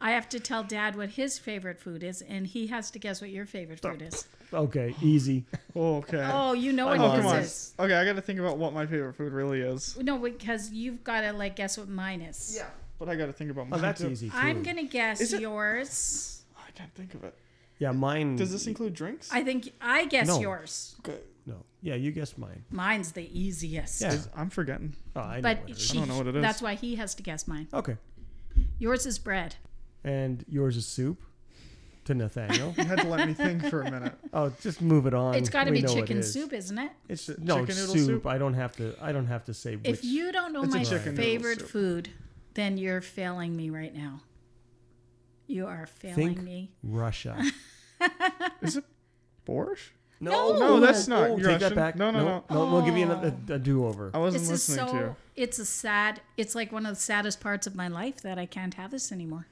I 0.00 0.10
have 0.10 0.28
to 0.30 0.40
tell 0.40 0.62
Dad 0.64 0.96
what 0.96 1.10
his 1.10 1.38
favorite 1.38 1.80
food 1.80 2.02
is, 2.02 2.20
and 2.20 2.46
he 2.46 2.66
has 2.66 2.90
to 2.90 2.98
guess 2.98 3.20
what 3.20 3.30
your 3.30 3.46
favorite 3.46 3.80
food 3.80 4.02
is. 4.02 4.26
Okay, 4.52 4.94
easy. 5.02 5.44
Oh, 5.74 5.96
okay. 5.96 6.28
Oh, 6.32 6.52
you 6.52 6.72
know 6.72 6.86
what 6.86 7.00
Oh, 7.00 7.10
his 7.10 7.22
come 7.22 7.26
on. 7.32 7.38
is. 7.40 7.74
Okay, 7.76 7.94
I 7.94 8.04
got 8.04 8.14
to 8.14 8.22
think 8.22 8.38
about 8.38 8.56
what 8.56 8.72
my 8.72 8.86
favorite 8.86 9.14
food 9.14 9.32
really 9.32 9.60
is. 9.62 9.98
No, 10.00 10.16
because 10.16 10.70
you've 10.70 11.02
got 11.02 11.22
to 11.22 11.32
like 11.32 11.56
guess 11.56 11.76
what 11.76 11.88
mine 11.88 12.20
is. 12.20 12.54
Yeah. 12.56 12.66
But 13.00 13.08
I 13.08 13.16
got 13.16 13.26
to 13.26 13.32
think 13.32 13.50
about 13.50 13.62
Oh, 13.62 13.70
mine. 13.70 13.80
that's 13.80 14.00
too. 14.02 14.10
easy 14.10 14.30
too. 14.30 14.36
I'm 14.36 14.62
gonna 14.62 14.84
guess 14.84 15.20
Is 15.20 15.32
it- 15.32 15.40
yours. 15.40 16.44
I 16.56 16.70
can't 16.70 16.94
think 16.94 17.14
of 17.14 17.24
it. 17.24 17.34
Yeah, 17.80 17.90
mine. 17.90 18.36
Does 18.36 18.52
this 18.52 18.68
include 18.68 18.94
drinks? 18.94 19.28
I 19.32 19.42
think 19.42 19.70
I 19.80 20.04
guess 20.04 20.28
No. 20.28 20.38
yours. 20.38 20.94
Okay. 21.00 21.18
No. 21.46 21.64
Yeah, 21.82 21.94
you 21.96 22.10
guessed 22.12 22.38
mine. 22.38 22.64
Mine's 22.70 23.12
the 23.12 23.28
easiest. 23.38 24.00
Yeah. 24.00 24.12
Is- 24.14 24.28
I'm 24.34 24.50
forgetting. 24.50 24.94
Oh, 25.14 25.20
I 25.20 25.36
know 25.36 25.42
But 25.42 25.60
what 25.60 25.70
it 25.70 25.76
is. 25.76 25.82
she, 25.82 25.98
don't 25.98 26.08
know 26.08 26.16
what 26.18 26.26
it 26.26 26.36
is. 26.36 26.42
that's 26.42 26.62
why 26.62 26.74
he 26.74 26.94
has 26.96 27.14
to 27.16 27.22
guess 27.22 27.46
mine. 27.46 27.68
Okay. 27.74 27.96
Yours 28.78 29.04
is 29.06 29.18
bread. 29.18 29.56
And 30.04 30.44
yours 30.48 30.76
is 30.76 30.86
soup. 30.86 31.22
To 32.06 32.14
Nathaniel. 32.14 32.74
You 32.78 32.84
had 32.84 33.00
to 33.00 33.08
let 33.08 33.26
me 33.26 33.32
think 33.32 33.64
for 33.70 33.80
a 33.80 33.90
minute. 33.90 34.12
oh, 34.34 34.52
just 34.60 34.82
move 34.82 35.06
it 35.06 35.14
on. 35.14 35.34
It's 35.36 35.48
got 35.48 35.64
to 35.64 35.70
We 35.70 35.78
be 35.80 35.86
know 35.86 35.92
it 35.92 35.94
chicken 36.00 36.18
is. 36.18 36.30
soup, 36.34 36.52
isn't 36.52 36.76
it? 36.78 36.90
It's 37.08 37.24
Ch- 37.24 37.38
no 37.38 37.60
chicken 37.64 37.76
noodle 37.80 37.94
soup. 37.94 38.06
soup? 38.06 38.26
I 38.26 38.36
don't 38.36 38.52
have 38.52 38.76
to. 38.76 38.94
I 39.00 39.10
don't 39.12 39.24
have 39.26 39.44
to 39.46 39.54
say 39.54 39.76
which. 39.76 39.86
If 39.86 40.04
you 40.04 40.30
don't 40.30 40.52
know 40.52 40.64
It's 40.64 40.74
a 40.74 40.78
my 40.78 40.84
chicken 40.84 41.14
noodle 41.14 41.24
favorite 41.24 41.60
soup. 41.60 41.68
food, 41.70 42.08
then 42.52 42.76
you're 42.76 43.00
failing 43.00 43.56
me 43.56 43.70
right 43.70 43.94
now. 43.94 44.20
You 45.46 45.66
are 45.66 45.86
failing 45.86 46.14
Think 46.34 46.42
me. 46.42 46.72
Russia. 46.82 47.42
Is 48.60 48.76
it 48.76 48.84
borscht? 49.48 49.90
No, 50.20 50.58
No, 50.58 50.80
that's 50.80 51.06
not. 51.08 51.30
Oh, 51.30 51.36
You're 51.36 51.50
take 51.50 51.60
that 51.60 51.74
back. 51.74 51.96
No, 51.96 52.10
no, 52.10 52.44
no. 52.48 52.66
We'll 52.70 52.82
give 52.82 52.96
you 52.96 53.10
a, 53.10 53.34
a, 53.50 53.54
a 53.54 53.58
do-over. 53.58 54.10
I 54.14 54.18
wasn't 54.18 54.42
This 54.44 54.50
is 54.50 54.68
listening 54.68 54.86
to 54.92 54.94
you. 54.94 55.06
so. 55.08 55.16
It's 55.36 55.58
a 55.58 55.64
sad. 55.66 56.20
It's 56.36 56.54
like 56.54 56.72
one 56.72 56.86
of 56.86 56.94
the 56.94 57.00
saddest 57.00 57.40
parts 57.40 57.66
of 57.66 57.74
my 57.74 57.88
life 57.88 58.22
that 58.22 58.38
I 58.38 58.46
can't 58.46 58.74
have 58.74 58.90
this 58.90 59.10
anymore. 59.12 59.46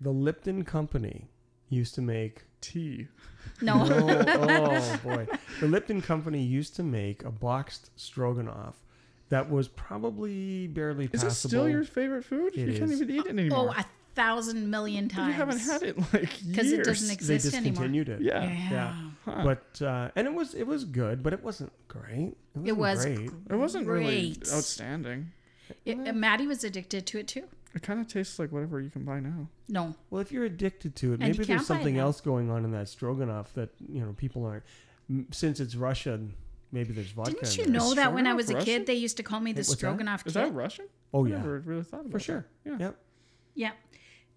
The 0.00 0.10
Lipton 0.10 0.64
Company 0.64 1.28
used 1.68 1.94
to 1.96 2.02
make. 2.02 2.44
Tea. 2.62 3.06
No. 3.60 3.84
No, 3.84 4.06
oh 4.26 5.00
boy, 5.04 5.26
the 5.60 5.66
Lipton 5.68 6.00
Company 6.02 6.42
used 6.42 6.74
to 6.76 6.82
make 6.82 7.22
a 7.24 7.30
boxed 7.30 7.90
stroganoff 7.96 8.74
that 9.28 9.48
was 9.50 9.68
probably 9.68 10.66
barely 10.68 11.04
Is 11.12 11.22
passable. 11.22 11.30
it 11.30 11.34
still 11.34 11.68
your 11.68 11.84
favorite 11.84 12.24
food? 12.24 12.54
It 12.56 12.68
you 12.68 12.78
can't 12.78 12.90
is. 12.90 13.02
even 13.02 13.14
eat 13.14 13.26
it 13.26 13.28
anymore. 13.28 13.72
oh, 13.76 13.80
a 13.80 13.84
thousand 14.14 14.68
million 14.70 15.08
times. 15.08 15.28
you 15.28 15.32
haven't 15.34 15.58
had 15.58 15.82
it 15.82 15.96
in 15.96 16.02
like 16.12 16.14
years. 16.42 16.46
because 16.46 16.72
it 16.72 16.84
doesn't 16.84 17.08
They 17.08 17.14
exist 17.14 17.54
anymore. 17.54 17.70
discontinued 17.72 18.08
it. 18.08 18.20
Yeah. 18.22 18.42
Yeah. 18.44 18.70
Yeah. 18.70 18.94
Huh. 19.26 19.42
But 19.44 19.82
uh, 19.84 20.10
and 20.16 20.26
it 20.26 20.32
was 20.32 20.54
it 20.54 20.66
was 20.66 20.84
good, 20.84 21.22
but 21.22 21.32
it 21.32 21.42
wasn't 21.42 21.72
great. 21.88 22.36
It, 22.64 22.72
wasn't 22.74 22.78
was 22.78 23.04
great. 23.04 23.30
it 23.50 23.56
wasn't 23.56 23.86
really 23.88 24.04
Great. 24.34 24.48
outstanding. 24.52 25.32
It, 25.84 25.98
uh, 26.08 26.12
Maddie 26.12 26.46
was 26.46 26.62
addicted 26.64 27.06
to 27.08 27.18
it 27.18 27.26
too. 27.28 27.42
It 27.74 27.82
kind 27.82 28.00
of 28.00 28.06
tastes 28.06 28.38
like 28.38 28.52
whatever 28.52 28.80
you 28.80 28.88
can 28.88 29.04
buy 29.04 29.18
now. 29.20 29.48
No. 29.68 29.94
Well, 30.10 30.22
if 30.22 30.30
you're 30.32 30.44
addicted 30.44 30.94
to 30.96 31.10
it, 31.12 31.14
And 31.14 31.22
you 31.24 31.26
maybe 31.28 31.36
can't 31.38 31.46
there's 31.48 31.58
buy 31.68 31.74
it 31.74 31.78
something 31.78 31.96
now. 31.96 32.04
else 32.04 32.20
going 32.22 32.50
on 32.50 32.64
in 32.64 32.70
that 32.70 32.88
stroganoff 32.88 33.52
that 33.54 33.70
you 33.80 34.00
know 34.00 34.14
people 34.16 34.46
aren't. 34.46 34.62
M- 35.10 35.26
Since 35.32 35.58
it's 35.60 35.74
Russian, 35.74 36.32
maybe 36.70 36.92
there's 36.94 37.10
vodka. 37.10 37.32
Didn't 37.32 37.52
in 37.52 37.58
you 37.58 37.64
there. 37.64 37.72
know 37.80 37.94
that 37.94 38.14
when 38.14 38.26
I 38.28 38.30
Stroganoff 38.30 38.36
was 38.36 38.50
a 38.50 38.54
Russian? 38.54 38.64
kid, 38.66 38.86
they 38.86 38.94
used 38.94 39.16
to 39.16 39.22
call 39.24 39.40
me 39.40 39.52
the 39.52 39.58
what's 39.60 39.70
that? 39.70 39.76
Stroganoff 39.78 40.24
Is 40.26 40.32
kid? 40.34 40.38
that 40.44 40.54
Russian? 40.54 40.86
Oh 41.12 41.26
I 41.26 41.30
yeah, 41.30 41.36
never 41.38 41.58
really 41.66 41.82
thought 41.82 42.00
about 42.02 42.12
for 42.12 42.20
sure. 42.20 42.46
that. 42.64 42.70
Yeah. 42.70 42.78
Yep. 42.78 42.96
yeah. 43.56 43.70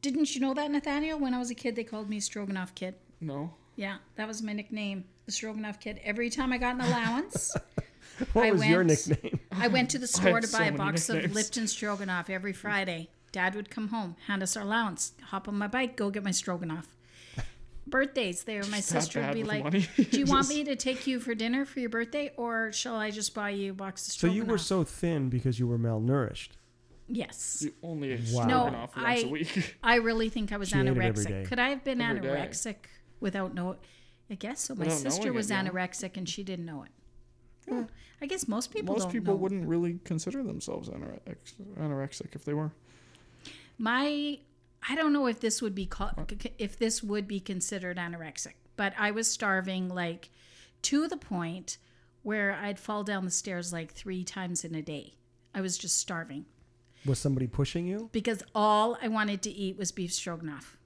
Didn't 0.02 0.34
you 0.34 0.42
know 0.42 0.54
that, 0.56 0.72
Nathaniel? 0.72 1.20
When 1.20 1.34
I 1.34 1.38
was 1.40 1.52
a 1.52 1.56
kid, 1.56 1.76
they 1.76 1.84
called 1.84 2.10
me 2.10 2.20
Stroganoff 2.20 2.74
kid. 2.74 2.96
No. 3.22 3.54
Yeah, 3.80 3.96
that 4.18 4.28
was 4.28 4.42
my 4.44 4.52
nickname, 4.52 5.06
the 5.26 5.32
Stroganoff 5.32 5.80
kid. 5.80 6.02
Every 6.04 6.30
time 6.30 6.52
I 6.52 6.58
got 6.58 6.76
an 6.76 6.82
allowance, 6.82 7.56
What 8.34 8.46
I 8.46 8.52
was 8.52 8.66
your 8.68 8.80
went- 8.84 9.08
nickname? 9.08 9.40
I 9.54 9.70
went 9.70 9.90
to 9.92 9.98
the 9.98 10.06
store 10.16 10.34
had 10.34 10.42
to 10.42 10.48
so 10.50 10.58
buy 10.58 10.66
a 10.66 10.72
many 10.72 10.78
box 10.78 11.08
of 11.08 11.16
nicknames. 11.16 11.36
Lipton 11.36 11.68
Stroganoff 11.68 12.30
every 12.30 12.52
Friday. 12.52 13.08
Dad 13.32 13.56
would 13.56 13.70
come 13.70 13.88
home, 13.88 14.18
hand 14.28 14.44
us 14.44 14.58
our 14.58 14.64
allowance, 14.64 15.14
hop 15.28 15.48
on 15.48 15.58
my 15.58 15.68
bike, 15.68 15.96
go 15.96 16.10
get 16.10 16.26
my 16.26 16.32
Stroganoff. 16.32 16.88
Birthdays, 17.88 18.44
there, 18.44 18.62
my 18.66 18.78
That 18.78 18.84
sister 18.84 19.22
would 19.22 19.34
be 19.34 19.44
like, 19.46 19.64
"Do 20.12 20.20
you 20.20 20.26
want 20.26 20.50
me 20.50 20.66
to 20.66 20.76
take 20.76 21.08
you 21.08 21.20
for 21.22 21.34
dinner 21.34 21.64
for 21.64 21.80
your 21.80 21.90
birthday, 21.90 22.32
or 22.36 22.74
shall 22.74 22.98
I 22.98 23.10
just 23.12 23.34
buy 23.34 23.52
you 23.52 23.72
a 23.72 23.74
box 23.74 24.06
of 24.08 24.14
So 24.14 24.28
you 24.28 24.44
were 24.44 24.58
so 24.58 24.84
thin 24.84 25.30
because 25.30 25.58
you 25.58 25.68
were 25.68 25.80
malnourished. 25.80 26.50
yes. 27.08 27.62
You 27.64 27.74
only 27.82 28.12
ate 28.12 28.20
Wow. 28.34 28.44
stroganoff 28.44 28.96
No, 28.98 29.04
once 29.04 29.24
a 29.24 29.28
I- 29.28 29.30
week. 29.32 29.76
I 29.82 29.96
really 29.96 30.28
think 30.30 30.52
I 30.52 30.58
was 30.58 30.68
She 30.70 30.78
ate 30.78 30.86
it 30.86 30.90
every 30.90 31.06
anorexic. 31.06 31.48
Could 31.48 31.60
I 31.60 31.70
have 31.70 31.84
been 31.86 32.02
Every 32.02 32.20
day. 32.20 32.28
Anorexic 33.20 33.22
without 33.22 33.54
know? 33.54 33.76
I 34.32 34.36
guess 34.36 34.62
so. 34.62 34.76
My 34.76 34.86
Without 34.86 35.00
sister 35.00 35.24
knowing 35.26 35.36
was 35.36 35.50
it, 35.50 35.54
yeah. 35.56 35.64
anorexic 35.64 36.18
and 36.18 36.30
she 36.30 36.44
didn't 36.44 36.66
know 36.66 36.84
it. 36.84 36.92
Hmm. 37.72 37.84
I 38.22 38.26
guess 38.26 38.48
most 38.48 38.72
people 38.72 38.94
Most 38.96 39.04
don't 39.06 39.12
people 39.12 39.34
know. 39.34 39.40
wouldn't 39.40 39.68
really 39.68 40.00
consider 40.04 40.44
themselves 40.44 40.90
anorex- 40.90 41.54
anorexic 41.80 42.36
if 42.36 42.46
they 42.46 42.54
were. 42.54 42.72
My, 43.78 44.40
I 44.88 44.96
don't 44.96 45.14
know 45.14 45.28
if 45.28 45.40
this 45.40 45.62
would 45.62 45.74
be 45.76 45.86
called, 45.86 46.12
if 46.58 46.78
this 46.78 47.02
would 47.04 47.28
be 47.28 47.40
considered 47.40 47.98
anorexic, 47.98 48.54
but 48.76 48.94
I 48.98 49.12
was 49.12 49.30
starving 49.32 49.90
like 49.90 50.30
to 50.84 51.08
the 51.08 51.18
point 51.18 51.78
where 52.24 52.54
I'd 52.54 52.80
fall 52.80 53.04
down 53.04 53.26
the 53.26 53.32
stairs 53.32 53.72
like 53.74 53.92
three 53.94 54.24
times 54.24 54.64
in 54.66 54.76
a 54.76 54.82
day. 54.82 55.16
I 55.54 55.62
was 55.62 55.78
just 55.78 55.98
starving 55.98 56.46
Was 57.06 57.18
somebody 57.20 57.48
pushing 57.48 57.88
you? 57.88 58.10
because 58.12 58.44
all 58.54 58.98
I 59.02 59.08
wanted 59.08 59.42
to 59.44 59.50
eat 59.50 59.78
was 59.78 59.92
beef 59.92 60.14
stroganoff. 60.14 60.78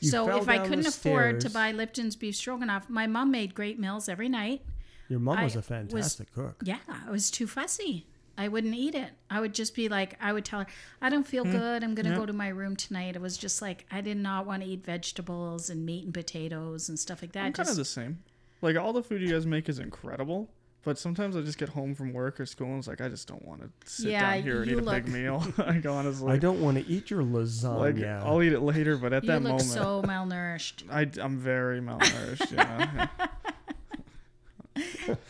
You 0.00 0.10
so 0.10 0.26
fell 0.26 0.42
if 0.42 0.48
I 0.48 0.56
down 0.56 0.62
the 0.62 0.68
couldn't 0.68 0.86
afford 0.86 1.40
to 1.42 1.50
buy 1.50 1.72
Lipton's 1.72 2.16
beef 2.16 2.36
stroganoff, 2.36 2.88
my 2.88 3.06
mom 3.06 3.30
made 3.30 3.54
great 3.54 3.78
meals 3.78 4.08
every 4.08 4.28
night. 4.28 4.62
Your 5.08 5.20
mom 5.20 5.42
was 5.42 5.56
a 5.56 5.62
fantastic 5.62 6.32
cook. 6.32 6.62
Yeah, 6.64 6.78
I 6.88 7.10
was 7.10 7.30
too 7.30 7.46
fussy. 7.46 8.06
I 8.38 8.48
wouldn't 8.48 8.74
eat 8.74 8.94
it. 8.94 9.10
I 9.28 9.40
would 9.40 9.52
just 9.52 9.74
be 9.74 9.90
like, 9.90 10.16
I 10.18 10.32
would 10.32 10.46
tell 10.46 10.60
her, 10.60 10.66
I 11.02 11.10
don't 11.10 11.26
feel 11.26 11.44
hmm. 11.44 11.50
good. 11.50 11.84
I'm 11.84 11.94
going 11.94 12.06
to 12.06 12.12
Yeah. 12.12 12.18
go 12.18 12.26
to 12.26 12.32
my 12.32 12.48
room 12.48 12.74
tonight. 12.74 13.14
It 13.16 13.20
was 13.20 13.36
just 13.36 13.60
like, 13.60 13.84
I 13.90 14.00
did 14.00 14.16
not 14.16 14.46
want 14.46 14.62
to 14.62 14.68
eat 14.68 14.82
vegetables 14.82 15.68
and 15.68 15.84
meat 15.84 16.04
and 16.04 16.14
potatoes 16.14 16.88
and 16.88 16.98
stuff 16.98 17.20
like 17.20 17.32
that. 17.32 17.44
I'm 17.44 17.52
kind 17.52 17.68
of 17.68 17.76
the 17.76 17.84
same. 17.84 18.22
Like 18.62 18.76
all 18.76 18.94
the 18.94 19.02
food 19.02 19.20
you 19.20 19.28
guys 19.28 19.46
make 19.46 19.68
is 19.68 19.78
incredible, 19.78 20.48
but 20.82 20.98
sometimes 20.98 21.36
I 21.36 21.42
just 21.42 21.58
get 21.58 21.68
home 21.70 21.94
from 21.94 22.12
work 22.12 22.40
or 22.40 22.46
school 22.46 22.68
and 22.68 22.78
it's 22.78 22.88
like 22.88 23.00
I 23.00 23.08
just 23.08 23.28
don't 23.28 23.44
want 23.44 23.60
to 23.62 23.70
sit 23.90 24.10
Yeah, 24.12 24.34
down 24.34 24.42
here 24.42 24.62
and 24.62 24.70
eat 24.70 24.78
a 24.78 24.80
look- 24.80 25.04
big 25.04 25.08
meal. 25.12 25.44
like 25.58 25.84
honestly, 25.86 26.32
I 26.32 26.36
don't 26.38 26.60
want 26.60 26.78
to 26.78 26.86
eat 26.90 27.10
your 27.10 27.22
like 27.22 27.44
lasagna. 27.46 28.22
I'll 28.24 28.42
eat 28.42 28.52
it 28.52 28.60
later, 28.60 28.96
but 28.96 29.12
at 29.12 29.22
you 29.24 29.28
that 29.28 29.42
look 29.42 29.50
moment, 29.52 29.68
so 29.68 30.02
malnourished. 30.06 30.84
I 30.90 31.08
I'm 31.22 31.38
very 31.38 31.80
malnourished. 31.80 32.52
yeah. 32.52 33.08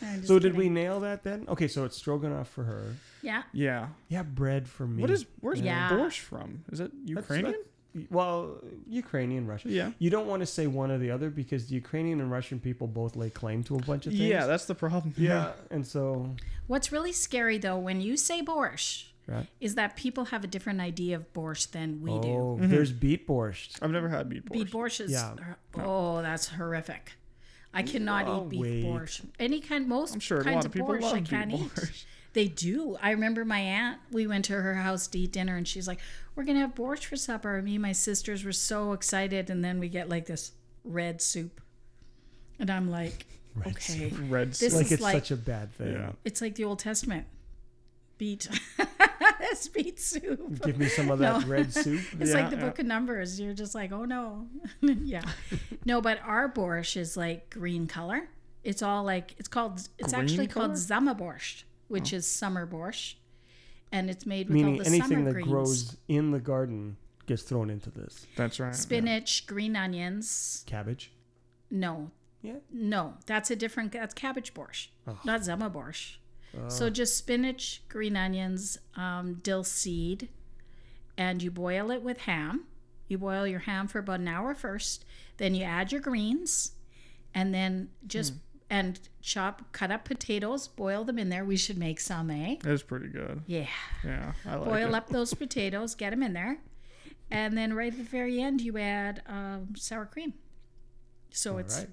I'm 0.01 0.23
so 0.23 0.39
did 0.39 0.53
kidding. 0.53 0.57
we 0.57 0.69
nail 0.69 0.99
that 1.01 1.23
then? 1.23 1.45
Okay, 1.49 1.67
so 1.67 1.83
it's 1.83 1.97
stroganoff 1.97 2.47
for 2.47 2.63
her. 2.63 2.95
Yeah. 3.21 3.43
yeah. 3.51 3.87
Yeah, 4.07 4.23
bread 4.23 4.67
for 4.67 4.85
me. 4.87 5.01
What 5.01 5.09
is 5.11 5.25
where's 5.41 5.59
Yeah. 5.59 5.89
borscht 5.89 6.19
from? 6.19 6.63
Is 6.71 6.79
it 6.79 6.91
That's- 6.91 7.09
Ukrainian? 7.09 7.51
that- 7.53 7.65
well, 8.09 8.57
Ukrainian, 8.87 9.47
Russian. 9.47 9.71
Yeah. 9.71 9.91
You 9.99 10.09
don't 10.09 10.27
want 10.27 10.41
to 10.41 10.45
say 10.45 10.67
one 10.67 10.91
or 10.91 10.97
the 10.97 11.11
other 11.11 11.29
because 11.29 11.67
the 11.67 11.75
Ukrainian 11.75 12.21
and 12.21 12.31
Russian 12.31 12.59
people 12.59 12.87
both 12.87 13.15
lay 13.15 13.29
claim 13.29 13.63
to 13.65 13.75
a 13.75 13.79
bunch 13.79 14.05
of 14.07 14.13
things. 14.13 14.23
Yeah, 14.23 14.45
that's 14.45 14.65
the 14.65 14.75
problem. 14.75 15.13
yeah, 15.17 15.51
and 15.71 15.85
so 15.85 16.35
What's 16.67 16.91
really 16.91 17.11
scary 17.11 17.57
though, 17.57 17.77
when 17.77 18.01
you 18.01 18.17
say 18.17 18.41
borscht, 18.41 19.05
Right. 19.27 19.47
is 19.59 19.75
that 19.75 19.95
people 19.95 20.25
have 20.25 20.43
a 20.43 20.47
different 20.47 20.81
idea 20.81 21.15
of 21.15 21.31
borscht 21.31 21.71
than 21.71 22.01
we 22.01 22.09
do. 22.11 22.29
oh, 22.29 22.57
mm-hmm. 22.59 22.69
there's 22.71 22.91
beet 22.91 23.27
borscht. 23.27 23.77
I've 23.81 23.91
never 23.91 24.09
had 24.09 24.27
beet 24.29 24.45
borscht. 24.45 24.51
Beef 24.53 24.71
borscht 24.71 25.01
is 25.01 25.11
Yeah. 25.11 25.35
oh, 25.77 26.21
that's 26.21 26.47
horrific. 26.49 27.13
I 27.73 27.83
cannot 27.83 28.27
Oh, 28.27 28.43
eat 28.45 28.49
beef 28.49 28.61
wait. 28.61 28.85
borscht. 28.85 29.21
Any 29.39 29.59
kind, 29.61 29.87
most 29.87 30.13
I'm 30.15 30.19
sure 30.19 30.39
a 30.39 30.43
kinds 30.43 30.55
lot 30.55 30.65
of 30.65 30.71
of 30.71 30.73
people 30.73 30.89
borscht 30.95 31.01
love 31.03 31.13
I 31.13 31.21
can't 31.21 31.51
eat. 31.53 32.05
Borscht. 32.31 32.33
They 32.33 32.47
do. 32.47 32.97
I 33.01 33.11
remember 33.11 33.43
my 33.45 33.59
aunt. 33.59 33.99
We 34.11 34.27
went 34.27 34.45
to 34.45 34.53
her 34.53 34.75
house 34.75 35.07
to 35.07 35.19
eat 35.19 35.31
dinner, 35.33 35.55
and 35.55 35.67
she's 35.67 35.87
like, 35.87 35.99
"We're 36.35 36.43
gonna 36.43 36.59
have 36.59 36.75
borscht 36.75 37.05
for 37.05 37.15
supper." 37.15 37.55
And 37.55 37.65
me 37.65 37.75
and 37.75 37.81
my 37.81 37.91
sisters 37.91 38.43
were 38.43 38.51
so 38.53 38.93
excited, 38.93 39.49
and 39.49 39.63
then 39.63 39.79
we 39.79 39.89
get 39.89 40.09
like 40.09 40.25
this 40.25 40.51
red 40.83 41.21
soup, 41.21 41.61
and 42.59 42.69
I'm 42.69 42.89
like, 42.89 43.25
Red 43.55 43.67
"Okay, 43.75 44.09
Red 44.29 44.49
This 44.53 44.59
soup. 44.59 44.73
like 44.73 44.85
is 44.85 44.91
it's 44.93 45.01
like- 45.01 45.13
such 45.15 45.31
a 45.31 45.35
bad 45.37 45.73
thing. 45.73 45.93
Yeah. 45.93 46.11
it's 46.25 46.41
like 46.41 46.55
the 46.55 46.63
Old 46.63 46.79
Testament, 46.79 47.25
beet, 48.17 48.47
it's 49.41 49.67
beet 49.67 49.99
soup." 49.99 50.63
Give 50.63 50.77
me 50.77 50.87
some 50.87 51.11
of 51.11 51.19
that 51.19 51.41
No. 51.41 51.47
red 51.47 51.73
soup. 51.73 52.01
It's 52.19 52.29
Yeah, 52.31 52.35
like 52.41 52.49
the 52.49 52.55
yeah. 52.57 52.61
book 52.65 52.79
of 52.79 52.85
Numbers. 52.85 53.39
You're 53.39 53.53
just 53.53 53.75
like, 53.75 53.91
oh 53.91 54.05
no. 54.05 54.47
yeah. 54.81 55.23
No, 55.85 55.99
but 56.01 56.19
our 56.23 56.49
borscht 56.51 56.95
is 56.97 57.17
like 57.17 57.49
green 57.49 57.87
color. 57.87 58.29
It's 58.63 58.81
all 58.83 59.03
like, 59.03 59.33
it's 59.39 59.47
called, 59.47 59.79
it's 59.97 60.13
Green 60.13 60.21
actually 60.23 60.47
color? 60.47 60.67
called 60.67 60.77
Sommerborscht, 60.77 61.63
which 61.91 62.13
is 62.13 62.25
summer 62.27 62.65
borscht. 62.65 63.15
And 63.91 64.09
it's 64.09 64.25
made 64.25 64.47
with 64.49 64.57
all 64.57 64.63
Meaning 64.63 64.79
the 64.81 64.85
anything 64.87 65.09
summer 65.09 65.23
that 65.25 65.33
greens. 65.33 65.49
grows 65.49 65.97
in 66.07 66.31
the 66.31 66.39
garden 66.39 66.95
gets 67.27 67.43
thrown 67.43 67.69
into 67.69 67.89
this. 67.91 68.25
That's 68.37 68.59
right. 68.59 68.67
yeah. 68.69 68.71
Spinach, 68.73 69.45
green 69.47 69.75
onions. 69.75 70.63
Cabbage. 70.65 71.11
No, 71.69 72.11
Yeah. 72.41 72.55
no, 72.71 73.15
that's 73.25 73.51
a 73.51 73.55
different, 73.55 73.91
that's 73.91 74.13
cabbage 74.13 74.53
borscht, 74.53 74.87
Oh. 75.07 75.19
not 75.25 75.41
Sommerborscht. 75.41 76.15
So 76.67 76.89
just 76.89 77.15
spinach, 77.15 77.81
green 77.87 78.17
onions, 78.17 78.77
um, 78.95 79.35
dill 79.35 79.63
seed, 79.63 80.27
and 81.17 81.41
you 81.41 81.49
boil 81.49 81.91
it 81.91 82.01
with 82.03 82.17
ham. 82.21 82.65
You 83.07 83.17
boil 83.17 83.47
your 83.47 83.59
ham 83.59 83.87
for 83.87 83.99
about 83.99 84.19
an 84.19 84.27
hour 84.27 84.53
first. 84.53 85.05
Then 85.37 85.55
you 85.55 85.63
add 85.63 85.93
your 85.93 86.01
greens, 86.01 86.73
and 87.33 87.53
then 87.53 87.89
just 88.05 88.33
and 88.71 88.99
chop, 89.21 89.71
cut 89.73 89.91
up 89.91 90.05
potatoes, 90.05 90.67
boil 90.67 91.03
them 91.03 91.19
in 91.19 91.29
there. 91.29 91.43
We 91.45 91.57
should 91.57 91.77
make 91.77 91.99
some, 91.99 92.31
eh? 92.31 92.55
It's 92.63 92.81
pretty 92.83 93.09
good. 93.09 93.41
Yeah. 93.45 93.67
Yeah, 94.03 94.31
I 94.47 94.55
like 94.55 94.65
boil 94.69 94.87
it. 94.87 94.93
up 94.95 95.09
those 95.09 95.33
potatoes, 95.33 95.93
get 95.93 96.09
them 96.11 96.23
in 96.23 96.33
there, 96.33 96.57
and 97.29 97.57
then 97.57 97.73
right 97.73 97.91
at 97.91 97.97
the 97.97 98.03
very 98.05 98.41
end 98.41 98.61
you 98.61 98.77
add 98.77 99.21
um, 99.27 99.75
sour 99.75 100.05
cream. 100.05 100.33
So 101.31 101.53
All 101.53 101.57
it's 101.59 101.77
right. 101.79 101.89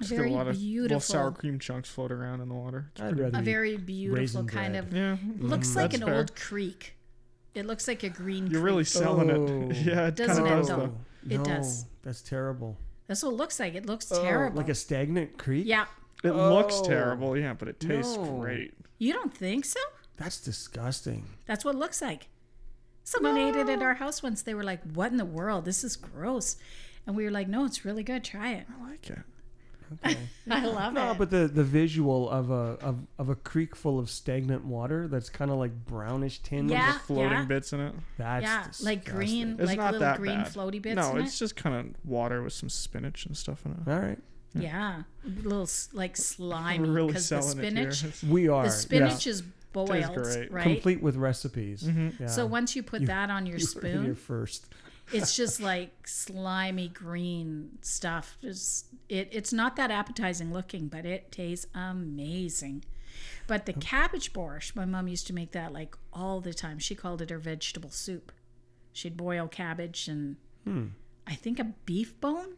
a 0.00 0.04
Still 0.04 0.16
very 0.16 0.30
a 0.32 0.34
lot 0.34 0.48
of 0.48 0.56
beautiful, 0.56 0.82
little 0.96 1.00
sour 1.00 1.30
cream 1.32 1.58
chunks 1.58 1.90
float 1.90 2.10
around 2.12 2.40
in 2.40 2.48
the 2.48 2.54
water. 2.54 2.90
It's 2.92 3.02
I'd 3.02 3.08
pretty- 3.08 3.22
rather 3.22 3.36
a 3.36 3.40
eat 3.42 3.44
very 3.44 3.76
beautiful 3.76 4.18
raisin 4.18 4.46
kind 4.46 4.72
bread. 4.72 4.84
of 4.84 4.94
yeah, 4.94 5.16
looks 5.46 5.76
like 5.76 5.90
that's 5.90 6.02
an 6.02 6.08
fair. 6.08 6.16
old 6.16 6.34
creek. 6.34 6.94
It 7.54 7.66
looks 7.66 7.86
like 7.88 8.02
a 8.04 8.08
green. 8.08 8.46
You're 8.46 8.60
creek. 8.60 8.64
really 8.64 8.84
selling 8.84 9.30
Oh. 9.30 9.70
it. 9.70 9.76
Yeah, 9.84 10.06
it 10.06 10.16
kind 10.16 10.16
Doesn't 10.16 10.46
of 10.46 10.52
it, 10.52 10.56
does 10.56 10.68
though? 10.68 10.76
though. 10.76 10.94
It 11.34 11.38
no, 11.38 11.44
does. 11.44 11.84
That's 12.02 12.22
terrible. 12.22 12.78
That's 13.10 13.24
what 13.24 13.32
it 13.32 13.36
looks 13.38 13.58
like. 13.58 13.74
It 13.74 13.86
looks 13.86 14.12
Oh, 14.12 14.22
terrible. 14.22 14.56
like 14.58 14.68
a 14.68 14.74
stagnant 14.76 15.36
creek. 15.36 15.66
yeah, 15.66 15.86
It 16.22 16.30
looks 16.30 16.74
Oh. 16.76 16.84
terrible, 16.84 17.36
yeah, 17.36 17.54
but 17.54 17.66
it 17.66 17.80
tastes 17.80 18.16
No. 18.16 18.38
great. 18.38 18.72
you 18.98 19.12
don't 19.12 19.36
think 19.36 19.64
so? 19.64 19.80
That's 20.16 20.40
disgusting. 20.40 21.26
That's 21.46 21.64
what 21.64 21.74
it 21.74 21.78
looks 21.78 22.00
like. 22.00 22.28
Someone 23.02 23.36
ate 23.36 23.56
it 23.56 23.68
at 23.68 23.82
our 23.82 23.94
house 23.94 24.22
once. 24.22 24.42
They 24.42 24.54
were 24.54 24.62
like, 24.62 24.84
"What 24.84 25.10
in 25.10 25.16
the 25.16 25.24
world? 25.24 25.64
This 25.64 25.82
is 25.82 25.96
gross," 25.96 26.56
and 27.04 27.16
we 27.16 27.24
were 27.24 27.32
like, 27.32 27.48
"No, 27.48 27.64
it's 27.64 27.84
really 27.84 28.04
good. 28.04 28.22
Try 28.22 28.52
it." 28.52 28.66
I 28.70 28.88
like 28.90 29.10
it. 29.10 29.18
Okay. 30.04 30.16
I 30.50 30.64
love 30.66 30.92
no, 30.92 31.02
it. 31.02 31.04
No, 31.06 31.14
but 31.14 31.30
the 31.30 31.48
the 31.48 31.64
visual 31.64 32.28
of 32.30 32.50
a 32.50 32.76
of, 32.80 32.98
of 33.18 33.28
a 33.28 33.34
creek 33.34 33.74
full 33.74 33.98
of 33.98 34.08
stagnant 34.10 34.64
water 34.64 35.08
that's 35.08 35.28
kind 35.28 35.50
of 35.50 35.58
like 35.58 35.72
brownish 35.86 36.38
tinge. 36.40 36.70
Yeah. 36.70 36.98
Floating 37.00 37.46
bits 37.46 37.72
in 37.72 37.80
it. 37.80 37.94
That's 38.18 38.42
yeah, 38.44 38.66
like 38.86 39.04
green, 39.04 39.56
It's 39.58 39.68
like 39.68 39.78
not 39.78 39.92
little 39.92 40.06
that 40.08 40.18
green 40.18 40.38
bad. 40.42 40.52
floaty 40.52 40.80
bits 40.80 40.96
no, 40.96 41.16
in 41.16 41.22
it's 41.24 41.34
it. 41.34 41.38
just 41.38 41.56
kind 41.56 41.74
of 41.76 41.86
water 42.08 42.42
with 42.42 42.52
some 42.52 42.68
spinach 42.68 43.26
and 43.26 43.36
stuff 43.36 43.64
in 43.66 43.72
it. 43.72 43.78
All 43.90 43.98
right. 43.98 44.18
Yeah, 44.54 45.02
little 45.24 45.68
like 45.92 46.16
slimy 46.16 46.86
We're 46.88 46.92
really 46.94 47.06
because 47.08 47.28
the 47.28 47.40
selling 47.42 47.64
it 47.64 47.76
here. 47.76 47.92
spinach, 47.92 48.22
We 48.28 48.48
are 48.48 48.64
the 48.64 48.70
spinach 48.70 49.26
is 49.28 49.42
boiled, 49.72 50.14
great. 50.14 50.50
right? 50.50 50.62
complete 50.64 51.00
with 51.00 51.14
recipes. 51.16 51.84
Mhm. 51.84 52.18
Yeah. 52.18 52.26
So 52.26 52.46
once 52.46 52.74
you 52.74 52.82
put 52.82 53.02
You- 53.02 53.06
that 53.08 53.30
on 53.30 53.46
your 53.46 53.58
spoon, 53.60 53.90
you 53.92 53.98
were 53.98 54.04
here 54.06 54.14
spoon, 54.14 54.24
first. 54.26 54.66
It's 55.12 55.34
just 55.36 55.60
like 55.60 56.06
slimy 56.06 56.88
green 56.88 57.78
stuff. 57.82 58.36
Just 58.42 58.86
it, 59.08 59.28
it's 59.32 59.52
not 59.52 59.76
that 59.76 59.90
appetizing 59.90 60.52
looking, 60.52 60.88
but 60.88 61.04
it 61.04 61.32
tastes 61.32 61.66
amazing. 61.74 62.84
But 63.46 63.66
the 63.66 63.72
cabbage 63.72 64.32
borscht, 64.32 64.76
my 64.76 64.84
mom 64.84 65.08
used 65.08 65.26
to 65.26 65.32
make 65.34 65.52
that 65.52 65.72
like 65.72 65.96
all 66.12 66.40
the 66.40 66.54
time. 66.54 66.78
She 66.78 66.94
called 66.94 67.20
it 67.20 67.30
her 67.30 67.38
vegetable 67.38 67.90
soup. 67.90 68.32
She'd 68.92 69.16
boil 69.16 69.48
cabbage 69.48 70.08
and 70.08 70.36
Hmm. 70.64 70.86
I 71.26 71.34
think 71.34 71.58
a 71.58 71.64
beef 71.86 72.20
bone, 72.20 72.56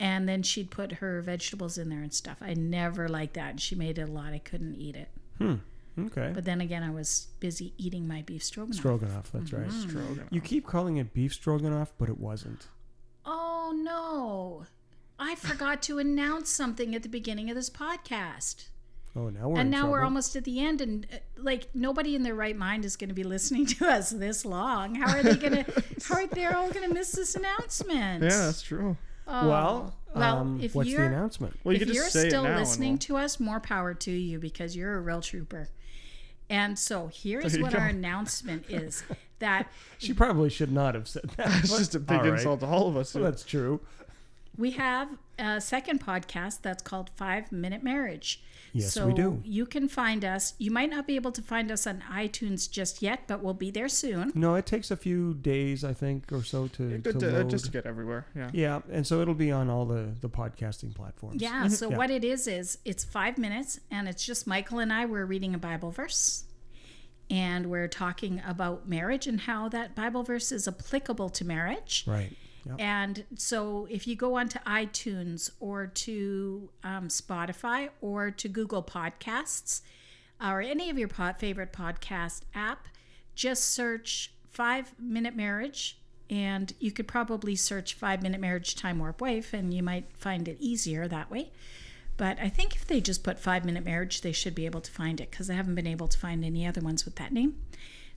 and 0.00 0.28
then 0.28 0.42
she'd 0.42 0.70
put 0.70 0.92
her 0.94 1.20
vegetables 1.22 1.78
in 1.78 1.88
there 1.88 2.02
and 2.02 2.12
stuff. 2.12 2.38
I 2.40 2.54
never 2.54 3.08
liked 3.08 3.34
that, 3.34 3.50
and 3.50 3.60
she 3.60 3.74
made 3.74 3.98
it 3.98 4.08
a 4.08 4.12
lot. 4.12 4.32
I 4.32 4.38
couldn't 4.38 4.74
eat 4.74 4.96
it. 4.96 5.08
Hmm. 5.38 5.54
Okay. 5.98 6.30
But 6.34 6.44
then 6.44 6.60
again, 6.60 6.82
I 6.82 6.90
was 6.90 7.28
busy 7.40 7.74
eating 7.76 8.08
my 8.08 8.22
beef 8.22 8.42
stroganoff. 8.42 8.76
Stroganoff. 8.76 9.32
That's 9.32 9.52
right. 9.52 9.68
Mm-hmm. 9.68 9.90
Stroganoff. 9.90 10.26
You 10.30 10.40
keep 10.40 10.66
calling 10.66 10.96
it 10.96 11.12
beef 11.12 11.34
stroganoff, 11.34 11.92
but 11.98 12.08
it 12.08 12.18
wasn't. 12.18 12.68
Oh 13.24 13.72
no. 13.74 14.66
I 15.18 15.34
forgot 15.36 15.82
to 15.82 15.98
announce 15.98 16.50
something 16.50 16.94
at 16.94 17.02
the 17.02 17.08
beginning 17.08 17.48
of 17.50 17.56
this 17.56 17.70
podcast. 17.70 18.68
Oh, 19.14 19.28
now 19.28 19.50
we're 19.50 19.58
and 19.58 19.66
in 19.66 19.70
now 19.70 19.90
we're 19.90 20.02
almost 20.02 20.36
at 20.36 20.44
the 20.44 20.58
end 20.58 20.80
and 20.80 21.06
uh, 21.12 21.16
like 21.36 21.68
nobody 21.74 22.16
in 22.16 22.22
their 22.22 22.34
right 22.34 22.56
mind 22.56 22.86
is 22.86 22.96
going 22.96 23.10
to 23.10 23.14
be 23.14 23.24
listening 23.24 23.66
to 23.76 23.86
us 23.86 24.10
this 24.10 24.44
long. 24.44 24.94
How 24.94 25.14
are 25.16 25.22
they 25.22 25.36
going 25.36 25.64
to 25.64 25.82
how 26.08 26.16
are 26.16 26.26
they 26.26 26.46
all 26.46 26.70
going 26.70 26.88
to 26.88 26.94
miss 26.94 27.12
this 27.12 27.34
announcement? 27.34 28.24
Yeah, 28.24 28.46
that's 28.46 28.62
true. 28.62 28.96
Oh. 29.28 29.48
well, 29.48 29.94
well, 30.14 30.38
um, 30.38 30.60
if 30.60 30.74
what's 30.74 30.88
you're 30.88 31.04
announcement? 31.04 31.56
Well, 31.62 31.74
you 31.74 31.80
if 31.80 31.86
could 31.86 31.94
you're 31.94 32.08
say 32.08 32.28
still 32.28 32.44
it 32.44 32.48
now 32.48 32.58
listening 32.58 32.92
and 32.92 33.00
to 33.02 33.16
us, 33.16 33.38
more 33.38 33.60
power 33.60 33.94
to 33.94 34.10
you 34.10 34.38
because 34.38 34.74
you're 34.74 34.94
a 34.94 35.00
real 35.00 35.20
trooper. 35.20 35.68
And 36.52 36.78
so 36.78 37.10
here's 37.12 37.58
what 37.58 37.72
go. 37.72 37.78
our 37.78 37.86
announcement 37.86 38.66
is 38.68 39.02
that 39.38 39.68
She 39.98 40.12
probably 40.12 40.50
should 40.50 40.70
not 40.70 40.94
have 40.94 41.08
said 41.08 41.30
that. 41.38 41.48
It's 41.64 41.76
just 41.76 41.94
a 41.94 41.98
big 41.98 42.18
all 42.18 42.24
right. 42.24 42.32
insult 42.34 42.60
to 42.60 42.66
all 42.66 42.88
of 42.88 42.96
us. 42.96 43.14
Well, 43.14 43.24
that's 43.24 43.42
true. 43.42 43.80
we 44.58 44.72
have 44.72 45.08
a 45.38 45.60
second 45.62 46.04
podcast 46.04 46.60
that's 46.60 46.82
called 46.82 47.10
Five 47.16 47.50
Minute 47.50 47.82
Marriage. 47.82 48.42
Yes, 48.74 48.94
so 48.94 49.06
we 49.06 49.12
do. 49.12 49.40
You 49.44 49.66
can 49.66 49.86
find 49.86 50.24
us. 50.24 50.54
You 50.58 50.70
might 50.70 50.88
not 50.88 51.06
be 51.06 51.16
able 51.16 51.32
to 51.32 51.42
find 51.42 51.70
us 51.70 51.86
on 51.86 52.02
iTunes 52.10 52.70
just 52.70 53.02
yet, 53.02 53.24
but 53.26 53.42
we'll 53.42 53.52
be 53.52 53.70
there 53.70 53.88
soon. 53.88 54.32
No, 54.34 54.54
it 54.54 54.64
takes 54.64 54.90
a 54.90 54.96
few 54.96 55.34
days, 55.34 55.84
I 55.84 55.92
think, 55.92 56.32
or 56.32 56.42
so 56.42 56.68
to, 56.68 56.98
Good 56.98 57.04
to 57.04 57.12
to- 57.20 57.28
uh, 57.28 57.32
load. 57.40 57.50
just 57.50 57.66
to 57.66 57.70
get 57.70 57.84
everywhere. 57.84 58.26
Yeah. 58.34 58.50
yeah, 58.54 58.80
and 58.90 59.06
so 59.06 59.20
it'll 59.20 59.34
be 59.34 59.52
on 59.52 59.68
all 59.68 59.84
the 59.84 60.08
the 60.20 60.30
podcasting 60.30 60.94
platforms. 60.94 61.42
Yeah. 61.42 61.68
So 61.68 61.90
Yeah. 61.90 61.96
what 61.98 62.10
it 62.10 62.24
is 62.24 62.46
is 62.46 62.78
it's 62.84 63.04
five 63.04 63.36
minutes, 63.38 63.78
and 63.90 64.08
it's 64.08 64.24
just 64.24 64.46
Michael 64.46 64.78
and 64.78 64.92
I. 64.92 65.04
We're 65.04 65.26
reading 65.26 65.54
a 65.54 65.58
Bible 65.58 65.90
verse, 65.90 66.44
and 67.30 67.66
we're 67.66 67.88
talking 67.88 68.40
about 68.46 68.88
marriage 68.88 69.26
and 69.26 69.40
how 69.40 69.68
that 69.70 69.94
Bible 69.94 70.22
verse 70.22 70.50
is 70.52 70.66
applicable 70.68 71.28
to 71.30 71.44
marriage. 71.44 72.04
Right. 72.06 72.32
Yep. 72.66 72.76
And 72.80 73.24
so 73.36 73.86
if 73.90 74.06
you 74.06 74.14
go 74.14 74.36
onto 74.36 74.58
iTunes 74.60 75.50
or 75.60 75.86
to 75.86 76.70
um, 76.84 77.08
Spotify 77.08 77.90
or 78.00 78.30
to 78.30 78.48
Google 78.48 78.82
Podcasts 78.82 79.82
or 80.40 80.60
any 80.60 80.90
of 80.90 80.98
your 80.98 81.08
pod, 81.08 81.38
favorite 81.38 81.72
podcast 81.72 82.42
app, 82.54 82.86
just 83.34 83.70
search 83.70 84.32
Five 84.50 84.94
Minute 84.98 85.34
Marriage. 85.34 85.98
And 86.30 86.72
you 86.78 86.92
could 86.92 87.08
probably 87.08 87.56
search 87.56 87.94
Five 87.94 88.22
Minute 88.22 88.40
Marriage 88.40 88.74
Time 88.74 88.98
Warp 88.98 89.20
Wife, 89.20 89.52
and 89.52 89.74
you 89.74 89.82
might 89.82 90.06
find 90.16 90.48
it 90.48 90.56
easier 90.60 91.06
that 91.08 91.30
way. 91.30 91.50
But 92.16 92.38
I 92.38 92.48
think 92.48 92.74
if 92.74 92.86
they 92.86 93.00
just 93.00 93.22
put 93.22 93.38
Five 93.38 93.64
Minute 93.64 93.84
Marriage, 93.84 94.20
they 94.20 94.32
should 94.32 94.54
be 94.54 94.66
able 94.66 94.80
to 94.80 94.90
find 94.90 95.20
it 95.20 95.30
because 95.30 95.50
I 95.50 95.54
haven't 95.54 95.74
been 95.74 95.86
able 95.86 96.08
to 96.08 96.18
find 96.18 96.44
any 96.44 96.66
other 96.66 96.80
ones 96.80 97.04
with 97.04 97.16
that 97.16 97.32
name. 97.32 97.56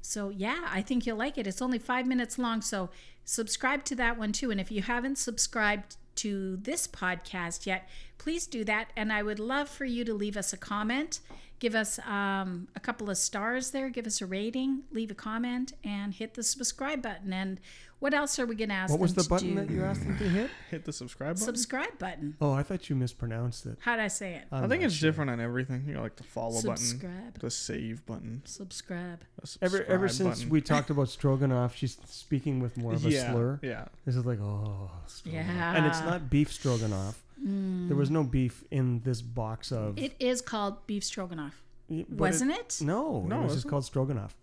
So 0.02 0.30
yeah, 0.30 0.68
I 0.70 0.82
think 0.82 1.06
you'll 1.06 1.18
like 1.18 1.38
it. 1.38 1.48
It's 1.48 1.62
only 1.62 1.80
five 1.80 2.06
minutes 2.06 2.38
long, 2.38 2.62
so 2.62 2.90
subscribe 3.26 3.84
to 3.86 3.96
that 3.96 4.18
one 4.18 4.32
too. 4.32 4.52
And 4.52 4.62
if 4.62 4.72
you 4.72 4.82
haven't 4.82 5.18
subscribed 5.18 5.98
to 6.16 6.58
this 6.58 6.88
podcast 6.88 7.66
yet, 7.66 7.90
please 8.18 8.48
do 8.48 8.64
that. 8.64 8.92
And 8.96 9.12
I 9.12 9.24
would 9.24 9.40
love 9.40 9.68
for 9.68 9.86
you 9.86 10.06
to 10.06 10.14
leave 10.14 10.38
us 10.38 10.54
a 10.54 10.58
comment, 10.58 11.20
give 11.60 11.76
us 11.76 12.00
um, 12.00 12.68
a 12.76 12.80
couple 12.80 13.10
of 13.10 13.18
stars 13.18 13.72
there, 13.72 13.90
give 13.90 14.08
us 14.08 14.22
a 14.22 14.26
rating, 14.26 14.84
leave 14.92 15.12
a 15.12 15.16
comment, 15.16 15.74
and 15.84 16.14
hit 16.14 16.36
the 16.36 16.44
subscribe 16.44 17.02
button. 17.02 17.34
And 17.34 17.60
what 18.06 18.14
else 18.14 18.38
are 18.38 18.46
we 18.46 18.54
going 18.54 18.70
to 18.70 18.76
ask 18.76 18.92
What 18.92 19.00
was 19.00 19.16
them 19.16 19.18
the 19.18 19.24
to 19.24 19.30
button 19.30 19.48
do? 19.56 19.56
that 19.56 19.70
you 19.72 19.84
asked 19.84 20.04
them 20.04 20.16
to 20.20 20.30
hit? 20.30 20.52
Hit 20.70 20.86
the 20.86 20.94
subscribe 20.94 21.30
button. 21.30 21.44
subscribe 21.44 21.98
button. 21.98 22.38
Oh, 22.40 22.52
I 22.54 22.62
thought 22.62 22.88
you 22.88 22.96
mispronounced 22.96 23.66
it. 23.66 23.80
How'd 23.82 23.98
I 23.98 24.10
say 24.10 24.36
it? 24.36 24.44
I 24.52 24.68
think 24.68 24.84
it's 24.84 25.00
different 25.00 25.32
on 25.32 25.40
everything. 25.40 25.86
You 25.88 25.96
know, 25.96 26.04
like 26.04 26.16
the 26.16 26.22
follow 26.24 26.62
button, 26.62 26.78
subscribe. 26.78 27.40
the 27.40 27.50
save 27.50 28.06
button, 28.06 28.44
Subscribe. 28.46 29.22
the 29.42 29.58
Ever 29.64 29.84
ever 29.86 30.08
subscribe 30.08 30.12
since 30.36 30.40
button. 30.42 30.50
we 30.52 30.62
talked 30.74 30.92
about 30.92 31.10
stroganoff, 31.10 31.76
she's 31.76 31.98
speaking 32.06 32.60
with 32.60 32.78
more 32.78 32.94
of 32.94 33.04
a 33.08 33.10
yeah, 33.10 33.32
slur. 33.32 33.60
Yeah. 33.64 33.86
This 34.06 34.16
is 34.16 34.24
like, 34.24 34.40
oh, 34.40 34.92
stroganoff. 35.08 35.48
Yeah. 35.48 35.76
and 35.76 35.86
it's 35.88 36.02
not 36.02 36.30
beef 36.30 36.54
stroganoff. 36.54 37.24
Mm. 37.44 37.88
There 37.88 37.98
was 37.98 38.12
no 38.12 38.24
beef 38.24 38.64
in 38.70 39.02
this 39.04 39.24
box 39.24 39.72
of. 39.72 39.98
It 39.98 40.14
is 40.20 40.44
called 40.44 40.86
beef 40.86 41.04
stroganoff. 41.04 41.64
but 41.90 42.20
Wasn't 42.20 42.52
it? 42.52 42.78
No, 42.82 43.24
No, 43.24 43.40
it 43.40 43.44
was 43.46 43.54
just 43.54 43.58
isn't 43.62 43.72
called 43.72 43.86
stroganoff. 43.86 44.36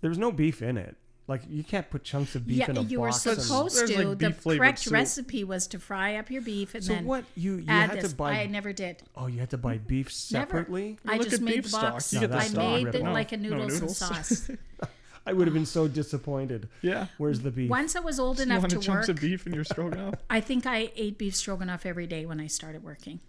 There 0.00 0.10
was 0.10 0.18
no 0.18 0.30
beef 0.30 0.62
in 0.62 0.78
it. 0.78 0.96
Like 1.30 1.42
you 1.48 1.62
can't 1.64 1.88
put 1.88 2.02
chunks 2.04 2.34
of 2.34 2.46
beef 2.46 2.56
yeah, 2.58 2.64
in 2.70 2.70
a 2.72 2.80
box. 2.80 2.90
you 2.90 3.00
were 3.00 3.08
box. 3.08 3.24
and- 3.26 3.40
supposed 3.40 3.86
to. 3.86 3.96
like, 4.08 4.18
the 4.18 4.26
beef-flavored 4.28 4.58
correct 4.60 4.78
soup. 4.80 4.92
recipe 4.92 5.44
was 5.44 5.66
to 5.68 5.78
fry 5.78 6.16
up 6.16 6.28
your 6.30 6.42
beef 6.42 6.74
and 6.74 6.82
so 6.84 6.92
then 6.92 7.04
what 7.04 7.24
you 7.36 7.56
you 7.58 7.64
add 7.68 7.90
had 7.90 8.00
this. 8.00 8.10
to 8.10 8.16
buy? 8.16 8.32
I 8.32 8.46
never 8.46 8.72
did. 8.72 9.02
oh, 9.16 9.28
you 9.28 9.38
had 9.38 9.50
to 9.50 9.56
buy 9.58 9.78
beef 9.78 10.06
Never. 10.32 10.46
separately. 10.46 10.98
I 11.06 11.18
look 11.18 11.22
just 11.28 11.36
at 11.36 11.42
made 11.42 11.54
beef 11.54 11.62
the 11.64 11.68
stock. 11.70 11.92
box. 11.92 12.12
You 12.12 12.20
get 12.20 12.30
the 12.32 12.36
I 12.36 12.44
stock 12.46 12.56
made 12.64 12.84
written 12.86 13.06
it 13.06 13.08
off. 13.08 13.14
like 13.14 13.32
a 13.32 13.36
No 13.36 13.48
noodles 13.50 13.80
and 13.80 13.90
sauce. 13.92 14.50
I 15.26 15.32
would 15.32 15.46
have 15.46 15.54
been 15.54 15.66
so 15.66 15.86
disappointed. 15.86 16.68
Yeah. 16.82 17.06
Where's 17.18 17.40
the 17.40 17.50
beef? 17.52 17.70
Once 17.70 17.94
I 17.94 18.00
was 18.00 18.18
old 18.18 18.38
You 18.38 18.44
enough 18.44 18.62
wanted 18.62 18.80
to 18.80 18.86
chunks 18.86 19.06
work, 19.08 19.16
of 19.16 19.20
beef 19.22 19.46
in 19.46 19.52
your 19.54 19.64
stroganoff? 19.64 20.14
I 20.30 20.40
think 20.40 20.66
I 20.66 20.90
ate 20.96 21.16
beef 21.18 21.36
stroganoff 21.36 21.86
every 21.86 22.06
day 22.08 22.26
when 22.26 22.40
I 22.40 22.48
started 22.48 22.82
working. 22.82 23.20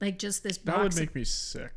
Like 0.00 0.18
just 0.18 0.42
this 0.42 0.58
That 0.58 0.66
box. 0.66 0.82
would 0.82 0.92
of- 0.92 0.98
make 1.00 1.14
me 1.14 1.24
sick. 1.24 1.72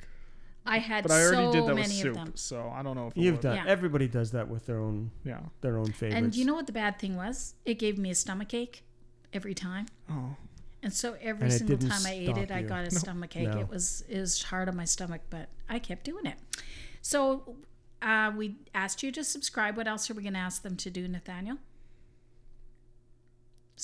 I 0.66 0.78
had 0.80 1.03
But 1.03 1.12
I 1.14 1.22
already 1.24 1.36
so 1.47 1.51
did 1.51 1.64
that 1.64 1.76
with 1.76 1.76
many 1.88 1.93
soup, 1.93 2.10
of 2.12 2.16
them. 2.16 2.32
so 2.36 2.72
I 2.76 2.84
don't 2.84 2.95
know 2.95 3.07
if 3.07 3.18
it 3.18 3.22
You've 3.22 3.36
would. 3.36 3.41
done. 3.41 3.55
Yeah. 3.55 3.66
Everybody 3.68 4.07
does 4.07 4.32
that 4.32 4.47
with 4.49 4.66
their 4.66 4.80
own 4.80 5.12
Yeah. 5.24 5.39
their 5.62 5.78
own 5.78 5.91
favorites. 5.91 6.16
And 6.16 6.36
you 6.36 6.45
know 6.45 6.53
what 6.53 6.68
the 6.68 6.74
bad 6.74 6.99
thing 6.99 7.16
was? 7.16 7.55
It 7.66 7.80
gave 7.80 7.97
me 7.97 8.12
a 8.12 8.16
stomach 8.16 8.53
ache 8.53 8.84
every 9.34 9.53
time. 9.53 9.88
Oh. 10.10 10.36
And 10.84 10.93
so 10.93 11.18
every 11.22 11.45
And 11.45 11.51
it 11.53 11.57
single 11.57 11.78
didn't 11.78 11.91
time 11.91 12.05
I 12.05 12.12
ate 12.14 12.26
stop 12.28 12.38
it, 12.38 12.51
I 12.51 12.60
you. 12.60 12.68
got 12.68 12.86
a 12.86 12.91
stomach 12.91 13.36
ache. 13.36 13.49
No. 13.49 13.60
It 13.60 13.70
was 13.70 14.03
it 14.07 14.20
was 14.20 14.43
hard 14.43 14.70
on 14.70 14.76
my 14.78 14.86
stomach, 14.86 15.22
but 15.30 15.49
I 15.68 15.80
kept 15.80 16.03
doing 16.03 16.26
it. 16.26 16.36
So 17.01 17.55
uh, 18.01 18.32
we 18.36 18.57
asked 18.76 19.01
you 19.03 19.12
to 19.14 19.24
subscribe. 19.24 19.76
What 19.76 19.88
else 19.88 20.10
are 20.10 20.14
we 20.14 20.22
going 20.24 20.34
to 20.36 20.39
ask 20.39 20.62
them 20.62 20.76
to 20.78 20.89
do, 20.89 21.07
Nathaniel? 21.07 21.57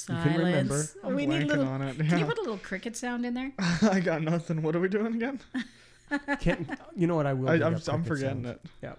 You 0.09 0.15
can 0.15 0.37
remember. 0.37 0.73
Silence. 0.83 0.97
I'm 1.03 1.15
we 1.15 1.25
need 1.25 1.43
a 1.43 1.45
blanking 1.45 1.47
little. 1.47 1.67
on 1.67 1.81
it. 1.81 1.95
Can 1.97 2.05
you 2.05 2.17
Yeah. 2.17 2.25
put 2.25 2.37
a 2.37 2.41
little 2.41 2.57
cricket 2.57 2.95
sound 2.97 3.25
in 3.25 3.33
there? 3.33 3.53
I 3.81 3.99
got 4.01 4.21
nothing. 4.21 4.61
What 4.61 4.75
are 4.75 4.79
we 4.81 4.89
doing 4.89 5.15
again? 5.15 5.39
Can, 6.39 6.77
you 6.95 7.07
know 7.07 7.15
what? 7.15 7.25
I 7.25 7.33
will. 7.33 7.49
I, 7.49 7.55
I'm, 7.55 7.81
I'm 7.87 8.03
forgetting 8.03 8.43
sounds. 8.43 8.59
it. 8.63 8.69
Yeah. 8.83 8.93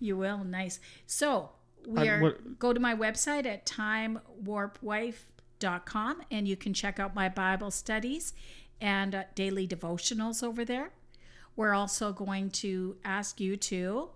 You 0.00 0.16
will. 0.16 0.44
Nice. 0.44 0.80
So 1.06 1.50
we 1.86 2.08
I- 2.08 2.12
are 2.12 2.20
what- 2.22 2.58
go 2.58 2.72
to 2.72 2.80
my 2.80 2.94
website 2.94 3.46
at 3.46 3.66
timewarpwife.com 3.66 6.22
and 6.30 6.48
you 6.48 6.56
can 6.56 6.74
check 6.74 6.98
out 7.00 7.14
my 7.14 7.28
Bible 7.28 7.70
studies 7.70 8.32
and 8.80 9.14
uh, 9.14 9.24
daily 9.34 9.66
devotionals 9.66 10.42
over 10.42 10.64
there. 10.64 10.90
We're 11.56 11.74
also 11.74 12.12
going 12.12 12.50
to 12.50 12.96
ask 13.04 13.40
you 13.40 13.56
to 13.56 14.10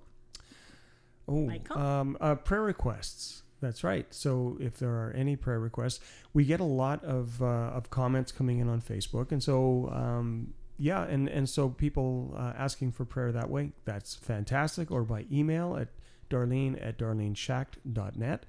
Oh, 1.28 1.48
um, 1.70 2.18
uh, 2.20 2.34
prayer 2.34 2.62
requests. 2.62 3.42
That's 3.60 3.84
right. 3.84 4.12
So 4.12 4.56
if 4.60 4.78
there 4.78 4.90
are 4.90 5.12
any 5.16 5.36
prayer 5.36 5.60
requests, 5.60 6.00
we 6.34 6.44
get 6.44 6.58
a 6.58 6.64
lot 6.64 7.04
of 7.04 7.40
uh, 7.40 7.46
of 7.46 7.90
comments 7.90 8.32
coming 8.32 8.58
in 8.58 8.68
on 8.68 8.82
Facebook, 8.82 9.30
and 9.30 9.40
so 9.40 9.88
um, 9.94 10.52
yeah, 10.82 11.04
and 11.04 11.28
and 11.28 11.48
so 11.48 11.68
people 11.68 12.34
uh, 12.36 12.52
asking 12.58 12.90
for 12.92 13.04
prayer 13.04 13.30
that 13.32 13.48
way. 13.48 13.70
That's 13.84 14.16
fantastic. 14.16 14.90
Or 14.90 15.04
by 15.04 15.26
email 15.30 15.76
at 15.76 15.88
Darlene 16.28 16.76
at 16.84 16.98
darleneschacht.net. 16.98 18.46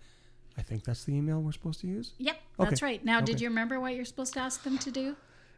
I 0.57 0.61
think 0.61 0.83
that's 0.83 1.03
the 1.03 1.15
email 1.15 1.41
we're 1.41 1.51
supposed 1.51 1.81
to 1.81 1.87
use. 1.87 2.13
Yep, 2.17 2.37
that's 2.59 2.81
right. 2.81 3.03
Now, 3.03 3.21
did 3.21 3.41
you 3.41 3.49
remember 3.49 3.79
what 3.79 3.95
you're 3.95 4.05
supposed 4.05 4.33
to 4.33 4.39
ask 4.39 4.63
them 4.63 4.77
to 4.79 4.91
do? 4.91 5.15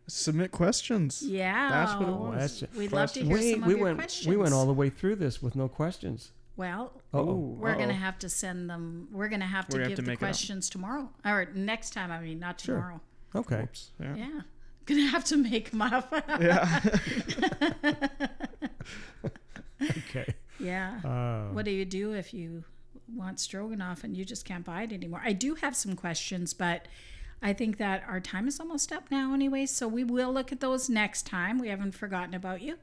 Submit 0.08 0.52
questions. 0.52 1.24
Yeah, 1.24 1.70
That's 1.70 1.94
what 2.00 2.08
it 2.10 2.16
was. 2.16 2.36
Question- 2.60 2.70
We'd 2.78 2.92
love 2.92 3.12
to 3.14 3.22
hear 3.24 3.34
Wait, 3.34 3.54
some 3.54 3.64
of 3.64 3.68
we 3.68 3.76
your 3.76 3.84
went 3.86 3.98
questions. 3.98 4.28
we 4.28 4.38
went 4.38 4.54
all 4.54 4.66
the 4.68 4.74
way 4.74 4.90
through 4.92 5.16
this 5.16 5.42
with 5.42 5.56
no 5.56 5.68
questions. 5.68 6.32
well. 6.58 7.02
Oh, 7.14 7.34
We're 7.60 7.76
gonna 7.76 7.94
have 7.94 8.20
to 8.20 8.30
send 8.30 8.70
them. 8.70 9.08
We're 9.12 9.30
gonna 9.30 9.46
have 9.48 9.68
to 9.70 9.78
We're 9.78 9.84
give 9.84 9.90
have 9.92 9.96
to 9.98 10.02
the 10.04 10.08
make 10.08 10.20
it 10.20 10.24
up. 10.24 10.28
questions 10.30 10.70
tomorrow 10.70 11.10
or 11.26 11.48
next 11.56 11.92
time. 11.92 12.12
I 12.12 12.20
mean, 12.22 12.40
not 12.40 12.60
tomorrow. 12.60 13.02
Sure. 13.34 13.42
tomorrow. 13.42 13.58
okay. 13.58 13.64
Oops. 13.64 13.92
Yeah. 14.00 14.16
Yeah, 14.16 14.42
gonna 14.86 15.08
have 15.08 15.24
to 15.26 15.38
make 15.38 15.72
them 15.72 15.82
up. 15.82 16.14
Yeah. 16.40 16.80
Okay. 19.82 20.34
yeah. 20.60 21.00
Uh, 21.04 21.54
What 21.54 21.66
do 21.66 21.72
you 21.72 21.86
do 21.86 22.14
if 22.14 22.34
you 22.34 22.64
want 23.14 23.40
stroganoff 23.40 24.04
and 24.04 24.16
you 24.16 24.24
just 24.26 24.46
can't 24.46 24.64
buy 24.64 24.84
it 24.84 24.94
anymore? 24.94 25.22
I 25.24 25.34
do 25.34 25.56
have 25.56 25.76
some 25.76 25.96
questions, 25.96 26.54
but 26.54 26.88
I 27.42 27.54
think 27.54 27.78
that 27.78 28.04
our 28.08 28.20
time 28.20 28.48
is 28.48 28.60
almost 28.60 28.92
up 28.92 29.12
now, 29.12 29.34
anyway. 29.34 29.66
So 29.66 29.88
we 29.88 30.04
will 30.04 30.34
look 30.34 30.52
at 30.52 30.62
those 30.62 30.90
next 30.90 31.24
time. 31.28 31.60
We 31.60 31.68
haven't 31.68 31.92
forgotten 31.92 32.34
about 32.34 32.62
you. 32.62 32.78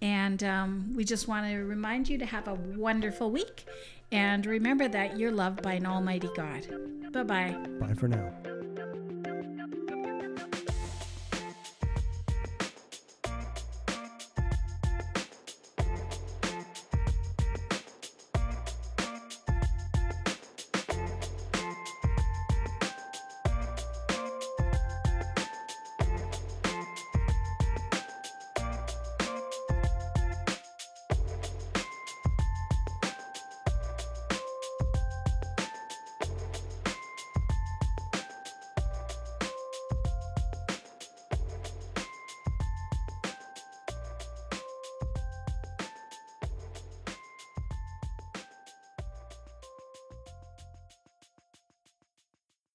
And 0.00 0.44
um, 0.44 0.92
we 0.94 1.04
just 1.04 1.26
want 1.26 1.46
to 1.46 1.56
remind 1.64 2.08
you 2.08 2.18
to 2.18 2.26
have 2.26 2.46
a 2.46 2.54
wonderful 2.54 3.30
week. 3.30 3.64
And 4.12 4.44
remember 4.46 4.86
that 4.88 5.18
you're 5.18 5.32
loved 5.32 5.62
by 5.62 5.74
an 5.74 5.86
almighty 5.86 6.28
God. 6.36 6.66
Bye 7.12 7.22
bye. 7.24 7.56
bye 7.80 7.94
for 7.94 8.06
now. 8.08 8.32